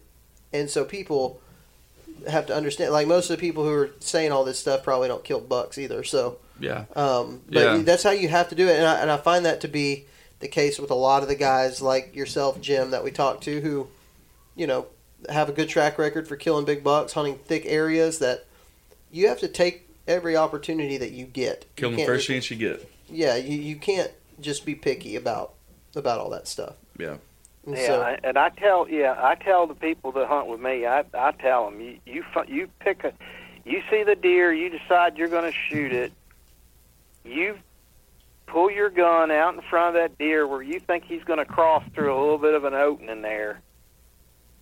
and 0.55 0.71
so 0.71 0.87
people 0.87 1.43
have 2.27 2.47
to 2.47 2.57
understand. 2.57 2.91
Like 2.91 3.07
most 3.07 3.29
of 3.29 3.37
the 3.37 3.41
people 3.43 3.65
who 3.65 3.73
are 3.75 3.91
saying 4.01 4.33
all 4.33 4.43
this 4.47 4.59
stuff 4.59 4.83
probably 4.85 5.09
don't 5.09 5.23
kill 5.23 5.41
bucks 5.41 5.77
either. 5.77 6.03
So 6.03 6.39
Yeah. 6.59 6.87
um, 6.97 7.43
but 7.47 7.61
Yeah. 7.63 7.83
that's 7.83 8.05
how 8.05 8.13
you 8.13 8.29
have 8.29 8.49
to 8.49 8.55
do 8.55 8.69
it, 8.69 8.77
and 8.79 8.87
I, 8.87 9.01
and 9.03 9.11
I 9.11 9.19
find 9.19 9.45
that 9.45 9.61
to 9.61 9.69
be 9.69 10.07
the 10.41 10.49
case 10.49 10.79
with 10.79 10.91
a 10.91 10.95
lot 10.95 11.23
of 11.23 11.29
the 11.29 11.35
guys 11.35 11.83
like 11.83 12.17
yourself, 12.17 12.59
Jim, 12.63 12.91
that 12.93 13.05
we 13.05 13.11
talk 13.11 13.43
to, 13.43 13.61
who, 13.61 13.89
you 14.57 14.67
know, 14.67 14.87
have 15.29 15.49
a 15.49 15.53
good 15.53 15.69
track 15.69 15.99
record 15.99 16.27
for 16.29 16.37
killing 16.37 16.65
big 16.65 16.83
bucks, 16.85 17.13
hunting 17.13 17.37
thick 17.45 17.65
areas. 17.67 18.19
That 18.19 18.45
you 19.11 19.29
have 19.29 19.41
to 19.41 19.49
take 19.49 19.89
every 20.07 20.37
opportunity 20.37 20.97
that 20.99 21.13
you 21.13 21.25
get. 21.27 21.67
Kill 21.77 21.91
You 21.91 21.97
them 21.99 22.07
first 22.07 22.27
chance 22.27 22.51
you 22.51 22.57
get. 22.57 22.91
Yeah, 23.09 23.37
you, 23.37 23.59
you 23.59 23.77
can't 23.77 24.11
just 24.41 24.65
be 24.67 24.75
picky 24.75 25.17
about 25.17 25.53
about 25.95 26.19
all 26.21 26.31
that 26.31 26.49
stuff. 26.49 26.75
Yeah. 26.99 27.17
And 27.67 27.77
Yeah, 27.77 27.87
so- 27.87 28.03
I- 28.03 28.19
and 28.25 28.37
I 28.37 28.49
tell 28.51 28.89
yeah, 28.89 29.15
I 29.19 29.35
tell 29.37 29.67
the 29.67 29.75
people 29.75 30.13
that 30.13 30.27
hunt 30.29 30.49
with 30.49 30.61
me, 30.61 30.87
I 30.87 31.05
I 31.15 31.33
tell 31.33 31.71
them 31.71 31.81
you 31.81 31.99
you 32.07 32.25
you 32.49 32.69
pick 32.81 33.05
a, 33.05 33.13
you 33.65 33.83
see 33.91 34.03
the 34.03 34.15
deer, 34.15 34.53
you 34.53 34.69
decide 34.71 35.17
you're 35.17 35.29
going 35.29 35.51
to 35.51 35.57
shoot 35.71 35.93
it, 35.93 36.13
you 37.25 37.57
pull 38.47 38.71
your 38.71 38.91
gun 38.91 39.31
out 39.31 39.55
in 39.55 39.63
front 39.63 39.97
of 39.97 40.03
that 40.03 40.19
deer 40.19 40.47
where 40.47 40.63
you 40.63 40.79
think 40.79 41.05
he's 41.05 41.25
going 41.25 41.39
to 41.39 41.45
cross 41.47 41.83
through 41.95 42.15
a 42.15 42.19
little 42.21 42.39
bit 42.39 42.55
of 42.55 42.65
an 42.65 42.75
opening 42.75 43.23
there, 43.23 43.61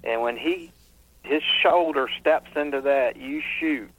and 0.05 0.23
when 0.23 0.37
he 0.37 0.73
his 1.23 1.43
shoulder 1.63 2.09
steps 2.21 2.51
into 2.57 2.81
that, 2.81 3.17
you 3.17 3.43
shoot. 3.61 3.91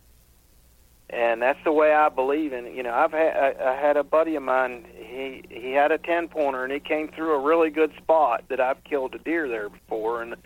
And 1.10 1.42
that's 1.42 1.60
the 1.64 1.72
way 1.72 1.94
I 1.94 2.10
believe 2.10 2.54
in. 2.54 2.66
You 2.76 2.84
know, 2.84 2.94
I've 2.94 3.12
had 3.12 3.36
I, 3.36 3.74
I 3.74 3.76
had 3.76 3.98
a 3.98 4.04
buddy 4.04 4.36
of 4.36 4.44
mine. 4.44 4.86
He 4.96 5.44
he 5.50 5.72
had 5.72 5.92
a 5.92 5.98
ten 5.98 6.28
pointer, 6.28 6.64
and 6.64 6.74
he 6.74 6.80
came 6.80 7.08
through 7.10 7.34
a 7.36 7.40
really 7.40 7.70
good 7.70 7.94
spot 7.98 8.46
that 8.50 8.60
I've 8.60 8.84
killed 8.84 9.14
a 9.16 9.20
deer 9.20 9.48
there 9.48 9.70
before, 9.70 10.22
and 10.22 10.34
a 10.34 10.38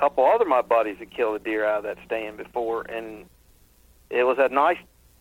couple 0.00 0.26
other 0.26 0.44
my 0.44 0.62
buddies 0.62 0.98
had 0.98 1.10
killed 1.10 1.36
a 1.40 1.44
deer 1.44 1.64
out 1.64 1.78
of 1.78 1.84
that 1.84 1.98
stand 2.04 2.36
before, 2.36 2.82
and 2.82 3.26
it 4.10 4.24
was 4.24 4.38
a 4.38 4.48
nice 4.48 4.78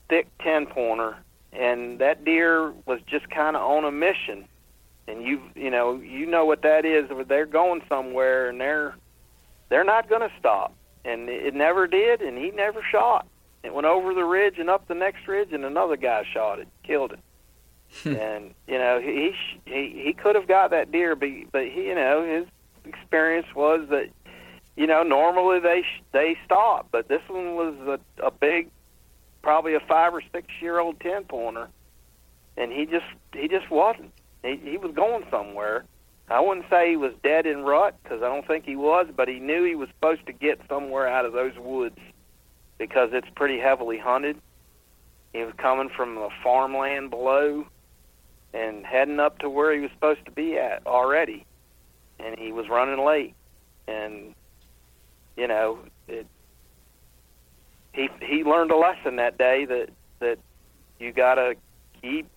thick 0.09 0.27
ten 0.39 0.65
pointer, 0.65 1.18
and 1.53 1.99
that 1.99 2.26
deer 2.26 2.73
was 2.85 2.99
just 3.05 3.30
kind 3.30 3.55
of 3.55 3.61
on 3.61 3.85
a 3.85 3.91
mission, 3.91 4.45
and 5.07 5.22
you 5.22 5.41
you 5.53 5.69
know 5.69 5.95
you 6.01 6.26
know 6.26 6.45
what 6.45 6.64
that 6.64 6.85
is. 6.85 7.07
They're 7.27 7.45
going 7.45 7.84
somewhere, 7.88 8.49
and 8.49 8.59
they're 8.59 8.95
they're 9.69 9.84
not 9.84 10.10
going 10.10 10.22
to 10.22 10.31
stop, 10.39 10.73
and 11.06 11.30
it 11.30 11.53
never 11.53 11.88
did, 11.88 12.22
and 12.22 12.38
he 12.38 12.52
never 12.52 12.81
shot. 12.91 13.27
It 13.64 13.73
went 13.73 13.88
over 13.88 14.14
the 14.14 14.23
ridge 14.23 14.60
and 14.60 14.69
up 14.69 14.88
the 14.88 14.95
next 14.95 15.27
ridge, 15.27 15.52
and 15.52 15.65
another 15.65 15.98
guy 15.98 16.23
shot 16.31 16.60
it, 16.60 16.68
killed 16.84 17.14
it. 17.14 17.19
Hmm. 18.03 18.15
and 18.15 18.53
you 18.68 18.77
know 18.77 18.99
he 18.99 19.34
he 19.65 20.02
he, 20.06 20.14
could 20.14 20.35
have 20.35 20.48
got 20.48 20.72
that 20.72 20.91
deer, 20.91 21.15
but 21.15 21.30
but 21.52 21.64
he 21.68 21.88
you 21.88 21.95
know 21.95 22.26
his 22.26 22.45
experience 22.85 23.48
was 23.56 23.88
that 23.89 24.10
you 24.76 24.88
know 24.88 25.03
normally 25.03 25.60
they 25.60 25.84
sh- 25.84 26.03
they 26.11 26.38
stop, 26.45 26.89
but 26.91 27.07
this 27.07 27.22
one 27.27 27.56
was 27.56 27.99
a, 28.19 28.26
a 28.26 28.31
big, 28.31 28.69
probably 29.41 29.73
a 29.73 29.80
five 29.80 30.14
or 30.14 30.22
six 30.34 30.48
year 30.61 30.80
old 30.80 30.99
ten 30.99 31.23
pointer, 31.23 31.69
and 32.57 32.72
he 32.72 32.85
just 32.85 33.06
he 33.34 33.48
just 33.48 33.72
wasn't. 33.72 34.11
He 34.44 34.57
he 34.57 34.77
was 34.77 34.94
going 34.94 35.26
somewhere. 35.31 35.85
I 36.30 36.41
wouldn't 36.41 36.66
say 36.70 36.90
he 36.90 36.98
was 36.98 37.14
dead 37.24 37.45
in 37.45 37.64
rut 37.64 37.95
because 38.04 38.22
I 38.22 38.28
don't 38.28 38.45
think 38.45 38.66
he 38.66 38.76
was, 38.76 39.08
but 39.16 39.28
he 39.28 39.40
knew 39.40 39.64
he 39.64 39.76
was 39.76 39.88
supposed 39.90 40.26
to 40.26 40.34
get 40.34 40.60
somewhere 40.68 41.08
out 41.08 41.26
of 41.26 41.34
those 41.34 41.58
woods 41.58 41.99
because 42.78 43.10
it's 43.14 43.30
pretty 43.36 43.60
heavily 43.60 43.98
hunted. 43.98 44.38
He 45.34 45.44
was 45.44 45.54
coming 45.58 45.90
from 45.95 46.16
the 46.16 46.30
farmland 46.44 47.10
below 47.12 47.66
and 48.54 48.86
heading 48.86 49.20
up 49.20 49.40
to 49.40 49.49
where 49.49 49.74
he 49.74 49.80
was 49.80 49.91
supposed 49.91 50.26
to 50.26 50.32
be 50.32 50.58
at 50.58 50.86
already, 50.86 51.45
and 52.20 52.38
he 52.38 52.52
was 52.52 52.68
running 52.70 53.04
late. 53.06 53.36
And 53.88 54.34
you 55.36 55.48
know, 55.48 55.80
it, 56.08 56.28
he 57.94 58.10
he 58.22 58.44
learned 58.44 58.72
a 58.72 58.78
lesson 58.78 59.18
that 59.18 59.38
day 59.38 59.66
that 59.66 59.90
that 60.20 60.40
you 60.99 61.12
gotta 61.14 61.56
keep. 62.02 62.28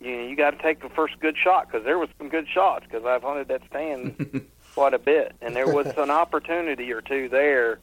You 0.00 0.16
know, 0.16 0.28
you 0.28 0.36
got 0.36 0.50
to 0.50 0.62
take 0.62 0.80
the 0.82 0.88
first 0.90 1.18
good 1.20 1.36
shot 1.42 1.66
because 1.70 1.84
there 1.84 1.98
was 1.98 2.08
some 2.18 2.28
good 2.28 2.46
shots 2.48 2.84
because 2.88 3.04
I've 3.06 3.22
hunted 3.22 3.48
that 3.48 3.62
stand 3.70 4.46
quite 4.74 4.92
a 4.94 4.98
bit, 4.98 5.34
and 5.40 5.56
there 5.56 5.68
was 5.72 5.86
an 5.96 6.10
opportunity 6.10 6.92
or 6.92 7.00
two 7.00 7.28
there, 7.28 7.78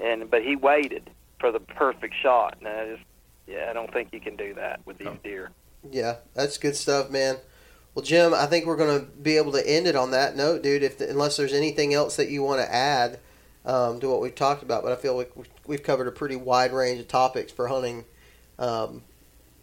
and 0.00 0.30
but 0.30 0.42
he 0.44 0.54
waited 0.56 1.10
for 1.40 1.50
the 1.50 1.60
perfect 1.60 2.14
shot, 2.22 2.56
and 2.60 2.68
I 2.68 2.86
just 2.94 3.02
yeah, 3.46 3.66
I 3.68 3.72
don't 3.72 3.92
think 3.92 4.10
you 4.12 4.20
can 4.20 4.36
do 4.36 4.54
that 4.54 4.80
with 4.86 4.98
these 4.98 5.08
Oh. 5.08 5.18
deer. 5.22 5.50
Yeah, 5.90 6.16
that's 6.34 6.56
good 6.56 6.76
stuff, 6.76 7.10
man. 7.10 7.36
Well, 7.94 8.02
Jim, 8.04 8.32
I 8.32 8.46
think 8.46 8.64
we're 8.64 8.76
going 8.76 9.00
to 9.00 9.06
be 9.06 9.36
able 9.36 9.52
to 9.52 9.68
end 9.68 9.86
it 9.86 9.94
on 9.96 10.12
that 10.12 10.34
note, 10.34 10.62
dude. 10.62 10.82
If 10.82 11.00
unless 11.00 11.36
there's 11.36 11.52
anything 11.52 11.92
else 11.92 12.16
that 12.16 12.28
you 12.30 12.42
want 12.42 12.60
to 12.62 12.74
add 12.74 13.18
um, 13.66 14.00
to 14.00 14.08
what 14.08 14.20
we've 14.22 14.34
talked 14.34 14.62
about, 14.62 14.82
but 14.82 14.92
I 14.92 14.96
feel 14.96 15.16
like 15.16 15.30
we've- 15.36 15.50
we've 15.66 15.82
covered 15.82 16.06
a 16.08 16.12
pretty 16.12 16.36
wide 16.36 16.72
range 16.72 17.00
of 17.00 17.08
topics 17.08 17.52
for 17.52 17.68
hunting, 17.68 18.04
um, 18.58 19.02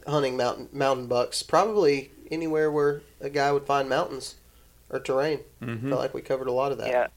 hunting 0.07 0.37
mountain 0.37 0.69
mountain 0.71 1.07
bucks. 1.07 1.43
Probably 1.43 2.11
anywhere 2.29 2.71
where 2.71 3.01
a 3.19 3.29
guy 3.29 3.51
would 3.51 3.65
find 3.65 3.89
mountains 3.89 4.35
or 4.89 4.99
terrain. 4.99 5.39
I 5.61 5.65
Mm-hmm. 5.65 5.89
feel 5.89 5.97
like 5.97 6.13
we 6.13 6.21
covered 6.21 6.47
a 6.47 6.51
lot 6.51 6.71
of 6.71 6.77
that. 6.79 6.87
Yeah. 6.87 7.07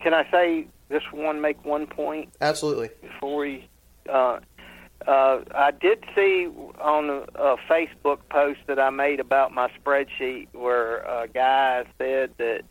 Can 0.00 0.14
I 0.14 0.30
say 0.30 0.66
just 0.90 1.12
one 1.12 1.40
make 1.40 1.64
one 1.64 1.86
point 1.86 2.32
Absolutely. 2.40 2.90
before 3.02 3.38
we? 3.40 3.68
Uh, 4.08 4.38
uh, 5.06 5.40
I 5.54 5.70
did 5.70 6.04
see 6.14 6.46
on 6.80 7.08
a, 7.10 7.20
a 7.34 7.56
Facebook 7.68 8.18
post 8.30 8.60
that 8.66 8.78
I 8.78 8.90
made 8.90 9.20
about 9.20 9.52
my 9.52 9.70
spreadsheet 9.78 10.48
where 10.52 10.98
a 10.98 11.28
guy 11.28 11.84
said 11.98 12.30
that 12.38 12.62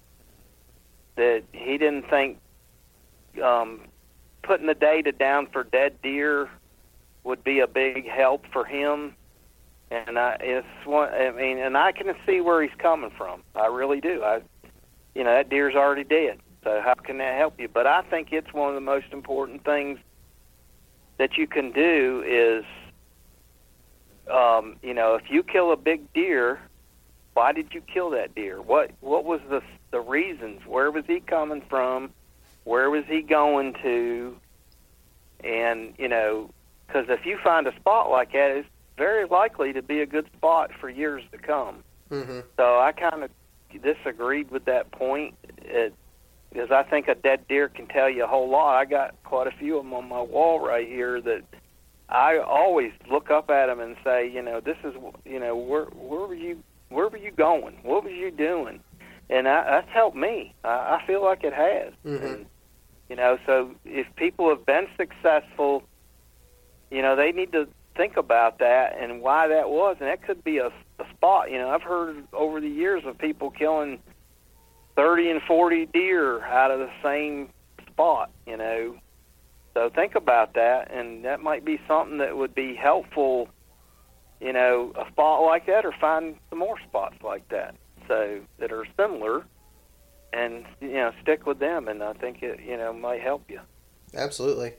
that 1.15 1.43
he 1.53 1.77
didn't 1.77 2.09
think 2.09 2.37
um, 3.43 3.81
putting 4.43 4.67
the 4.67 4.73
data 4.75 5.11
down 5.11 5.47
for 5.47 5.63
dead 5.63 6.01
deer 6.01 6.49
would 7.27 7.43
be 7.43 7.59
a 7.59 7.67
big 7.67 8.07
help 8.07 8.45
for 8.51 8.65
him. 8.65 9.13
And 9.91 10.17
I, 10.17 10.37
it's 10.39 10.85
one. 10.85 11.09
I 11.09 11.31
mean, 11.31 11.59
and 11.59 11.77
I 11.77 11.91
can 11.91 12.13
see 12.25 12.41
where 12.41 12.61
he's 12.61 12.75
coming 12.77 13.11
from. 13.15 13.43
I 13.55 13.67
really 13.67 14.01
do. 14.01 14.23
I, 14.23 14.41
you 15.13 15.23
know, 15.23 15.31
that 15.31 15.49
deer's 15.49 15.75
already 15.75 16.03
dead. 16.03 16.39
So 16.63 16.81
how 16.83 16.95
can 16.95 17.19
that 17.19 17.37
help 17.37 17.59
you? 17.59 17.67
But 17.67 17.87
I 17.87 18.01
think 18.01 18.29
it's 18.31 18.51
one 18.53 18.69
of 18.69 18.75
the 18.75 18.81
most 18.81 19.07
important 19.11 19.63
things 19.63 19.99
that 21.17 21.37
you 21.37 21.47
can 21.47 21.71
do 21.71 22.23
is, 22.27 22.65
um, 24.33 24.75
you 24.81 24.93
know, 24.93 25.15
if 25.15 25.29
you 25.29 25.43
kill 25.43 25.71
a 25.71 25.77
big 25.77 26.11
deer, 26.13 26.59
why 27.33 27.53
did 27.53 27.67
you 27.71 27.81
kill 27.81 28.09
that 28.11 28.35
deer? 28.35 28.61
What 28.61 28.91
what 28.99 29.23
was 29.23 29.39
the 29.49 29.61
the 29.91 30.01
reasons? 30.01 30.61
Where 30.65 30.91
was 30.91 31.05
he 31.07 31.21
coming 31.21 31.61
from? 31.69 32.11
Where 32.65 32.89
was 32.89 33.05
he 33.07 33.21
going 33.21 33.75
to? 33.83 34.35
And 35.43 35.93
you 35.97 36.09
know, 36.09 36.49
because 36.87 37.05
if 37.09 37.25
you 37.25 37.37
find 37.43 37.67
a 37.67 37.75
spot 37.75 38.09
like 38.09 38.31
that, 38.31 38.51
it's, 38.51 38.67
very 38.97 39.27
likely 39.27 39.71
to 39.73 39.81
be 39.81 40.01
a 40.01 40.05
good 40.05 40.27
spot 40.35 40.71
for 40.79 40.89
years 40.89 41.23
to 41.31 41.37
come. 41.37 41.83
Mm-hmm. 42.09 42.39
So 42.57 42.79
I 42.79 42.91
kind 42.91 43.23
of 43.23 43.29
disagreed 43.81 44.49
with 44.51 44.65
that 44.65 44.91
point. 44.91 45.35
It, 45.59 45.93
because 46.51 46.71
I 46.71 46.83
think 46.83 47.07
a 47.07 47.15
dead 47.15 47.47
deer 47.47 47.67
can 47.67 47.87
tell 47.87 48.09
you 48.09 48.23
a 48.23 48.27
whole 48.27 48.49
lot. 48.49 48.77
I 48.77 48.85
got 48.85 49.15
quite 49.23 49.47
a 49.47 49.51
few 49.51 49.77
of 49.77 49.83
them 49.83 49.93
on 49.93 50.07
my 50.07 50.21
wall 50.21 50.65
right 50.65 50.87
here 50.87 51.21
that 51.21 51.43
I 52.09 52.37
always 52.37 52.91
look 53.11 53.29
up 53.29 53.49
at 53.49 53.67
them 53.67 53.81
and 53.81 53.97
say, 54.03 54.31
you 54.31 54.41
know, 54.41 54.61
this 54.61 54.77
is, 54.83 54.93
you 55.25 55.39
know, 55.39 55.55
where 55.55 55.85
where 55.85 56.21
were 56.21 56.33
you 56.33 56.63
where 56.89 57.09
were 57.09 57.17
you 57.17 57.31
going? 57.31 57.77
What 57.83 58.05
was 58.05 58.13
you 58.13 58.31
doing? 58.31 58.79
And 59.29 59.47
I, 59.47 59.63
that's 59.65 59.89
helped 59.89 60.15
me. 60.15 60.55
I, 60.63 60.99
I 60.99 61.03
feel 61.05 61.21
like 61.21 61.43
it 61.43 61.53
has. 61.53 61.91
Mhm. 62.05 62.23
And, 62.23 62.45
you 63.09 63.17
know, 63.17 63.37
so 63.45 63.75
if 63.83 64.07
people 64.15 64.49
have 64.49 64.65
been 64.65 64.87
successful, 64.95 65.83
you 66.91 67.01
know, 67.01 67.15
they 67.15 67.31
need 67.31 67.51
to 67.51 67.67
think 67.95 68.15
about 68.17 68.59
that 68.59 68.97
and 68.99 69.21
why 69.21 69.47
that 69.47 69.69
was. 69.69 69.97
And 69.99 70.07
that 70.07 70.23
could 70.23 70.43
be 70.43 70.59
a, 70.59 70.67
a 70.67 71.09
spot. 71.15 71.51
You 71.51 71.57
know, 71.57 71.69
I've 71.69 71.81
heard 71.81 72.23
over 72.33 72.61
the 72.61 72.69
years 72.69 73.03
of 73.05 73.17
people 73.17 73.49
killing 73.49 73.99
30 74.95 75.31
and 75.31 75.41
40 75.43 75.87
deer 75.87 76.43
out 76.43 76.71
of 76.71 76.79
the 76.79 76.89
same 77.03 77.49
spot, 77.89 78.31
you 78.45 78.57
know. 78.57 78.95
So 79.73 79.91
think 79.93 80.15
about 80.15 80.55
that, 80.55 80.91
and 80.91 81.23
that 81.25 81.39
might 81.41 81.63
be 81.63 81.79
something 81.87 82.17
that 82.17 82.35
would 82.35 82.55
be 82.55 82.73
helpful, 82.75 83.47
you 84.41 84.51
know, 84.51 84.91
a 84.95 85.07
spot 85.11 85.45
like 85.45 85.67
that, 85.67 85.85
or 85.85 85.93
find 86.01 86.35
some 86.49 86.57
more 86.57 86.79
spots 86.87 87.17
like 87.23 87.47
that, 87.49 87.75
so 88.07 88.39
that 88.57 88.71
are 88.71 88.85
similar, 88.99 89.45
and 90.33 90.65
you 90.81 90.93
know, 90.93 91.11
stick 91.21 91.45
with 91.45 91.59
them, 91.59 91.87
and 91.87 92.01
I 92.01 92.13
think 92.13 92.41
it, 92.41 92.59
you 92.59 92.75
know, 92.75 92.91
might 92.91 93.21
help 93.21 93.43
you. 93.49 93.59
Absolutely. 94.15 94.73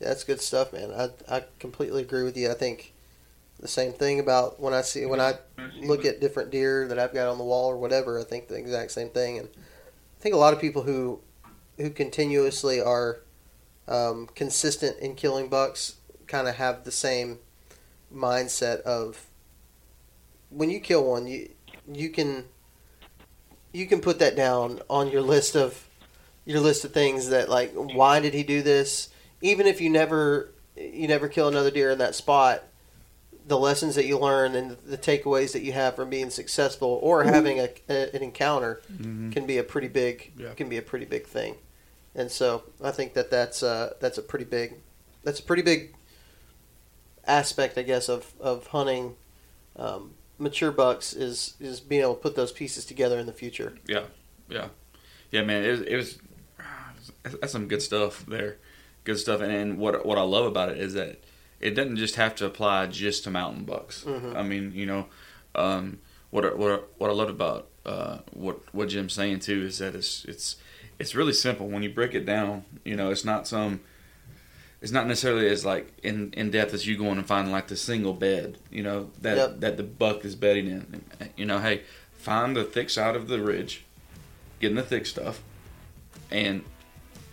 That's 0.00 0.24
good 0.24 0.40
stuff, 0.40 0.72
man. 0.72 0.90
I, 0.92 1.36
I 1.36 1.44
completely 1.58 2.02
agree 2.02 2.22
with 2.22 2.36
you. 2.36 2.50
I 2.50 2.54
think 2.54 2.94
the 3.60 3.68
same 3.68 3.92
thing 3.92 4.18
about 4.18 4.58
when 4.58 4.72
I 4.72 4.80
see 4.80 5.04
when 5.04 5.20
I 5.20 5.34
look 5.82 6.04
at 6.06 6.20
different 6.20 6.50
deer 6.50 6.88
that 6.88 6.98
I've 6.98 7.12
got 7.12 7.28
on 7.28 7.38
the 7.38 7.44
wall 7.44 7.70
or 7.70 7.76
whatever. 7.76 8.18
I 8.18 8.24
think 8.24 8.48
the 8.48 8.54
exact 8.56 8.92
same 8.92 9.10
thing, 9.10 9.38
and 9.38 9.48
I 9.48 10.22
think 10.22 10.34
a 10.34 10.38
lot 10.38 10.54
of 10.54 10.60
people 10.60 10.82
who 10.82 11.20
who 11.76 11.90
continuously 11.90 12.80
are 12.80 13.20
um, 13.86 14.28
consistent 14.34 14.98
in 14.98 15.14
killing 15.14 15.48
bucks 15.48 15.96
kind 16.26 16.48
of 16.48 16.54
have 16.54 16.84
the 16.84 16.92
same 16.92 17.38
mindset 18.14 18.80
of 18.82 19.26
when 20.48 20.70
you 20.70 20.80
kill 20.80 21.04
one, 21.04 21.26
you 21.26 21.50
you 21.92 22.08
can 22.08 22.44
you 23.72 23.86
can 23.86 24.00
put 24.00 24.18
that 24.18 24.34
down 24.34 24.80
on 24.88 25.10
your 25.10 25.22
list 25.22 25.54
of 25.54 25.86
your 26.46 26.60
list 26.60 26.84
of 26.84 26.92
things 26.92 27.28
that 27.28 27.48
like 27.48 27.72
why 27.74 28.20
did 28.20 28.32
he 28.34 28.42
do 28.42 28.62
this 28.62 29.10
even 29.40 29.66
if 29.66 29.80
you 29.80 29.90
never 29.90 30.52
you 30.76 31.08
never 31.08 31.28
kill 31.28 31.48
another 31.48 31.70
deer 31.70 31.90
in 31.90 31.98
that 31.98 32.14
spot 32.14 32.62
the 33.46 33.58
lessons 33.58 33.94
that 33.96 34.06
you 34.06 34.16
learn 34.18 34.54
and 34.54 34.76
the 34.86 34.96
takeaways 34.98 35.52
that 35.52 35.62
you 35.62 35.72
have 35.72 35.96
from 35.96 36.08
being 36.10 36.30
successful 36.30 36.98
or 37.02 37.24
having 37.24 37.58
a, 37.58 37.68
a 37.88 38.14
an 38.14 38.22
encounter 38.22 38.80
can 39.32 39.46
be 39.46 39.58
a 39.58 39.62
pretty 39.64 39.88
big 39.88 40.32
Yeah. 40.36 40.52
can 40.54 40.68
be 40.68 40.76
a 40.76 40.82
pretty 40.82 41.06
big 41.06 41.26
thing. 41.26 41.56
And 42.14 42.30
so 42.30 42.64
I 42.82 42.90
think 42.92 43.14
that 43.14 43.30
that's 43.30 43.62
uh, 43.62 43.94
that's 44.00 44.18
a 44.18 44.22
pretty 44.22 44.44
big 44.44 44.74
that's 45.24 45.40
a 45.40 45.42
pretty 45.42 45.62
big 45.62 45.94
aspect 47.26 47.78
I 47.78 47.82
guess 47.82 48.08
of 48.08 48.32
of 48.40 48.68
hunting 48.68 49.16
um, 49.76 50.12
mature 50.38 50.70
bucks 50.72 51.12
is 51.12 51.54
is 51.60 51.80
being 51.80 52.02
able 52.02 52.14
to 52.14 52.20
put 52.20 52.36
those 52.36 52.52
pieces 52.52 52.84
together 52.84 53.18
in 53.18 53.26
the 53.26 53.32
future. 53.32 53.74
Yeah, 53.86 54.04
yeah, 54.48 54.68
yeah, 55.30 55.42
man. 55.42 55.64
It 55.64 55.70
was, 55.70 55.80
it 55.82 55.96
was 55.96 56.18
that's 57.40 57.52
some 57.52 57.68
good 57.68 57.82
stuff 57.82 58.24
there, 58.26 58.58
good 59.10 59.18
stuff. 59.18 59.40
And, 59.40 59.52
and 59.52 59.78
what 59.78 60.04
what 60.06 60.18
I 60.18 60.22
love 60.22 60.46
about 60.46 60.68
it 60.70 60.78
is 60.78 60.94
that 60.94 61.20
it 61.60 61.70
doesn't 61.74 61.96
just 61.96 62.16
have 62.16 62.34
to 62.36 62.46
apply 62.46 62.86
just 62.86 63.24
to 63.24 63.30
mountain 63.30 63.64
bucks. 63.64 64.04
Mhm. 64.06 64.34
I 64.36 64.42
mean, 64.42 64.72
you 64.74 64.86
know, 64.86 65.06
um, 65.54 65.98
what 66.30 66.44
I- 66.44 66.54
what 66.54 66.88
what 66.98 67.10
I 67.10 67.12
love 67.12 67.28
about 67.28 67.66
uh, 67.84 68.18
what 68.32 68.56
what 68.74 68.88
Jim's 68.88 69.12
saying 69.14 69.40
too 69.40 69.62
is 69.64 69.78
that 69.78 69.94
it's 69.94 70.24
it's 70.26 70.56
it's 70.98 71.14
really 71.14 71.32
simple 71.32 71.66
when 71.68 71.82
you 71.82 71.90
break 71.90 72.14
it 72.14 72.24
down. 72.26 72.64
You 72.84 72.96
know, 72.96 73.10
it's 73.10 73.24
not 73.24 73.46
some. 73.48 73.80
It's 74.82 74.92
not 74.92 75.06
necessarily 75.06 75.46
as 75.48 75.64
like 75.66 75.92
in, 76.02 76.32
in 76.32 76.50
depth 76.50 76.72
as 76.72 76.86
you 76.86 76.96
going 76.96 77.18
and 77.18 77.26
finding 77.26 77.52
like 77.52 77.68
the 77.68 77.76
single 77.76 78.14
bed, 78.14 78.56
you 78.70 78.82
know, 78.82 79.10
that 79.20 79.36
Yep. 79.36 79.60
that 79.60 79.76
the 79.76 79.82
buck 79.82 80.24
is 80.24 80.34
bedding 80.34 80.66
in. 80.68 81.02
You 81.36 81.44
know, 81.44 81.58
hey, 81.58 81.82
find 82.14 82.56
the 82.56 82.64
thick 82.64 82.88
side 82.88 83.14
of 83.14 83.28
the 83.28 83.40
ridge, 83.42 83.84
get 84.60 84.70
in 84.70 84.76
the 84.76 84.82
thick 84.82 85.04
stuff, 85.04 85.42
and 86.30 86.64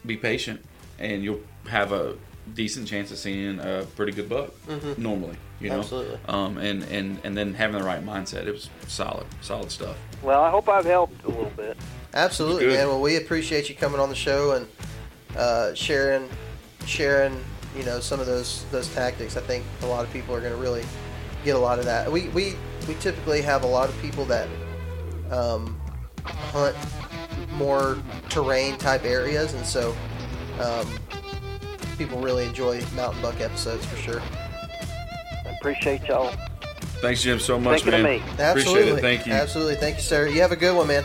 be 0.06 0.18
patient, 0.18 0.60
and 1.00 1.24
you'll 1.24 1.42
have 1.68 1.92
a 1.92 2.16
decent 2.54 2.88
chance 2.88 3.12
of 3.12 3.18
seeing 3.18 3.60
a 3.60 3.86
pretty 3.96 4.12
good 4.14 4.30
buck 4.30 4.52
Mhm. 4.68 4.98
normally. 4.98 5.38
You 5.60 5.70
know, 5.70 5.80
Absolutely. 5.80 6.20
Um, 6.30 6.58
and 6.58 6.84
and 6.84 7.20
and 7.24 7.36
then 7.36 7.54
having 7.54 7.78
the 7.80 7.84
right 7.84 8.06
mindset, 8.06 8.46
it 8.46 8.52
was 8.52 8.70
solid, 8.88 9.26
solid 9.42 9.72
stuff. 9.72 9.98
Well, 10.22 10.42
I 10.44 10.50
hope 10.50 10.70
I've 10.70 10.86
helped 10.86 11.24
a 11.26 11.30
little 11.30 11.52
bit. 11.58 11.78
Absolutely, 12.14 12.68
man. 12.68 12.88
Well, 12.88 13.02
we 13.02 13.18
appreciate 13.18 13.68
you 13.70 13.76
coming 13.76 14.00
on 14.00 14.10
the 14.10 14.16
show 14.16 14.52
and 14.52 14.68
uh, 15.36 15.74
sharing, 15.74 16.30
sharing, 16.86 17.44
you 17.78 17.84
know, 17.84 18.00
some 18.00 18.20
of 18.20 18.28
those 18.28 18.66
those 18.72 18.88
tactics. 18.94 19.36
I 19.36 19.42
think 19.42 19.64
a 19.82 19.88
lot 19.88 20.06
of 20.06 20.14
people 20.14 20.34
are 20.36 20.40
going 20.40 20.54
to 20.54 20.60
really 20.60 20.86
get 21.44 21.56
a 21.56 21.60
lot 21.60 21.80
of 21.80 21.86
that. 21.86 22.10
We 22.12 22.30
we 22.30 22.56
we 22.88 22.94
typically 22.96 23.42
have 23.42 23.64
a 23.64 23.68
lot 23.68 23.90
of 23.90 24.00
people 24.02 24.26
that 24.26 24.48
um, 25.32 25.80
hunt 26.24 26.76
more 27.54 27.98
terrain 28.30 28.78
type 28.78 29.04
areas, 29.06 29.54
and 29.54 29.66
so 29.66 29.96
um, 30.62 30.88
people 31.98 32.20
really 32.20 32.46
enjoy 32.46 32.82
mountain 32.96 33.22
buck 33.22 33.40
episodes 33.42 33.86
for 33.86 33.96
sure. 33.98 34.22
I 34.22 35.50
appreciate 35.58 36.04
y'all. 36.08 36.34
Thanks, 37.02 37.22
Jim, 37.22 37.40
so 37.40 37.60
much, 37.60 37.84
Thinking 37.84 38.00
of 38.00 38.04
man. 38.04 38.20
me. 38.20 38.24
Absolutely. 38.40 38.62
Appreciate 38.62 38.98
it. 38.98 39.02
Thank 39.02 39.28
you. 39.28 39.34
Absolutely. 39.34 39.76
Thank 39.76 39.96
you, 39.98 40.02
sir. 40.02 40.28
You 40.28 40.42
have 40.42 40.52
a 40.52 40.56
good 40.56 40.76
one, 40.76 40.88
man. 40.88 41.04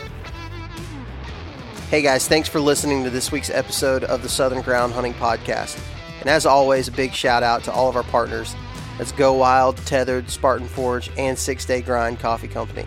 Hey, 1.91 2.01
guys. 2.01 2.27
Thanks 2.27 2.49
for 2.49 2.61
listening 2.61 3.05
to 3.05 3.11
this 3.11 3.31
week's 3.31 3.51
episode 3.51 4.05
of 4.05 4.23
the 4.23 4.29
Southern 4.29 4.63
Ground 4.63 4.95
Hunting 4.95 5.13
Podcast. 5.15 5.79
And 6.21 6.31
as 6.31 6.47
always, 6.47 6.89
a 6.89 6.93
big 6.93 7.13
shout 7.13 7.43
out 7.43 7.65
to 7.65 7.73
all 7.73 7.89
of 7.89 7.97
our 7.97 8.05
partners. 8.05 8.55
That's 8.97 9.13
Go 9.13 9.35
Wild, 9.35 9.77
Tethered, 9.79 10.31
Spartan 10.31 10.69
Forge, 10.69 11.11
and 11.19 11.39
Six 11.39 11.67
Day 11.67 11.83
Grind 11.83 12.21
Coffee 12.21 12.49
Company. 12.49 12.87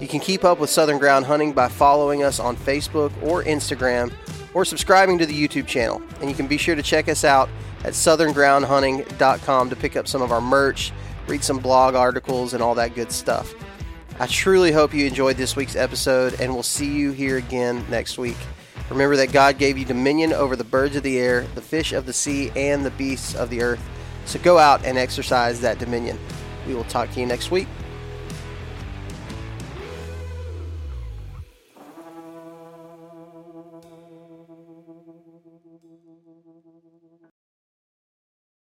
You 0.00 0.08
can 0.08 0.20
keep 0.20 0.44
up 0.44 0.58
with 0.58 0.70
Southern 0.70 0.98
Ground 0.98 1.24
Hunting 1.24 1.52
by 1.52 1.68
following 1.68 2.22
us 2.22 2.40
on 2.40 2.56
Facebook 2.56 3.12
or 3.22 3.44
Instagram 3.44 4.12
or 4.52 4.64
subscribing 4.64 5.18
to 5.18 5.26
the 5.26 5.34
YouTube 5.34 5.66
channel. 5.66 6.02
And 6.20 6.28
you 6.28 6.34
can 6.34 6.46
be 6.46 6.56
sure 6.56 6.74
to 6.74 6.82
check 6.82 7.08
us 7.08 7.24
out 7.24 7.48
at 7.84 7.92
southerngroundhunting.com 7.92 9.70
to 9.70 9.76
pick 9.76 9.96
up 9.96 10.08
some 10.08 10.22
of 10.22 10.32
our 10.32 10.40
merch, 10.40 10.92
read 11.28 11.44
some 11.44 11.58
blog 11.58 11.94
articles, 11.94 12.54
and 12.54 12.62
all 12.62 12.74
that 12.74 12.94
good 12.94 13.12
stuff. 13.12 13.54
I 14.18 14.26
truly 14.26 14.72
hope 14.72 14.94
you 14.94 15.06
enjoyed 15.06 15.36
this 15.36 15.56
week's 15.56 15.76
episode, 15.76 16.40
and 16.40 16.52
we'll 16.52 16.62
see 16.62 16.92
you 16.92 17.12
here 17.12 17.36
again 17.36 17.84
next 17.90 18.18
week. 18.18 18.36
Remember 18.90 19.16
that 19.16 19.32
God 19.32 19.58
gave 19.58 19.78
you 19.78 19.84
dominion 19.84 20.32
over 20.32 20.56
the 20.56 20.64
birds 20.64 20.96
of 20.96 21.02
the 21.02 21.18
air, 21.18 21.46
the 21.54 21.62
fish 21.62 21.92
of 21.92 22.06
the 22.06 22.12
sea, 22.12 22.50
and 22.54 22.84
the 22.84 22.90
beasts 22.92 23.34
of 23.34 23.50
the 23.50 23.62
earth. 23.62 23.82
So 24.24 24.38
go 24.38 24.58
out 24.58 24.84
and 24.84 24.98
exercise 24.98 25.60
that 25.60 25.78
dominion. 25.78 26.18
We 26.66 26.74
will 26.74 26.84
talk 26.84 27.10
to 27.12 27.20
you 27.20 27.26
next 27.26 27.50
week. 27.50 27.68